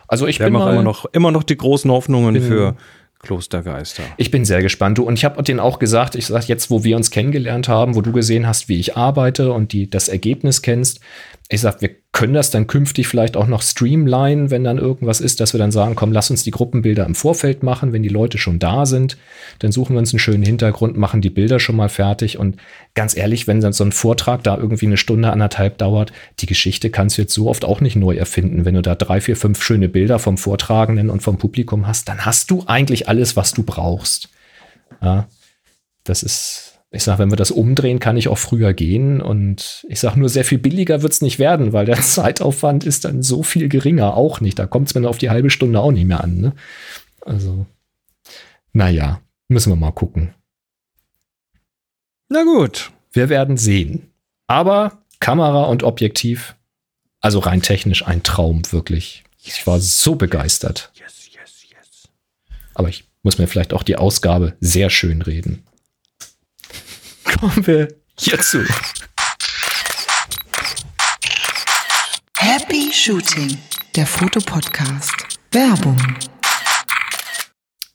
Also 0.09 0.27
ich 0.27 0.39
Wir 0.39 0.47
bin 0.47 0.55
mal, 0.55 0.73
immer 0.73 0.83
noch, 0.83 1.07
immer 1.13 1.31
noch 1.31 1.43
die 1.43 1.57
großen 1.57 1.91
Hoffnungen 1.91 2.35
Bin- 2.35 2.43
für 2.43 2.77
Klostergeister. 3.21 4.03
Ich 4.17 4.31
bin 4.31 4.45
sehr 4.47 4.63
gespannt. 4.63 4.97
Du, 4.97 5.03
und 5.05 5.15
ich 5.15 5.25
habe 5.27 5.43
denen 5.43 5.61
auch 5.61 5.79
gesagt, 5.79 6.15
ich 6.15 6.27
sage 6.27 6.47
jetzt, 6.49 6.71
wo 6.71 6.85
wir 6.85 6.97
uns 6.97 7.11
kennengelernt 7.11 7.69
haben, 7.69 7.95
wo 7.95 8.01
du 8.01 8.13
gesehen 8.13 8.47
hast, 8.47 8.69
wie 8.69 8.81
ich 8.81 8.97
arbeite 8.97 9.53
und 9.53 9.73
die 9.73 9.91
das 9.91 10.09
Ergebnis 10.09 10.63
kennst, 10.63 11.01
ich 11.53 11.61
sage, 11.61 11.81
wir 11.81 11.91
können 12.13 12.33
das 12.33 12.53
dann 12.53 12.69
künftig 12.69 13.09
vielleicht 13.09 13.37
auch 13.37 13.49
noch 13.49 13.63
streamline, 13.63 14.51
wenn 14.53 14.63
dann 14.63 14.79
irgendwas 14.79 15.21
ist, 15.21 15.41
dass 15.41 15.53
wir 15.53 15.59
dann 15.59 15.73
sagen, 15.73 15.97
komm, 15.97 16.13
lass 16.13 16.31
uns 16.31 16.45
die 16.45 16.53
Gruppenbilder 16.53 17.05
im 17.05 17.17
Vorfeld 17.17 17.65
machen, 17.65 17.93
wenn 17.93 18.05
die 18.05 18.09
Leute 18.09 18.39
schon 18.39 18.61
da 18.61 18.87
sind, 18.87 19.17
dann 19.59 19.73
suchen 19.73 19.95
wir 19.95 19.99
uns 19.99 20.13
einen 20.13 20.21
schönen 20.21 20.45
Hintergrund, 20.45 20.97
machen 20.97 21.21
die 21.21 21.31
Bilder 21.31 21.59
schon 21.59 21.75
mal 21.75 21.89
fertig 21.89 22.39
und 22.39 22.57
ganz 22.95 23.17
ehrlich, 23.17 23.49
wenn 23.49 23.61
dann 23.61 23.73
so 23.73 23.83
ein 23.83 23.91
Vortrag 23.91 24.45
da 24.45 24.57
irgendwie 24.57 24.87
eine 24.87 24.97
Stunde, 24.97 25.33
anderthalb 25.33 25.79
dauert, 25.79 26.13
die 26.39 26.47
Geschichte 26.47 26.89
kannst 26.89 27.19
du 27.19 27.23
jetzt 27.23 27.35
so 27.35 27.49
oft 27.49 27.65
auch 27.65 27.81
nicht 27.81 27.97
neu 27.97 28.15
erfinden. 28.15 28.65
Wenn 28.65 28.75
du 28.75 28.83
da 28.83 28.95
drei, 28.95 29.21
vier, 29.21 29.37
fünf 29.37 29.61
schöne 29.61 29.89
Bilder 29.89 30.21
vom 30.21 30.39
Vortragenden 30.39 31.11
und 31.11 31.21
vom 31.21 31.37
Publikum 31.37 31.89
hast, 31.89 32.09
dann 32.09 32.25
hast 32.25 32.51
du 32.53 32.63
eigentlich 32.67 33.09
alles, 33.09 33.35
was 33.35 33.53
du 33.53 33.65
brauchst. 33.65 34.29
Ja, 35.03 35.27
das 36.05 36.23
ist, 36.23 36.70
ich 36.93 37.05
sag, 37.05 37.19
wenn 37.19 37.31
wir 37.31 37.37
das 37.37 37.53
umdrehen, 37.53 38.01
kann 38.01 38.17
ich 38.17 38.29
auch 38.29 38.39
früher 38.39 38.75
gehen. 38.75 39.21
Und 39.21 39.87
ich 39.89 40.01
sag 40.01 40.17
nur, 40.17 40.29
sehr 40.29 40.45
viel 40.45 40.59
billiger 40.59 41.03
wird's 41.03 41.23
nicht 41.23 41.39
werden, 41.39 41.73
weil 41.73 41.87
der 41.87 42.01
Zeitaufwand 42.01 42.85
ist 42.85 43.05
dann 43.05 43.23
so 43.23 43.43
viel 43.43 43.69
geringer. 43.69 44.17
Auch 44.17 44.41
nicht. 44.41 44.59
Da 44.59 44.67
kommt's 44.67 44.95
mir 44.95 45.03
dann 45.03 45.11
auf 45.11 45.19
die 45.19 45.31
halbe 45.31 45.51
Stunde 45.51 45.81
auch 45.81 45.93
nicht 45.93 46.07
mehr 46.07 46.23
an. 46.23 46.41
Ne? 46.41 46.53
Also, 47.21 47.67
naja, 48.73 49.21
müssen 49.49 49.71
wir 49.71 49.77
mal 49.77 49.93
gucken. 49.93 50.35
Na 52.29 52.43
gut. 52.43 52.91
Wir 53.13 53.29
werden 53.29 53.57
sehen. 53.57 54.11
Aber 54.47 54.99
Kamera 55.21 55.65
und 55.65 55.83
Objektiv, 55.85 56.57
also 57.21 57.39
rein 57.39 57.63
technisch 57.63 58.07
ein 58.07 58.23
Traum, 58.23 58.63
wirklich. 58.73 59.25
Ich 59.43 59.67
war 59.67 59.81
so 59.81 60.17
begeistert. 60.17 60.91
Yes, 60.95 61.29
yes, 61.33 61.65
yes. 61.69 62.09
Aber 62.75 62.89
ich 62.89 63.05
muss 63.23 63.39
mir 63.39 63.47
vielleicht 63.47 63.73
auch 63.73 63.83
die 63.83 63.97
Ausgabe 63.97 64.55
sehr 64.61 64.91
schön 64.91 65.23
reden. 65.23 65.65
Kommen 67.41 67.67
wir 67.67 67.89
hierzu. 68.19 68.59
Happy 72.37 72.93
Shooting, 72.93 73.57
der 73.97 74.05
Fotopodcast. 74.05 75.39
Werbung. 75.51 75.97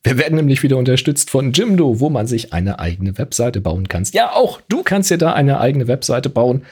Wir 0.01 0.17
werden 0.17 0.37
nämlich 0.37 0.63
wieder 0.63 0.77
unterstützt 0.77 1.29
von 1.29 1.53
Jimdo, 1.53 1.99
wo 1.99 2.09
man 2.09 2.25
sich 2.25 2.53
eine 2.53 2.79
eigene 2.79 3.19
Webseite 3.19 3.61
bauen 3.61 3.87
kann. 3.87 4.03
Ja, 4.13 4.31
auch 4.31 4.61
du 4.67 4.81
kannst 4.81 5.11
dir 5.11 5.19
da 5.19 5.33
eine 5.33 5.59
eigene 5.59 5.87
Webseite 5.87 6.31
bauen. 6.31 6.65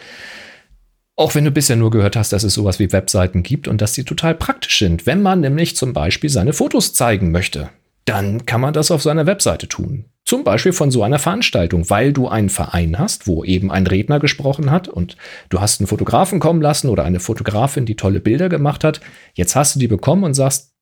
Auch 1.15 1.35
wenn 1.35 1.45
du 1.45 1.51
bisher 1.51 1.75
nur 1.75 1.91
gehört 1.91 2.15
hast, 2.15 2.33
dass 2.33 2.43
es 2.43 2.55
sowas 2.55 2.79
wie 2.79 2.91
Webseiten 2.91 3.43
gibt 3.43 3.67
und 3.67 3.81
dass 3.81 3.93
die 3.93 4.03
total 4.03 4.33
praktisch 4.33 4.79
sind. 4.79 5.05
Wenn 5.05 5.21
man 5.21 5.41
nämlich 5.41 5.75
zum 5.75 5.93
Beispiel 5.93 6.31
seine 6.31 6.53
Fotos 6.53 6.95
zeigen 6.95 7.29
möchte, 7.29 7.69
dann 8.05 8.47
kann 8.47 8.61
man 8.61 8.73
das 8.73 8.89
auf 8.89 9.03
seiner 9.03 9.27
Webseite 9.27 9.67
tun. 9.67 10.05
Zum 10.25 10.45
Beispiel 10.45 10.71
von 10.71 10.89
so 10.89 11.03
einer 11.03 11.19
Veranstaltung, 11.19 11.89
weil 11.89 12.13
du 12.13 12.29
einen 12.29 12.49
Verein 12.49 12.97
hast, 12.97 13.27
wo 13.27 13.43
eben 13.43 13.71
ein 13.71 13.85
Redner 13.85 14.19
gesprochen 14.19 14.71
hat 14.71 14.87
und 14.87 15.17
du 15.49 15.59
hast 15.59 15.81
einen 15.81 15.87
Fotografen 15.87 16.39
kommen 16.39 16.61
lassen 16.61 16.89
oder 16.89 17.03
eine 17.03 17.19
Fotografin, 17.19 17.85
die 17.85 17.97
tolle 17.97 18.21
Bilder 18.21 18.47
gemacht 18.47 18.85
hat. 18.85 19.01
Jetzt 19.33 19.55
hast 19.55 19.75
du 19.75 19.79
die 19.79 19.89
bekommen 19.89 20.23
und 20.23 20.33
sagst, 20.33 20.73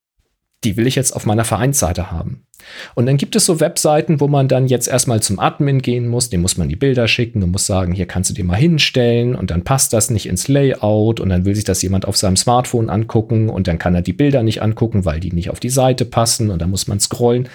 die 0.64 0.78
will 0.78 0.86
ich 0.86 0.96
jetzt 0.96 1.16
auf 1.16 1.26
meiner 1.26 1.44
Vereinsseite 1.44 2.12
haben. 2.12 2.46
Und 2.94 3.08
dann 3.08 3.18
gibt 3.18 3.36
es 3.36 3.48
so 3.48 3.60
Webseiten, 3.60 4.20
wo 4.20 4.28
man 4.28 4.48
dann 4.48 4.68
jetzt 4.68 4.88
erstmal 4.88 5.22
zum 5.22 5.40
Admin 5.40 5.82
gehen 5.82 6.08
muss, 6.08 6.30
dem 6.30 6.42
muss 6.42 6.58
man 6.58 6.70
die 6.70 6.76
Bilder 6.76 7.08
schicken 7.08 7.42
und 7.42 7.50
muss 7.50 7.66
sagen, 7.66 7.94
hier 7.94 8.06
kannst 8.06 8.30
du 8.30 8.36
dir 8.36 8.44
mal 8.44 8.56
hinstellen 8.56 9.34
und 9.34 9.50
dann 9.50 9.64
passt 9.64 9.92
das 9.94 10.12
nicht 10.12 10.28
ins 10.28 10.48
Layout 10.48 11.20
und 11.20 11.30
dann 11.30 11.46
will 11.46 11.56
sich 11.56 11.64
das 11.64 11.82
jemand 11.82 12.08
auf 12.08 12.16
seinem 12.16 12.38
Smartphone 12.38 12.92
angucken 12.92 13.50
und 13.50 13.68
dann 13.68 13.80
kann 13.80 13.96
er 13.96 14.04
die 14.04 14.14
Bilder 14.14 14.44
nicht 14.44 14.62
angucken, 14.62 15.04
weil 15.04 15.20
die 15.20 15.34
nicht 15.34 15.50
auf 15.50 15.60
die 15.60 15.70
Seite 15.70 16.06
passen 16.06 16.52
und 16.52 16.62
dann 16.62 16.70
muss 16.70 16.88
man 16.88 17.00
scrollen. 17.00 17.50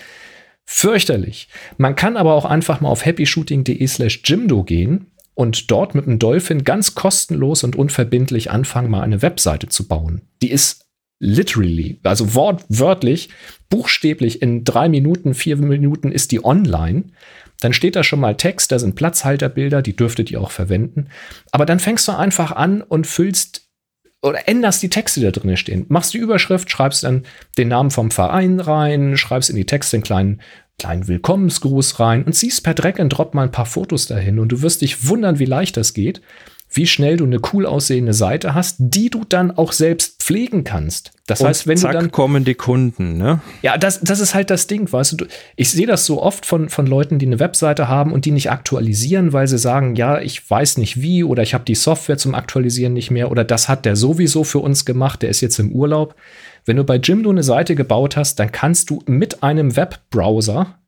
Fürchterlich. 0.67 1.49
Man 1.79 1.95
kann 1.95 2.17
aber 2.17 2.35
auch 2.35 2.45
einfach 2.45 2.81
mal 2.81 2.89
auf 2.89 3.05
happyshooting.de 3.05 3.87
slash 3.87 4.21
Jimdo 4.25 4.65
gehen 4.65 5.13
und 5.35 5.71
dort 5.71 5.95
mit 5.95 6.07
dem 6.07 6.19
Dolphin 6.19 6.65
ganz 6.65 6.95
kostenlos 6.95 7.63
und 7.63 7.77
unverbindlich 7.77 8.51
anfangen, 8.51 8.91
mal 8.91 9.03
eine 9.03 9.23
Webseite 9.23 9.69
zu 9.69 9.87
bauen. 9.87 10.23
Die 10.43 10.51
ist 10.51 10.87
literally, 11.19 12.01
also 12.03 12.35
wortwörtlich, 12.35 13.31
buchstäblich 13.71 14.43
in 14.43 14.65
drei 14.65 14.89
Minuten, 14.89 15.35
vier 15.35 15.57
Minuten 15.57 16.11
ist 16.13 16.33
die 16.33 16.45
online. 16.45 17.05
Dann 17.61 17.73
steht 17.73 17.97
da 17.97 18.05
schon 18.05 18.21
mal 18.21 18.37
Text, 18.37 18.73
da 18.73 18.79
sind 18.79 18.97
Platzhalterbilder, 18.97 19.83
die 19.83 19.97
dürftet 19.97 20.31
ihr 20.31 20.41
auch 20.41 20.51
verwenden. 20.51 21.09
Aber 21.53 21.65
dann 21.65 21.81
fängst 21.81 22.07
du 22.09 22.13
einfach 22.13 22.53
an 22.53 22.83
und 22.83 23.07
füllst 23.07 23.66
oder 24.27 24.49
änderst 24.49 24.83
die 24.83 24.91
Texte, 24.91 25.21
die 25.21 25.27
da 25.27 25.33
drin 25.33 25.57
stehen. 25.57 25.87
Machst 25.89 26.13
die 26.15 26.19
Überschrift, 26.19 26.71
schreibst 26.71 27.05
dann 27.05 27.25
den 27.57 27.69
Namen 27.69 27.91
vom 27.91 28.11
Verein 28.11 28.61
rein, 28.61 29.17
schreibst 29.17 29.51
in 29.51 29.57
die 29.57 29.67
Texte 29.67 29.97
einen 29.97 30.03
kleinen, 30.03 30.41
kleinen 30.79 31.09
Willkommensgruß 31.09 32.01
rein 32.01 32.25
und 32.25 32.35
ziehst 32.35 32.63
per 32.63 32.75
Drag 32.75 32.99
and 32.99 33.17
Drop 33.17 33.35
mal 33.35 33.45
ein 33.45 33.53
paar 33.53 33.67
Fotos 33.67 34.07
dahin 34.07 34.39
und 34.39 34.51
du 34.51 34.63
wirst 34.63 34.83
dich 34.83 35.09
wundern, 35.09 35.39
wie 35.39 35.45
leicht 35.45 35.77
das 35.77 35.95
geht 35.95 36.21
wie 36.77 36.87
schnell 36.87 37.17
du 37.17 37.25
eine 37.25 37.41
cool 37.53 37.67
aussehende 37.67 38.13
Seite 38.13 38.55
hast, 38.55 38.77
die 38.79 39.11
du 39.11 39.25
dann 39.29 39.51
auch 39.51 39.73
selbst 39.73 40.23
pflegen 40.23 40.65
kannst. 40.65 41.13
Das 41.27 41.41
Und 41.41 41.49
heißt, 41.49 41.67
wenn 41.67 41.77
zack, 41.77 41.93
du 41.93 41.99
dann 41.99 42.11
kommen 42.11 42.45
die 42.45 42.55
Kunden, 42.55 43.17
ne? 43.17 43.41
ja, 43.63 43.79
das, 43.79 44.01
das 44.01 44.21
ist 44.21 44.35
halt 44.35 44.51
das 44.51 44.67
Ding, 44.67 44.91
weißt 44.91 45.21
du. 45.21 45.27
Ich 45.57 45.71
sehe 45.71 45.87
das 45.87 46.07
so 46.07 46.23
oft 46.23 46.47
von, 46.47 46.69
von 46.69 46.87
Leuten, 46.87 47.19
die 47.19 47.27
eine 47.27 47.41
Webseite 47.41 47.89
haben 47.89 48.13
und 48.13 48.25
die 48.25 48.31
nicht 48.31 48.51
aktualisieren, 48.51 49.33
weil 49.33 49.49
sie 49.49 49.59
sagen, 49.59 49.97
ja, 49.97 50.21
ich 50.21 50.49
weiß 50.49 50.79
nicht 50.79 51.01
wie 51.01 51.25
oder 51.25 51.43
ich 51.43 51.55
habe 51.55 51.65
die 51.65 51.75
Software 51.75 52.19
zum 52.19 52.35
Aktualisieren 52.35 52.93
nicht 52.93 53.11
mehr 53.11 53.31
oder 53.31 53.45
das 53.45 53.69
hat 53.69 53.85
der 53.85 53.97
sowieso 53.97 54.45
für 54.45 54.59
uns 54.59 54.85
gemacht, 54.85 55.23
der 55.23 55.31
ist 55.31 55.41
jetzt 55.41 55.59
im 55.59 55.73
Urlaub. 55.73 56.15
Wenn 56.65 56.77
du 56.77 56.85
bei 56.85 56.97
Jimdo 56.97 57.31
eine 57.31 57.43
Seite 57.43 57.75
gebaut 57.75 58.17
hast, 58.17 58.39
dann 58.41 58.53
kannst 58.53 58.91
du 58.91 59.03
mit 59.07 59.43
einem 59.43 59.77
Webbrowser 59.77 60.79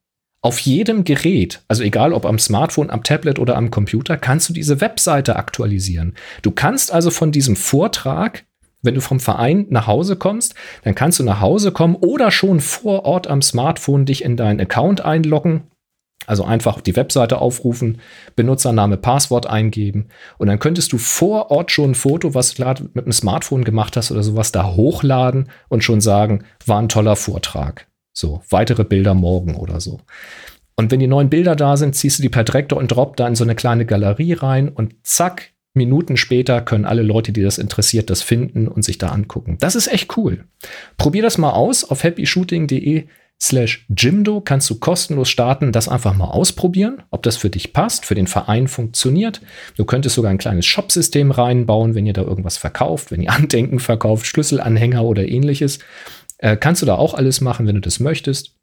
auf 0.41 0.61
jedem 0.61 1.05
Gerät, 1.05 1.62
also 1.66 1.82
egal 1.82 2.12
ob 2.12 2.24
am 2.24 2.39
Smartphone, 2.39 2.91
am 2.91 3.03
Tablet 3.03 3.39
oder 3.39 3.57
am 3.57 3.70
Computer, 3.70 4.16
kannst 4.16 4.49
du 4.49 4.53
diese 4.53 4.80
Webseite 4.80 5.36
aktualisieren. 5.36 6.14
Du 6.43 6.53
kannst 6.53 6.93
also 6.93 7.11
von 7.11 7.32
diesem 7.32 7.57
Vortrag, 7.57 8.45
wenn 8.82 8.95
du 8.95 9.01
vom 9.01 9.18
Verein 9.18 9.66
nach 9.70 9.89
Hause 9.89 10.14
kommst, 10.14 10.55
dann 10.84 10.95
kannst 10.95 11.18
du 11.18 11.24
nach 11.24 11.41
Hause 11.41 11.72
kommen 11.72 11.97
oder 11.97 12.30
schon 12.30 12.61
vor 12.61 13.05
Ort 13.05 13.26
am 13.26 13.43
Smartphone 13.43 14.07
dich 14.07 14.22
in 14.22 14.36
deinen 14.36 14.61
Account 14.61 15.01
einloggen. 15.01 15.64
Also 16.26 16.45
einfach 16.45 16.82
die 16.82 16.95
Webseite 16.95 17.39
aufrufen, 17.39 18.01
Benutzername, 18.36 18.99
Passwort 18.99 19.47
eingeben 19.47 20.09
und 20.36 20.47
dann 20.49 20.59
könntest 20.59 20.93
du 20.93 20.99
vor 20.99 21.51
Ort 21.51 21.70
schon 21.72 21.93
ein 21.93 21.95
Foto, 21.95 22.34
was 22.34 22.55
du 22.55 22.62
gerade 22.62 22.89
mit 22.93 23.07
dem 23.07 23.12
Smartphone 23.12 23.64
gemacht 23.64 23.97
hast 23.97 24.12
oder 24.12 24.22
sowas, 24.22 24.53
da 24.53 24.74
hochladen 24.76 25.49
und 25.68 25.82
schon 25.82 26.01
sagen, 26.01 26.45
war 26.66 26.80
ein 26.80 26.89
toller 26.91 27.16
Vortrag. 27.16 27.89
So, 28.19 28.43
weitere 28.51 28.83
Bilder 28.83 29.14
morgen 29.14 29.55
oder 29.55 29.81
so. 29.81 30.01
Und 30.75 30.91
wenn 30.91 30.99
die 30.99 31.07
neuen 31.07 31.31
Bilder 31.31 31.55
da 31.55 31.77
sind, 31.77 31.95
ziehst 31.95 32.19
du 32.19 32.23
die 32.23 32.29
per 32.29 32.43
Drag 32.43 32.73
und 32.73 32.89
Drop 32.89 33.16
da 33.16 33.29
in 33.29 33.37
so 33.37 33.45
eine 33.45 33.55
kleine 33.55 33.87
Galerie 33.87 34.33
rein 34.33 34.69
und 34.69 34.95
zack, 35.05 35.53
Minuten 35.75 36.16
später 36.16 36.61
können 36.61 36.85
alle 36.85 37.03
Leute, 37.03 37.31
die 37.31 37.43
das 37.43 37.59
interessiert, 37.59 38.11
das 38.11 38.23
finden 38.23 38.66
und 38.66 38.85
sich 38.85 38.99
da 38.99 39.11
angucken. 39.11 39.57
Das 39.61 39.77
ist 39.77 39.87
echt 39.87 40.16
cool. 40.16 40.47
Probier 40.97 41.23
das 41.23 41.39
mal 41.39 41.53
aus 41.53 41.85
auf 41.85 42.03
happyshooting.de 42.03 43.07
slash 43.41 43.87
Jimdo 43.97 44.41
kannst 44.41 44.69
du 44.69 44.81
kostenlos 44.81 45.31
starten, 45.31 45.71
das 45.71 45.89
einfach 45.89 46.16
mal 46.16 46.25
ausprobieren, 46.25 47.03
ob 47.11 47.23
das 47.23 47.37
für 47.37 47.51
dich 47.51 47.73
passt, 47.73 48.05
für 48.05 48.16
den 48.16 48.27
Verein 48.27 48.66
funktioniert. 48.66 49.41
Du 49.77 49.85
könntest 49.85 50.16
sogar 50.16 50.33
ein 50.33 50.39
kleines 50.39 50.66
Shopsystem 50.66 51.31
reinbauen, 51.31 51.95
wenn 51.95 52.07
ihr 52.07 52.14
da 52.14 52.23
irgendwas 52.23 52.57
verkauft, 52.57 53.12
wenn 53.12 53.23
ihr 53.23 53.31
Andenken 53.33 53.79
verkauft, 53.79 54.27
Schlüsselanhänger 54.27 55.05
oder 55.05 55.29
ähnliches. 55.29 55.79
Äh, 56.39 56.57
kannst 56.57 56.82
du 56.82 56.86
da 56.86 56.95
auch 56.95 57.14
alles 57.14 57.41
machen, 57.41 57.66
wenn 57.66 57.74
du 57.74 57.80
das 57.80 58.01
möchtest. 58.01 58.57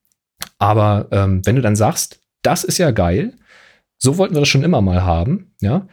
Aber 0.57 1.07
ähm, 1.11 1.45
wenn 1.45 1.55
du 1.55 1.61
dann 1.61 1.75
sagst, 1.75 2.19
das 2.41 2.63
ist 2.63 2.77
ja 2.77 2.91
geil, 2.91 3.33
so 3.97 4.17
wollten 4.17 4.35
wir 4.35 4.41
das 4.41 4.49
schon 4.49 4.63
immer 4.63 4.81
mal 4.81 5.03
haben, 5.03 5.51
ja, 5.61 5.87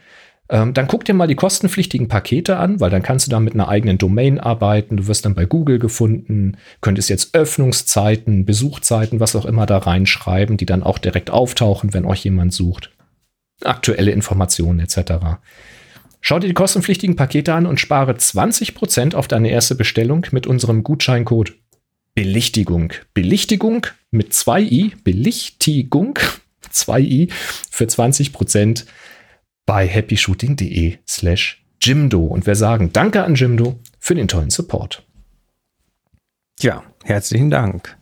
ähm, 0.49 0.73
dann 0.73 0.87
guck 0.87 1.05
dir 1.05 1.13
mal 1.13 1.27
die 1.27 1.35
kostenpflichtigen 1.35 2.09
Pakete 2.09 2.57
an, 2.57 2.79
weil 2.79 2.89
dann 2.89 3.01
kannst 3.01 3.25
du 3.25 3.31
da 3.31 3.39
mit 3.39 3.53
einer 3.53 3.69
eigenen 3.69 3.97
Domain 3.97 4.39
arbeiten. 4.39 4.97
Du 4.97 5.07
wirst 5.07 5.25
dann 5.25 5.35
bei 5.35 5.45
Google 5.45 5.79
gefunden, 5.79 6.57
könntest 6.81 7.09
jetzt 7.09 7.33
Öffnungszeiten, 7.33 8.45
Besuchzeiten, 8.45 9.19
was 9.19 9.35
auch 9.35 9.45
immer 9.45 9.65
da 9.65 9.77
reinschreiben, 9.77 10.57
die 10.57 10.65
dann 10.65 10.83
auch 10.83 10.97
direkt 10.97 11.31
auftauchen, 11.31 11.93
wenn 11.93 12.05
euch 12.05 12.25
jemand 12.25 12.53
sucht. 12.53 12.91
Aktuelle 13.63 14.11
Informationen 14.11 14.79
etc. 14.79 15.13
Schau 16.19 16.39
dir 16.39 16.47
die 16.47 16.53
kostenpflichtigen 16.53 17.15
Pakete 17.15 17.53
an 17.53 17.65
und 17.65 17.79
spare 17.79 18.11
20% 18.13 19.15
auf 19.15 19.27
deine 19.27 19.49
erste 19.49 19.75
Bestellung 19.75 20.25
mit 20.31 20.45
unserem 20.45 20.83
Gutscheincode 20.83 21.53
Belichtigung. 22.15 22.93
Belichtigung 23.13 23.87
mit 24.11 24.33
2i, 24.33 24.93
Belichtigung 25.03 26.19
2i 26.71 27.31
für 27.71 27.85
20% 27.85 28.85
bei 29.65 29.87
happyshooting.de 29.87 30.97
slash 31.07 31.63
Jimdo. 31.81 32.23
Und 32.25 32.45
wir 32.45 32.55
sagen 32.55 32.93
Danke 32.93 33.23
an 33.23 33.35
Jimdo 33.35 33.79
für 33.99 34.15
den 34.15 34.27
tollen 34.27 34.51
Support. 34.51 35.05
Ja, 36.59 36.83
herzlichen 37.03 37.49
Dank. 37.49 37.97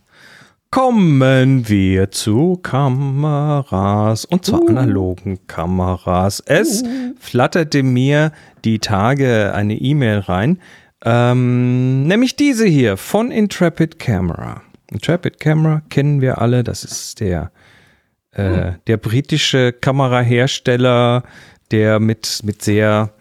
Kommen 0.70 1.68
wir 1.68 2.10
zu 2.10 2.58
Kameras 2.62 4.24
und 4.24 4.46
zwar 4.46 4.62
uh. 4.62 4.68
analogen 4.68 5.46
Kameras. 5.46 6.40
Es 6.46 6.82
uh. 6.82 7.14
flatterte 7.18 7.82
mir 7.82 8.32
die 8.64 8.78
Tage 8.78 9.52
eine 9.54 9.74
E-Mail 9.74 10.20
rein, 10.20 10.60
ähm, 11.04 12.06
nämlich 12.06 12.36
diese 12.36 12.66
hier 12.66 12.96
von 12.96 13.30
Intrepid 13.30 13.98
Camera. 13.98 14.62
Intrepid 14.90 15.40
Camera 15.40 15.82
kennen 15.88 16.20
wir 16.20 16.40
alle, 16.40 16.62
das 16.62 16.84
ist 16.84 17.20
der, 17.20 17.50
äh, 18.32 18.42
uh. 18.42 18.74
der 18.86 18.96
britische 18.98 19.72
Kamerahersteller, 19.72 21.24
der 21.70 21.98
mit, 21.98 22.40
mit 22.44 22.62
sehr 22.62 23.12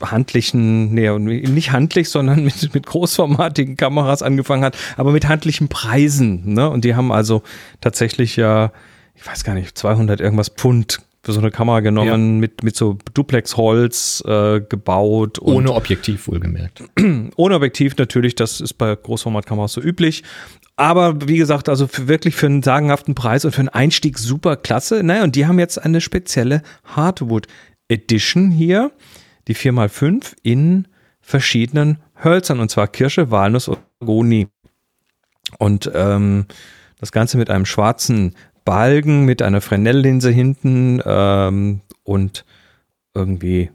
handlichen, 0.00 0.94
nee, 0.94 1.10
nicht 1.18 1.72
handlich, 1.72 2.08
sondern 2.08 2.44
mit, 2.44 2.74
mit 2.74 2.86
großformatigen 2.86 3.76
Kameras 3.76 4.22
angefangen 4.22 4.64
hat, 4.64 4.76
aber 4.96 5.12
mit 5.12 5.28
handlichen 5.28 5.68
Preisen. 5.68 6.54
Ne? 6.54 6.68
Und 6.70 6.84
die 6.84 6.94
haben 6.94 7.12
also 7.12 7.42
tatsächlich 7.80 8.36
ja, 8.36 8.72
ich 9.14 9.26
weiß 9.26 9.44
gar 9.44 9.54
nicht, 9.54 9.76
200 9.76 10.20
irgendwas 10.20 10.50
Pfund 10.50 11.00
für 11.26 11.32
so 11.32 11.40
eine 11.40 11.50
Kamera 11.50 11.80
genommen, 11.80 12.34
ja. 12.34 12.40
mit, 12.40 12.62
mit 12.62 12.76
so 12.76 12.98
Duplex-Holz 13.14 14.22
äh, 14.26 14.60
gebaut. 14.60 15.40
ohne 15.42 15.72
Objektiv 15.72 16.28
wohlgemerkt. 16.28 16.84
ohne 17.36 17.56
Objektiv 17.56 17.96
natürlich, 17.96 18.36
das 18.36 18.60
ist 18.60 18.74
bei 18.74 18.94
Großformatkameras 18.94 19.72
so 19.72 19.80
üblich. 19.80 20.22
Aber 20.76 21.28
wie 21.28 21.36
gesagt, 21.36 21.68
also 21.68 21.88
für 21.88 22.06
wirklich 22.06 22.36
für 22.36 22.46
einen 22.46 22.62
sagenhaften 22.62 23.16
Preis 23.16 23.44
und 23.44 23.50
für 23.50 23.58
einen 23.58 23.70
Einstieg 23.70 24.18
super 24.18 24.54
klasse. 24.56 25.02
Naja, 25.02 25.24
und 25.24 25.34
die 25.34 25.46
haben 25.46 25.58
jetzt 25.58 25.82
eine 25.82 26.00
spezielle 26.00 26.62
Hardwood 26.84 27.48
Edition 27.88 28.52
hier, 28.52 28.92
die 29.48 29.56
4x5 29.56 30.34
in 30.44 30.86
verschiedenen 31.20 31.98
Hölzern, 32.22 32.60
und 32.60 32.70
zwar 32.70 32.86
Kirsche, 32.86 33.32
Walnuss 33.32 33.66
und 33.66 33.78
Goni. 33.98 34.46
Und 35.58 35.90
ähm, 35.92 36.46
das 37.00 37.10
Ganze 37.10 37.36
mit 37.36 37.50
einem 37.50 37.66
schwarzen 37.66 38.36
Balken, 38.66 39.24
mit 39.24 39.40
einer 39.40 39.62
Fresnel-Linse 39.62 40.30
hinten 40.30 41.00
ähm, 41.06 41.80
und 42.04 42.44
irgendwie 43.14 43.70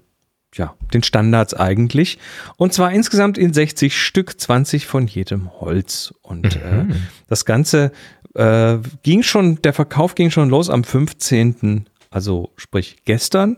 ja, 0.54 0.76
den 0.94 1.02
Standards 1.02 1.54
eigentlich. 1.54 2.20
Und 2.58 2.74
zwar 2.74 2.92
insgesamt 2.92 3.38
in 3.38 3.54
60 3.54 3.98
Stück, 3.98 4.40
20 4.40 4.86
von 4.86 5.08
jedem 5.08 5.50
Holz. 5.60 6.14
Und 6.22 6.56
mhm. 6.58 6.92
äh, 6.92 6.96
das 7.28 7.46
Ganze 7.46 7.92
äh, 8.36 8.78
ging 9.04 9.24
schon, 9.24 9.62
der 9.62 9.74
Verkauf 9.74 10.16
ging 10.16 10.30
schon 10.30 10.50
los 10.50 10.70
am 10.70 10.84
15., 10.84 11.88
also 12.10 12.52
sprich 12.58 12.98
gestern. 13.06 13.58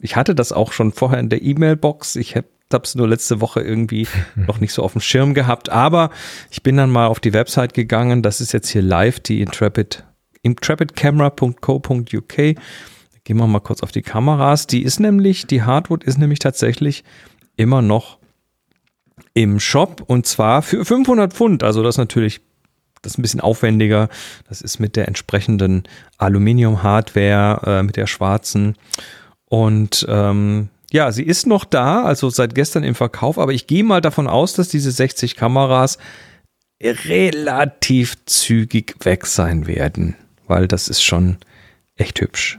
Ich 0.00 0.14
hatte 0.14 0.36
das 0.36 0.52
auch 0.52 0.72
schon 0.72 0.92
vorher 0.92 1.18
in 1.18 1.28
der 1.28 1.42
E-Mail-Box. 1.42 2.14
Ich 2.14 2.36
habe 2.36 2.46
es 2.84 2.94
nur 2.94 3.08
letzte 3.08 3.40
Woche 3.40 3.60
irgendwie 3.60 4.06
noch 4.36 4.60
nicht 4.60 4.72
so 4.72 4.84
auf 4.84 4.92
dem 4.92 5.00
Schirm 5.00 5.34
gehabt. 5.34 5.70
Aber 5.70 6.10
ich 6.50 6.62
bin 6.62 6.76
dann 6.76 6.90
mal 6.90 7.08
auf 7.08 7.18
die 7.18 7.32
Website 7.32 7.74
gegangen. 7.74 8.22
Das 8.22 8.40
ist 8.40 8.52
jetzt 8.52 8.68
hier 8.68 8.82
live, 8.82 9.18
die 9.18 9.40
Intrepid, 9.40 10.04
intrepidcamera.co.uk. 10.42 12.36
Gehen 12.36 13.36
wir 13.36 13.46
mal 13.46 13.60
kurz 13.60 13.82
auf 13.82 13.92
die 13.92 14.02
Kameras. 14.02 14.66
Die 14.66 14.82
ist 14.82 15.00
nämlich, 15.00 15.46
die 15.46 15.62
Hardwood 15.62 16.04
ist 16.04 16.18
nämlich 16.18 16.38
tatsächlich 16.38 17.04
immer 17.56 17.82
noch 17.82 18.18
im 19.34 19.60
Shop 19.60 20.02
und 20.06 20.26
zwar 20.26 20.62
für 20.62 20.84
500 20.84 21.32
Pfund. 21.32 21.62
Also 21.62 21.82
das 21.82 21.94
ist 21.96 21.98
natürlich 21.98 22.40
das 23.02 23.12
ist 23.12 23.18
ein 23.18 23.22
bisschen 23.22 23.40
aufwendiger. 23.40 24.08
Das 24.48 24.60
ist 24.60 24.78
mit 24.78 24.96
der 24.96 25.08
entsprechenden 25.08 25.84
Aluminium-Hardware, 26.18 27.60
äh, 27.64 27.82
mit 27.82 27.96
der 27.96 28.06
schwarzen. 28.06 28.76
Und 29.46 30.04
ähm, 30.08 30.68
ja, 30.90 31.12
sie 31.12 31.22
ist 31.22 31.46
noch 31.46 31.64
da, 31.64 32.04
also 32.04 32.30
seit 32.30 32.54
gestern 32.54 32.82
im 32.82 32.94
Verkauf, 32.94 33.38
aber 33.38 33.52
ich 33.52 33.66
gehe 33.66 33.84
mal 33.84 34.00
davon 34.00 34.26
aus, 34.26 34.54
dass 34.54 34.68
diese 34.68 34.90
60 34.90 35.36
Kameras 35.36 35.98
relativ 36.82 38.24
zügig 38.24 38.96
weg 39.04 39.26
sein 39.26 39.66
werden, 39.66 40.16
weil 40.48 40.68
das 40.68 40.88
ist 40.88 41.02
schon 41.02 41.38
echt 41.96 42.20
hübsch. 42.20 42.58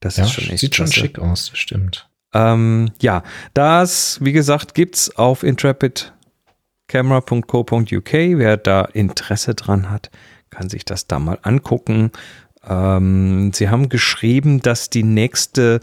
Das 0.00 0.16
ja, 0.16 0.26
schon 0.26 0.56
sieht 0.56 0.72
klasse. 0.72 0.92
schon 0.92 1.04
schick 1.04 1.18
aus, 1.18 1.50
das 1.50 1.58
stimmt. 1.58 2.08
Ähm, 2.32 2.90
ja, 3.00 3.22
das, 3.54 4.18
wie 4.20 4.32
gesagt, 4.32 4.74
gibt's 4.74 5.16
auf 5.16 5.42
intrepidcamera.co.uk. 5.42 8.12
Wer 8.12 8.56
da 8.56 8.82
Interesse 8.82 9.54
dran 9.54 9.90
hat, 9.90 10.10
kann 10.50 10.68
sich 10.68 10.84
das 10.84 11.06
da 11.06 11.18
mal 11.18 11.38
angucken. 11.42 12.10
Ähm, 12.68 13.52
sie 13.54 13.68
haben 13.68 13.88
geschrieben, 13.88 14.60
dass 14.60 14.90
die 14.90 15.04
nächste 15.04 15.80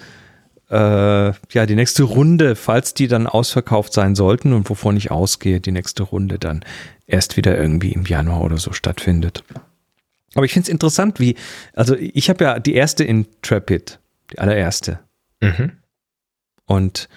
äh, 0.70 1.34
ja, 1.52 1.66
die 1.66 1.76
nächste 1.76 2.04
Runde, 2.04 2.56
falls 2.56 2.94
die 2.94 3.08
dann 3.08 3.28
ausverkauft 3.28 3.92
sein 3.92 4.16
sollten 4.16 4.54
und 4.54 4.70
wovon 4.70 4.96
ich 4.96 5.12
ausgehe, 5.12 5.60
die 5.60 5.74
nächste 5.74 6.04
Runde 6.04 6.40
dann 6.40 6.64
erst 7.08 7.36
wieder 7.36 7.58
irgendwie 7.58 7.92
im 7.92 8.06
Januar 8.06 8.42
oder 8.42 8.58
so 8.58 8.72
stattfindet. 8.72 9.44
Aber 10.36 10.46
ich 10.46 10.54
finde 10.54 10.66
es 10.66 10.70
interessant, 10.70 11.20
wie, 11.20 11.36
also 11.74 11.96
ich 11.96 12.30
habe 12.30 12.44
ja 12.44 12.60
die 12.60 12.74
erste 12.74 13.04
Intrepid 13.04 14.00
die 14.32 14.40
allererste. 14.40 15.00
Mhm. 15.42 15.74
Und 16.66 17.10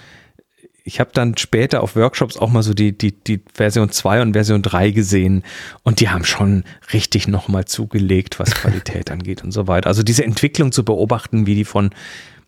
ich 0.87 1.01
habe 1.01 1.11
dann 1.15 1.37
später 1.39 1.83
auf 1.83 1.97
Workshops 1.97 2.37
auch 2.37 2.51
mal 2.51 2.63
so 2.63 2.75
die, 2.75 2.97
die, 2.97 3.13
die 3.13 3.43
Version 3.53 3.91
2 3.91 4.21
und 4.21 4.33
Version 4.35 4.61
3 4.61 4.91
gesehen 4.91 5.43
und 5.83 6.01
die 6.01 6.11
haben 6.11 6.25
schon 6.25 6.65
richtig 6.93 7.27
nochmal 7.27 7.65
zugelegt, 7.65 8.39
was 8.39 8.51
Qualität 8.55 9.11
angeht 9.11 9.43
und 9.43 9.53
so 9.53 9.67
weiter. 9.67 9.89
Also 9.89 10.03
diese 10.03 10.25
Entwicklung 10.25 10.73
zu 10.73 10.85
beobachten, 10.85 11.47
wie 11.47 11.55
die 11.55 11.65
von, 11.65 11.91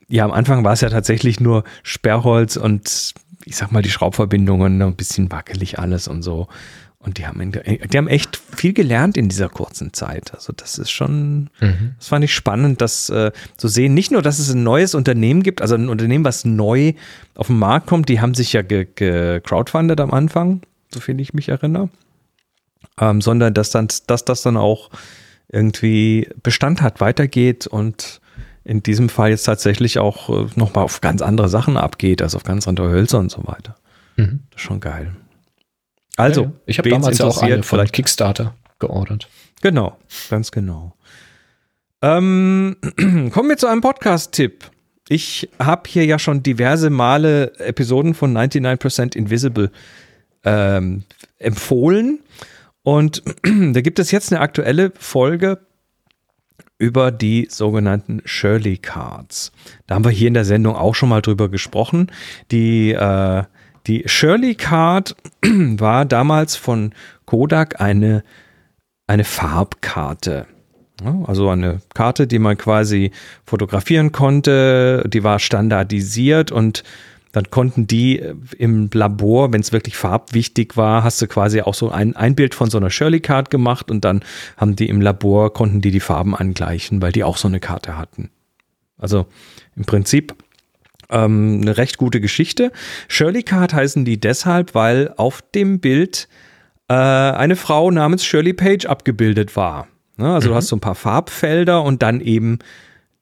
ja, 0.08 0.24
am 0.24 0.32
Anfang 0.32 0.64
war 0.64 0.74
es 0.74 0.82
ja 0.82 0.90
tatsächlich 0.90 1.40
nur 1.40 1.64
Sperrholz 1.82 2.56
und 2.56 3.14
ich 3.46 3.56
sag 3.56 3.72
mal 3.72 3.82
die 3.82 3.90
Schraubverbindungen, 3.90 4.82
ein 4.82 4.96
bisschen 4.96 5.30
wackelig 5.30 5.78
alles 5.78 6.08
und 6.08 6.22
so. 6.22 6.48
Und 7.06 7.18
die 7.18 7.26
haben, 7.26 7.52
die 7.52 7.96
haben 7.96 8.08
echt 8.08 8.36
viel 8.36 8.72
gelernt 8.72 9.16
in 9.16 9.28
dieser 9.28 9.48
kurzen 9.48 9.92
Zeit. 9.92 10.34
Also 10.34 10.52
das 10.52 10.76
ist 10.76 10.90
schon, 10.90 11.50
mhm. 11.60 11.94
das 11.98 12.08
fand 12.08 12.24
ich 12.24 12.34
spannend, 12.34 12.80
das 12.80 13.08
äh, 13.10 13.30
zu 13.56 13.68
sehen. 13.68 13.94
Nicht 13.94 14.10
nur, 14.10 14.22
dass 14.22 14.40
es 14.40 14.52
ein 14.52 14.64
neues 14.64 14.96
Unternehmen 14.96 15.44
gibt, 15.44 15.62
also 15.62 15.76
ein 15.76 15.88
Unternehmen, 15.88 16.24
was 16.24 16.44
neu 16.44 16.94
auf 17.36 17.46
den 17.46 17.60
Markt 17.60 17.86
kommt, 17.86 18.08
die 18.08 18.20
haben 18.20 18.34
sich 18.34 18.52
ja 18.54 18.62
gecrowdfundet 18.62 20.00
am 20.00 20.10
Anfang, 20.10 20.62
so 20.92 20.98
viel 20.98 21.20
ich 21.20 21.32
mich 21.32 21.48
erinnere, 21.48 21.90
ähm, 23.00 23.20
sondern 23.20 23.54
dass, 23.54 23.70
dann, 23.70 23.86
dass 24.08 24.24
das 24.24 24.42
dann 24.42 24.56
auch 24.56 24.90
irgendwie 25.48 26.28
Bestand 26.42 26.82
hat, 26.82 27.00
weitergeht 27.00 27.68
und 27.68 28.20
in 28.64 28.82
diesem 28.82 29.08
Fall 29.08 29.30
jetzt 29.30 29.44
tatsächlich 29.44 30.00
auch 30.00 30.28
äh, 30.28 30.48
nochmal 30.56 30.82
auf 30.82 31.00
ganz 31.00 31.22
andere 31.22 31.48
Sachen 31.48 31.76
abgeht, 31.76 32.20
also 32.20 32.38
auf 32.38 32.42
ganz 32.42 32.66
andere 32.66 32.90
Hölzer 32.90 33.20
und 33.20 33.30
so 33.30 33.46
weiter. 33.46 33.76
Mhm. 34.16 34.40
Das 34.50 34.60
ist 34.60 34.66
schon 34.66 34.80
geil. 34.80 35.14
Also, 36.16 36.42
ja, 36.42 36.52
ich 36.66 36.78
habe 36.78 36.88
damals 36.88 37.18
ja 37.18 37.26
auch 37.26 37.42
eine 37.42 37.62
von 37.62 37.84
Kickstarter 37.86 38.54
geordert. 38.78 39.28
Genau, 39.62 39.96
ganz 40.30 40.50
genau. 40.50 40.94
Ähm, 42.02 42.76
kommen 43.32 43.48
wir 43.48 43.56
zu 43.56 43.66
einem 43.66 43.80
Podcast-Tipp. 43.80 44.70
Ich 45.08 45.48
habe 45.58 45.82
hier 45.88 46.04
ja 46.04 46.18
schon 46.18 46.42
diverse 46.42 46.90
Male 46.90 47.58
Episoden 47.58 48.14
von 48.14 48.36
99% 48.36 49.14
Invisible 49.14 49.70
ähm, 50.44 51.04
empfohlen. 51.38 52.20
Und 52.82 53.22
da 53.42 53.80
gibt 53.80 53.98
es 53.98 54.10
jetzt 54.10 54.32
eine 54.32 54.40
aktuelle 54.40 54.92
Folge 54.98 55.60
über 56.78 57.10
die 57.10 57.48
sogenannten 57.50 58.20
Shirley 58.24 58.78
Cards. 58.78 59.52
Da 59.86 59.94
haben 59.94 60.04
wir 60.04 60.10
hier 60.10 60.28
in 60.28 60.34
der 60.34 60.44
Sendung 60.44 60.76
auch 60.76 60.94
schon 60.94 61.08
mal 61.08 61.22
drüber 61.22 61.48
gesprochen. 61.48 62.10
Die, 62.50 62.92
äh, 62.92 63.44
die 63.86 64.02
Shirley 64.06 64.54
Card 64.54 65.16
war 65.42 66.04
damals 66.04 66.56
von 66.56 66.92
Kodak 67.24 67.80
eine, 67.80 68.24
eine 69.06 69.24
Farbkarte. 69.24 70.46
Also 71.26 71.50
eine 71.50 71.82
Karte, 71.92 72.26
die 72.26 72.38
man 72.38 72.56
quasi 72.56 73.10
fotografieren 73.44 74.12
konnte, 74.12 75.04
die 75.06 75.22
war 75.22 75.38
standardisiert 75.38 76.50
und 76.50 76.84
dann 77.32 77.50
konnten 77.50 77.86
die 77.86 78.18
äh, 78.18 78.34
im 78.56 78.88
Labor, 78.90 79.52
wenn 79.52 79.60
es 79.60 79.70
wirklich 79.70 79.94
farbwichtig 79.94 80.78
war, 80.78 81.04
hast 81.04 81.20
du 81.20 81.26
quasi 81.26 81.60
auch 81.60 81.74
so 81.74 81.90
ein, 81.90 82.16
ein 82.16 82.34
Bild 82.34 82.54
von 82.54 82.70
so 82.70 82.78
einer 82.78 82.88
Shirley 82.88 83.20
Card 83.20 83.50
gemacht 83.50 83.90
und 83.90 84.06
dann 84.06 84.24
haben 84.56 84.74
die 84.74 84.88
im 84.88 85.02
Labor, 85.02 85.52
konnten 85.52 85.82
die 85.82 85.90
die 85.90 86.00
Farben 86.00 86.34
angleichen, 86.34 87.02
weil 87.02 87.12
die 87.12 87.24
auch 87.24 87.36
so 87.36 87.46
eine 87.46 87.60
Karte 87.60 87.98
hatten. 87.98 88.30
Also 88.96 89.26
im 89.76 89.84
Prinzip 89.84 90.34
ähm, 91.10 91.60
eine 91.62 91.76
recht 91.76 91.98
gute 91.98 92.20
Geschichte. 92.20 92.72
Shirley 93.08 93.42
Card 93.42 93.74
heißen 93.74 94.04
die 94.04 94.20
deshalb, 94.20 94.74
weil 94.74 95.12
auf 95.16 95.42
dem 95.54 95.80
Bild 95.80 96.28
äh, 96.88 96.94
eine 96.94 97.56
Frau 97.56 97.90
namens 97.90 98.24
Shirley 98.24 98.52
Page 98.52 98.86
abgebildet 98.86 99.56
war. 99.56 99.88
Ne? 100.16 100.32
Also 100.32 100.48
mhm. 100.48 100.52
du 100.52 100.56
hast 100.56 100.68
so 100.68 100.76
ein 100.76 100.80
paar 100.80 100.94
Farbfelder 100.94 101.82
und 101.82 102.02
dann 102.02 102.20
eben 102.20 102.58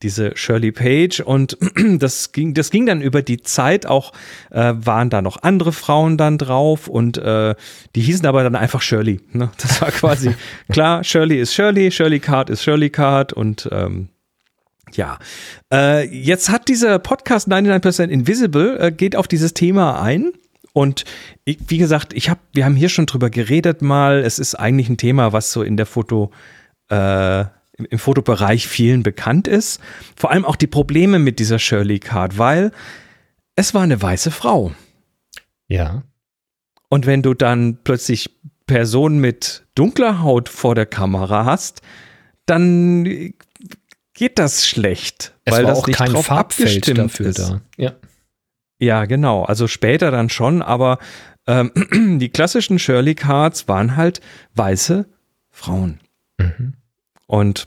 diese 0.02 0.36
Shirley 0.36 0.70
Page 0.70 1.20
und 1.20 1.56
das 1.98 2.32
ging, 2.32 2.52
das 2.55 2.70
ging 2.70 2.85
dann 2.86 3.01
über 3.01 3.23
die 3.23 3.40
Zeit 3.40 3.86
auch, 3.86 4.12
äh, 4.51 4.74
waren 4.77 5.09
da 5.09 5.23
noch 5.23 5.43
andere 5.43 5.73
Frauen 5.73 6.19
dann 6.19 6.36
drauf 6.36 6.89
und 6.89 7.16
äh, 7.16 7.55
die 7.94 8.02
hießen 8.02 8.27
aber 8.27 8.43
dann 8.43 8.55
einfach 8.55 8.82
Shirley. 8.82 9.20
Ne? 9.32 9.51
Das 9.59 9.81
war 9.81 9.90
quasi 9.90 10.35
klar, 10.70 11.02
Shirley 11.02 11.40
ist 11.40 11.55
Shirley, 11.55 11.90
Shirley 11.90 12.20
Card 12.20 12.51
ist 12.51 12.62
Shirley 12.62 12.90
Card 12.90 13.32
und 13.32 13.69
ähm, 13.73 14.09
ja, 14.97 15.19
äh, 15.73 16.07
jetzt 16.09 16.51
hat 16.51 16.69
dieser 16.69 16.99
Podcast 16.99 17.49
99% 17.49 18.09
Invisible 18.09 18.79
äh, 18.79 18.93
geht 18.93 19.16
auf 19.16 19.29
dieses 19.29 19.55
Thema 19.55 20.01
ein. 20.01 20.33
Und 20.73 21.05
ich, 21.45 21.59
wie 21.69 21.79
gesagt, 21.79 22.12
ich 22.12 22.29
habe, 22.29 22.41
wir 22.53 22.65
haben 22.65 22.75
hier 22.75 22.89
schon 22.89 23.07
drüber 23.07 23.31
geredet 23.31 23.81
mal. 23.81 24.19
Es 24.19 24.39
ist 24.39 24.57
eigentlich 24.57 24.89
ein 24.89 24.97
Thema, 24.97 25.33
was 25.33 25.53
so 25.53 25.62
in 25.62 25.77
der 25.77 25.87
Foto 25.87 26.33
äh, 26.91 27.45
im 27.77 27.99
Fotobereich 27.99 28.66
vielen 28.66 29.03
bekannt 29.03 29.49
ist. 29.49 29.81
Vor 30.16 30.31
allem 30.31 30.45
auch 30.45 30.57
die 30.57 30.66
Probleme 30.66 31.19
mit 31.19 31.39
dieser 31.39 31.59
Shirley 31.59 31.99
Card, 31.99 32.39
weil 32.39 32.71
es 33.57 33.75
war 33.75 33.83
eine 33.83 34.01
weiße 34.01 34.31
Frau. 34.31 34.73
Ja. 35.69 36.03
Und 36.89 37.07
wenn 37.07 37.23
du 37.23 37.35
dann 37.35 37.79
plötzlich 37.83 38.31
Personen 38.66 39.19
mit 39.19 39.65
dunkler 39.75 40.23
Haut 40.23 40.49
vor 40.49 40.75
der 40.75 40.87
Kamera 40.87 41.45
hast, 41.45 41.83
dann 42.47 43.33
geht 44.15 44.39
das 44.39 44.66
schlecht, 44.66 45.35
es 45.45 45.53
weil 45.53 45.65
war 45.65 45.73
das 45.73 45.81
auch 45.81 45.86
nicht 45.86 45.97
kein 45.97 46.12
drauf 46.12 46.27
Farbfeld 46.27 46.69
abgestimmt 46.69 46.99
dafür 46.99 47.27
ist. 47.27 47.39
da. 47.39 47.61
Ja. 47.77 47.93
Ja, 48.78 49.05
genau. 49.05 49.45
Also 49.45 49.69
später 49.69 50.11
dann 50.11 50.28
schon, 50.28 50.62
aber 50.62 50.99
ähm, 51.47 51.70
die 52.19 52.28
klassischen 52.28 52.78
Shirley 52.78 53.15
Cards 53.15 53.69
waren 53.69 53.97
halt 53.97 54.20
weiße 54.55 55.07
Frauen. 55.51 56.01
Mhm. 56.39 56.74
Und 57.27 57.66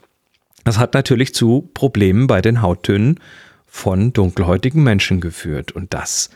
das 0.64 0.78
hat 0.78 0.94
natürlich 0.94 1.34
zu 1.34 1.69
Problemen 1.74 2.28
bei 2.28 2.41
den 2.41 2.61
Hauttönen 2.61 3.19
von 3.65 4.14
dunkelhäutigen 4.14 4.84
Menschen 4.84 5.22
geführt. 5.22 5.72
Und 5.72 5.94
das 5.94 6.30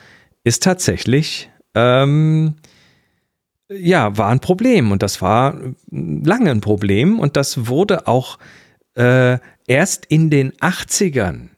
ist 0.44 0.64
tatsächlich, 0.64 1.50
ähm, 1.76 2.56
ja, 3.70 4.18
war 4.18 4.30
ein 4.30 4.40
Problem. 4.40 4.92
Und 4.92 5.04
das 5.04 5.22
war 5.22 5.60
lange 5.92 6.52
ein 6.52 6.62
Problem. 6.62 7.20
Und 7.20 7.36
das 7.38 7.68
wurde 7.68 8.08
auch 8.08 8.38
äh, 8.38 8.42
erst 8.96 10.06
in 10.08 10.30
den 10.30 10.52
80ern, 10.54 11.50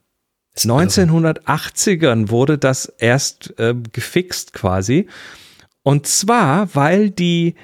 1980ern 0.55 2.29
wurde 2.29 2.57
das 2.57 2.85
erst 2.85 3.57
äh, 3.59 3.73
gefixt 3.91 4.53
quasi. 4.53 5.07
Und 5.81 6.07
zwar, 6.07 6.73
weil 6.75 7.09
die, 7.09 7.55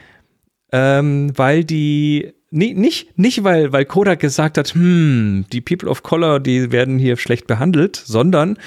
ähm, 0.72 1.32
weil 1.36 1.64
die 1.64 2.34
Nee, 2.52 2.74
nicht, 2.74 3.16
nicht 3.16 3.44
weil, 3.44 3.74
weil 3.74 3.86
Kodak 3.86 4.20
gesagt 4.20 4.58
hat, 4.58 4.74
hm, 4.74 5.46
die 5.54 5.62
People 5.62 5.88
of 5.88 6.02
Color, 6.02 6.40
die 6.40 6.72
werden 6.72 6.98
hier 6.98 7.16
schlecht 7.16 7.46
behandelt, 7.46 7.96
sondern 7.96 8.58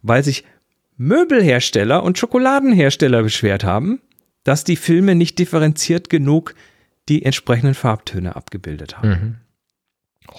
weil 0.00 0.22
sich 0.22 0.44
Möbelhersteller 0.96 2.04
und 2.04 2.18
Schokoladenhersteller 2.18 3.24
beschwert 3.24 3.64
haben, 3.64 4.00
dass 4.44 4.62
die 4.62 4.76
Filme 4.76 5.16
nicht 5.16 5.40
differenziert 5.40 6.08
genug 6.08 6.54
die 7.08 7.24
entsprechenden 7.24 7.74
Farbtöne 7.74 8.36
abgebildet 8.36 8.98
haben. 8.98 9.08
Mhm. 9.08 9.36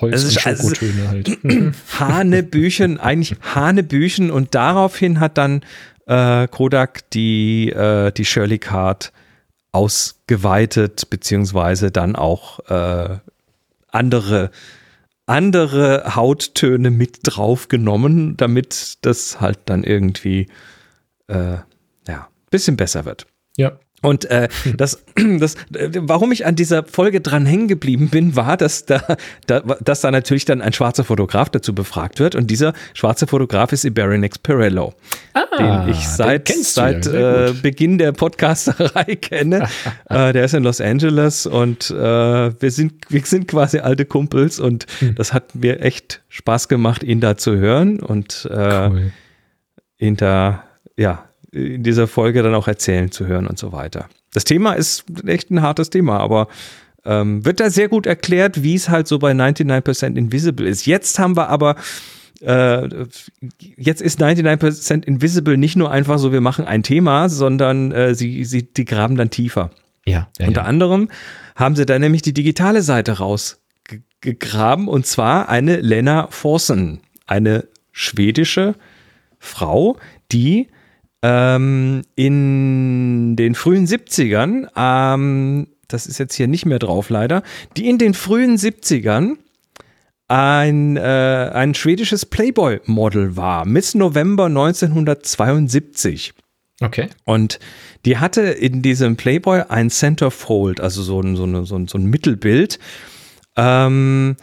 Holz 0.02 0.11
Das 0.14 0.24
ist- 0.24 0.45
also- 0.45 0.64
Schokotöne 0.70 1.07
halt. 1.10 1.44
Mhm. 1.44 1.74
Hanebüchen, 1.99 2.99
eigentlich 2.99 3.36
Hanebüchen 3.56 4.32
und 4.32 4.53
daraufhin 4.56 5.20
hat 5.20 5.38
dann 5.38 5.61
äh, 6.07 6.48
Kodak 6.49 7.10
die, 7.11 7.70
äh, 7.72 8.11
die 8.11 8.26
Shirley 8.26 8.60
Card 8.60 9.11
ausgeweitet, 9.72 11.10
beziehungsweise 11.10 11.91
dann 11.91 12.15
auch 12.15 12.60
äh, 12.70 13.18
andere, 13.90 14.52
andere 15.26 16.15
Hauttöne 16.15 16.90
mit 16.91 17.20
draufgenommen, 17.24 18.36
damit 18.38 18.98
das 19.02 19.40
halt 19.40 19.60
dann 19.65 19.84
irgendwie 19.84 20.48
äh, 21.28 21.57
ja, 22.07 22.28
bisschen 22.49 22.76
besser 22.78 23.06
wird. 23.06 23.26
ja. 23.57 23.80
Und 24.03 24.25
äh, 24.25 24.47
das, 24.77 25.03
das, 25.39 25.55
äh, 25.73 25.89
warum 26.01 26.31
ich 26.31 26.45
an 26.45 26.55
dieser 26.55 26.84
Folge 26.84 27.21
dran 27.21 27.45
hängen 27.45 27.67
geblieben 27.67 28.09
bin, 28.09 28.35
war, 28.35 28.57
dass 28.57 28.85
da, 28.85 29.01
da, 29.47 29.61
dass 29.61 30.01
da 30.01 30.11
natürlich 30.11 30.45
dann 30.45 30.61
ein 30.61 30.73
schwarzer 30.73 31.03
Fotograf 31.03 31.49
dazu 31.49 31.73
befragt 31.73 32.19
wird. 32.19 32.35
Und 32.35 32.51
dieser 32.51 32.73
schwarze 32.93 33.25
Fotograf 33.27 33.71
ist 33.71 33.85
Ibarionex 33.85 34.38
Perello, 34.39 34.93
den 35.57 35.88
ich 35.89 36.07
seit, 36.07 36.49
Ah, 36.49 36.53
ja, 36.53 36.63
seit 36.63 37.05
sehr 37.05 37.47
äh. 37.47 37.53
Beginn 37.53 37.97
der 37.97 38.11
Podcasterei 38.11 39.15
kenne. 39.21 39.67
äh, 40.09 40.34
der 40.34 40.45
ist 40.45 40.53
in 40.53 40.63
Los 40.63 40.81
Angeles 40.81 41.45
und 41.45 41.89
äh, 41.89 41.95
wir, 42.61 42.71
sind, 42.71 42.93
wir 43.09 43.21
sind 43.25 43.47
quasi 43.47 43.80
alte 43.80 44.05
Kumpels 44.05 44.59
und 44.59 44.85
Hm. 44.99 45.15
das 45.15 45.34
hat 45.34 45.55
mir 45.55 45.80
echt 45.81 46.21
Spaß 46.30 46.67
gemacht, 46.67 47.03
ihn 47.03 47.21
da 47.21 47.38
zu 47.38 47.55
hören 47.55 47.99
und 48.01 48.47
äh, 48.51 48.89
Cool. 48.89 49.11
ihn 49.97 50.17
da, 50.17 50.65
ja, 50.97 51.23
in 51.53 51.84
dieser 51.84 52.07
Folge 52.07 52.43
dann 52.43 52.55
auch 52.55 52.67
erzählen 52.67 53.11
zu 53.11 53.27
hören 53.27 53.47
und 53.47 53.59
so 53.59 53.71
weiter. 53.71 54.09
Das 54.34 54.43
Thema 54.43 54.73
ist 54.73 55.05
echt 55.25 55.51
ein 55.51 55.61
hartes 55.61 55.89
Thema, 55.89 56.19
aber 56.19 56.47
ähm, 57.05 57.45
wird 57.45 57.59
da 57.59 57.69
sehr 57.69 57.89
gut 57.89 58.05
erklärt, 58.05 58.63
wie 58.63 58.75
es 58.75 58.89
halt 58.89 59.07
so 59.07 59.19
bei 59.19 59.31
99% 59.31 60.15
Invisible 60.15 60.67
ist. 60.67 60.85
Jetzt 60.85 61.19
haben 61.19 61.35
wir 61.35 61.49
aber, 61.49 61.75
äh, 62.41 62.88
jetzt 63.77 64.01
ist 64.01 64.21
99% 64.21 65.03
Invisible 65.03 65.57
nicht 65.57 65.75
nur 65.75 65.91
einfach 65.91 66.17
so, 66.17 66.31
wir 66.31 66.41
machen 66.41 66.65
ein 66.65 66.84
Thema, 66.84 67.30
sondern 67.30 67.91
äh, 67.91 68.15
sie, 68.15 68.43
sie, 68.45 68.63
die 68.63 68.85
graben 68.85 69.15
dann 69.15 69.30
tiefer. 69.30 69.71
Ja, 70.05 70.30
ja, 70.39 70.47
Unter 70.47 70.61
ja. 70.61 70.67
anderem 70.67 71.09
haben 71.55 71.75
sie 71.75 71.85
dann 71.85 72.01
nämlich 72.01 72.21
die 72.21 72.34
digitale 72.34 72.81
Seite 72.81 73.19
rausgegraben 73.19 74.88
und 74.88 75.05
zwar 75.05 75.49
eine 75.49 75.77
Lena 75.77 76.27
Forsen, 76.30 77.01
eine 77.27 77.67
schwedische 77.91 78.75
Frau, 79.39 79.97
die 80.31 80.67
ähm, 81.24 82.04
in 82.16 83.36
den 83.36 83.56
frühen 83.56 83.88
70ern, 83.88 84.68
ähm, 84.76 85.68
das 85.88 86.06
ist 86.06 86.20
jetzt 86.20 86.36
hier 86.36 86.48
nicht 86.48 86.66
mehr 86.66 86.80
drauf 86.80 87.10
leider, 87.10 87.44
die 87.78 87.90
in 87.90 87.98
den 87.98 88.14
frühen 88.14 88.58
70ern 88.58 89.38
ein, 90.28 90.98
äh, 90.98 91.52
ein 91.54 91.74
schwedisches 91.76 92.26
Playboy-Model 92.26 93.38
war, 93.38 93.66
Miss 93.66 93.95
November 93.95 94.45
1972. 94.45 96.34
Okay. 96.82 97.08
Und 97.24 97.60
die 98.06 98.18
hatte 98.18 98.41
in 98.41 98.82
diesem 98.82 99.16
Playboy 99.16 99.64
ein 99.70 99.90
Centerfold, 99.90 100.82
also 100.82 101.02
so 101.02 101.22
ein, 101.22 101.36
so 101.36 101.44
eine, 101.44 101.66
so 101.66 101.78
ein, 101.78 101.88
so 101.88 101.98
ein 101.98 102.06
Mittelbild. 102.06 102.80
Ähm, 103.56 104.36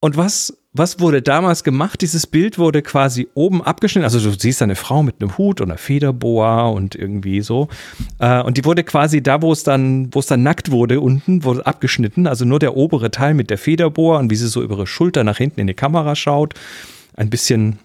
und 0.00 0.16
was, 0.16 0.56
was 0.78 1.00
wurde 1.00 1.22
damals 1.22 1.64
gemacht? 1.64 2.00
Dieses 2.02 2.26
Bild 2.26 2.58
wurde 2.58 2.82
quasi 2.82 3.28
oben 3.34 3.62
abgeschnitten. 3.62 4.04
Also 4.04 4.20
du 4.20 4.38
siehst 4.38 4.62
eine 4.62 4.76
Frau 4.76 5.02
mit 5.02 5.20
einem 5.20 5.38
Hut 5.38 5.60
und 5.60 5.70
einer 5.70 5.78
Federboa 5.78 6.68
und 6.68 6.94
irgendwie 6.94 7.40
so. 7.40 7.68
Äh, 8.18 8.42
und 8.42 8.56
die 8.56 8.64
wurde 8.64 8.84
quasi 8.84 9.22
da, 9.22 9.42
wo 9.42 9.52
es 9.52 9.62
dann, 9.62 10.12
wo 10.12 10.18
es 10.18 10.26
dann 10.26 10.42
nackt 10.42 10.70
wurde, 10.70 11.00
unten, 11.00 11.44
wurde 11.44 11.66
abgeschnitten. 11.66 12.26
Also 12.26 12.44
nur 12.44 12.58
der 12.58 12.76
obere 12.76 13.10
Teil 13.10 13.34
mit 13.34 13.50
der 13.50 13.58
Federboa 13.58 14.18
und 14.18 14.30
wie 14.30 14.36
sie 14.36 14.48
so 14.48 14.62
über 14.62 14.76
ihre 14.76 14.86
Schulter 14.86 15.24
nach 15.24 15.38
hinten 15.38 15.60
in 15.60 15.66
die 15.66 15.74
Kamera 15.74 16.14
schaut. 16.16 16.54
Ein 17.14 17.30
bisschen 17.30 17.78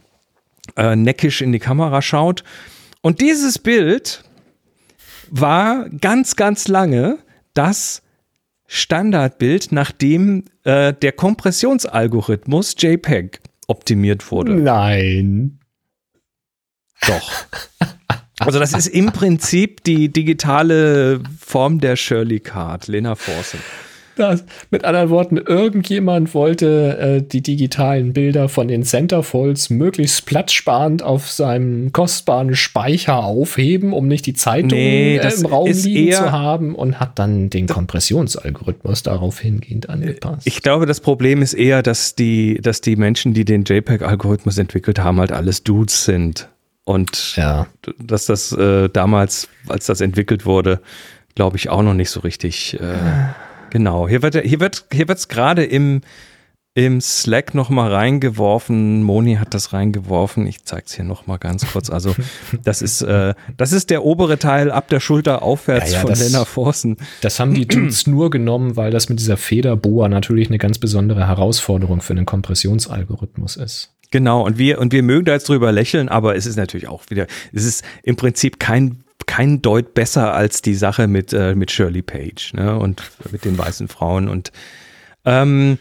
äh, 0.75 0.95
neckisch 0.95 1.41
in 1.41 1.51
die 1.51 1.59
Kamera 1.59 2.01
schaut. 2.01 2.43
Und 3.01 3.21
dieses 3.21 3.57
Bild 3.59 4.23
war 5.29 5.89
ganz, 5.89 6.35
ganz 6.35 6.67
lange 6.67 7.17
das 7.53 8.01
Standardbild, 8.73 9.73
nachdem 9.73 10.45
äh, 10.63 10.93
der 10.93 11.11
Kompressionsalgorithmus 11.11 12.75
JPEG 12.77 13.41
optimiert 13.67 14.31
wurde. 14.31 14.53
Nein. 14.53 15.59
Doch. 17.05 17.31
Also 18.39 18.59
das 18.59 18.73
ist 18.73 18.87
im 18.87 19.07
Prinzip 19.07 19.83
die 19.83 20.07
digitale 20.07 21.21
Form 21.37 21.81
der 21.81 21.97
Shirley 21.97 22.39
Card, 22.39 22.87
Lena 22.87 23.15
Forsen. 23.15 23.59
Das, 24.15 24.43
mit 24.69 24.83
anderen 24.83 25.09
Worten, 25.09 25.37
irgendjemand 25.37 26.33
wollte 26.33 26.97
äh, 26.97 27.21
die 27.21 27.41
digitalen 27.41 28.13
Bilder 28.13 28.49
von 28.49 28.67
den 28.67 28.83
Centerfolds 28.83 29.69
möglichst 29.69 30.25
platzsparend 30.25 31.03
auf 31.03 31.29
seinem 31.29 31.91
kostbaren 31.91 32.55
Speicher 32.55 33.23
aufheben, 33.23 33.93
um 33.93 34.07
nicht 34.07 34.25
die 34.25 34.33
Zeitung 34.33 34.77
Nee, 34.77 35.17
äh, 35.17 35.33
im 35.33 35.45
Raum 35.45 35.71
liegen 35.71 36.11
zu 36.11 36.31
haben 36.31 36.75
und 36.75 36.99
hat 36.99 37.17
dann 37.19 37.49
den 37.49 37.67
Kompressionsalgorithmus 37.67 39.03
darauf 39.03 39.39
hingehend 39.39 39.89
angepasst. 39.89 40.45
Ich 40.45 40.61
glaube, 40.61 40.85
das 40.85 40.99
Problem 40.99 41.41
ist 41.41 41.53
eher, 41.53 41.81
dass 41.83 42.15
die, 42.15 42.59
dass 42.61 42.81
die 42.81 42.95
Menschen, 42.95 43.33
die 43.33 43.45
den 43.45 43.63
JPEG-Algorithmus 43.63 44.57
entwickelt 44.57 44.99
haben, 44.99 45.19
halt 45.19 45.31
alles 45.31 45.63
Dudes 45.63 46.03
sind. 46.05 46.49
Und 46.83 47.35
ja. 47.35 47.67
dass 47.99 48.25
das 48.25 48.51
äh, 48.51 48.89
damals, 48.89 49.47
als 49.67 49.85
das 49.85 50.01
entwickelt 50.01 50.45
wurde, 50.45 50.81
glaube 51.35 51.57
ich 51.57 51.69
auch 51.69 51.83
noch 51.83 51.93
nicht 51.93 52.09
so 52.09 52.19
richtig. 52.21 52.79
Äh, 52.79 52.95
genau. 53.71 54.07
Hier 54.07 54.21
wird 54.21 54.35
hier 54.35 54.59
wird 54.59 54.85
hier 54.93 55.07
wird's 55.07 55.27
gerade 55.27 55.63
im 55.63 56.01
im 56.73 57.01
Slack 57.01 57.53
noch 57.53 57.69
mal 57.69 57.91
reingeworfen. 57.91 59.03
Moni 59.03 59.35
hat 59.35 59.53
das 59.53 59.73
reingeworfen. 59.73 60.47
Ich 60.47 60.63
zeige 60.63 60.83
es 60.85 60.93
hier 60.93 61.03
noch 61.03 61.27
mal 61.27 61.35
ganz 61.35 61.69
kurz. 61.69 61.89
Also 61.89 62.15
das 62.63 62.81
ist 62.81 63.01
äh, 63.01 63.33
das 63.57 63.73
ist 63.73 63.89
der 63.89 64.05
obere 64.05 64.37
Teil 64.39 64.71
ab 64.71 64.87
der 64.87 65.01
Schulter 65.01 65.41
aufwärts 65.41 65.89
Ja, 65.91 65.95
ja, 65.95 66.01
von 66.01 66.09
das- 66.11 66.25
Lena 66.25 66.45
Forsen. 66.45 66.95
Das 67.19 67.41
haben 67.41 67.53
die 67.53 67.67
Dudes 67.67 68.07
nur 68.07 68.29
genommen, 68.29 68.77
weil 68.77 68.89
das 68.91 69.09
mit 69.09 69.19
dieser 69.19 69.35
Federboa 69.35 70.07
natürlich 70.07 70.47
eine 70.47 70.59
ganz 70.59 70.77
besondere 70.79 71.27
Herausforderung 71.27 71.99
für 71.99 72.13
einen 72.13 72.25
Kompressionsalgorithmus 72.25 73.57
ist. 73.57 73.93
Genau, 74.11 74.45
und 74.45 74.57
wir, 74.57 74.79
und 74.79 74.91
wir 74.91 75.03
mögen 75.03 75.23
da 75.25 75.31
jetzt 75.33 75.47
drüber 75.47 75.71
lächeln, 75.71 76.09
aber 76.09 76.35
es 76.35 76.45
ist 76.45 76.57
natürlich 76.57 76.87
auch 76.89 77.03
wieder, 77.09 77.27
es 77.53 77.63
ist 77.63 77.83
im 78.03 78.17
Prinzip 78.17 78.59
kein, 78.59 79.03
kein 79.27 79.61
Deut 79.61 79.93
besser 79.93 80.33
als 80.33 80.61
die 80.61 80.75
Sache 80.75 81.07
mit, 81.07 81.33
äh, 81.33 81.55
mit 81.55 81.71
Shirley 81.71 82.01
Page, 82.01 82.53
ne, 82.53 82.77
und 82.77 83.01
mit 83.31 83.45
den 83.45 83.57
weißen 83.57 83.87
Frauen 83.87 84.27
und, 84.27 84.51
ähm, 85.25 85.77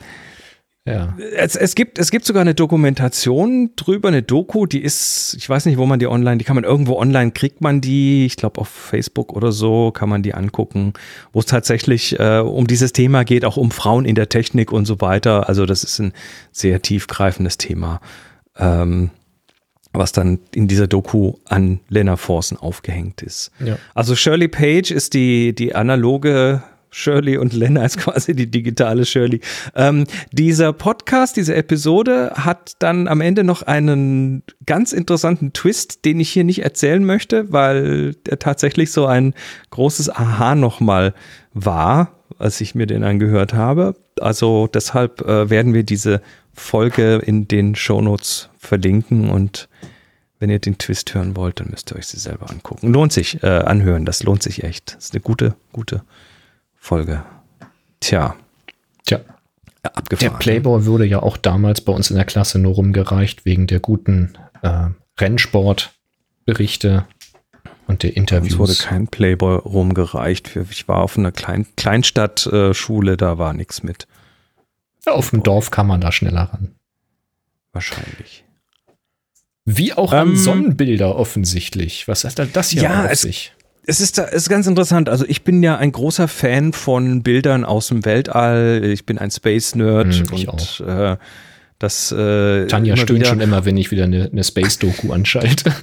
Ja. 0.87 1.15
es, 1.37 1.57
es 1.57 1.75
gibt, 1.75 1.99
es 1.99 2.11
gibt 2.11 2.25
sogar 2.25 2.41
eine 2.41 2.55
Dokumentation 2.55 3.71
drüber, 3.77 4.09
eine 4.09 4.23
Doku, 4.23 4.65
die 4.67 4.81
ist, 4.83 5.35
ich 5.39 5.49
weiß 5.49 5.67
nicht, 5.67 5.77
wo 5.77 5.85
man 5.87 5.99
die 5.99 6.07
online, 6.07 6.39
die 6.39 6.45
kann 6.45 6.57
man 6.57 6.65
irgendwo 6.65 6.97
online, 6.97 7.33
kriegt 7.33 7.61
man 7.61 7.81
die, 7.83 8.25
ich 8.25 8.37
glaube 8.37 8.61
auf 8.61 8.69
Facebook 8.69 9.33
oder 9.35 9.53
so, 9.53 9.91
kann 9.93 10.09
man 10.09 10.23
die 10.23 10.33
angucken, 10.35 10.95
wo 11.33 11.41
es 11.41 11.47
tatsächlich 11.47 12.19
äh, 12.19 12.39
um 12.39 12.67
dieses 12.67 12.93
Thema 12.93 13.25
geht, 13.25 13.45
auch 13.45 13.57
um 13.59 13.71
Frauen 13.71 14.05
in 14.07 14.15
der 14.15 14.31
Technik 14.31 14.73
und 14.73 14.87
so 14.87 15.01
weiter. 15.01 15.49
Also 15.49 15.67
das 15.67 15.85
ist 15.85 15.99
ein 16.01 16.13
sehr 16.51 16.81
tiefgreifendes 16.81 17.59
Thema, 17.59 18.01
ähm, 18.59 19.11
was 19.93 20.13
dann 20.13 20.39
in 20.55 20.69
dieser 20.69 20.87
Doku 20.87 21.35
an 21.47 21.81
Lena 21.89 22.17
Forsen 22.17 22.57
aufgehängt 22.57 23.23
ist. 23.23 23.51
Ja. 23.65 23.77
Also 23.95 24.15
Shirley 24.15 24.49
Page 24.49 24.91
ist 24.91 25.15
die, 25.15 25.55
die 25.55 25.75
analoge 25.75 26.63
Shirley 26.91 27.39
und 27.39 27.53
Lena 27.53 27.85
ist 27.85 27.99
quasi 27.99 28.35
die 28.35 28.51
digitale 28.51 29.05
Shirley. 29.05 29.41
Ähm, 29.75 30.05
dieser 30.33 30.73
Podcast, 30.73 31.37
diese 31.37 31.55
Episode 31.55 32.33
hat 32.35 32.75
dann 32.79 33.09
am 33.09 33.21
Ende 33.21 33.45
noch 33.45 33.63
einen 33.63 34.43
ganz 34.67 34.93
interessanten 34.93 35.53
Twist, 35.53 36.05
den 36.05 36.21
ich 36.21 36.31
hier 36.31 36.45
nicht 36.45 36.63
erzählen 36.63 37.05
möchte, 37.05 37.53
weil 37.53 38.15
der 38.27 38.39
tatsächlich 38.39 38.93
so 38.93 39.07
ein 39.07 39.35
großes 39.71 40.11
Aha 40.11 40.55
nochmal 40.55 41.15
war, 41.53 42.13
als 42.39 42.61
ich 42.61 42.75
mir 42.75 42.87
den 42.87 43.05
angehört 43.05 43.55
habe. 43.55 43.95
Also 44.21 44.67
deshalb 44.67 45.23
äh, 45.23 45.51
werden 45.51 45.75
wir 45.75 45.83
diese 45.83 46.21
Folge 46.55 47.17
in 47.17 47.49
den 47.49 47.75
Shownotes 47.75 48.51
verlinken 48.59 49.31
und 49.31 49.69
wenn 50.39 50.51
ihr 50.51 50.59
den 50.59 50.79
Twist 50.79 51.15
hören 51.15 51.37
wollt, 51.37 51.61
dann 51.61 51.69
müsst 51.71 51.93
ihr 51.93 51.97
euch 51.97 52.07
sie 52.07 52.19
selber 52.19 52.51
angucken. 52.51 52.93
Lohnt 52.93 53.13
sich, 53.13 53.43
äh, 53.43 53.47
anhören, 53.47 54.05
das 54.07 54.23
lohnt 54.23 54.43
sich 54.43 54.65
echt. 54.65 54.95
Das 54.97 55.07
ist 55.07 55.15
eine 55.15 55.21
gute, 55.21 55.55
gute 55.73 56.03
Folge. 56.77 57.23
Tja, 58.01 58.35
Tja, 59.05 59.19
ja, 59.19 59.25
der 59.85 59.97
abgefahren. 59.99 60.39
Playboy 60.39 60.87
wurde 60.87 61.05
ja 61.05 61.23
auch 61.23 61.37
damals 61.37 61.81
bei 61.83 61.93
uns 61.93 62.11
in 62.11 62.17
der 62.17 62.25
Klasse 62.25 62.59
nur 62.59 62.75
rumgereicht 62.75 63.45
wegen 63.45 63.67
der 63.67 63.81
guten 63.81 64.33
äh, 64.63 64.89
Rennsportberichte 65.19 67.07
und 67.87 68.03
der 68.03 68.11
Uns 68.17 68.17
wurde 68.17 68.21
Interviews. 68.21 68.79
kein 68.79 69.09
Playboy 69.09 69.57
rumgereicht. 69.59 70.57
Ich 70.71 70.89
war 70.89 70.99
auf 70.99 71.19
einer 71.19 71.33
Klein 71.33 71.67
Kleinstadtschule, 71.77 73.17
da 73.17 73.37
war 73.39 73.53
nichts 73.53 73.83
mit. 73.83 74.07
Ja, 75.07 75.13
auf 75.13 75.31
dem 75.31 75.43
Dorf 75.43 75.71
kann 75.71 75.87
man 75.87 76.01
da 76.01 76.13
schneller 76.13 76.43
ran. 76.53 76.75
Wahrscheinlich. 77.73 78.45
Wie 79.65 79.93
auch 79.93 80.13
an 80.13 80.31
Ähm, 80.31 80.37
Sonnenbilder 80.37 81.17
offensichtlich. 81.17 82.09
Was 82.09 82.25
hat 82.25 82.39
da 82.39 82.45
das 82.47 82.71
hier 82.71 82.83
Ja, 82.83 83.05
auf 83.05 83.11
es- 83.13 83.23
sich? 83.23 83.53
Es 83.87 84.01
ist, 84.01 84.19
es 84.19 84.33
ist 84.33 84.49
ganz 84.51 84.67
interessant. 84.67 85.09
Also 85.09 85.25
ich 85.27 85.43
bin 85.43 85.63
ja 85.63 85.77
ein 85.77 85.91
großer 85.91 86.29
Fan 86.29 86.73
von 86.73 87.23
Bildern 87.23 87.65
aus 87.65 87.89
dem 87.89 88.05
Weltall. 88.05 88.83
Ich 88.85 89.07
bin 89.07 89.19
ein 89.19 89.31
Space-Nerd 89.31 90.13
Hm, 90.15 90.27
ich 90.35 90.49
und 90.49 90.81
äh, 90.87 91.17
das 91.79 92.13
äh, 92.13 92.67
Tanja 92.67 92.97
stöhnt 92.97 93.27
schon 93.27 93.41
immer, 93.41 93.65
wenn 93.65 93.77
ich 93.79 93.91
wieder 93.91 94.05
eine, 94.05 94.29
eine 94.31 94.45
Space-Doku 94.45 95.13
anschalte. 95.15 95.75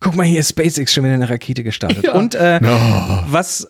Guck 0.00 0.16
mal 0.16 0.24
hier, 0.26 0.42
SpaceX 0.42 0.92
schon 0.92 1.04
wieder 1.04 1.14
eine 1.14 1.30
Rakete 1.30 1.62
gestartet. 1.62 2.04
Ja. 2.04 2.14
Und 2.14 2.34
äh, 2.34 2.58
was 3.28 3.62
w- 3.62 3.68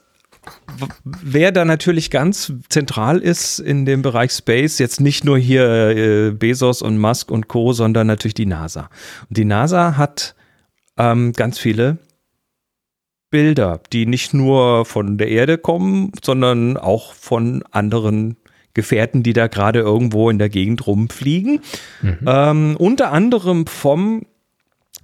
wer 1.04 1.52
da 1.52 1.64
natürlich 1.64 2.10
ganz 2.10 2.52
zentral 2.68 3.18
ist 3.18 3.58
in 3.58 3.84
dem 3.84 4.02
Bereich 4.02 4.32
Space, 4.32 4.78
jetzt 4.78 5.00
nicht 5.00 5.24
nur 5.24 5.38
hier 5.38 5.66
äh, 5.90 6.30
Bezos 6.30 6.82
und 6.82 6.98
Musk 6.98 7.30
und 7.30 7.48
Co., 7.48 7.72
sondern 7.72 8.06
natürlich 8.06 8.34
die 8.34 8.46
NASA. 8.46 8.90
Und 9.28 9.36
die 9.36 9.44
NASA 9.44 9.96
hat 9.96 10.34
ähm, 10.96 11.32
ganz 11.32 11.58
viele 11.58 11.98
Bilder, 13.30 13.80
die 13.92 14.06
nicht 14.06 14.32
nur 14.32 14.84
von 14.84 15.18
der 15.18 15.28
Erde 15.28 15.58
kommen, 15.58 16.12
sondern 16.22 16.76
auch 16.76 17.14
von 17.14 17.64
anderen 17.70 18.36
Gefährten, 18.74 19.22
die 19.22 19.32
da 19.32 19.46
gerade 19.46 19.80
irgendwo 19.80 20.30
in 20.30 20.38
der 20.38 20.48
Gegend 20.48 20.86
rumfliegen. 20.86 21.60
Ähm, 22.26 22.76
unter 22.76 23.12
anderem 23.12 23.66
vom 23.66 24.26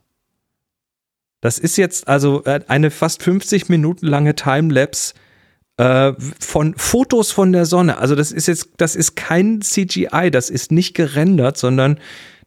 Das 1.40 1.58
ist 1.58 1.76
jetzt 1.76 2.08
also 2.08 2.44
äh, 2.44 2.60
eine 2.68 2.90
fast 2.90 3.22
50 3.22 3.68
Minuten 3.68 4.06
lange 4.06 4.34
Timelapse 4.34 5.14
äh, 5.76 6.12
von 6.38 6.74
Fotos 6.76 7.32
von 7.32 7.52
der 7.52 7.66
Sonne. 7.66 7.98
Also 7.98 8.14
das 8.14 8.32
ist 8.32 8.46
jetzt, 8.46 8.70
das 8.76 8.94
ist 8.94 9.16
kein 9.16 9.60
CGI, 9.60 10.30
das 10.30 10.50
ist 10.50 10.70
nicht 10.70 10.94
gerendert, 10.94 11.56
sondern 11.56 11.98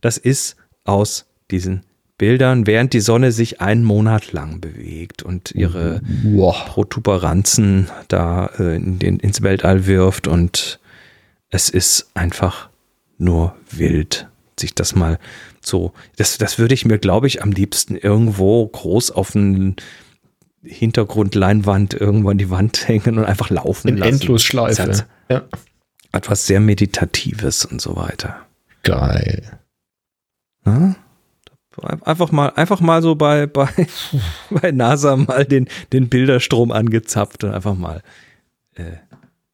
das 0.01 0.17
ist 0.17 0.55
aus 0.85 1.25
diesen 1.51 1.85
Bildern, 2.17 2.65
während 2.65 2.93
die 2.93 3.01
Sonne 3.01 3.31
sich 3.31 3.59
einen 3.61 3.83
Monat 3.83 4.31
lang 4.31 4.61
bewegt 4.61 5.21
und 5.23 5.51
ihre 5.51 6.01
Wow. 6.23 6.65
Protuberanzen 6.67 7.89
da 8.07 8.47
äh, 8.57 8.75
in 8.77 8.99
den, 8.99 9.19
ins 9.19 9.41
Weltall 9.41 9.85
wirft 9.85 10.27
und 10.27 10.79
es 11.49 11.69
ist 11.69 12.09
einfach 12.13 12.69
nur 13.17 13.55
wild, 13.69 14.27
sich 14.59 14.73
das 14.75 14.95
mal 14.95 15.19
so, 15.61 15.93
das, 16.15 16.37
das 16.37 16.57
würde 16.57 16.73
ich 16.73 16.85
mir, 16.85 16.99
glaube 16.99 17.27
ich, 17.27 17.41
am 17.43 17.51
liebsten 17.51 17.95
irgendwo 17.97 18.65
groß 18.65 19.11
auf 19.11 19.35
einen 19.35 19.75
Hintergrundleinwand 20.63 21.93
irgendwo 21.93 22.29
an 22.29 22.37
die 22.37 22.49
Wand 22.49 22.87
hängen 22.87 23.17
und 23.17 23.25
einfach 23.25 23.49
laufen 23.49 23.89
In 23.89 23.97
lassen. 23.97 24.13
Endlosschleife. 24.13 24.85
Das 24.85 25.05
Ja. 25.29 25.43
hat 26.13 26.29
was 26.29 26.47
sehr 26.47 26.59
Meditatives 26.59 27.65
und 27.65 27.81
so 27.81 27.95
weiter. 27.95 28.45
Geil. 28.83 29.59
Na? 30.63 30.95
Einfach 31.83 32.31
mal, 32.31 32.49
einfach 32.55 32.81
mal 32.81 33.01
so 33.01 33.15
bei, 33.15 33.45
bei, 33.47 33.67
bei 34.49 34.71
NASA 34.71 35.15
mal 35.15 35.45
den, 35.45 35.67
den 35.93 36.09
Bilderstrom 36.09 36.71
angezapft 36.71 37.43
und 37.43 37.51
einfach 37.51 37.75
mal 37.75 38.01
äh, 38.75 38.83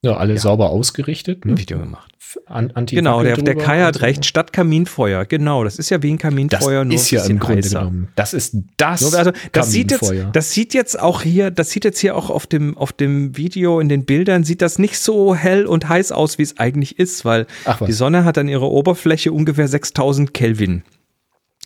Ja, 0.04 0.18
alle 0.18 0.38
sauber 0.38 0.70
ausgerichtet. 0.70 1.46
ein 1.46 1.52
Ne? 1.52 1.58
Video 1.58 1.80
gemacht. 1.80 2.12
An, 2.46 2.72
Genau, 2.86 3.24
der, 3.24 3.36
der 3.36 3.56
Kai 3.56 3.82
hat 3.82 4.02
recht, 4.02 4.26
statt 4.26 4.54
Kaminfeuer, 4.54 5.26
genau, 5.26 5.66
das 5.66 5.78
ist 5.78 5.90
ja 5.90 6.02
wie 6.02 6.12
ein 6.12 6.18
Das 6.18 6.30
Kaminfeuer, 6.30 6.86
nur 6.86 6.96
ist 6.96 7.12
ja 7.12 7.26
im 7.26 7.40
Grunde 7.40 7.58
heißer. 7.58 7.80
genommen. 7.80 8.08
Das 8.16 8.34
ist 8.34 8.56
das 8.78 9.14
also, 9.14 9.32
das 9.52 9.72
sieht 9.72 9.92
jetzt, 9.92 10.14
das 10.32 10.52
sieht 10.52 10.74
jetzt 10.74 10.98
auch 10.98 11.24
hier, 11.24 11.52
das 11.52 11.72
sieht 11.72 11.84
jetzt 11.84 12.00
hier 12.00 12.16
auch 12.16 12.30
auf 12.30 12.48
dem, 12.48 12.78
auf 12.78 12.94
dem 12.94 13.36
Video 13.36 13.82
in 13.82 13.90
den 13.90 14.06
Bildern, 14.06 14.46
sieht 14.46 14.62
das 14.62 14.80
nicht 14.80 14.98
so 14.98 15.36
hell 15.36 15.66
und 15.66 15.90
heiß 15.90 16.14
aus, 16.14 16.38
wie 16.38 16.44
es 16.44 16.58
eigentlich 16.58 17.00
ist, 17.00 17.26
weil 17.26 17.48
die 17.86 17.92
Sonne 17.92 18.24
hat 18.24 18.38
an 18.38 18.48
ihrer 18.48 18.72
Oberfläche 18.72 19.34
ungefähr 19.34 19.68
6000 19.68 20.34
Kelvin. 20.34 20.84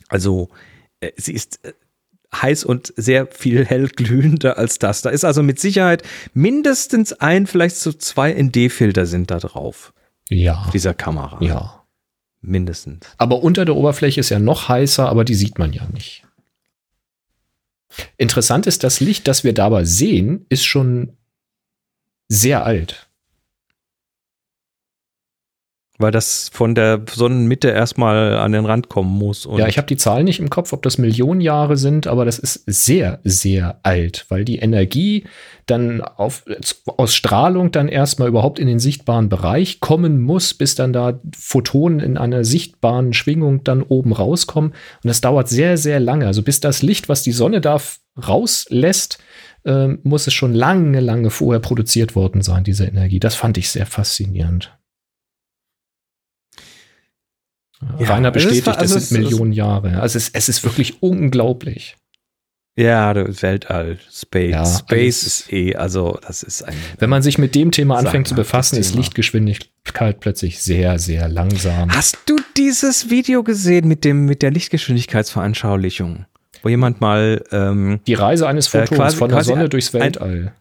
Also, 0.08 0.50
äh, 1.00 1.12
sie 1.18 1.34
ist 1.34 1.64
äh, 1.64 1.74
heiß 2.42 2.66
und 2.66 2.94
sehr 2.98 3.28
viel 3.28 3.66
hell 3.66 3.88
glühender 3.88 4.58
als 4.58 4.80
das. 4.80 5.02
Da 5.02 5.10
ist 5.10 5.24
also 5.24 5.44
mit 5.44 5.60
Sicherheit 5.60 6.04
mindestens 6.34 7.14
ein, 7.14 7.48
vielleicht 7.48 7.78
so 7.78 7.94
zwei 7.94 8.34
ND-Filter 8.34 9.06
sind 9.06 9.32
da 9.32 9.40
drauf, 9.40 9.94
ja, 10.30 10.70
dieser 10.74 10.94
Kamera. 10.94 11.38
ja. 11.42 11.82
Mindestens. 12.48 13.08
Aber 13.18 13.42
unter 13.42 13.66
der 13.66 13.76
Oberfläche 13.76 14.20
ist 14.20 14.30
ja 14.30 14.38
noch 14.38 14.70
heißer, 14.70 15.10
aber 15.10 15.26
die 15.26 15.34
sieht 15.34 15.58
man 15.58 15.74
ja 15.74 15.84
nicht. 15.92 16.24
Interessant 18.18 18.68
ist, 18.68 18.84
das 18.84 19.00
Licht, 19.00 19.28
das 19.28 19.44
wir 19.44 19.54
dabei 19.54 19.84
sehen, 19.84 20.46
ist 20.50 20.64
schon 20.64 21.14
sehr 22.28 22.64
alt. 22.64 23.05
Weil 25.98 26.12
das 26.12 26.50
von 26.52 26.76
der 26.76 27.02
Sonnenmitte 27.10 27.70
erstmal 27.70 28.38
an 28.38 28.52
den 28.52 28.66
Rand 28.66 28.90
kommen 28.90 29.18
muss. 29.18 29.48
Ja, 29.56 29.68
ich 29.68 29.78
habe 29.78 29.88
die 29.88 29.96
Zahlen 29.96 30.26
nicht 30.26 30.40
im 30.40 30.50
Kopf, 30.50 30.74
ob 30.74 30.82
das 30.84 30.98
Millionen 30.98 31.40
Jahre 31.40 31.78
sind, 31.78 32.06
aber 32.08 32.26
das 32.26 32.38
ist 32.38 32.64
sehr, 32.66 33.20
sehr 33.24 33.80
alt, 33.84 34.26
weil 34.28 34.44
die 34.44 34.58
Energie 34.58 35.24
dann 35.68 36.02
auf, 36.02 36.44
aus 36.98 37.16
Strahlung 37.16 37.72
dann 37.72 37.88
erstmal 37.88 38.28
überhaupt 38.28 38.60
in 38.60 38.68
den 38.68 38.80
sichtbaren 38.80 39.30
Bereich 39.30 39.80
kommen 39.80 40.22
muss, 40.22 40.54
bis 40.54 40.76
dann 40.76 40.92
da 40.92 41.20
Photonen 41.36 42.00
in 42.02 42.18
einer 42.18 42.44
sichtbaren 42.44 43.14
Schwingung 43.14 43.64
dann 43.64 43.82
oben 43.82 44.12
rauskommen. 44.12 44.72
Und 44.72 45.08
das 45.08 45.22
dauert 45.22 45.50
sehr, 45.50 45.78
sehr 45.78 46.00
lange. 46.00 46.28
Also 46.28 46.44
bis 46.44 46.60
das 46.60 46.82
Licht, 46.82 47.10
was 47.10 47.24
die 47.24 47.32
Sonne 47.32 47.62
da 47.62 47.80
rauslässt, 48.28 49.18
ähm, 49.66 50.00
muss 50.04 50.28
es 50.28 50.34
schon 50.34 50.54
lange, 50.54 51.00
lange 51.00 51.30
vorher 51.30 51.60
produziert 51.60 52.16
worden 52.16 52.42
sein, 52.42 52.64
diese 52.64 52.86
Energie. 52.86 53.20
Das 53.20 53.36
fand 53.36 53.58
ich 53.58 53.70
sehr 53.70 53.86
faszinierend. 53.86 54.78
Ja, 58.00 58.08
Rainer 58.14 58.30
es 58.30 58.36
ist 58.36 58.50
bestätigt, 58.50 58.66
fa- 58.66 58.72
das 58.72 58.80
also 58.82 59.00
sind 59.00 59.04
es- 59.04 59.12
Millionen 59.12 59.52
Jahre. 59.54 60.00
Also 60.02 60.18
es, 60.18 60.30
es 60.30 60.50
ist 60.50 60.64
wirklich 60.64 61.02
unglaublich. 61.02 61.96
Ja, 62.78 63.14
das 63.14 63.42
Weltall, 63.42 64.00
Space. 64.12 64.52
Ja, 64.52 64.66
Space 64.66 65.24
alles- 65.24 65.24
ist 65.24 65.54
eh, 65.54 65.76
also 65.76 66.20
das 66.28 66.44
ist 66.44 66.62
ein. 66.64 66.76
Wenn 67.00 67.10
man 67.10 67.22
sich 67.22 67.38
mit 67.38 67.56
dem 67.56 67.72
Thema 67.72 67.98
anfängt 67.98 68.28
zu 68.28 68.36
befassen, 68.36 68.78
ist. 68.78 68.96
Lichtgeschwindigkeit 68.96 70.20
plötzlich 70.20 70.60
sehr, 70.62 71.00
sehr 71.00 71.30
langsam. 71.30 71.90
Hast 71.96 72.18
du 72.26 72.36
dieses 72.58 73.10
Video 73.10 73.44
gesehen 73.44 73.88
mit 73.88 74.04
dem 74.04 74.26
mit 74.26 74.42
der 74.42 74.52
Lichtgeschwindigkeitsveranschaulichung, 74.52 76.26
wo 76.64 76.70
jemand 76.70 77.00
mal 77.02 77.44
ähm, 77.52 78.00
Die 78.08 78.14
Reise 78.14 78.48
eines 78.48 78.68
Äh, 78.74 78.82
Photons 78.82 78.98
quasi- 79.00 79.18
von 79.18 79.30
der 79.30 79.44
Sonne 79.44 79.70
durchs 79.70 79.94
Weltall. 79.94 80.30
ein 80.48 80.52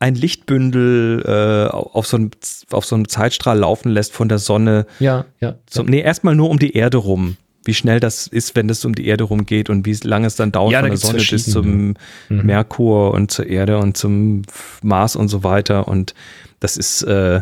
Lichtbündel 0.00 1.22
äh, 1.24 1.70
auf 1.72 2.06
so 2.06 2.16
einem 2.16 2.30
auf 2.70 2.84
so 2.84 2.94
einem 2.94 3.08
Zeitstrahl 3.08 3.58
laufen 3.58 3.90
lässt 3.90 4.12
von 4.12 4.28
der 4.28 4.38
Sonne 4.38 4.86
ja, 4.98 5.24
ja. 5.40 5.56
zum, 5.66 5.86
nee, 5.86 6.00
erstmal 6.00 6.34
nur 6.34 6.50
um 6.50 6.58
die 6.58 6.76
Erde 6.76 6.98
rum. 6.98 7.36
Wie 7.64 7.72
schnell 7.72 7.98
das 7.98 8.26
ist, 8.26 8.56
wenn 8.56 8.68
es 8.68 8.84
um 8.84 8.94
die 8.94 9.06
Erde 9.06 9.24
rumgeht 9.24 9.70
und 9.70 9.86
wie 9.86 9.94
lange 10.06 10.26
es 10.26 10.36
dann 10.36 10.52
dauert 10.52 10.72
Ja, 10.72 10.82
da 10.82 10.88
von 10.88 10.90
der 10.90 10.98
gibt's 10.98 11.06
Sonne 11.06 11.24
bis 11.30 11.50
zum. 11.50 11.94
Mhm. 12.28 12.46
Merkur 12.46 13.12
und 13.12 13.30
zur 13.30 13.46
Erde 13.46 13.78
und 13.78 13.96
zum 13.96 14.42
Mars 14.82 15.16
und 15.16 15.28
so 15.28 15.42
weiter. 15.44 15.88
Und 15.88 16.14
das 16.60 16.76
ist 16.76 17.02
äh, 17.02 17.40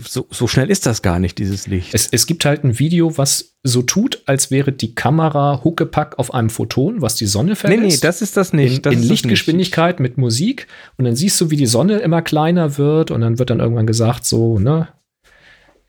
so, 0.00 0.26
so 0.30 0.46
schnell 0.48 0.70
ist 0.70 0.86
das 0.86 1.02
gar 1.02 1.18
nicht, 1.18 1.38
dieses 1.38 1.66
Licht. 1.66 1.94
Es, 1.94 2.08
es 2.10 2.26
gibt 2.26 2.44
halt 2.44 2.64
ein 2.64 2.78
Video, 2.78 3.16
was 3.16 3.56
so 3.62 3.82
tut, 3.82 4.22
als 4.26 4.50
wäre 4.50 4.72
die 4.72 4.94
Kamera 4.94 5.62
Huckepack 5.62 6.18
auf 6.18 6.34
einem 6.34 6.50
Photon, 6.50 7.00
was 7.00 7.14
die 7.14 7.26
Sonne 7.26 7.50
nee, 7.50 7.56
verlässt. 7.56 7.82
nee, 7.82 8.06
das 8.06 8.22
ist 8.22 8.36
das 8.36 8.52
nicht. 8.52 8.76
in, 8.76 8.82
das 8.82 8.92
in 8.92 8.98
ist 8.98 9.04
das 9.04 9.10
Lichtgeschwindigkeit 9.10 10.00
mit 10.00 10.18
Musik 10.18 10.66
und 10.96 11.04
dann 11.04 11.14
siehst 11.14 11.40
du, 11.40 11.50
wie 11.50 11.56
die 11.56 11.66
Sonne 11.66 11.98
immer 11.98 12.22
kleiner 12.22 12.76
wird 12.76 13.10
und 13.10 13.20
dann 13.20 13.38
wird 13.38 13.50
dann 13.50 13.60
irgendwann 13.60 13.86
gesagt, 13.86 14.24
so, 14.24 14.58
ne, 14.58 14.88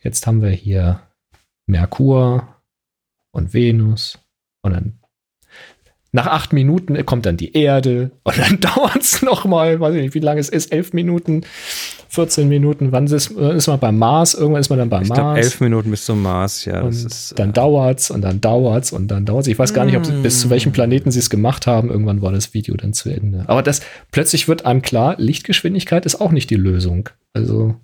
jetzt 0.04 0.28
haben 0.28 0.42
wir 0.42 0.52
hier 0.52 1.02
Merkur 1.66 2.48
und 3.32 3.54
Venus 3.54 4.20
und 4.62 4.74
dann 4.74 5.00
nach 6.16 6.28
acht 6.28 6.54
Minuten 6.54 7.06
kommt 7.06 7.26
dann 7.26 7.36
die 7.38 7.54
Erde 7.58 8.12
und 8.24 8.38
dann 8.38 8.60
dauert 8.62 9.02
es 9.02 9.22
nochmal, 9.22 9.80
weiß 9.80 9.96
ich 9.96 10.02
nicht, 10.04 10.14
wie 10.14 10.20
lange 10.20 10.40
es 10.40 10.48
ist, 10.48 10.72
elf 10.72 10.94
Minuten, 10.94 11.42
14 12.10 12.48
Minuten, 12.48 12.92
wann 12.92 13.08
ist, 13.08 13.32
ist 13.32 13.68
man 13.68 13.80
beim 13.80 13.98
Mars, 13.98 14.36
irgendwann 14.36 14.62
ist 14.62 14.70
man 14.70 14.78
dann 14.78 14.90
beim 14.90 15.02
nicht. 15.02 15.12
Ich 15.12 15.18
Mars. 15.18 15.34
glaube, 15.34 15.40
elf 15.40 15.60
Minuten 15.62 15.90
bis 15.90 16.06
zum 16.06 16.22
Mars, 16.22 16.66
ja. 16.66 16.82
Und 16.82 16.92
ist, 16.92 17.34
dann 17.40 17.50
äh, 17.50 17.54
dauert's 17.54 18.12
und 18.12 18.22
dann 18.22 18.40
dauert's 18.40 18.92
und 18.94 19.08
dann 19.08 19.26
dauert's. 19.26 19.48
Ich 19.48 19.58
weiß 19.58 19.74
gar 19.74 19.84
nicht, 19.86 19.98
ob 19.98 20.06
sie, 20.06 20.14
bis 20.22 20.40
zu 20.40 20.52
welchem 20.52 20.70
Mm. 20.70 20.74
Planeten 20.74 21.12
sie 21.12 21.18
es 21.20 21.32
gemacht 21.32 21.66
haben. 21.66 21.90
Irgendwann 21.90 22.22
war 22.22 22.32
das 22.32 22.54
Video 22.54 22.76
dann 22.78 22.94
zu 22.94 23.10
Ende. 23.10 23.46
Aber 23.48 23.64
das 23.64 23.82
plötzlich 24.12 24.48
wird 24.48 24.66
einem 24.66 24.84
klar, 24.84 25.16
Lichtgeschwindigkeit 25.18 26.06
ist 26.06 26.22
auch 26.22 26.32
nicht 26.32 26.52
die 26.52 26.56
Lösung. 26.56 27.10
Also 27.34 27.76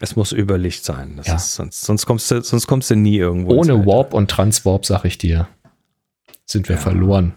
es 0.00 0.16
muss 0.16 0.32
Überlicht 0.32 0.84
sein. 0.86 1.14
Das 1.18 1.26
Ja. 1.26 1.34
ist, 1.36 1.54
sonst, 1.56 1.82
sonst, 1.82 2.06
kommst 2.06 2.30
du, 2.30 2.40
sonst 2.42 2.66
kommst 2.66 2.90
du 2.90 2.96
nie 2.96 3.18
irgendwo. 3.18 3.52
ohne. 3.54 3.84
Warp 3.84 4.14
und 4.14 4.30
Transwarp, 4.30 4.86
sag 4.86 5.04
ich 5.04 5.18
dir, 5.18 5.46
sind 6.46 6.68
wir 6.68 6.76
Ja. 6.76 6.82
verloren. 6.82 7.34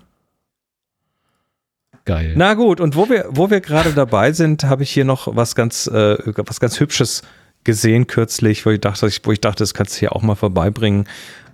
Geil. 2.05 2.33
Na 2.35 2.53
gut, 2.53 2.79
und 2.79 2.95
wo 2.95 3.09
wir, 3.09 3.25
wo 3.29 3.49
wir 3.51 3.61
gerade 3.61 3.93
dabei 3.93 4.31
sind, 4.31 4.63
habe 4.63 4.83
ich 4.83 4.91
hier 4.91 5.05
noch 5.05 5.35
was 5.35 5.53
ganz, 5.55 5.85
äh, 5.87 6.17
was 6.37 6.59
ganz 6.59 6.79
Hübsches 6.79 7.21
gesehen 7.63 8.07
kürzlich, 8.07 8.65
wo 8.65 8.69
ich 8.71 8.79
dachte, 8.81 9.07
wo 9.23 9.31
ich 9.31 9.41
dachte, 9.41 9.63
das 9.63 9.73
kannst 9.73 9.95
du 9.95 9.99
hier 9.99 10.15
auch 10.15 10.21
mal 10.21 10.35
vorbeibringen. 10.35 11.07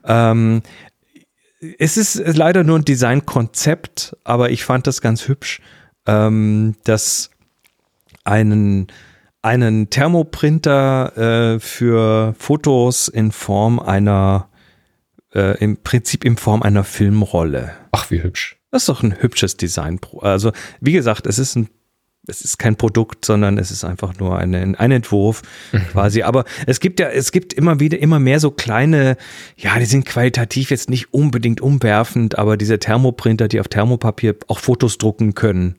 Ähm, 0.06 0.61
es 1.80 1.98
ist 1.98 2.15
leider 2.38 2.64
nur 2.64 2.77
ein 2.77 2.86
Designkonzept, 2.86 4.15
aber 4.23 4.52
ich 4.52 4.64
fand 4.64 4.88
das 4.88 5.02
ganz 5.02 5.27
hübsch, 5.27 5.61
ähm, 6.06 6.76
dass 6.84 7.32
einen 8.23 8.88
einen 9.41 9.91
Thermoprinter 9.91 11.56
äh, 11.56 11.60
für 11.60 12.34
Fotos 12.40 13.07
in 13.07 13.32
Form 13.32 13.80
einer 13.80 14.48
äh, 15.36 15.57
im 15.60 15.78
Prinzip 15.78 16.26
in 16.26 16.38
Form 16.38 16.64
einer 16.64 16.84
Filmrolle. 16.84 17.72
Ach, 17.91 18.10
wie 18.10 18.24
hübsch. 18.24 18.57
Das 18.72 18.84
ist 18.84 18.90
doch 18.90 19.03
ein 19.03 19.22
hübsches 19.22 19.57
Design. 19.57 19.99
Also, 20.22 20.52
wie 20.82 20.94
gesagt, 20.94 21.28
es 21.28 21.40
ist 21.40 21.56
ein 21.56 21.70
es 22.28 22.41
ist 22.41 22.57
kein 22.57 22.76
Produkt, 22.76 23.26
sondern 23.26 23.57
es 23.57 23.72
ist 23.72 23.84
einfach 23.84 24.18
nur 24.18 24.38
eine, 24.38 24.76
ein 24.80 24.91
Entwurf 24.91 25.41
quasi. 25.91 26.24
Aber 26.24 26.45
es 26.66 26.80
gibt 26.80 26.99
ja, 26.99 27.10
es 27.10 27.32
gibt 27.32 27.53
immer 27.53 27.80
wieder 27.80 27.99
immer 27.99 28.20
mehr 28.20 28.40
so 28.40 28.52
kleine, 28.52 29.18
ja, 29.57 29.78
die 29.78 29.86
sind 29.86 30.06
qualitativ 30.06 30.72
jetzt 30.72 30.90
nicht 30.90 31.14
unbedingt 31.14 31.62
umwerfend, 31.62 32.38
aber 32.38 32.57
diese 32.57 32.80
Thermoprinter, 32.80 33.48
die 33.48 33.60
auf 33.60 33.68
Thermopapier 33.68 34.36
auch 34.48 34.60
Fotos 34.60 34.98
drucken 34.98 35.36
können. 35.36 35.76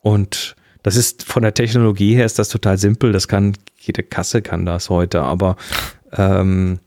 Und 0.00 0.56
das 0.82 0.96
ist 0.96 1.24
von 1.24 1.42
der 1.42 1.54
Technologie 1.54 2.14
her 2.14 2.24
ist 2.24 2.38
das 2.38 2.48
total 2.48 2.78
simpel. 2.78 3.12
Das 3.12 3.28
kann, 3.28 3.54
jede 3.78 4.02
Kasse 4.02 4.42
kann 4.42 4.64
das 4.66 4.90
heute, 4.90 5.22
aber 5.22 5.56
ähm, 6.12 6.80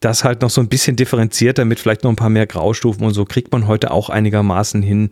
das 0.00 0.24
halt 0.24 0.42
noch 0.42 0.50
so 0.50 0.60
ein 0.60 0.68
bisschen 0.68 0.96
differenzierter 0.96 1.64
mit 1.64 1.78
vielleicht 1.80 2.04
noch 2.04 2.10
ein 2.10 2.16
paar 2.16 2.30
mehr 2.30 2.46
Graustufen 2.46 3.04
und 3.04 3.14
so 3.14 3.24
kriegt 3.24 3.52
man 3.52 3.66
heute 3.66 3.90
auch 3.90 4.08
einigermaßen 4.10 4.82
hin. 4.82 5.10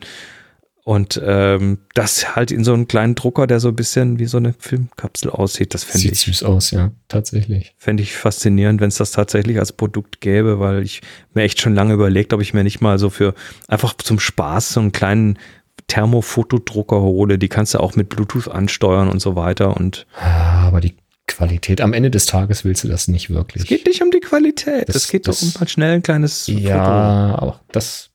Und 0.82 1.20
ähm, 1.24 1.78
das 1.94 2.36
halt 2.36 2.52
in 2.52 2.62
so 2.62 2.72
einem 2.72 2.86
kleinen 2.86 3.16
Drucker, 3.16 3.48
der 3.48 3.58
so 3.58 3.66
ein 3.68 3.74
bisschen 3.74 4.20
wie 4.20 4.26
so 4.26 4.36
eine 4.36 4.54
Filmkapsel 4.56 5.30
aussieht, 5.32 5.74
das 5.74 5.82
fände 5.82 5.98
Sieht 5.98 6.12
ich, 6.12 6.20
süß 6.20 6.44
aus, 6.44 6.70
ja, 6.70 6.92
tatsächlich. 7.08 7.74
fänd 7.76 8.00
ich 8.00 8.14
faszinierend, 8.14 8.80
wenn 8.80 8.86
es 8.86 8.94
das 8.94 9.10
tatsächlich 9.10 9.58
als 9.58 9.72
Produkt 9.72 10.20
gäbe, 10.20 10.60
weil 10.60 10.84
ich 10.84 11.00
mir 11.34 11.42
echt 11.42 11.60
schon 11.60 11.74
lange 11.74 11.92
überlegt, 11.94 12.32
ob 12.32 12.40
ich 12.40 12.54
mir 12.54 12.62
nicht 12.62 12.80
mal 12.82 13.00
so 13.00 13.10
für 13.10 13.34
einfach 13.66 13.94
zum 13.94 14.20
Spaß 14.20 14.74
so 14.74 14.80
einen 14.80 14.92
kleinen 14.92 15.40
Thermofotodrucker 15.88 17.00
hole. 17.00 17.38
Die 17.38 17.48
kannst 17.48 17.74
du 17.74 17.80
auch 17.80 17.96
mit 17.96 18.08
Bluetooth 18.08 18.48
ansteuern 18.48 19.08
und 19.08 19.20
so 19.20 19.34
weiter. 19.34 19.76
Und 19.76 20.06
Ah, 20.18 20.68
Aber 20.68 20.80
die 20.80 20.94
Qualität, 21.26 21.80
am 21.80 21.92
Ende 21.92 22.10
des 22.10 22.26
Tages 22.26 22.64
willst 22.64 22.84
du 22.84 22.88
das 22.88 23.08
nicht 23.08 23.30
wirklich. 23.30 23.62
es 23.64 23.68
geht 23.68 23.86
nicht 23.86 24.02
um 24.02 24.10
die 24.10 24.20
Qualität. 24.20 24.88
Es 24.88 25.08
geht 25.08 25.26
das- 25.28 25.40
doch 25.40 25.46
um 25.46 25.60
mal 25.60 25.68
schnell 25.68 25.94
ein 25.96 26.02
kleines 26.02 26.46
Ja, 26.46 27.34
aber 27.36 27.60
das. 27.72 28.10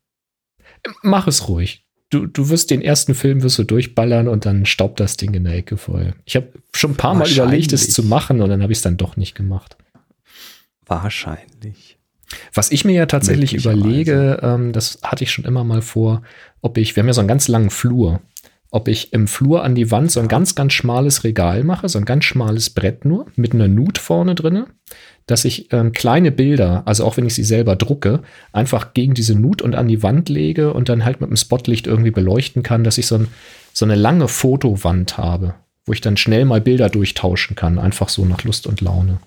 Mach 1.04 1.28
es 1.28 1.48
ruhig. 1.48 1.86
Du, 2.10 2.26
du 2.26 2.50
wirst 2.50 2.72
den 2.72 2.82
ersten 2.82 3.16
Film 3.16 3.42
wirst 3.44 3.58
du 3.60 3.64
durchballern 3.64 4.28
und 4.28 4.46
dann 4.46 4.66
staubt 4.66 5.00
das 5.00 5.16
Ding 5.18 5.34
in 5.34 5.46
der 5.46 5.54
Ecke 5.56 5.78
voll. 5.78 6.14
Ich 6.26 6.36
habe 6.36 6.50
schon 6.76 6.92
ein 6.92 6.98
paar 6.98 7.14
Mal 7.16 7.30
überlegt, 7.30 7.72
es 7.72 7.92
zu 7.94 8.04
machen 8.04 8.42
und 8.42 8.50
dann 8.50 8.62
habe 8.62 8.74
ich 8.74 8.80
es 8.80 8.82
dann 8.82 8.98
doch 8.98 9.16
nicht 9.16 9.34
gemacht. 9.36 9.78
Wahrscheinlich. 10.86 11.98
Was 12.54 12.72
ich 12.72 12.86
mir 12.86 12.94
ja 12.94 13.06
tatsächlich 13.06 13.54
überlege, 13.54 14.40
ähm, 14.42 14.72
das 14.74 15.00
hatte 15.04 15.24
ich 15.24 15.32
schon 15.32 15.46
immer 15.46 15.64
mal 15.64 15.82
vor, 15.82 16.22
ob 16.62 16.78
ich, 16.78 16.96
wir 16.96 17.02
haben 17.04 17.08
ja 17.08 17.14
so 17.14 17.22
einen 17.22 17.28
ganz 17.28 17.48
langen 17.48 17.70
Flur, 17.70 18.22
ob 18.72 18.88
ich 18.88 19.12
im 19.12 19.28
Flur 19.28 19.64
an 19.64 19.76
die 19.76 19.92
Wand 19.92 20.12
so 20.12 20.22
ein 20.22 20.30
ganz, 20.30 20.56
ganz 20.56 20.74
schmales 20.74 21.26
Regal 21.26 21.64
mache, 21.64 21.90
so 21.90 22.00
ein 22.00 22.06
ganz 22.06 22.24
schmales 22.24 22.70
Brett 22.70 23.04
nur, 23.04 23.28
mit 23.36 23.54
einer 23.54 23.68
Nut 23.68 23.98
vorne 23.98 24.34
drinne, 24.34 24.68
dass 25.28 25.44
ich 25.44 25.72
ähm, 25.74 25.92
kleine 25.92 26.32
Bilder, 26.32 26.84
also 26.86 27.06
auch 27.06 27.18
wenn 27.18 27.26
ich 27.26 27.36
sie 27.36 27.44
selber 27.44 27.76
drucke, 27.76 28.22
einfach 28.54 28.94
gegen 28.94 29.14
diese 29.14 29.36
Nut 29.36 29.62
und 29.62 29.76
an 29.76 29.90
die 29.90 30.02
Wand 30.04 30.30
lege 30.30 30.74
und 30.74 30.88
dann 30.88 31.04
halt 31.04 31.20
mit 31.20 31.30
dem 31.30 31.36
Spotlicht 31.36 31.86
irgendwie 31.86 32.12
beleuchten 32.12 32.64
kann, 32.64 32.86
dass 32.86 32.98
ich 32.98 33.08
so, 33.08 33.16
ein, 33.16 33.28
so 33.74 33.84
eine 33.84 33.96
lange 33.96 34.30
Fotowand 34.30 35.18
habe, 35.18 35.54
wo 35.86 35.92
ich 35.92 36.02
dann 36.02 36.16
schnell 36.16 36.46
mal 36.46 36.62
Bilder 36.62 36.90
durchtauschen 36.90 37.58
kann, 37.58 37.78
einfach 37.78 38.08
so 38.08 38.24
nach 38.24 38.44
Lust 38.46 38.68
und 38.68 38.80
Laune. 38.80 39.20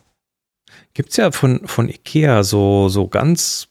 Gibt's 0.94 1.18
ja 1.18 1.32
von, 1.32 1.60
von 1.66 1.88
Ikea 1.88 2.44
so, 2.44 2.88
so 2.88 3.08
ganz 3.08 3.68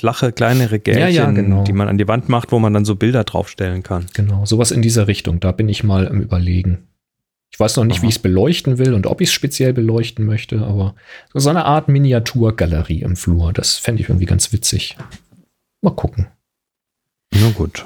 flache, 0.00 0.32
kleinere 0.32 0.78
Gärchen, 0.80 1.00
Ja, 1.02 1.08
ja, 1.08 1.30
genau. 1.30 1.64
die 1.64 1.72
man 1.72 1.88
an 1.88 1.98
die 1.98 2.08
Wand 2.08 2.28
macht, 2.28 2.50
wo 2.52 2.58
man 2.58 2.72
dann 2.74 2.84
so 2.84 2.96
Bilder 2.96 3.24
draufstellen 3.24 3.82
kann. 3.82 4.06
Genau, 4.14 4.44
sowas 4.46 4.70
in 4.70 4.82
dieser 4.82 5.06
Richtung. 5.06 5.40
Da 5.40 5.52
bin 5.52 5.68
ich 5.68 5.84
mal 5.84 6.06
im 6.06 6.20
Überlegen. 6.20 6.86
Ich 7.52 7.58
weiß 7.60 7.76
noch 7.76 7.84
nicht, 7.84 7.98
Aha. 7.98 8.02
wie 8.02 8.08
ich 8.08 8.16
es 8.16 8.22
beleuchten 8.22 8.78
will 8.78 8.94
und 8.94 9.06
ob 9.06 9.20
ich 9.20 9.28
es 9.28 9.32
speziell 9.34 9.72
beleuchten 9.72 10.24
möchte, 10.24 10.60
aber 10.62 10.94
so 11.34 11.50
eine 11.50 11.64
Art 11.64 11.88
Miniaturgalerie 11.88 13.02
im 13.02 13.16
Flur, 13.16 13.52
das 13.52 13.76
fände 13.76 14.02
ich 14.02 14.08
irgendwie 14.08 14.26
ganz 14.26 14.52
witzig. 14.52 14.96
Mal 15.82 15.90
gucken. 15.94 16.28
Na 17.34 17.50
gut. 17.50 17.84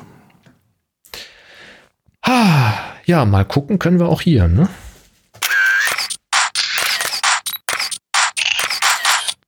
Ah, 2.23 2.73
ja, 3.07 3.25
mal 3.25 3.45
gucken 3.45 3.79
können 3.79 3.99
wir 4.01 4.09
auch 4.09 4.21
hier, 4.23 4.49
ne? 4.49 4.69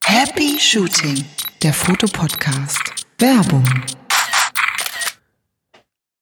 Happy 0.04 0.58
Shooting, 0.58 1.24
der 1.62 1.72
Fotopodcast. 1.72 3.06
Werbung. 3.18 3.64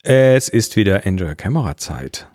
Es 0.02 0.48
ist 0.48 0.76
wieder 0.76 1.06
Enjoy 1.06 1.34
Camera 1.34 1.76
Zeit. 1.76 2.28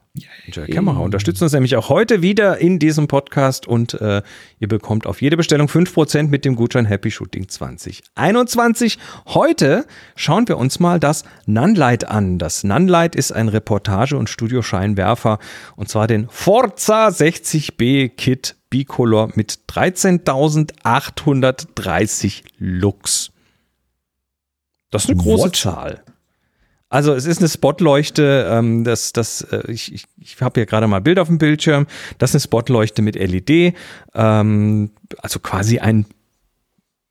Enjoy 0.45 0.68
Camera 0.68 0.99
unterstützt 0.99 1.41
uns 1.41 1.53
nämlich 1.53 1.76
auch 1.76 1.90
heute 1.90 2.22
wieder 2.22 2.57
in 2.57 2.77
diesem 2.80 3.07
Podcast 3.07 3.68
und 3.68 3.99
äh, 4.02 4.22
ihr 4.60 4.68
bekommt 4.68 5.06
auf 5.06 5.22
jede 5.22 5.38
Bestellung 5.38 5.68
5% 5.68 6.30
mit 6.30 6.44
dem 6.45 6.56
Gutschein 6.56 6.86
Happy 6.86 7.11
Shooting 7.11 7.48
2021. 7.48 8.98
Heute 9.27 9.86
schauen 10.15 10.48
wir 10.48 10.57
uns 10.57 10.80
mal 10.80 10.99
das 10.99 11.26
Nunlight 11.45 12.07
an. 12.07 12.40
Das 12.40 12.64
Nunlight 12.64 13.15
ist 13.15 13.31
ein 13.31 13.49
Reportage- 13.49 14.18
und 14.18 14.30
Studioscheinwerfer 14.30 15.38
und 15.76 15.90
zwar 15.90 16.07
den 16.07 16.27
Forza 16.30 17.10
60B 17.10 18.10
Kit 18.10 18.56
Bicolor 18.69 19.31
mit 19.36 19.60
13.830 19.69 22.44
Lux. 22.57 23.31
Das 24.91 25.03
ist 25.03 25.11
eine 25.11 25.22
große 25.22 25.45
What? 25.45 25.56
Zahl. 25.56 26.03
Also 26.89 27.13
es 27.13 27.25
ist 27.25 27.39
eine 27.39 27.49
Spotleuchte, 27.49 28.49
ähm, 28.51 28.83
das, 28.83 29.13
das, 29.13 29.41
äh, 29.41 29.71
ich, 29.71 29.93
ich, 29.93 30.05
ich 30.19 30.41
habe 30.41 30.59
hier 30.59 30.65
gerade 30.65 30.87
mal 30.87 31.01
Bild 31.01 31.19
auf 31.19 31.27
dem 31.27 31.37
Bildschirm. 31.37 31.85
Das 32.17 32.31
ist 32.31 32.35
eine 32.35 32.41
Spotleuchte 32.41 33.03
mit 33.03 33.15
LED, 33.15 33.75
ähm, 34.15 34.89
also 35.19 35.39
quasi 35.39 35.79
ein, 35.79 36.05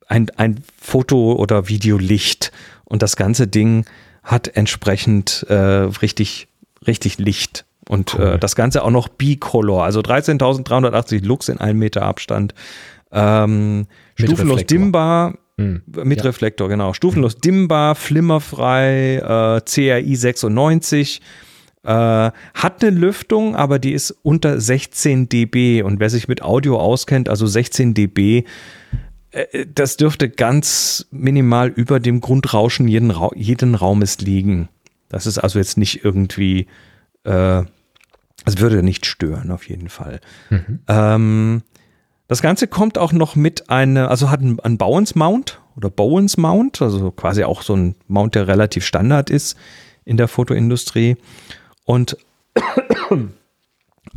ein, 0.07 0.29
ein 0.35 0.61
Foto- 0.81 1.35
oder 1.35 1.69
Videolicht. 1.69 2.51
Und 2.83 3.01
das 3.01 3.15
ganze 3.15 3.47
Ding 3.47 3.85
hat 4.21 4.49
entsprechend 4.49 5.45
äh, 5.47 5.53
richtig, 5.53 6.49
richtig 6.85 7.17
Licht. 7.17 7.65
Und 7.87 8.15
Cool. 8.15 8.33
äh, 8.33 8.37
das 8.39 8.55
Ganze 8.55 8.83
auch 8.83 8.91
noch 8.91 9.07
Bicolor, 9.07 9.85
also 9.85 10.01
13.380 10.01 11.25
Lux 11.25 11.47
in 11.47 11.57
einem 11.57 11.79
Meter 11.79 12.03
Abstand. 12.03 12.53
Ähm, 13.11 13.87
stufenlos 14.15 14.65
dimmbar, 14.65 15.35
Hm. 15.59 15.81
mit 16.05 16.19
Ja. 16.19 16.23
Reflektor, 16.23 16.69
genau. 16.69 16.93
Stufenlos 16.93 17.37
dimmbar, 17.37 17.95
flimmerfrei, 17.95 19.17
äh, 19.17 19.61
CRI 19.61 20.15
96. 20.15 21.21
Äh, 21.83 21.91
hat 21.91 22.81
eine 22.81 22.91
Lüftung, 22.91 23.57
aber 23.57 23.77
die 23.77 23.91
ist 23.91 24.11
unter 24.21 24.61
16 24.61 25.27
dB. 25.27 25.81
Und 25.81 25.99
wer 25.99 26.09
sich 26.09 26.29
mit 26.29 26.41
Audio 26.41 26.79
auskennt, 26.79 27.27
also 27.27 27.45
16 27.45 27.93
dB, 27.93 28.45
äh, 29.31 29.65
das 29.73 29.97
dürfte 29.97 30.29
ganz 30.29 31.07
minimal 31.11 31.67
über 31.67 31.99
dem 31.99 32.21
Grundrauschen 32.21 32.87
jeden, 32.87 33.11
Ra 33.11 33.29
jeden 33.35 33.75
Raumes 33.75 34.19
liegen. 34.21 34.69
Das 35.09 35.27
ist 35.27 35.39
also 35.39 35.59
jetzt 35.59 35.77
nicht 35.77 36.05
irgendwie, 36.05 36.67
äh, 37.25 37.63
es 38.45 38.57
würde 38.59 38.81
nicht 38.81 39.05
stören, 39.05 39.51
auf 39.51 39.67
jeden 39.67 39.89
Fall. 39.89 40.21
Mhm. 40.49 40.79
Ähm, 40.87 41.61
das 42.29 42.43
Ganze 42.43 42.67
kommt 42.67 42.99
auch 42.99 43.11
noch 43.11 43.35
mit 43.35 43.71
einer, 43.71 44.09
also 44.09 44.29
hat 44.29 44.39
einen, 44.39 44.59
einen 44.59 44.77
Bowens 44.77 45.15
Mount 45.15 45.59
oder 45.75 45.89
Bowens 45.89 46.37
Mount, 46.37 46.79
also 46.79 47.09
quasi 47.09 47.43
auch 47.43 47.63
so 47.63 47.75
ein 47.75 47.95
Mount, 48.07 48.35
der 48.35 48.47
relativ 48.47 48.85
Standard 48.85 49.31
ist 49.31 49.57
in 50.05 50.15
der 50.15 50.27
Fotoindustrie 50.27 51.17
und 51.85 52.17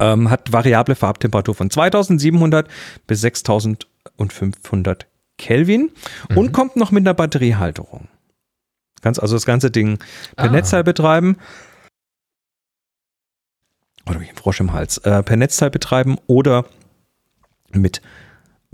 ähm, 0.01 0.31
hat 0.31 0.53
variable 0.53 0.95
Farbtemperatur 0.95 1.55
von 1.55 1.71
2700 1.71 2.69
bis 3.07 3.23
6500 3.23 5.07
Kelvin 5.39 5.91
und 6.35 6.53
kommt 6.53 6.77
noch 6.77 6.91
mit 6.91 7.05
einer 7.05 7.15
Batteriehalterung. 7.15 8.09
Kannst 9.01 9.23
also 9.23 9.37
das 9.37 9.47
ganze 9.47 9.71
Ding 9.71 9.99
per 10.37 10.51
Ah. 10.51 10.53
Netzteil 10.53 10.85
betreiben. 10.85 11.39
Oder 14.05 14.17
hab 14.17 14.23
ich 14.23 14.29
einen 14.29 14.37
Frosch 14.37 14.61
im 14.61 14.75
Hals. 14.75 14.99
Äh, 14.99 15.23
per 15.23 15.37
Netzteil 15.39 15.71
betreiben 15.71 16.19
oder 16.27 16.67
mit 17.77 18.03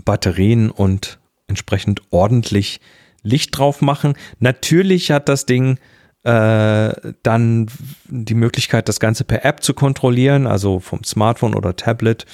Batterien 0.03 0.69
und 0.69 1.19
entsprechend 1.47 2.01
ordentlich 2.11 2.79
Licht 3.23 3.57
drauf 3.57 3.81
machen. 3.81 4.13
Natürlich 4.39 5.11
hat 5.11 5.29
das 5.29 5.45
Ding 5.45 5.77
äh, 6.23 6.93
dann 7.23 7.67
die 8.07 8.35
Möglichkeit, 8.35 8.89
das 8.89 8.99
Ganze 8.99 9.23
per 9.23 9.45
App 9.45 9.63
zu 9.63 9.73
kontrollieren, 9.73 10.47
also 10.47 10.79
vom 10.79 11.03
Smartphone 11.03 11.55
oder 11.55 11.75
Tablet. 11.75 12.25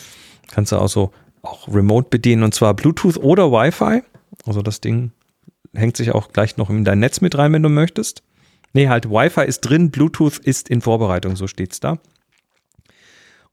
Kannst 0.51 0.71
du 0.71 0.77
also 0.77 1.11
auch 1.41 1.67
remote 1.67 2.09
bedienen 2.09 2.43
und 2.43 2.53
zwar 2.53 2.73
Bluetooth 2.73 3.17
oder 3.17 3.51
Wi-Fi. 3.51 4.01
Also 4.45 4.61
das 4.61 4.81
Ding 4.81 5.11
hängt 5.73 5.97
sich 5.97 6.11
auch 6.11 6.31
gleich 6.31 6.57
noch 6.57 6.69
in 6.69 6.85
dein 6.85 6.99
Netz 6.99 7.21
mit 7.21 7.37
rein, 7.37 7.53
wenn 7.53 7.63
du 7.63 7.69
möchtest. 7.69 8.23
Nee, 8.73 8.89
halt 8.89 9.09
Wi-Fi 9.09 9.45
ist 9.45 9.61
drin, 9.61 9.91
Bluetooth 9.91 10.37
ist 10.39 10.69
in 10.69 10.81
Vorbereitung, 10.81 11.35
so 11.35 11.47
steht's 11.47 11.79
da. 11.79 11.99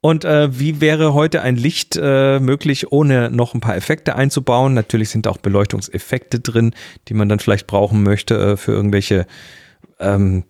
Und 0.04 0.24
äh, 0.24 0.58
wie 0.58 0.80
wäre 0.80 1.14
heute 1.14 1.42
ein 1.42 1.54
Licht 1.54 1.96
äh, 1.96 2.40
möglich, 2.40 2.90
ohne 2.90 3.30
noch 3.30 3.54
ein 3.54 3.60
paar 3.60 3.76
Effekte 3.76 4.16
einzubauen? 4.16 4.74
Natürlich 4.74 5.10
sind 5.10 5.28
auch 5.28 5.36
Beleuchtungseffekte 5.36 6.40
drin, 6.40 6.74
die 7.06 7.14
man 7.14 7.28
dann 7.28 7.38
vielleicht 7.38 7.68
brauchen 7.68 8.02
möchte 8.02 8.34
äh, 8.34 8.56
für 8.56 8.72
irgendwelche, 8.72 9.28
ähm, 10.00 10.42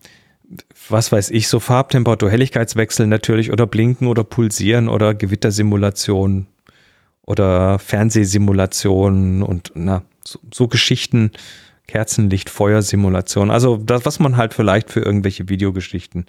was 0.89 1.13
weiß 1.13 1.29
ich, 1.29 1.49
so 1.49 1.61
Farbtemperatur, 1.61 2.31
Helligkeitswechsel 2.31 3.07
natürlich 3.07 3.53
oder 3.53 3.67
Blinken 3.67 4.07
oder 4.07 4.25
Pulsieren 4.25 4.89
oder 4.89 5.13
Gewittersimulation 5.13 6.47
oder 7.27 7.79
Fernsehsimulationen 7.79 9.43
und 9.43 9.73
na, 9.75 10.03
so, 10.25 10.39
so 10.51 10.67
Geschichten, 10.67 11.31
Kerzenlicht, 11.89 12.49
Feuersimulation. 12.49 13.51
Also 13.51 13.77
das, 13.77 14.07
was 14.07 14.19
man 14.19 14.39
halt 14.39 14.55
vielleicht 14.55 14.91
für 14.91 15.01
irgendwelche 15.01 15.51
Videogeschichten 15.51 16.25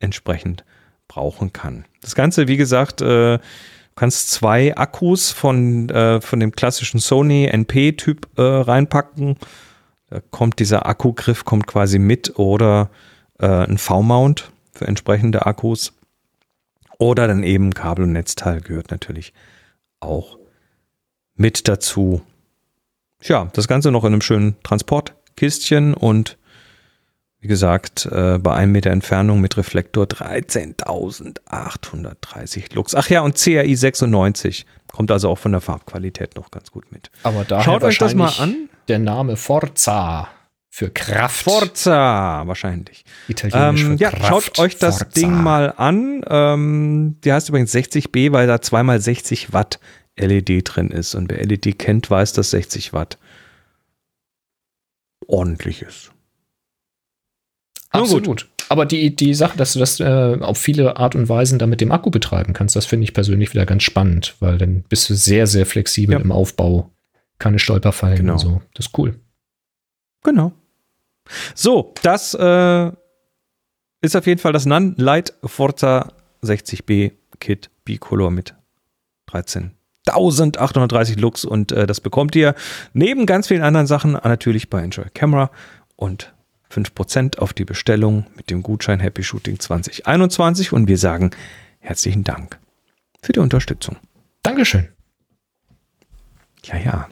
entsprechend 0.00 0.64
brauchen 1.08 1.52
kann. 1.52 1.84
Das 2.00 2.14
Ganze, 2.14 2.48
wie 2.48 2.56
gesagt, 2.56 3.00
äh, 3.00 3.38
kannst 3.94 4.30
zwei 4.30 4.76
Akkus 4.76 5.32
von, 5.32 5.88
äh, 5.88 6.20
von 6.20 6.40
dem 6.40 6.52
klassischen 6.52 7.00
Sony 7.00 7.46
NP-Typ 7.46 8.28
äh, 8.36 8.42
reinpacken. 8.42 9.36
Da 10.08 10.20
kommt 10.30 10.60
dieser 10.60 10.86
Akkugriff 10.86 11.44
kommt 11.44 11.66
quasi 11.66 11.98
mit 11.98 12.38
oder 12.38 12.90
äh, 13.40 13.46
ein 13.46 13.78
V-Mount 13.78 14.50
für 14.72 14.86
entsprechende 14.86 15.46
Akkus. 15.46 15.92
Oder 16.98 17.26
dann 17.26 17.42
eben 17.42 17.74
Kabel 17.74 18.04
und 18.04 18.12
Netzteil 18.12 18.60
gehört 18.60 18.90
natürlich 18.90 19.32
auch 20.00 20.38
mit 21.34 21.68
dazu. 21.68 22.22
Ja, 23.22 23.50
das 23.52 23.68
Ganze 23.68 23.90
noch 23.90 24.04
in 24.04 24.12
einem 24.12 24.20
schönen 24.20 24.56
Transportkistchen 24.62 25.94
und 25.94 26.38
wie 27.46 27.48
gesagt, 27.48 28.06
äh, 28.10 28.38
bei 28.38 28.54
einem 28.56 28.72
Meter 28.72 28.90
Entfernung 28.90 29.40
mit 29.40 29.56
Reflektor 29.56 30.06
13.830 30.06 32.74
Lux. 32.74 32.96
Ach 32.96 33.08
ja, 33.08 33.20
und 33.20 33.36
CRI 33.36 33.76
96 33.76 34.66
kommt 34.92 35.12
also 35.12 35.28
auch 35.30 35.38
von 35.38 35.52
der 35.52 35.60
Farbqualität 35.60 36.34
noch 36.34 36.50
ganz 36.50 36.72
gut 36.72 36.90
mit. 36.90 37.12
Aber 37.22 37.44
daher 37.44 37.62
Schaut 37.62 37.84
euch 37.84 37.98
das 37.98 38.16
mal 38.16 38.32
an. 38.40 38.68
Der 38.88 38.98
Name 38.98 39.36
Forza 39.36 40.26
für 40.70 40.90
Kraft. 40.90 41.44
Forza, 41.44 42.42
wahrscheinlich. 42.46 43.04
Italienisch 43.28 43.82
Ähm, 43.82 43.96
für 43.98 44.02
ja, 44.02 44.10
Kraft. 44.10 44.26
schaut 44.26 44.58
euch 44.58 44.76
das 44.76 44.98
Forza. 44.98 45.12
Ding 45.20 45.40
mal 45.40 45.72
an. 45.76 46.22
Ähm, 46.28 47.18
die 47.22 47.32
heißt 47.32 47.48
übrigens 47.50 47.72
60B, 47.72 48.32
weil 48.32 48.48
da 48.48 48.60
zweimal 48.60 49.00
60 49.00 49.52
Watt 49.52 49.78
LED 50.18 50.62
drin 50.64 50.90
ist. 50.90 51.14
Und 51.14 51.30
wer 51.30 51.38
LED 51.46 51.78
kennt, 51.78 52.10
weiß, 52.10 52.32
dass 52.32 52.50
60 52.50 52.92
Watt 52.92 53.18
ordentlich 55.28 55.82
ist. 55.82 56.10
Na 58.00 58.06
gut. 58.06 58.16
Absolut. 58.18 58.48
Aber 58.68 58.84
die, 58.84 59.14
die 59.14 59.32
Sache, 59.34 59.56
dass 59.56 59.74
du 59.74 59.78
das 59.78 60.00
äh, 60.00 60.38
auf 60.40 60.58
viele 60.58 60.96
Art 60.96 61.14
und 61.14 61.28
Weisen 61.28 61.58
dann 61.58 61.70
mit 61.70 61.80
dem 61.80 61.92
Akku 61.92 62.10
betreiben 62.10 62.52
kannst, 62.52 62.74
das 62.74 62.84
finde 62.86 63.04
ich 63.04 63.14
persönlich 63.14 63.52
wieder 63.52 63.64
ganz 63.66 63.84
spannend, 63.84 64.34
weil 64.40 64.58
dann 64.58 64.82
bist 64.88 65.08
du 65.08 65.14
sehr, 65.14 65.46
sehr 65.46 65.66
flexibel 65.66 66.14
Ja. 66.16 66.20
im 66.20 66.32
Aufbau. 66.32 66.90
Keine 67.38 67.58
Stolperfallen 67.60 68.16
Genau. 68.18 68.32
und 68.32 68.38
so. 68.40 68.62
Das 68.74 68.86
ist 68.86 68.98
cool. 68.98 69.20
Genau. 70.24 70.52
So, 71.54 71.94
das 72.02 72.34
äh, 72.34 72.90
Ist 74.00 74.16
auf 74.16 74.26
jeden 74.26 74.40
Fall 74.40 74.52
das 74.52 74.66
Nan 74.66 74.94
Light 74.98 75.32
Forza 75.44 76.12
60B 76.42 77.12
Kit 77.40 77.70
Bicolor 77.84 78.30
mit 78.30 78.54
13.830 79.30 81.18
Lux 81.18 81.44
und 81.44 81.72
äh, 81.72 81.86
das 81.86 82.00
bekommt 82.00 82.34
ihr 82.36 82.54
neben 82.92 83.26
ganz 83.26 83.48
vielen 83.48 83.62
anderen 83.62 83.86
Sachen 83.86 84.12
natürlich 84.12 84.70
bei 84.70 84.82
Enjoy 84.82 85.06
Camera 85.14 85.50
und 85.96 86.32
5% 86.72 87.38
auf 87.38 87.52
die 87.52 87.64
Bestellung 87.64 88.26
mit 88.36 88.50
dem 88.50 88.62
Gutschein 88.62 89.00
Happy 89.00 89.22
Shooting 89.22 89.58
2021 89.58 90.72
und 90.72 90.88
wir 90.88 90.98
sagen 90.98 91.30
herzlichen 91.80 92.24
Dank 92.24 92.58
für 93.22 93.32
die 93.32 93.40
Unterstützung. 93.40 93.96
Dankeschön. 94.42 94.88
Ja, 96.64 96.78
ja. 96.78 97.08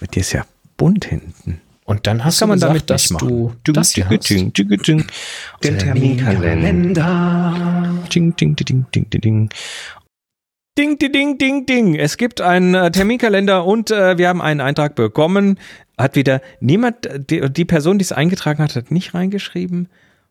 Mit 0.00 0.14
dir 0.14 0.20
ist 0.20 0.32
ja 0.32 0.44
bunt 0.76 1.04
hinten. 1.04 1.60
Und 1.84 2.06
dann 2.06 2.24
hast 2.24 2.40
kann 2.40 2.48
du 2.48 2.50
man 2.50 2.56
gesagt, 2.56 2.70
damit 2.70 2.90
dass 2.90 3.08
du 3.08 3.52
das 3.72 3.92
hier 3.92 4.08
hast. 4.08 4.30
Den 4.30 4.52
Terminkalender. 5.78 8.02
Ding, 8.12 8.34
ding, 8.36 8.56
ding, 8.56 8.66
ding, 8.66 8.86
ding, 9.10 9.10
ding. 9.10 9.50
Ding, 10.76 10.98
ding, 10.98 11.12
ding, 11.12 11.38
ding, 11.38 11.66
ding. 11.66 11.94
Es 11.94 12.16
gibt 12.16 12.40
einen 12.40 12.74
äh, 12.74 12.90
Terminkalender 12.90 13.64
und 13.64 13.92
äh, 13.92 14.18
wir 14.18 14.28
haben 14.28 14.42
einen 14.42 14.60
Eintrag 14.60 14.96
bekommen. 14.96 15.60
Hat 15.96 16.16
wieder 16.16 16.40
niemand, 16.60 17.08
die, 17.30 17.40
die 17.50 17.64
Person, 17.64 17.98
die 17.98 18.04
es 18.04 18.12
eingetragen 18.12 18.62
hat, 18.62 18.74
hat 18.74 18.90
nicht 18.90 19.14
reingeschrieben, 19.14 19.88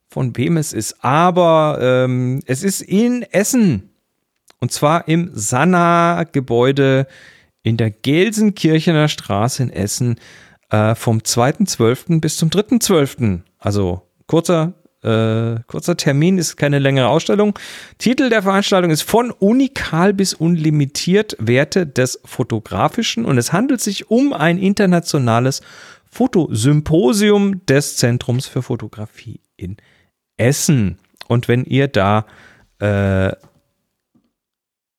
von 0.09 0.35
wem 0.35 0.57
es 0.57 0.73
ist. 0.73 1.03
Aber 1.03 1.79
ähm, 1.81 2.41
es 2.45 2.63
ist 2.63 2.81
in 2.81 3.23
Essen. 3.23 3.89
Und 4.59 4.71
zwar 4.71 5.07
im 5.07 5.31
Sanna-Gebäude 5.33 7.07
in 7.63 7.77
der 7.77 7.91
Gelsenkirchener 7.91 9.07
Straße 9.07 9.63
in 9.63 9.69
Essen 9.69 10.19
äh, 10.69 10.95
vom 10.95 11.19
2.12. 11.19 12.19
bis 12.19 12.37
zum 12.37 12.49
3.12. 12.49 13.41
Also 13.57 14.01
kurzer, 14.27 14.73
äh, 15.03 15.59
kurzer 15.67 15.97
Termin, 15.97 16.37
ist 16.37 16.57
keine 16.57 16.79
längere 16.79 17.07
Ausstellung. 17.07 17.57
Titel 17.97 18.29
der 18.29 18.43
Veranstaltung 18.43 18.91
ist 18.91 19.03
von 19.03 19.31
unikal 19.31 20.13
bis 20.13 20.33
unlimitiert 20.33 21.35
Werte 21.39 21.85
des 21.85 22.19
Fotografischen 22.25 23.25
und 23.25 23.37
es 23.37 23.53
handelt 23.53 23.81
sich 23.81 24.09
um 24.09 24.33
ein 24.33 24.57
internationales 24.57 25.61
Fotosymposium 26.09 27.65
des 27.65 27.97
Zentrums 27.97 28.45
für 28.45 28.61
Fotografie 28.61 29.39
in 29.57 29.77
Essen. 30.37 30.97
Und 31.27 31.47
wenn 31.47 31.65
ihr 31.65 31.87
da 31.87 32.25
äh, 32.79 33.31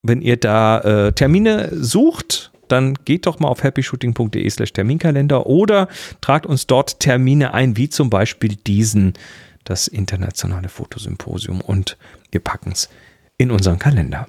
wenn 0.05 0.21
ihr 0.21 0.37
da 0.37 0.81
äh, 0.81 1.13
Termine 1.13 1.71
sucht, 1.73 2.53
dann 2.69 2.95
geht 3.05 3.27
doch 3.27 3.41
mal 3.41 3.49
auf 3.49 3.63
happyshooting.de 3.63 4.49
slash 4.51 4.73
Terminkalender 4.73 5.47
oder 5.47 5.89
tragt 6.21 6.47
uns 6.47 6.67
dort 6.67 7.01
Termine 7.01 7.55
ein, 7.55 7.77
wie 7.77 7.89
zum 7.89 8.11
Beispiel 8.11 8.57
diesen, 8.57 9.15
das 9.65 9.89
internationale 9.89 10.69
Fotosymposium 10.69 11.61
und 11.61 11.97
wir 12.31 12.41
packen 12.41 12.73
es 12.73 12.89
in 13.37 13.51
unseren 13.51 13.79
Kalender. 13.79 14.29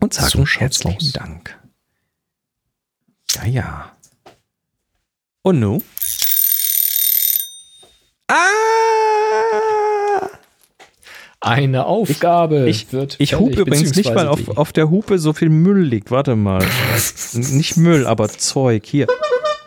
Und 0.00 0.14
sagen 0.14 0.30
So 0.30 0.46
herzlichen 0.46 0.96
aus. 0.96 1.12
Dank. 1.12 1.58
Ja, 3.34 3.44
ja. 3.44 3.96
Und 5.42 5.60
nu? 5.60 5.82
Ah! 8.28 8.36
Eine 11.40 11.86
Aufgabe 11.86 12.68
Ich, 12.68 12.92
wird 12.92 13.16
ich 13.18 13.34
hupe 13.34 13.62
übrigens 13.62 13.96
nicht, 13.96 14.14
weil 14.14 14.28
auf, 14.28 14.48
auf 14.56 14.72
der 14.72 14.90
Hupe 14.90 15.18
so 15.18 15.32
viel 15.32 15.48
Müll 15.48 15.82
liegt. 15.82 16.12
Warte 16.12 16.36
mal. 16.36 16.64
nicht 17.34 17.76
Müll, 17.76 18.06
aber 18.06 18.28
Zeug. 18.28 18.86
Hier. 18.86 19.08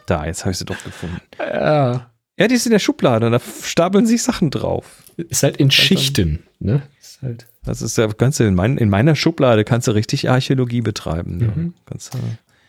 Da, 0.05 0.25
jetzt 0.25 0.41
habe 0.41 0.51
ich 0.51 0.57
sie 0.57 0.65
doch 0.65 0.81
gefunden. 0.83 1.19
Ja, 1.37 2.09
Ja, 2.37 2.47
die 2.47 2.55
ist 2.55 2.65
in 2.65 2.71
der 2.71 2.79
Schublade. 2.79 3.29
Da 3.29 3.39
stapeln 3.63 4.05
sich 4.05 4.21
Sachen 4.23 4.49
drauf. 4.51 4.85
ist 5.17 5.43
halt 5.43 5.57
in 5.57 5.71
Schichten. 5.71 6.43
Ne? 6.59 6.81
Ist 7.01 7.21
halt 7.21 7.47
Das 7.65 7.81
ist 7.81 7.97
ja 7.97 8.07
ganz 8.07 8.39
in, 8.39 8.55
mein, 8.55 8.77
in 8.77 8.89
meiner 8.89 9.15
Schublade 9.15 9.63
kannst 9.63 9.87
du 9.87 9.91
richtig 9.91 10.29
Archäologie 10.29 10.81
betreiben. 10.81 11.37
Mhm. 11.37 11.73
Kannst 11.85 12.13
du, 12.13 12.17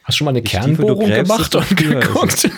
Hast 0.05 0.15
du 0.15 0.19
schon 0.19 0.25
mal 0.27 0.31
eine 0.31 0.43
du 0.43 0.49
Kernbohrung 0.49 1.07
gräbst, 1.07 1.23
gemacht 1.33 1.55
und 1.57 1.77
geguckt? 1.77 2.49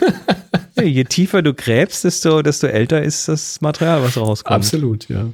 ja, 0.77 0.83
je 0.83 1.05
tiefer 1.05 1.41
du 1.41 1.55
gräbst, 1.55 2.05
desto, 2.05 2.43
desto 2.43 2.67
älter 2.67 3.03
ist 3.03 3.27
das 3.29 3.61
Material, 3.63 4.03
was 4.03 4.19
rauskommt. 4.19 4.55
Absolut, 4.55 5.09
ja. 5.09 5.29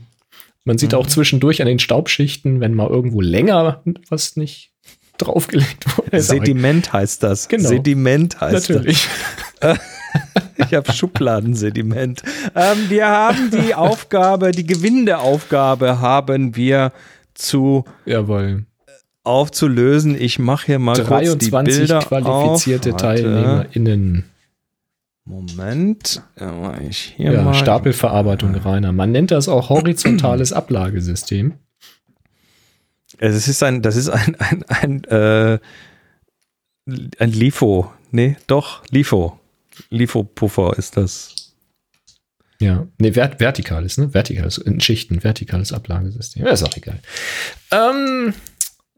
Man 0.64 0.78
sieht 0.78 0.92
Mhm. 0.92 0.98
auch 0.98 1.06
zwischendurch 1.08 1.60
an 1.60 1.66
den 1.66 1.80
Staubschichten, 1.80 2.60
wenn 2.60 2.72
mal 2.74 2.88
irgendwo 2.88 3.20
länger 3.20 3.82
was 4.08 4.36
nicht 4.36 4.70
draufgelegt 5.18 5.84
wurde. 5.98 6.20
Sediment 6.20 6.92
heißt 6.92 7.22
das. 7.24 7.48
Genau. 7.48 7.68
Sediment 7.68 8.40
heißt 8.40 8.70
Natürlich. 8.70 9.08
das. 9.60 9.78
Ich 10.56 10.72
habe 10.72 10.92
Schubladensediment. 10.92 12.22
Ähm, 12.54 12.78
wir 12.88 13.08
haben 13.08 13.50
die 13.50 13.74
Aufgabe, 13.74 14.52
die 14.52 14.66
Gewindeaufgabe 14.66 16.00
haben 16.00 16.54
wir 16.56 16.92
zu 17.34 17.84
Jawohl. 18.06 18.64
aufzulösen. 19.24 20.14
Ich 20.20 20.38
mache 20.38 20.66
hier 20.66 20.78
mal 20.78 20.94
kurz 21.04 21.38
die 21.38 21.50
23 21.50 21.78
Bilder 21.78 21.98
qualifizierte 22.00 22.94
auf. 22.94 23.00
TeilnehmerInnen. 23.00 24.24
Moment. 25.24 26.22
Ich 26.88 27.14
hier 27.16 27.32
Ja, 27.32 27.42
mal. 27.42 27.54
Stapelverarbeitung 27.54 28.54
reiner. 28.54 28.92
Man 28.92 29.10
nennt 29.10 29.30
das 29.30 29.48
auch 29.48 29.70
horizontales 29.70 30.52
Ablagesystem. 30.52 31.54
Es 33.18 33.48
ist 33.48 33.62
ein, 33.62 33.80
das 33.82 33.96
ist 33.96 34.08
ein, 34.10 34.36
ein, 34.38 34.64
ein, 34.68 35.04
äh, 35.04 35.58
ein 37.18 37.30
LIFO. 37.32 37.90
Nee, 38.10 38.36
doch, 38.46 38.82
LIFO. 38.90 39.38
LIFO-Puffer 39.90 40.74
ist 40.76 40.96
das. 40.96 41.34
Ja, 42.60 42.86
nee, 42.98 43.12
vert 43.12 43.40
vertikales, 43.40 43.98
ne? 43.98 44.14
Vertikales, 44.14 44.58
in 44.58 44.80
Schichten, 44.80 45.22
vertikales 45.24 45.72
Ablagesystem. 45.72 46.44
Ja, 46.44 46.52
ist 46.52 46.62
auch 46.62 46.76
egal. 46.76 47.00
Ähm, 47.72 48.32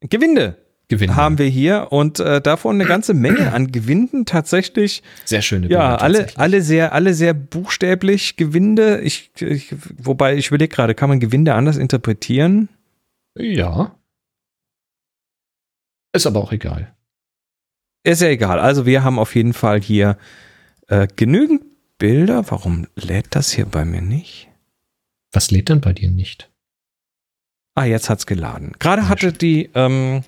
Gewinde 0.01 0.57
Gewinn. 0.89 1.17
haben 1.17 1.39
wir 1.39 1.47
hier 1.47 1.89
und 1.91 2.21
äh, 2.21 2.41
davon 2.41 2.77
eine 2.77 2.85
ganze 2.89 3.13
Menge 3.13 3.53
an 3.53 3.73
Gewinden 3.73 4.25
tatsächlich. 4.25 5.03
Sehr 5.25 5.43
schöne 5.43 5.69
Ja, 5.69 5.89
Bilder 5.89 6.03
alle, 6.03 6.19
tatsächlich. 6.19 6.39
alle 6.39 6.63
sehr, 6.63 6.93
alle 6.93 7.15
sehr 7.15 7.35
buchstäblich 7.35 8.37
Gewinde. 8.37 9.01
Ich, 9.01 9.31
ich 9.41 9.75
wobei 9.99 10.37
ich 10.37 10.49
überlege 10.49 10.73
gerade, 10.75 10.95
kann 10.95 11.09
man 11.09 11.19
Gewinde 11.19 11.55
anders 11.55 11.77
interpretieren? 11.77 12.69
Ja. 13.37 13.97
Ist 16.13 16.27
aber 16.27 16.41
auch 16.41 16.53
egal. 16.53 16.95
Ist 18.05 18.23
ja 18.23 18.29
egal. 18.29 18.61
Also 18.61 18.87
wir 18.87 19.03
haben 19.03 19.19
auf 19.19 19.35
jeden 19.35 19.55
Fall 19.55 19.81
hier 19.81 20.17
äh, 20.89 21.07
genügend 21.17 21.63
Bilder. 21.99 22.51
Warum 22.51 22.87
lädt 22.95 23.29
das 23.31 23.53
hier 23.53 23.67
bei 23.67 23.85
mir 23.85 24.03
nicht? 24.03 24.49
Was 25.33 25.51
lädt 25.51 25.69
denn 25.69 25.81
bei 25.81 25.93
dir 25.93 26.11
nicht? 26.11 26.51
Ah, 27.75 27.85
jetzt 27.85 28.09
hat's 28.09 28.27
geladen. 28.27 28.73
Gerade 28.79 29.03
Sehr 29.03 29.09
hatte 29.11 29.29
schön. 29.31 29.39
die, 29.39 29.71
ähm, 29.75 30.25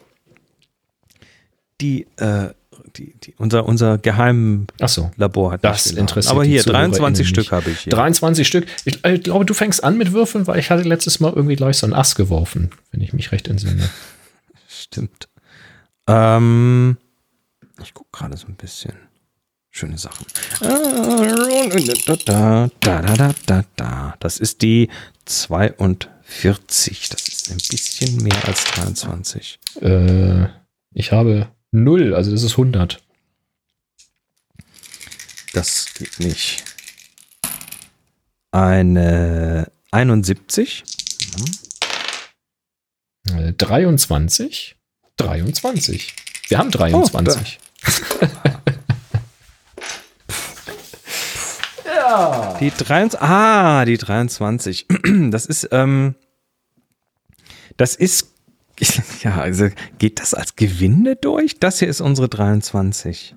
die, 1.81 2.07
äh, 2.17 2.51
die, 2.97 3.15
die, 3.19 3.35
unser, 3.39 3.65
unser 3.67 3.99
Ach 4.81 4.89
so. 4.89 5.11
hat 5.53 5.65
Das 5.65 5.87
interessiert 5.87 6.35
Aber 6.35 6.45
hier, 6.45 6.63
ZuhörerInnen 6.63 6.93
23 6.93 7.29
Stück 7.29 7.53
habe 7.53 7.71
ich 7.71 7.81
hier. 7.81 7.91
23 7.93 8.47
Stück. 8.47 8.67
Ich, 8.85 9.05
äh, 9.05 9.19
glaube, 9.19 9.45
du 9.45 9.55
fängst 9.55 9.83
an 9.83 9.97
mit 9.97 10.13
Würfeln, 10.13 10.47
weil 10.47 10.59
ich 10.59 10.71
hatte 10.71 10.83
letztes 10.83 11.21
Mal 11.21 11.33
irgendwie 11.33 11.57
gleich 11.57 11.79
so 11.79 11.87
ein 11.87 11.95
Ass 11.95 12.15
geworfen, 12.15 12.71
wenn 12.91 13.01
ich 13.01 13.13
mich 13.13 13.33
recht 13.33 13.49
entsinne. 13.49 13.89
Stimmt. 14.69 15.29
Ähm, 16.07 16.99
ich 17.83 17.95
gucke 17.95 18.11
gerade 18.13 18.37
so 18.37 18.47
ein 18.47 18.57
bisschen. 18.57 18.95
Schöne 19.71 19.99
Sachen. 19.99 20.27
Da. 23.77 24.15
Das 24.19 24.39
ist 24.39 24.63
die 24.63 24.89
42. 25.27 27.09
Das 27.11 27.29
ist 27.29 27.51
ein 27.51 27.59
bisschen 27.59 28.23
mehr 28.23 28.45
als 28.47 28.65
23. 28.65 29.59
Äh, 29.81 30.47
ich 30.93 31.13
habe 31.13 31.49
0, 31.71 32.15
also 32.15 32.31
das 32.31 32.43
ist 32.43 32.53
100. 32.53 33.01
Das 35.53 35.95
geht 35.95 36.19
nicht. 36.21 36.65
Eine 38.51 39.71
71. 39.91 40.85
Äh, 43.31 43.53
23. 43.53 44.77
23. 45.17 46.15
Wir 46.49 46.59
haben 46.59 46.71
23. 46.71 47.59
Die 52.61 52.71
23. 52.71 53.21
Ah, 53.21 53.85
die 53.85 53.99
23. 53.99 54.87
Das 55.31 55.47
ist, 55.47 55.69
ähm, 55.73 56.15
das 57.77 57.95
ist, 57.95 58.33
ja, 59.23 59.41
also 59.41 59.69
geht 59.99 60.21
das 60.21 60.35
als 60.35 60.57
Gewinde 60.57 61.17
durch? 61.17 61.59
Das 61.59 61.79
hier 61.79 61.89
ist 61.89 62.01
unsere 62.01 62.29
23. 62.29 63.35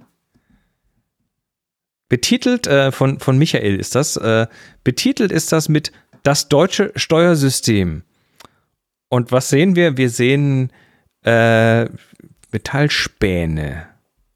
Betitelt 2.09 2.67
äh, 2.67 2.91
von, 2.91 3.19
von 3.19 3.37
Michael 3.37 3.79
ist 3.79 3.95
das, 3.95 4.17
äh, 4.17 4.47
betitelt 4.83 5.31
ist 5.31 5.51
das 5.51 5.69
mit 5.69 5.91
das 6.23 6.49
deutsche 6.49 6.91
Steuersystem. 6.95 8.03
Und 9.09 9.31
was 9.31 9.49
sehen 9.49 9.75
wir? 9.75 9.97
Wir 9.97 10.09
sehen 10.09 10.71
äh, 11.23 11.85
Metallspäne 12.51 13.90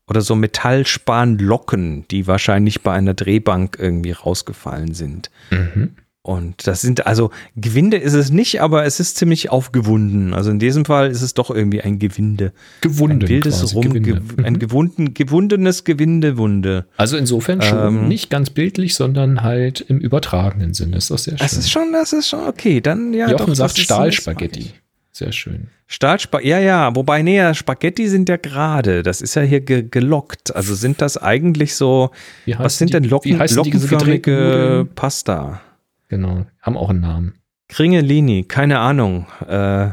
oder 0.08 0.22
so 0.22 0.36
Metallspanlocken, 0.36 2.08
die 2.10 2.28
wahrscheinlich 2.28 2.82
bei 2.82 2.94
einer 2.94 3.14
Drehbank 3.14 3.78
irgendwie 3.80 4.12
rausgefallen 4.12 4.94
sind. 4.94 5.30
Mhm. 5.52 5.96
Und 6.22 6.66
das 6.66 6.82
sind, 6.82 7.06
also 7.06 7.30
Gewinde 7.56 7.98
ist 7.98 8.14
es 8.14 8.32
nicht, 8.32 8.60
aber 8.60 8.84
es 8.84 9.00
ist 9.00 9.16
ziemlich 9.16 9.52
aufgewunden. 9.52 10.34
Also 10.34 10.50
in 10.50 10.58
diesem 10.58 10.84
Fall 10.84 11.12
ist 11.12 11.22
es 11.22 11.36
doch 11.36 11.52
irgendwie 11.52 11.82
ein 11.82 12.00
Gewinde. 12.00 12.52
Gewunden 12.82 13.22
Ein 13.22 13.30
wildes 13.30 13.60
quasi, 13.60 13.76
Rum, 13.76 13.94
Gewinde. 13.94 14.22
ge, 14.22 14.44
ein 14.44 14.58
gewunden, 14.58 15.14
gewundenes 15.14 15.84
Gewindewunde. 15.84 16.88
Also 16.98 17.16
insofern 17.16 17.62
schon 17.62 17.78
Ähm, 17.78 18.08
nicht 18.08 18.32
ganz 18.32 18.50
bildlich, 18.50 18.96
sondern 18.96 19.44
halt 19.44 19.82
im 19.82 20.00
übertragenen 20.00 20.74
Sinne. 20.74 20.98
Ist 20.98 21.12
doch 21.12 21.20
sehr 21.20 21.38
schön. 21.38 21.46
Das 21.46 21.54
ist 21.58 21.70
schon, 21.70 21.94
das 21.94 22.12
ist 22.12 22.28
schon 22.28 22.48
okay. 22.48 22.82
Dann 22.82 23.14
ja. 23.14 23.30
Jochen 23.30 23.46
doch, 23.46 23.56
sagt 23.56 23.78
Stahlspaghetti. 23.78 24.72
Sehr 25.18 25.32
schön. 25.32 25.68
Stahlspaghetti, 25.88 26.50
ja, 26.50 26.60
ja. 26.60 26.94
Wobei, 26.94 27.22
nee, 27.22 27.38
ja, 27.38 27.54
Spaghetti 27.54 28.10
sind 28.10 28.28
ja 28.28 28.36
gerade. 28.36 29.02
Das 29.02 29.22
ist 29.22 29.34
ja 29.36 29.44
hier 29.44 29.62
ge 29.62 29.88
gelockt. 29.90 30.54
Also 30.54 30.76
sind 30.76 31.00
das 31.02 31.16
eigentlich 31.18 31.74
so, 31.76 32.10
was 32.58 32.78
sind 32.78 32.90
die- 32.90 32.94
denn 33.00 33.06
Locken, 33.06 33.38
lockenförmige? 33.40 34.86
Pasta? 34.94 35.62
Genau, 36.10 36.46
haben 36.62 36.76
auch 36.76 36.90
einen 36.90 37.00
Namen. 37.00 37.36
Kringelini, 37.70 38.44
keine 38.44 38.80
Ahnung. 38.80 39.26
Äh, 39.48 39.92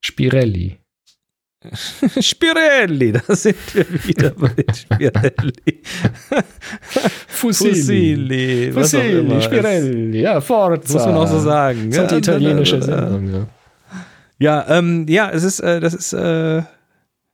Spirelli. 0.00 0.78
Spirelli, 2.20 3.12
da 3.12 3.36
sind 3.36 3.56
wir 3.74 3.86
wieder 4.06 4.30
bei 4.30 4.50
Spirelli. 4.72 5.82
Fusilli, 7.28 8.72
auch 8.74 8.94
immer. 8.94 9.40
Spirelli, 9.42 10.20
ja, 10.22 10.40
Forza. 10.40 10.92
Muss 10.94 11.04
man 11.06 11.16
auch 11.16 11.26
so 11.28 11.38
sagen. 11.38 11.90
Das 11.90 11.98
ist 11.98 12.12
halt 12.12 12.26
die 12.26 12.30
Ja, 12.30 12.36
italienische. 12.36 12.82
Sendung. 12.82 13.32
Ja. 13.34 13.46
Ja, 14.38 14.66
ähm, 14.68 15.06
ja, 15.08 15.30
es 15.30 15.42
ist, 15.44 15.60
äh, 15.60 15.80
das 15.80 15.94
ist, 15.94 16.12
äh, 16.12 16.62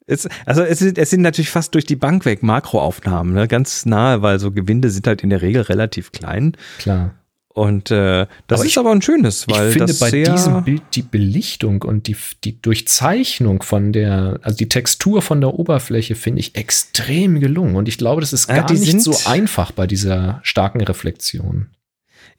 es, 0.07 0.29
also 0.47 0.63
es 0.63 0.79
sind, 0.79 0.99
es 0.99 1.11
sind 1.11 1.23
natürlich 1.23 1.51
fast 1.51 1.75
durch 1.75 1.85
die 1.87 1.97
Bank 1.97 2.25
weg 2.25 2.43
Makroaufnahmen, 2.43 3.35
ne? 3.35 3.49
ganz 3.49 3.87
nahe, 3.87 4.23
weil 4.23 4.39
so 4.39 4.51
Gewinde 4.53 4.91
sind 4.91 5.07
halt 5.07 5.23
in 5.23 5.31
der 5.31 5.43
Regel 5.43 5.63
relativ 5.63 6.13
klein. 6.13 6.57
Klar. 6.79 7.15
Und 7.55 7.91
äh, 7.91 8.27
das 8.47 8.61
Aber 8.61 8.65
ist 8.67 8.73
ich- 8.73 8.79
aber 8.79 8.93
ein 8.93 9.03
schönes, 9.03 9.47
weil 9.49 9.69
ich 9.69 9.77
finde 9.77 9.93
bei 9.95 10.11
diesem 10.11 10.65
Bild 10.65 10.83
die 10.95 11.03
Belichtung 11.03 11.83
und 11.83 12.07
die, 12.07 12.17
die 12.45 12.61
Durchzeichnung 12.63 13.63
von 13.63 13.93
der, 13.93 14.41
also 14.43 14.57
die 14.57 14.71
Textur 14.71 15.21
von 15.21 15.41
der 15.43 15.53
Oberfläche 15.59 16.15
finde 16.15 16.41
ich 16.41 16.55
extrem 16.57 17.41
gelungen. 17.41 17.77
Und 17.77 17.89
ich 17.89 17.99
glaube, 17.99 18.23
das 18.23 18.33
ist 18.33 18.49
Ja, 18.49 18.57
gar 18.59 18.67
die 18.67 18.79
nicht 18.79 19.01
so 19.03 19.15
einfach 19.27 19.71
bei 19.73 19.87
dieser 19.87 20.41
starken 20.43 20.81
Reflexion. 20.81 21.67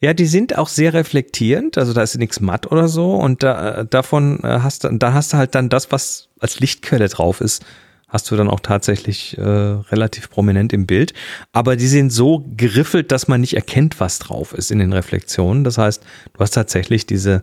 Ja, 0.04 0.12
die 0.12 0.26
sind 0.26 0.58
auch 0.58 0.68
sehr 0.68 0.92
reflektierend, 0.92 1.78
also 1.78 1.94
da 1.94 2.02
ist 2.02 2.14
nichts 2.18 2.38
matt 2.38 2.70
oder 2.70 2.88
so 2.88 3.14
und 3.14 3.42
da, 3.42 3.76
äh, 3.80 3.86
davon 3.86 4.38
äh, 4.44 4.60
hast 4.60 4.84
du, 4.84 4.90
da 4.98 5.14
hast 5.14 5.32
du 5.32 5.38
halt 5.38 5.54
dann 5.54 5.70
das, 5.70 5.90
was 5.92 6.28
als 6.40 6.60
Lichtquelle 6.60 7.08
drauf 7.08 7.40
ist, 7.40 7.64
hast 8.06 8.30
du 8.30 8.36
dann 8.36 8.50
auch 8.50 8.60
tatsächlich 8.60 9.38
äh, 9.38 9.40
relativ 9.42 10.28
prominent 10.28 10.74
im 10.74 10.84
Bild. 10.86 11.14
Aber 11.52 11.74
die 11.76 11.86
sind 11.86 12.10
so 12.10 12.44
geriffelt, 12.54 13.12
dass 13.12 13.28
man 13.28 13.40
nicht 13.40 13.54
erkennt, 13.56 13.98
was 13.98 14.18
drauf 14.18 14.52
ist 14.52 14.70
in 14.70 14.78
den 14.78 14.92
Reflexionen. 14.92 15.64
Das 15.64 15.78
heißt, 15.78 16.02
du 16.34 16.38
hast 16.40 16.50
tatsächlich 16.50 17.06
diese, 17.06 17.42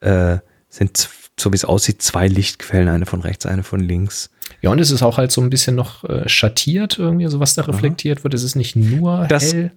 äh, 0.00 0.38
sind 0.68 1.08
so 1.38 1.52
wie 1.52 1.56
es 1.56 1.64
aussieht, 1.64 2.02
zwei 2.02 2.26
Lichtquellen, 2.26 2.88
eine 2.88 3.06
von 3.06 3.20
rechts, 3.20 3.46
eine 3.46 3.62
von 3.62 3.78
links. 3.78 4.28
Ja, 4.60 4.70
und 4.70 4.80
es 4.80 4.90
ist 4.90 5.02
auch 5.04 5.18
halt 5.18 5.30
so 5.30 5.40
ein 5.40 5.50
bisschen 5.50 5.76
noch 5.76 6.02
äh, 6.02 6.28
schattiert 6.28 6.98
irgendwie, 6.98 7.28
so 7.28 7.38
was 7.38 7.54
da 7.54 7.62
reflektiert 7.62 8.24
wird. 8.24 8.34
Es 8.34 8.42
ist 8.42 8.56
nicht 8.56 8.74
nur 8.74 9.26
Das- 9.28 9.52
hell. 9.54 9.70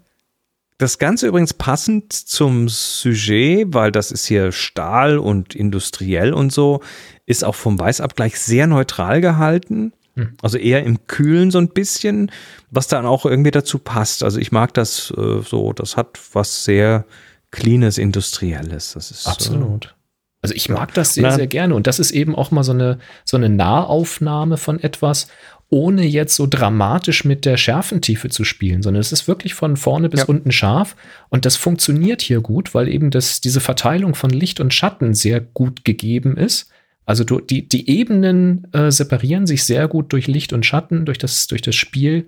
Das 0.78 1.00
Ganze 1.00 1.28
übrigens 1.28 1.54
passend 1.54 2.12
zum 2.12 2.68
Sujet, 2.68 3.74
weil 3.74 3.92
das 3.92 4.12
ist 4.12 4.26
hier 4.26 4.52
Stahl 4.52 5.18
und 5.18 5.56
industriell 5.56 6.34
und 6.34 6.52
so, 6.52 6.82
ist 7.26 7.46
auch 7.46 7.56
vom 7.56 7.80
Weißabgleich 7.80 8.38
sehr 8.38 8.68
neutral 8.68 9.22
gehalten. 9.22 9.94
Hm. 10.16 10.34
Also 10.42 10.58
eher 10.58 10.84
im 10.84 11.08
Kühlen 11.08 11.50
so 11.50 11.60
ein 11.60 11.70
bisschen, 11.70 12.30
was 12.72 12.88
dann 12.88 13.06
auch 13.06 13.26
irgendwie 13.26 13.52
dazu 13.52 13.80
passt. 13.80 14.22
Also 14.24 14.40
ich 14.40 14.52
mag 14.52 14.74
das 14.74 15.14
äh, 15.18 15.42
so, 15.42 15.72
das 15.72 15.96
hat 15.96 16.20
was 16.34 16.66
sehr 16.66 17.06
cleanes, 17.52 17.98
industrielles. 17.98 18.94
Das 18.94 19.12
ist 19.12 19.28
Absolut. 19.28 19.96
Also 20.42 20.54
ich 20.54 20.70
mag 20.70 20.94
das 20.94 21.16
sehr, 21.16 21.32
sehr 21.32 21.48
gerne. 21.48 21.74
Und 21.74 21.88
das 21.88 21.98
ist 21.98 22.12
eben 22.12 22.36
auch 22.36 22.52
mal 22.52 22.64
so 22.64 22.72
eine, 22.72 23.00
so 23.24 23.36
eine 23.36 23.50
Nahaufnahme 23.50 24.58
von 24.58 24.80
etwas, 24.80 25.28
ohne 25.70 26.06
jetzt 26.06 26.36
so 26.36 26.48
dramatisch 26.48 27.26
mit 27.26 27.44
der 27.44 27.58
Schärfentiefe 27.58 28.30
zu 28.30 28.44
spielen, 28.44 28.84
sondern 28.84 29.02
es 29.02 29.12
ist 29.12 29.28
wirklich 29.28 29.54
von 29.56 29.78
vorne 29.78 30.10
bis 30.10 30.22
Ja. 30.22 30.26
unten 30.28 30.52
scharf. 30.52 30.96
Und 31.30 31.46
das 31.46 31.56
funktioniert 31.56 32.22
hier 32.22 32.40
gut, 32.42 32.74
weil 32.76 32.88
eben 32.88 33.10
das, 33.12 33.42
diese 33.42 33.60
Verteilung 33.60 34.16
von 34.16 34.30
Licht 34.30 34.60
und 34.60 34.74
Schatten 34.74 35.14
sehr 35.14 35.42
gut 35.42 35.84
gegeben 35.84 36.38
ist. 36.38 36.70
Also 37.08 37.24
du, 37.24 37.40
die, 37.40 37.68
die 37.68 37.90
Ebenen 37.90 38.68
äh, 38.74 38.90
separieren 38.92 39.46
sich 39.48 39.64
sehr 39.64 39.88
gut 39.88 40.12
durch 40.14 40.28
Licht 40.28 40.54
und 40.54 40.66
Schatten, 40.66 41.06
durch 41.06 41.18
das, 41.18 41.48
durch 41.48 41.62
das 41.62 41.76
Spiel. 41.76 42.28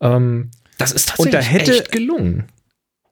Ähm, 0.00 0.50
das 0.78 0.92
ist 0.92 1.18
Und 1.18 1.32
da 1.32 1.38
tatsächlich 1.38 1.60
hätte- 1.68 1.72
echt 1.84 1.92
gelungen. 1.92 2.44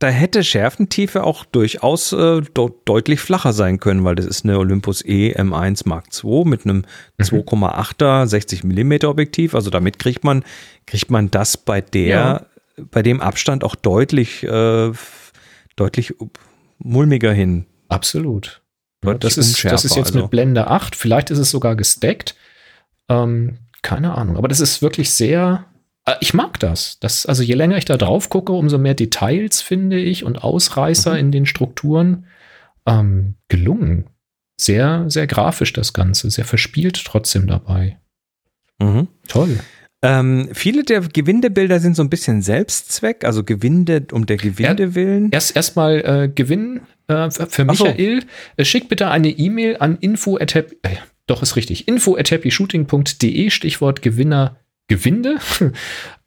Da 0.01 0.09
hätte 0.09 0.43
Schärfentiefe 0.43 1.23
auch 1.25 1.45
durchaus 1.45 2.13
äh, 2.13 2.41
do 2.55 2.71
deutlich 2.87 3.21
flacher 3.21 3.53
sein 3.53 3.79
können, 3.79 4.03
weil 4.03 4.15
das 4.15 4.25
ist 4.25 4.45
eine 4.45 4.59
Olympus 4.59 5.05
E 5.05 5.35
M1 5.37 5.87
Mark 5.87 6.07
II 6.25 6.45
mit 6.47 6.65
einem 6.65 6.85
2,8er 7.21 8.27
60 8.27 8.65
mm 8.65 8.93
Objektiv. 9.05 9.55
Also 9.55 9.69
damit 9.69 9.99
kriegt 9.99 10.25
man, 10.25 10.43
kriegt 10.87 11.11
man 11.11 11.31
das 11.31 11.59
bei 11.59 11.83
der, 11.83 12.07
Ja. 12.09 12.47
bei 12.91 13.03
dem 13.03 13.21
Abstand 13.21 13.63
auch 13.63 13.75
deutlich, 13.75 14.43
äh, 14.43 14.91
deutlich 15.77 16.15
mulmiger 16.79 17.33
hin. 17.33 17.67
Absolut. 17.91 18.63
Deutlich 19.03 19.35
das, 19.35 19.47
ist, 19.47 19.65
das 19.65 19.85
ist 19.85 19.97
jetzt 19.97 20.09
also. 20.09 20.23
mit 20.23 20.31
Blende 20.31 20.67
8. 20.69 20.97
Vielleicht 20.97 21.31
ist 21.31 21.39
es 21.39 21.51
sogar 21.51 21.77
gesteckt. 21.77 22.35
Ähm, 23.11 23.59
keine 23.83 24.15
Ahnung. 24.17 24.39
Aber 24.39 24.49
das 24.49 24.61
ist 24.61 24.81
wirklich 24.81 25.11
sehr. 25.11 25.67
Äh, 26.07 26.15
ich 26.21 26.35
mag 26.35 26.59
das. 26.61 26.99
das. 27.01 27.27
Also 27.27 27.43
je 27.43 27.55
länger 27.55 27.77
ich 27.77 27.85
da 27.85 27.97
drauf 27.97 28.29
gucke, 28.31 28.53
umso 28.53 28.79
mehr 28.79 28.95
Details 28.95 29.61
finde 29.63 29.99
ich 29.99 30.25
und 30.25 30.43
Ausreißer 30.43 31.13
Mhm. 31.13 31.19
in 31.19 31.33
den 31.33 31.47
Strukturen. 31.47 32.27
Ähm, 32.87 33.35
gelungen. 33.49 34.07
Sehr, 34.59 35.05
sehr 35.09 35.27
grafisch 35.27 35.73
das 35.73 35.93
Ganze. 35.93 36.31
Sehr 36.31 36.45
verspielt 36.47 37.03
trotzdem 37.05 37.47
dabei. 37.47 37.99
Mhm. 38.81 39.09
Toll. 39.29 39.61
Ähm, 40.03 40.49
viele 40.55 40.83
der 40.83 41.03
Gewindebilder 41.03 41.79
sind 41.79 41.95
so 41.95 42.03
ein 42.03 42.09
bisschen 42.09 42.41
Selbstzweck, 42.41 43.25
also 43.25 43.45
Gewinde 43.45 44.07
um 44.13 44.25
der 44.25 44.39
Gewinde 44.39 44.95
willen. 44.95 45.31
Erst 45.31 45.55
erstmal 45.55 45.97
äh, 46.01 46.29
Gewinn 46.35 46.81
äh, 47.09 47.31
für 47.31 47.67
Ach 47.69 47.75
so. 47.75 47.85
Michael. 47.85 48.25
Äh, 48.57 48.65
schickt 48.65 48.89
bitte 48.89 49.09
eine 49.09 49.29
E-Mail 49.29 49.77
an 49.79 49.99
info 50.01 50.39
at 50.39 50.57
äh, 50.57 50.65
doch 51.27 51.43
ist 51.43 51.55
richtig, 51.57 51.87
info 51.87 52.17
at 52.17 52.31
happyshooting.de, 52.31 53.51
Stichwort 53.51 54.01
Gewinner 54.01 54.57
Gewinde. 54.91 55.39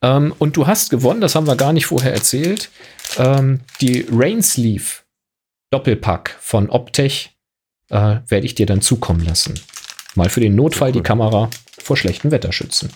ähm, 0.02 0.34
und 0.40 0.56
du 0.56 0.65
hast 0.65 0.90
gewonnen, 0.90 1.22
das 1.22 1.35
haben 1.35 1.45
wir 1.45 1.57
gar 1.57 1.73
nicht 1.73 1.85
vorher 1.85 2.14
erzählt, 2.14 2.72
ähm, 3.18 3.60
die 3.81 4.07
Rainsleeve 4.10 5.03
Doppelpack 5.69 6.38
von 6.40 6.69
Optech 6.69 7.35
äh, 7.90 8.18
werde 8.27 8.45
ich 8.45 8.56
dir 8.56 8.65
dann 8.65 8.81
zukommen 8.81 9.23
lassen. 9.26 9.60
Mal 10.15 10.30
für 10.30 10.40
den 10.40 10.56
Notfall 10.56 10.94
die 10.94 11.02
Kamera 11.02 11.49
vor 11.77 11.98
schlechtem 11.98 12.31
Wetter 12.31 12.53
schützen. 12.53 12.90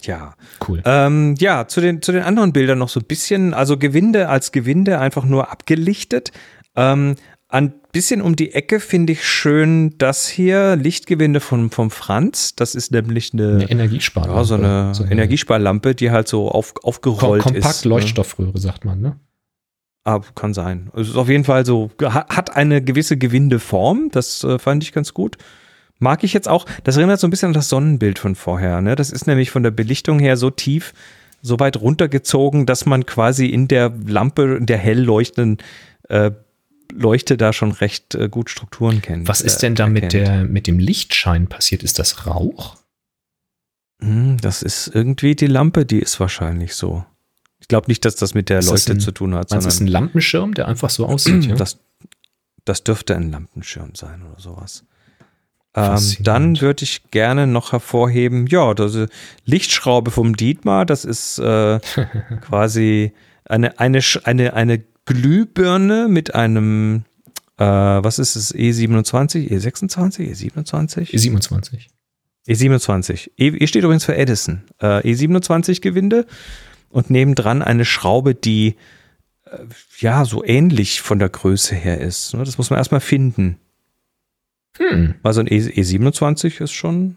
Ja. 0.00 0.34
Cool. 0.66 0.82
Ähm, 0.86 1.34
ja, 1.38 1.68
zu 1.68 1.80
den, 1.80 2.00
zu 2.00 2.12
den 2.12 2.22
anderen 2.22 2.52
Bildern 2.52 2.78
noch 2.78 2.88
so 2.88 3.00
ein 3.00 3.06
bisschen, 3.06 3.52
also 3.52 3.76
Gewinde 3.76 4.28
als 4.28 4.52
Gewinde 4.52 4.98
einfach 4.98 5.24
nur 5.24 5.50
abgelichtet. 5.50 6.32
Ähm, 6.74 7.16
ein 7.48 7.74
bisschen 7.92 8.22
um 8.22 8.34
die 8.36 8.52
Ecke 8.54 8.80
finde 8.80 9.12
ich 9.12 9.24
schön 9.24 9.94
das 9.98 10.26
hier, 10.28 10.74
Lichtgewinde 10.76 11.40
von, 11.40 11.70
vom 11.70 11.90
Franz. 11.90 12.54
Das 12.56 12.74
ist 12.74 12.90
nämlich 12.92 13.32
eine, 13.32 13.52
Eine 13.54 13.70
Energiesparlampe. 13.70 14.36
ja, 14.36 14.44
so 14.94 15.02
eine, 15.04 15.12
Energiesparlampe, 15.12 15.94
die 15.94 16.10
halt 16.10 16.26
so 16.28 16.50
auf, 16.50 16.74
Kom 16.74 16.88
aufgerollt 16.88 17.42
Kompakt 17.44 17.64
ist. 17.64 17.84
ne? 17.84 17.90
Leuchtstoffröhre, 17.90 18.58
sagt 18.58 18.84
man, 18.84 19.00
ne? 19.00 19.16
Ah, 20.04 20.20
kann 20.34 20.54
sein. 20.54 20.90
Es 20.94 21.08
ist 21.08 21.16
auf 21.16 21.28
jeden 21.28 21.44
Fall 21.44 21.64
so, 21.66 21.90
ha- 22.02 22.26
hat 22.28 22.54
eine 22.56 22.82
gewisse 22.82 23.16
Gewindeform. 23.16 24.08
Das 24.12 24.42
äh, 24.44 24.58
fand 24.58 24.82
ich 24.84 24.92
ganz 24.92 25.14
gut. 25.14 25.36
Mag 25.98 26.22
ich 26.24 26.32
jetzt 26.32 26.48
auch. 26.48 26.66
Das 26.84 26.96
erinnert 26.96 27.18
so 27.20 27.26
ein 27.26 27.30
bisschen 27.30 27.48
an 27.48 27.54
das 27.54 27.68
Sonnenbild 27.68 28.18
von 28.18 28.34
vorher. 28.34 28.80
Ne? 28.80 28.94
Das 28.96 29.10
ist 29.10 29.26
nämlich 29.26 29.50
von 29.50 29.62
der 29.62 29.70
Belichtung 29.72 30.18
her 30.18 30.36
so 30.36 30.50
tief, 30.50 30.92
so 31.42 31.58
weit 31.58 31.80
runtergezogen, 31.80 32.66
dass 32.66 32.86
man 32.86 33.06
quasi 33.06 33.46
in 33.46 33.66
der 33.68 33.92
Lampe, 34.06 34.56
in 34.56 34.66
der 34.66 34.78
hell 34.78 35.00
leuchtenden 35.00 35.58
äh, 36.08 36.30
Leuchte 36.92 37.36
da 37.36 37.52
schon 37.52 37.72
recht 37.72 38.14
äh, 38.14 38.28
gut 38.28 38.50
Strukturen 38.50 39.02
kennt. 39.02 39.28
Was 39.28 39.40
ist 39.40 39.56
äh, 39.56 39.60
denn 39.60 39.74
da 39.74 39.86
mit, 39.86 40.12
der, 40.12 40.44
mit 40.44 40.66
dem 40.66 40.78
Lichtschein 40.78 41.46
passiert? 41.48 41.82
Ist 41.82 41.98
das 41.98 42.26
Rauch? 42.26 42.76
Hm, 44.02 44.36
das 44.40 44.62
ist 44.62 44.88
irgendwie 44.94 45.34
die 45.34 45.46
Lampe, 45.46 45.86
die 45.86 46.00
ist 46.00 46.20
wahrscheinlich 46.20 46.74
so. 46.74 47.04
Ich 47.60 47.68
glaube 47.68 47.86
nicht, 47.88 48.04
dass 48.04 48.16
das 48.16 48.34
mit 48.34 48.48
der 48.48 48.58
Ist 48.60 48.70
Leuchte 48.70 48.92
ein- 48.92 49.00
zu 49.00 49.12
tun 49.12 49.34
hat, 49.34 49.50
Meinst 49.50 49.66
es 49.66 49.74
ist 49.74 49.78
sondern 49.78 49.88
ein 49.88 49.92
Lampenschirm, 50.02 50.54
der 50.54 50.68
einfach 50.68 50.90
so 50.90 51.06
aussieht? 51.06 51.46
Ja? 51.46 51.54
Das, 51.54 51.78
das 52.64 52.84
dürfte 52.84 53.16
ein 53.16 53.30
Lampenschirm 53.30 53.94
sein 53.94 54.22
oder 54.22 54.40
sowas. 54.40 54.84
Ähm, 55.74 56.00
dann 56.20 56.60
würde 56.60 56.84
ich 56.84 57.10
gerne 57.10 57.46
noch 57.46 57.72
hervorheben, 57.72 58.46
ja, 58.46 58.72
diese 58.74 59.08
Lichtschraube 59.44 60.10
vom 60.10 60.34
Dietmar, 60.36 60.86
das 60.86 61.04
ist 61.04 61.38
äh, 61.38 61.80
quasi 62.40 63.12
eine, 63.44 63.78
eine, 63.78 64.00
eine, 64.24 64.54
eine 64.54 64.84
Glühbirne 65.06 66.08
mit 66.08 66.34
einem, 66.34 67.04
äh, 67.56 67.64
was 67.64 68.18
ist 68.18 68.36
es, 68.36 68.54
E 68.54 68.70
E27, 68.70 69.48
E26, 69.50 70.18
E27? 70.30 71.10
E27. 71.10 71.86
E27. 72.46 73.30
E, 73.36 73.48
e 73.48 73.66
steht 73.66 73.82
übrigens 73.82 74.04
für 74.04 74.16
Edison. 74.16 74.62
Äh, 74.80 75.00
E27-Gewinde 75.10 76.26
und 76.90 77.10
nebendran 77.10 77.62
eine 77.62 77.84
Schraube, 77.84 78.34
die 78.34 78.76
ja, 79.98 80.24
so 80.24 80.44
ähnlich 80.44 81.00
von 81.02 81.18
der 81.18 81.28
Größe 81.28 81.74
her 81.74 82.00
ist. 82.00 82.34
Ne? 82.34 82.44
Das 82.44 82.58
muss 82.58 82.70
man 82.70 82.78
erstmal 82.78 83.00
finden. 83.00 83.58
Hm. 84.76 85.14
Also 85.22 85.40
ein 85.40 85.46
E- 85.46 85.60
E27 85.60 86.60
ist 86.60 86.72
schon, 86.72 87.16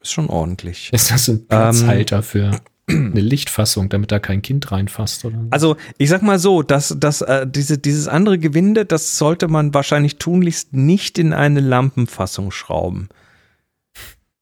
ist 0.00 0.12
schon 0.12 0.28
ordentlich. 0.28 0.92
Ist 0.92 1.10
das 1.10 1.28
ein 1.28 1.46
Platzhalter 1.46 2.22
für 2.22 2.60
eine 2.90 3.20
Lichtfassung, 3.20 3.88
damit 3.88 4.12
da 4.12 4.18
kein 4.18 4.42
Kind 4.42 4.70
reinfasst? 4.70 5.24
Oder? 5.24 5.36
so? 5.36 5.46
Also 5.50 5.76
ich 5.98 6.08
sag 6.08 6.22
mal 6.22 6.38
so, 6.38 6.62
dass, 6.62 6.94
dass 6.98 7.20
äh, 7.22 7.46
diese, 7.46 7.78
dieses 7.78 8.06
andere 8.08 8.38
Gewinde, 8.38 8.84
das 8.84 9.18
sollte 9.18 9.48
man 9.48 9.74
wahrscheinlich 9.74 10.18
tunlichst 10.18 10.72
nicht 10.72 11.18
in 11.18 11.32
eine 11.32 11.60
Lampenfassung 11.60 12.50
schrauben. 12.50 13.08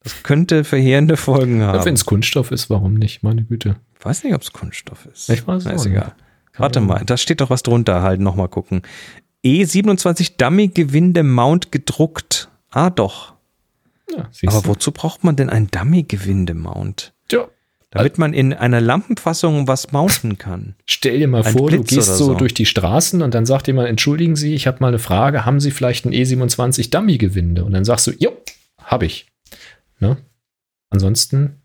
Das 0.02 0.22
könnte 0.22 0.64
verheerende 0.64 1.16
Folgen 1.16 1.62
haben. 1.62 1.82
Wenn 1.84 1.94
es 1.94 2.04
Kunststoff 2.04 2.50
ist, 2.50 2.68
warum 2.68 2.94
nicht? 2.94 3.22
Meine 3.22 3.44
Güte. 3.44 3.76
Ich 3.98 4.04
weiß 4.04 4.24
nicht, 4.24 4.34
ob 4.34 4.42
es 4.42 4.52
Kunststoff 4.52 5.06
ist. 5.06 5.30
Ich 5.30 5.46
weiß 5.46 5.64
ist 5.64 5.84
nicht. 5.84 5.94
egal. 5.94 6.14
Warte 6.56 6.80
mal, 6.80 7.02
da 7.04 7.16
steht 7.16 7.40
doch 7.40 7.50
was 7.50 7.62
drunter, 7.62 8.02
halt 8.02 8.20
nochmal 8.20 8.48
gucken. 8.48 8.82
E27 9.44 10.36
Dummy-Gewinde 10.36 11.22
Mount 11.22 11.72
gedruckt. 11.72 12.48
Ah, 12.70 12.90
doch. 12.90 13.34
Ja, 14.14 14.28
Aber 14.46 14.66
wozu 14.66 14.92
braucht 14.92 15.24
man 15.24 15.36
denn 15.36 15.50
ein 15.50 15.68
Dummy-Gewinde-Mount? 15.68 17.14
Tja, 17.28 17.48
Damit 17.94 18.18
man 18.18 18.34
in 18.34 18.52
einer 18.52 18.80
Lampenfassung 18.80 19.68
was 19.68 19.92
mounten 19.92 20.36
kann. 20.36 20.74
Stell 20.84 21.20
dir 21.20 21.28
mal 21.28 21.44
Ein 21.44 21.52
vor, 21.52 21.70
du 21.70 21.76
Blitz 21.76 21.90
gehst 21.90 22.08
oder 22.08 22.16
so, 22.16 22.24
so. 22.26 22.34
durch 22.34 22.52
die 22.52 22.66
Straßen 22.66 23.22
und 23.22 23.34
dann 23.34 23.46
sagt 23.46 23.68
jemand, 23.68 23.88
entschuldigen 23.88 24.34
Sie, 24.34 24.54
ich 24.54 24.66
habe 24.66 24.78
mal 24.80 24.88
eine 24.88 24.98
Frage, 24.98 25.44
haben 25.44 25.60
Sie 25.60 25.70
vielleicht 25.70 26.04
ein 26.04 26.12
E27 26.12 26.90
Dummy-Gewinde? 26.90 27.64
Und 27.64 27.72
dann 27.72 27.84
sagst 27.84 28.08
du, 28.08 28.12
jo, 28.18 28.36
habe 28.78 29.06
ich. 29.06 29.26
Ne? 30.00 30.16
Ansonsten 30.90 31.62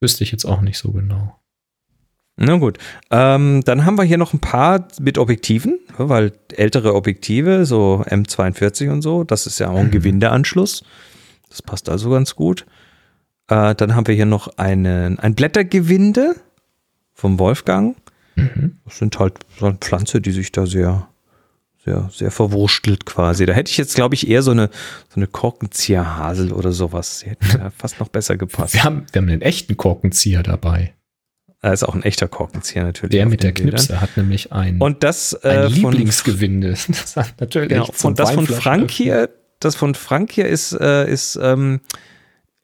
wüsste 0.00 0.22
ich 0.22 0.32
jetzt 0.32 0.44
auch 0.44 0.60
nicht 0.60 0.78
so 0.78 0.92
genau. 0.92 1.34
Na 2.36 2.56
gut. 2.56 2.78
Ähm, 3.10 3.62
dann 3.64 3.84
haben 3.86 3.96
wir 3.96 4.04
hier 4.04 4.18
noch 4.18 4.34
ein 4.34 4.40
paar 4.40 4.88
mit 5.00 5.18
Objektiven, 5.18 5.78
weil 5.96 6.32
ältere 6.52 6.94
Objektive, 6.94 7.64
so 7.64 8.04
M42 8.06 8.90
und 8.90 9.02
so, 9.02 9.24
das 9.24 9.46
ist 9.46 9.60
ja 9.60 9.70
auch 9.70 9.78
ein 9.78 9.90
Gewindeanschluss. 9.92 10.84
Das 11.48 11.62
passt 11.62 11.88
also 11.88 12.10
ganz 12.10 12.34
gut. 12.34 12.66
Äh, 13.48 13.74
dann 13.74 13.94
haben 13.94 14.06
wir 14.06 14.14
hier 14.14 14.26
noch 14.26 14.58
einen, 14.58 15.18
ein 15.18 15.34
Blättergewinde 15.34 16.36
vom 17.12 17.38
Wolfgang. 17.38 17.96
Mhm. 18.36 18.78
Das 18.84 18.98
sind 18.98 19.18
halt 19.18 19.34
so 19.58 19.66
eine 19.66 19.76
Pflanze, 19.76 20.20
die 20.20 20.32
sich 20.32 20.50
da 20.52 20.66
sehr, 20.66 21.08
sehr, 21.84 22.08
sehr 22.12 22.30
verwurstelt 22.30 23.06
quasi. 23.06 23.46
Da 23.46 23.52
hätte 23.52 23.70
ich 23.70 23.76
jetzt, 23.76 23.94
glaube 23.94 24.14
ich, 24.14 24.28
eher 24.28 24.42
so 24.42 24.50
eine, 24.50 24.70
so 25.08 25.16
eine 25.16 25.26
Korkenzieherhasel 25.26 26.52
oder 26.52 26.72
sowas. 26.72 27.20
Die 27.20 27.30
hätte 27.30 27.58
ja 27.58 27.70
fast 27.76 28.00
noch 28.00 28.08
besser 28.08 28.36
gepasst. 28.36 28.74
Wir 28.74 28.84
haben, 28.84 29.06
wir 29.12 29.20
haben 29.20 29.28
einen 29.28 29.42
echten 29.42 29.76
Korkenzieher 29.76 30.42
dabei. 30.42 30.94
Da 31.60 31.72
ist 31.72 31.82
auch 31.82 31.94
ein 31.94 32.02
echter 32.02 32.28
Korkenzieher 32.28 32.84
natürlich. 32.84 33.12
Der 33.12 33.24
mit 33.24 33.42
der 33.42 33.52
den 33.52 33.64
Bildern. 33.64 33.78
Knipse 33.78 34.00
hat 34.00 34.18
nämlich 34.18 34.52
ein, 34.52 34.78
Und 34.82 35.02
das 35.02 35.34
ein 35.34 35.50
äh, 35.50 35.70
von, 35.70 35.92
Lieblingsgewinde. 35.92 36.74
Das 36.88 37.16
hat 37.16 37.40
natürlich 37.40 37.70
genau, 37.70 37.86
von 37.90 38.14
das 38.14 38.32
von 38.32 38.46
Frank 38.46 38.90
hier, 38.90 39.30
das 39.60 39.74
von 39.74 39.94
Frank 39.94 40.30
hier 40.32 40.46
ist, 40.46 40.72
äh, 40.72 41.10
ist, 41.10 41.38
ähm, 41.40 41.80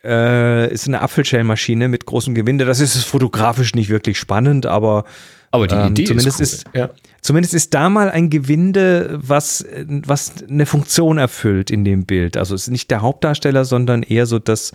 äh, 0.04 0.72
ist 0.72 0.86
eine 0.88 1.02
Apfelschellmaschine 1.02 1.88
mit 1.88 2.06
großem 2.06 2.34
Gewinde. 2.34 2.64
Das 2.64 2.80
ist 2.80 2.96
fotografisch 3.04 3.74
nicht 3.74 3.88
wirklich 3.90 4.18
spannend, 4.18 4.66
aber 4.66 5.04
Aber 5.50 5.66
die 5.66 5.74
ähm, 5.74 5.90
Idee 5.92 6.04
zumindest 6.04 6.40
ist, 6.40 6.66
cool. 6.68 6.72
ja. 6.80 6.90
Zumindest 7.22 7.52
ist 7.54 7.74
da 7.74 7.90
mal 7.90 8.10
ein 8.10 8.30
Gewinde, 8.30 9.18
was, 9.22 9.64
was 9.86 10.42
eine 10.48 10.64
Funktion 10.64 11.18
erfüllt 11.18 11.70
in 11.70 11.84
dem 11.84 12.06
Bild. 12.06 12.36
Also 12.38 12.54
es 12.54 12.62
ist 12.62 12.70
nicht 12.70 12.90
der 12.90 13.02
Hauptdarsteller, 13.02 13.66
sondern 13.66 14.02
eher 14.02 14.24
so 14.24 14.38
das, 14.38 14.72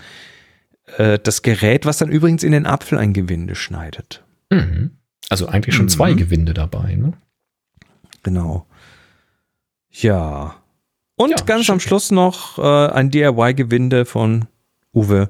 äh, 0.98 1.18
das 1.18 1.42
Gerät, 1.42 1.86
was 1.88 1.98
dann 1.98 2.10
übrigens 2.10 2.44
in 2.44 2.52
den 2.52 2.68
Apfel 2.68 3.00
ein 3.00 3.14
Gewinde 3.14 3.56
schneidet. 3.56 4.24
Mhm. 4.52 4.92
Also 5.30 5.48
eigentlich 5.48 5.74
schon 5.74 5.86
Mhm. 5.86 5.90
zwei 5.90 6.14
Gewinde 6.14 6.54
dabei. 6.54 6.94
Ne? 6.94 7.14
Genau. 8.22 8.68
Ja. 9.90 10.56
Und 11.16 11.32
Ja, 11.32 11.38
ganz 11.46 11.70
am 11.70 11.80
schick. 11.80 11.88
Schluss 11.90 12.12
noch 12.12 12.60
äh, 12.60 12.92
ein 12.94 13.10
DIY-Gewinde 13.10 14.06
von 14.06 14.46
Uwe. 14.96 15.30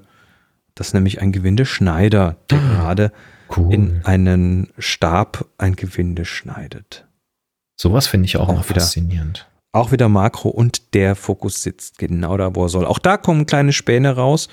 Das 0.76 0.88
ist 0.88 0.94
nämlich 0.94 1.22
ein 1.22 1.32
Gewindeschneider, 1.32 2.36
der 2.50 2.60
gerade 2.60 3.12
Cool. 3.56 3.74
in 3.74 4.02
einen 4.06 4.70
Stab 4.78 5.46
ein 5.58 5.76
Gewinde 5.76 6.26
schneidet. 6.26 7.06
Sowas 7.80 8.08
finde 8.08 8.26
ich 8.26 8.38
auch, 8.38 8.48
Auch 8.50 8.54
immer 8.54 8.70
wieder. 8.70 8.82
faszinierend. 8.82 9.48
Auch 9.72 9.92
wieder 9.92 10.08
Makro 10.08 10.50
und 10.50 10.94
der 10.94 11.16
Fokus 11.16 11.62
sitzt 11.62 11.98
genau 11.98 12.38
da, 12.38 12.56
wo 12.56 12.64
er 12.64 12.70
soll. 12.70 12.86
Auch 12.86 13.00
da 13.00 13.18
kommen 13.18 13.46
kleine 13.46 13.74
Späne 13.74 14.16
raus. 14.16 14.48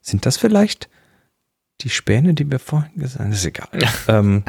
Sind 0.00 0.26
das 0.26 0.36
vielleicht 0.36 0.88
die 1.80 1.90
Späne, 1.90 2.34
die 2.34 2.50
wir 2.50 2.58
vorhin 2.60 2.92
gesagt 2.94 3.20
haben? 3.20 3.32
Ist 3.32 3.44
egal. 3.44 3.68
ähm, 4.08 4.44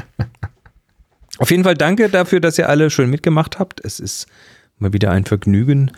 auf 1.38 1.50
jeden 1.50 1.64
Fall 1.64 1.74
danke 1.76 2.08
dafür, 2.10 2.40
dass 2.40 2.58
ihr 2.58 2.70
alle 2.70 2.90
schön 2.92 3.10
mitgemacht 3.10 3.58
habt. 3.60 3.84
Es 3.84 4.00
ist 4.00 4.28
mal 4.78 4.94
wieder 4.94 5.12
ein 5.12 5.26
Vergnügen, 5.26 5.92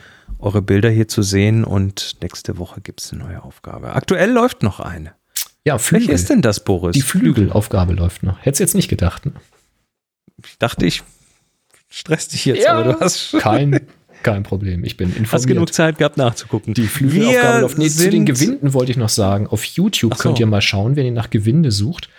eure 0.43 0.61
Bilder 0.61 0.89
hier 0.89 1.07
zu 1.07 1.21
sehen 1.23 1.63
und 1.63 2.17
nächste 2.21 2.57
Woche 2.57 2.81
gibt 2.81 3.01
es 3.01 3.11
eine 3.13 3.23
neue 3.23 3.43
Aufgabe. 3.43 3.93
Aktuell 3.93 4.31
läuft 4.31 4.61
noch 4.63 4.79
eine. 4.79 5.13
Ja, 5.65 5.73
Welche 5.75 5.85
Flügel. 5.85 6.09
ist 6.15 6.29
denn 6.29 6.41
das, 6.41 6.63
Boris? 6.63 6.93
Die 6.93 7.01
Flügelaufgabe 7.01 7.93
läuft 7.93 8.23
noch. 8.23 8.37
Hättest 8.41 8.59
jetzt 8.59 8.75
nicht 8.75 8.89
gedacht. 8.89 9.25
Ne? 9.25 9.31
Ich 10.45 10.57
dachte, 10.59 10.85
ich 10.85 11.03
stress 11.89 12.27
dich 12.27 12.45
jetzt, 12.45 12.63
Ja. 12.65 12.73
aber 12.73 12.93
du 12.93 12.99
hast, 12.99 13.31
Kein, 13.39 13.79
kein 14.23 14.43
Problem. 14.43 14.83
Ich 14.83 14.97
bin 14.97 15.09
informiert. 15.09 15.31
hast 15.33 15.47
genug 15.47 15.73
Zeit 15.73 15.97
gehabt 15.97 16.17
nachzugucken. 16.17 16.73
Die 16.73 16.87
Flügelaufgabe 16.87 17.61
läuft. 17.61 17.77
Nee, 17.77 17.89
zu 17.89 18.09
den 18.09 18.25
Gewinden 18.25 18.73
wollte 18.73 18.91
ich 18.91 18.97
noch 18.97 19.09
sagen. 19.09 19.47
Auf 19.47 19.63
YouTube 19.63 20.15
so. 20.15 20.21
könnt 20.23 20.39
ihr 20.39 20.45
mal 20.47 20.61
schauen, 20.61 20.95
wenn 20.97 21.05
ihr 21.05 21.11
nach 21.13 21.29
Gewinde 21.29 21.71
sucht. 21.71 22.09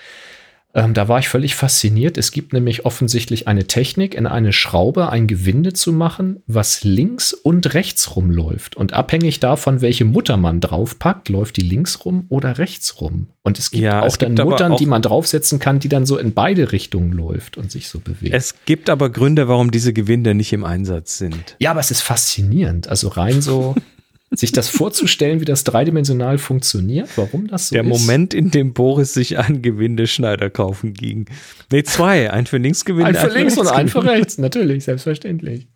Ähm, 0.76 0.92
da 0.92 1.06
war 1.06 1.20
ich 1.20 1.28
völlig 1.28 1.54
fasziniert. 1.54 2.18
Es 2.18 2.32
gibt 2.32 2.52
nämlich 2.52 2.84
offensichtlich 2.84 3.46
eine 3.46 3.66
Technik, 3.68 4.14
in 4.14 4.26
eine 4.26 4.52
Schraube 4.52 5.08
ein 5.08 5.28
Gewinde 5.28 5.72
zu 5.72 5.92
machen, 5.92 6.42
was 6.48 6.82
links 6.82 7.32
und 7.32 7.74
rechts 7.74 8.16
rumläuft. 8.16 8.76
Und 8.76 8.92
abhängig 8.92 9.38
davon, 9.38 9.80
welche 9.82 10.04
Mutter 10.04 10.36
man 10.36 10.60
draufpackt, 10.60 11.28
läuft 11.28 11.56
die 11.58 11.62
links 11.62 12.04
rum 12.04 12.26
oder 12.28 12.58
rechts 12.58 13.00
rum. 13.00 13.28
Und 13.42 13.58
es 13.60 13.70
gibt 13.70 13.84
Ja, 13.84 14.02
auch 14.02 14.06
es 14.06 14.18
dann 14.18 14.34
gibt 14.34 14.48
Muttern, 14.48 14.72
auch- 14.72 14.78
die 14.78 14.86
man 14.86 15.00
draufsetzen 15.00 15.60
kann, 15.60 15.78
die 15.78 15.88
dann 15.88 16.06
so 16.06 16.18
in 16.18 16.34
beide 16.34 16.72
Richtungen 16.72 17.12
läuft 17.12 17.56
und 17.56 17.70
sich 17.70 17.88
so 17.88 18.00
bewegt. 18.00 18.34
Es 18.34 18.54
gibt 18.64 18.90
aber 18.90 19.10
Gründe, 19.10 19.46
warum 19.46 19.70
diese 19.70 19.92
Gewinde 19.92 20.34
nicht 20.34 20.52
im 20.52 20.64
Einsatz 20.64 21.18
sind. 21.18 21.54
Ja, 21.60 21.70
aber 21.70 21.80
es 21.80 21.92
ist 21.92 22.00
faszinierend. 22.00 22.88
Also 22.88 23.08
rein 23.08 23.40
so, 23.42 23.76
sich 24.36 24.52
das 24.52 24.68
vorzustellen, 24.68 25.40
wie 25.40 25.44
das 25.44 25.64
dreidimensional 25.64 26.38
funktioniert, 26.38 27.08
warum 27.16 27.46
das 27.48 27.68
so 27.68 27.74
Der 27.74 27.84
ist. 27.84 27.88
Moment, 27.88 28.34
in 28.34 28.50
dem 28.50 28.72
Boris 28.72 29.12
sich 29.14 29.38
einen 29.38 29.62
Gewindeschneider 29.62 30.50
kaufen 30.50 30.92
ging. 30.94 31.26
Nee, 31.70 31.82
zwei. 31.84 32.30
Ein 32.30 32.46
für 32.46 32.58
links 32.58 32.84
Gewinde. 32.84 33.06
Ein 33.06 33.14
für 33.14 33.34
links 33.36 33.56
und 33.58 33.68
ein 33.68 33.88
für 33.88 34.04
rechts, 34.04 34.38
natürlich, 34.38 34.84
selbstverständlich. 34.84 35.68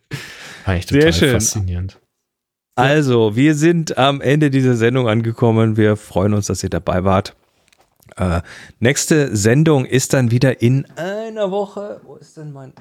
Fand 0.65 0.79
ich 0.81 0.87
Sehr 0.89 1.01
total 1.01 1.13
schön. 1.13 1.33
faszinierend. 1.33 1.99
Also, 2.75 3.35
wir 3.35 3.55
sind 3.55 3.99
am 3.99 4.21
Ende 4.21 4.51
dieser 4.51 4.77
Sendung 4.77 5.09
angekommen. 5.09 5.77
Wir 5.77 5.97
freuen 5.97 6.35
uns, 6.35 6.47
dass 6.47 6.63
ihr 6.63 6.71
dabei 6.71 7.03
wart. 7.05 7.35
Äh, 8.17 8.41
nächste 8.79 9.37
Sendung 9.37 9.85
ist 9.85 10.13
dann 10.13 10.31
wieder 10.31 10.63
in 10.63 10.87
einer 10.97 11.51
Woche. 11.51 12.01
Wo 12.05 12.17
ist 12.17 12.37
denn 12.37 12.53
mein 12.53 12.73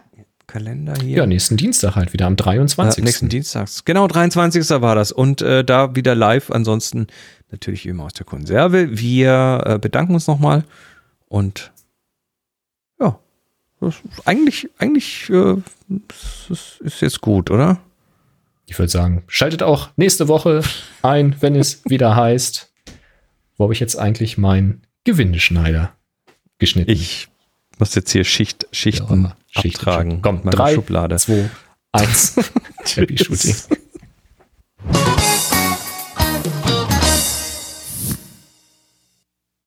Kalender 0.48 0.96
hier? 1.02 1.18
Ja, 1.18 1.26
nächsten 1.26 1.58
Dienstag 1.58 1.96
halt 1.96 2.14
wieder 2.14 2.26
am 2.26 2.34
Äh, 2.34 2.38
23. 2.38 3.04
nächsten 3.04 3.30
Dienstags. 3.30 3.86
Genau, 3.86 4.08
23. 4.08 4.70
war 4.82 4.96
das. 4.96 5.12
Und 5.12 5.42
äh, 5.42 5.64
da 5.64 5.96
wieder 5.96 6.16
live. 6.16 6.50
Ansonsten 6.52 7.08
natürlich 7.52 7.86
immer 7.86 8.06
aus 8.06 8.14
der 8.14 8.26
Konserve. 8.26 8.98
Wir 8.98 9.64
äh, 9.66 9.80
bedanken 9.80 10.14
uns 10.14 10.28
nochmal. 10.28 10.64
Und 11.28 11.72
ja, 13.00 13.20
eigentlich, 14.26 14.70
eigentlich 14.78 15.30
äh, 15.30 15.56
ist, 16.50 16.80
ist 16.80 17.02
jetzt 17.02 17.22
gut, 17.22 17.52
oder? 17.52 17.80
Ich 18.66 18.78
würde 18.78 18.90
sagen, 18.90 19.24
schaltet 19.28 19.64
auch 19.64 19.90
nächste 19.96 20.28
Woche 20.28 20.64
ein, 21.02 21.36
wenn 21.42 21.56
es 21.56 21.82
wieder 21.90 22.16
heißt, 22.16 22.72
wo 23.58 23.66
habe 23.66 23.74
ich 23.74 23.80
jetzt 23.80 23.98
eigentlich 23.98 24.38
meinen 24.38 24.84
Gewindeschneider 25.04 25.94
geschnitten? 26.60 26.92
Ich 26.92 27.28
muss 27.80 27.96
jetzt 27.96 28.12
hier 28.12 28.24
Schicht, 28.24 28.68
Schichten 28.72 29.24
Ja, 29.24 29.36
Schicht- 29.62 29.80
abtragen. 29.80 30.22
Komm, 30.22 30.36
mit 30.36 30.46
meiner 30.46 30.58
drei, 30.58 30.76
Schublade. 30.76 31.16
zwei, 31.18 31.50
eins. 31.92 32.36
Happy 32.96 33.18
Shooting. 33.18 33.56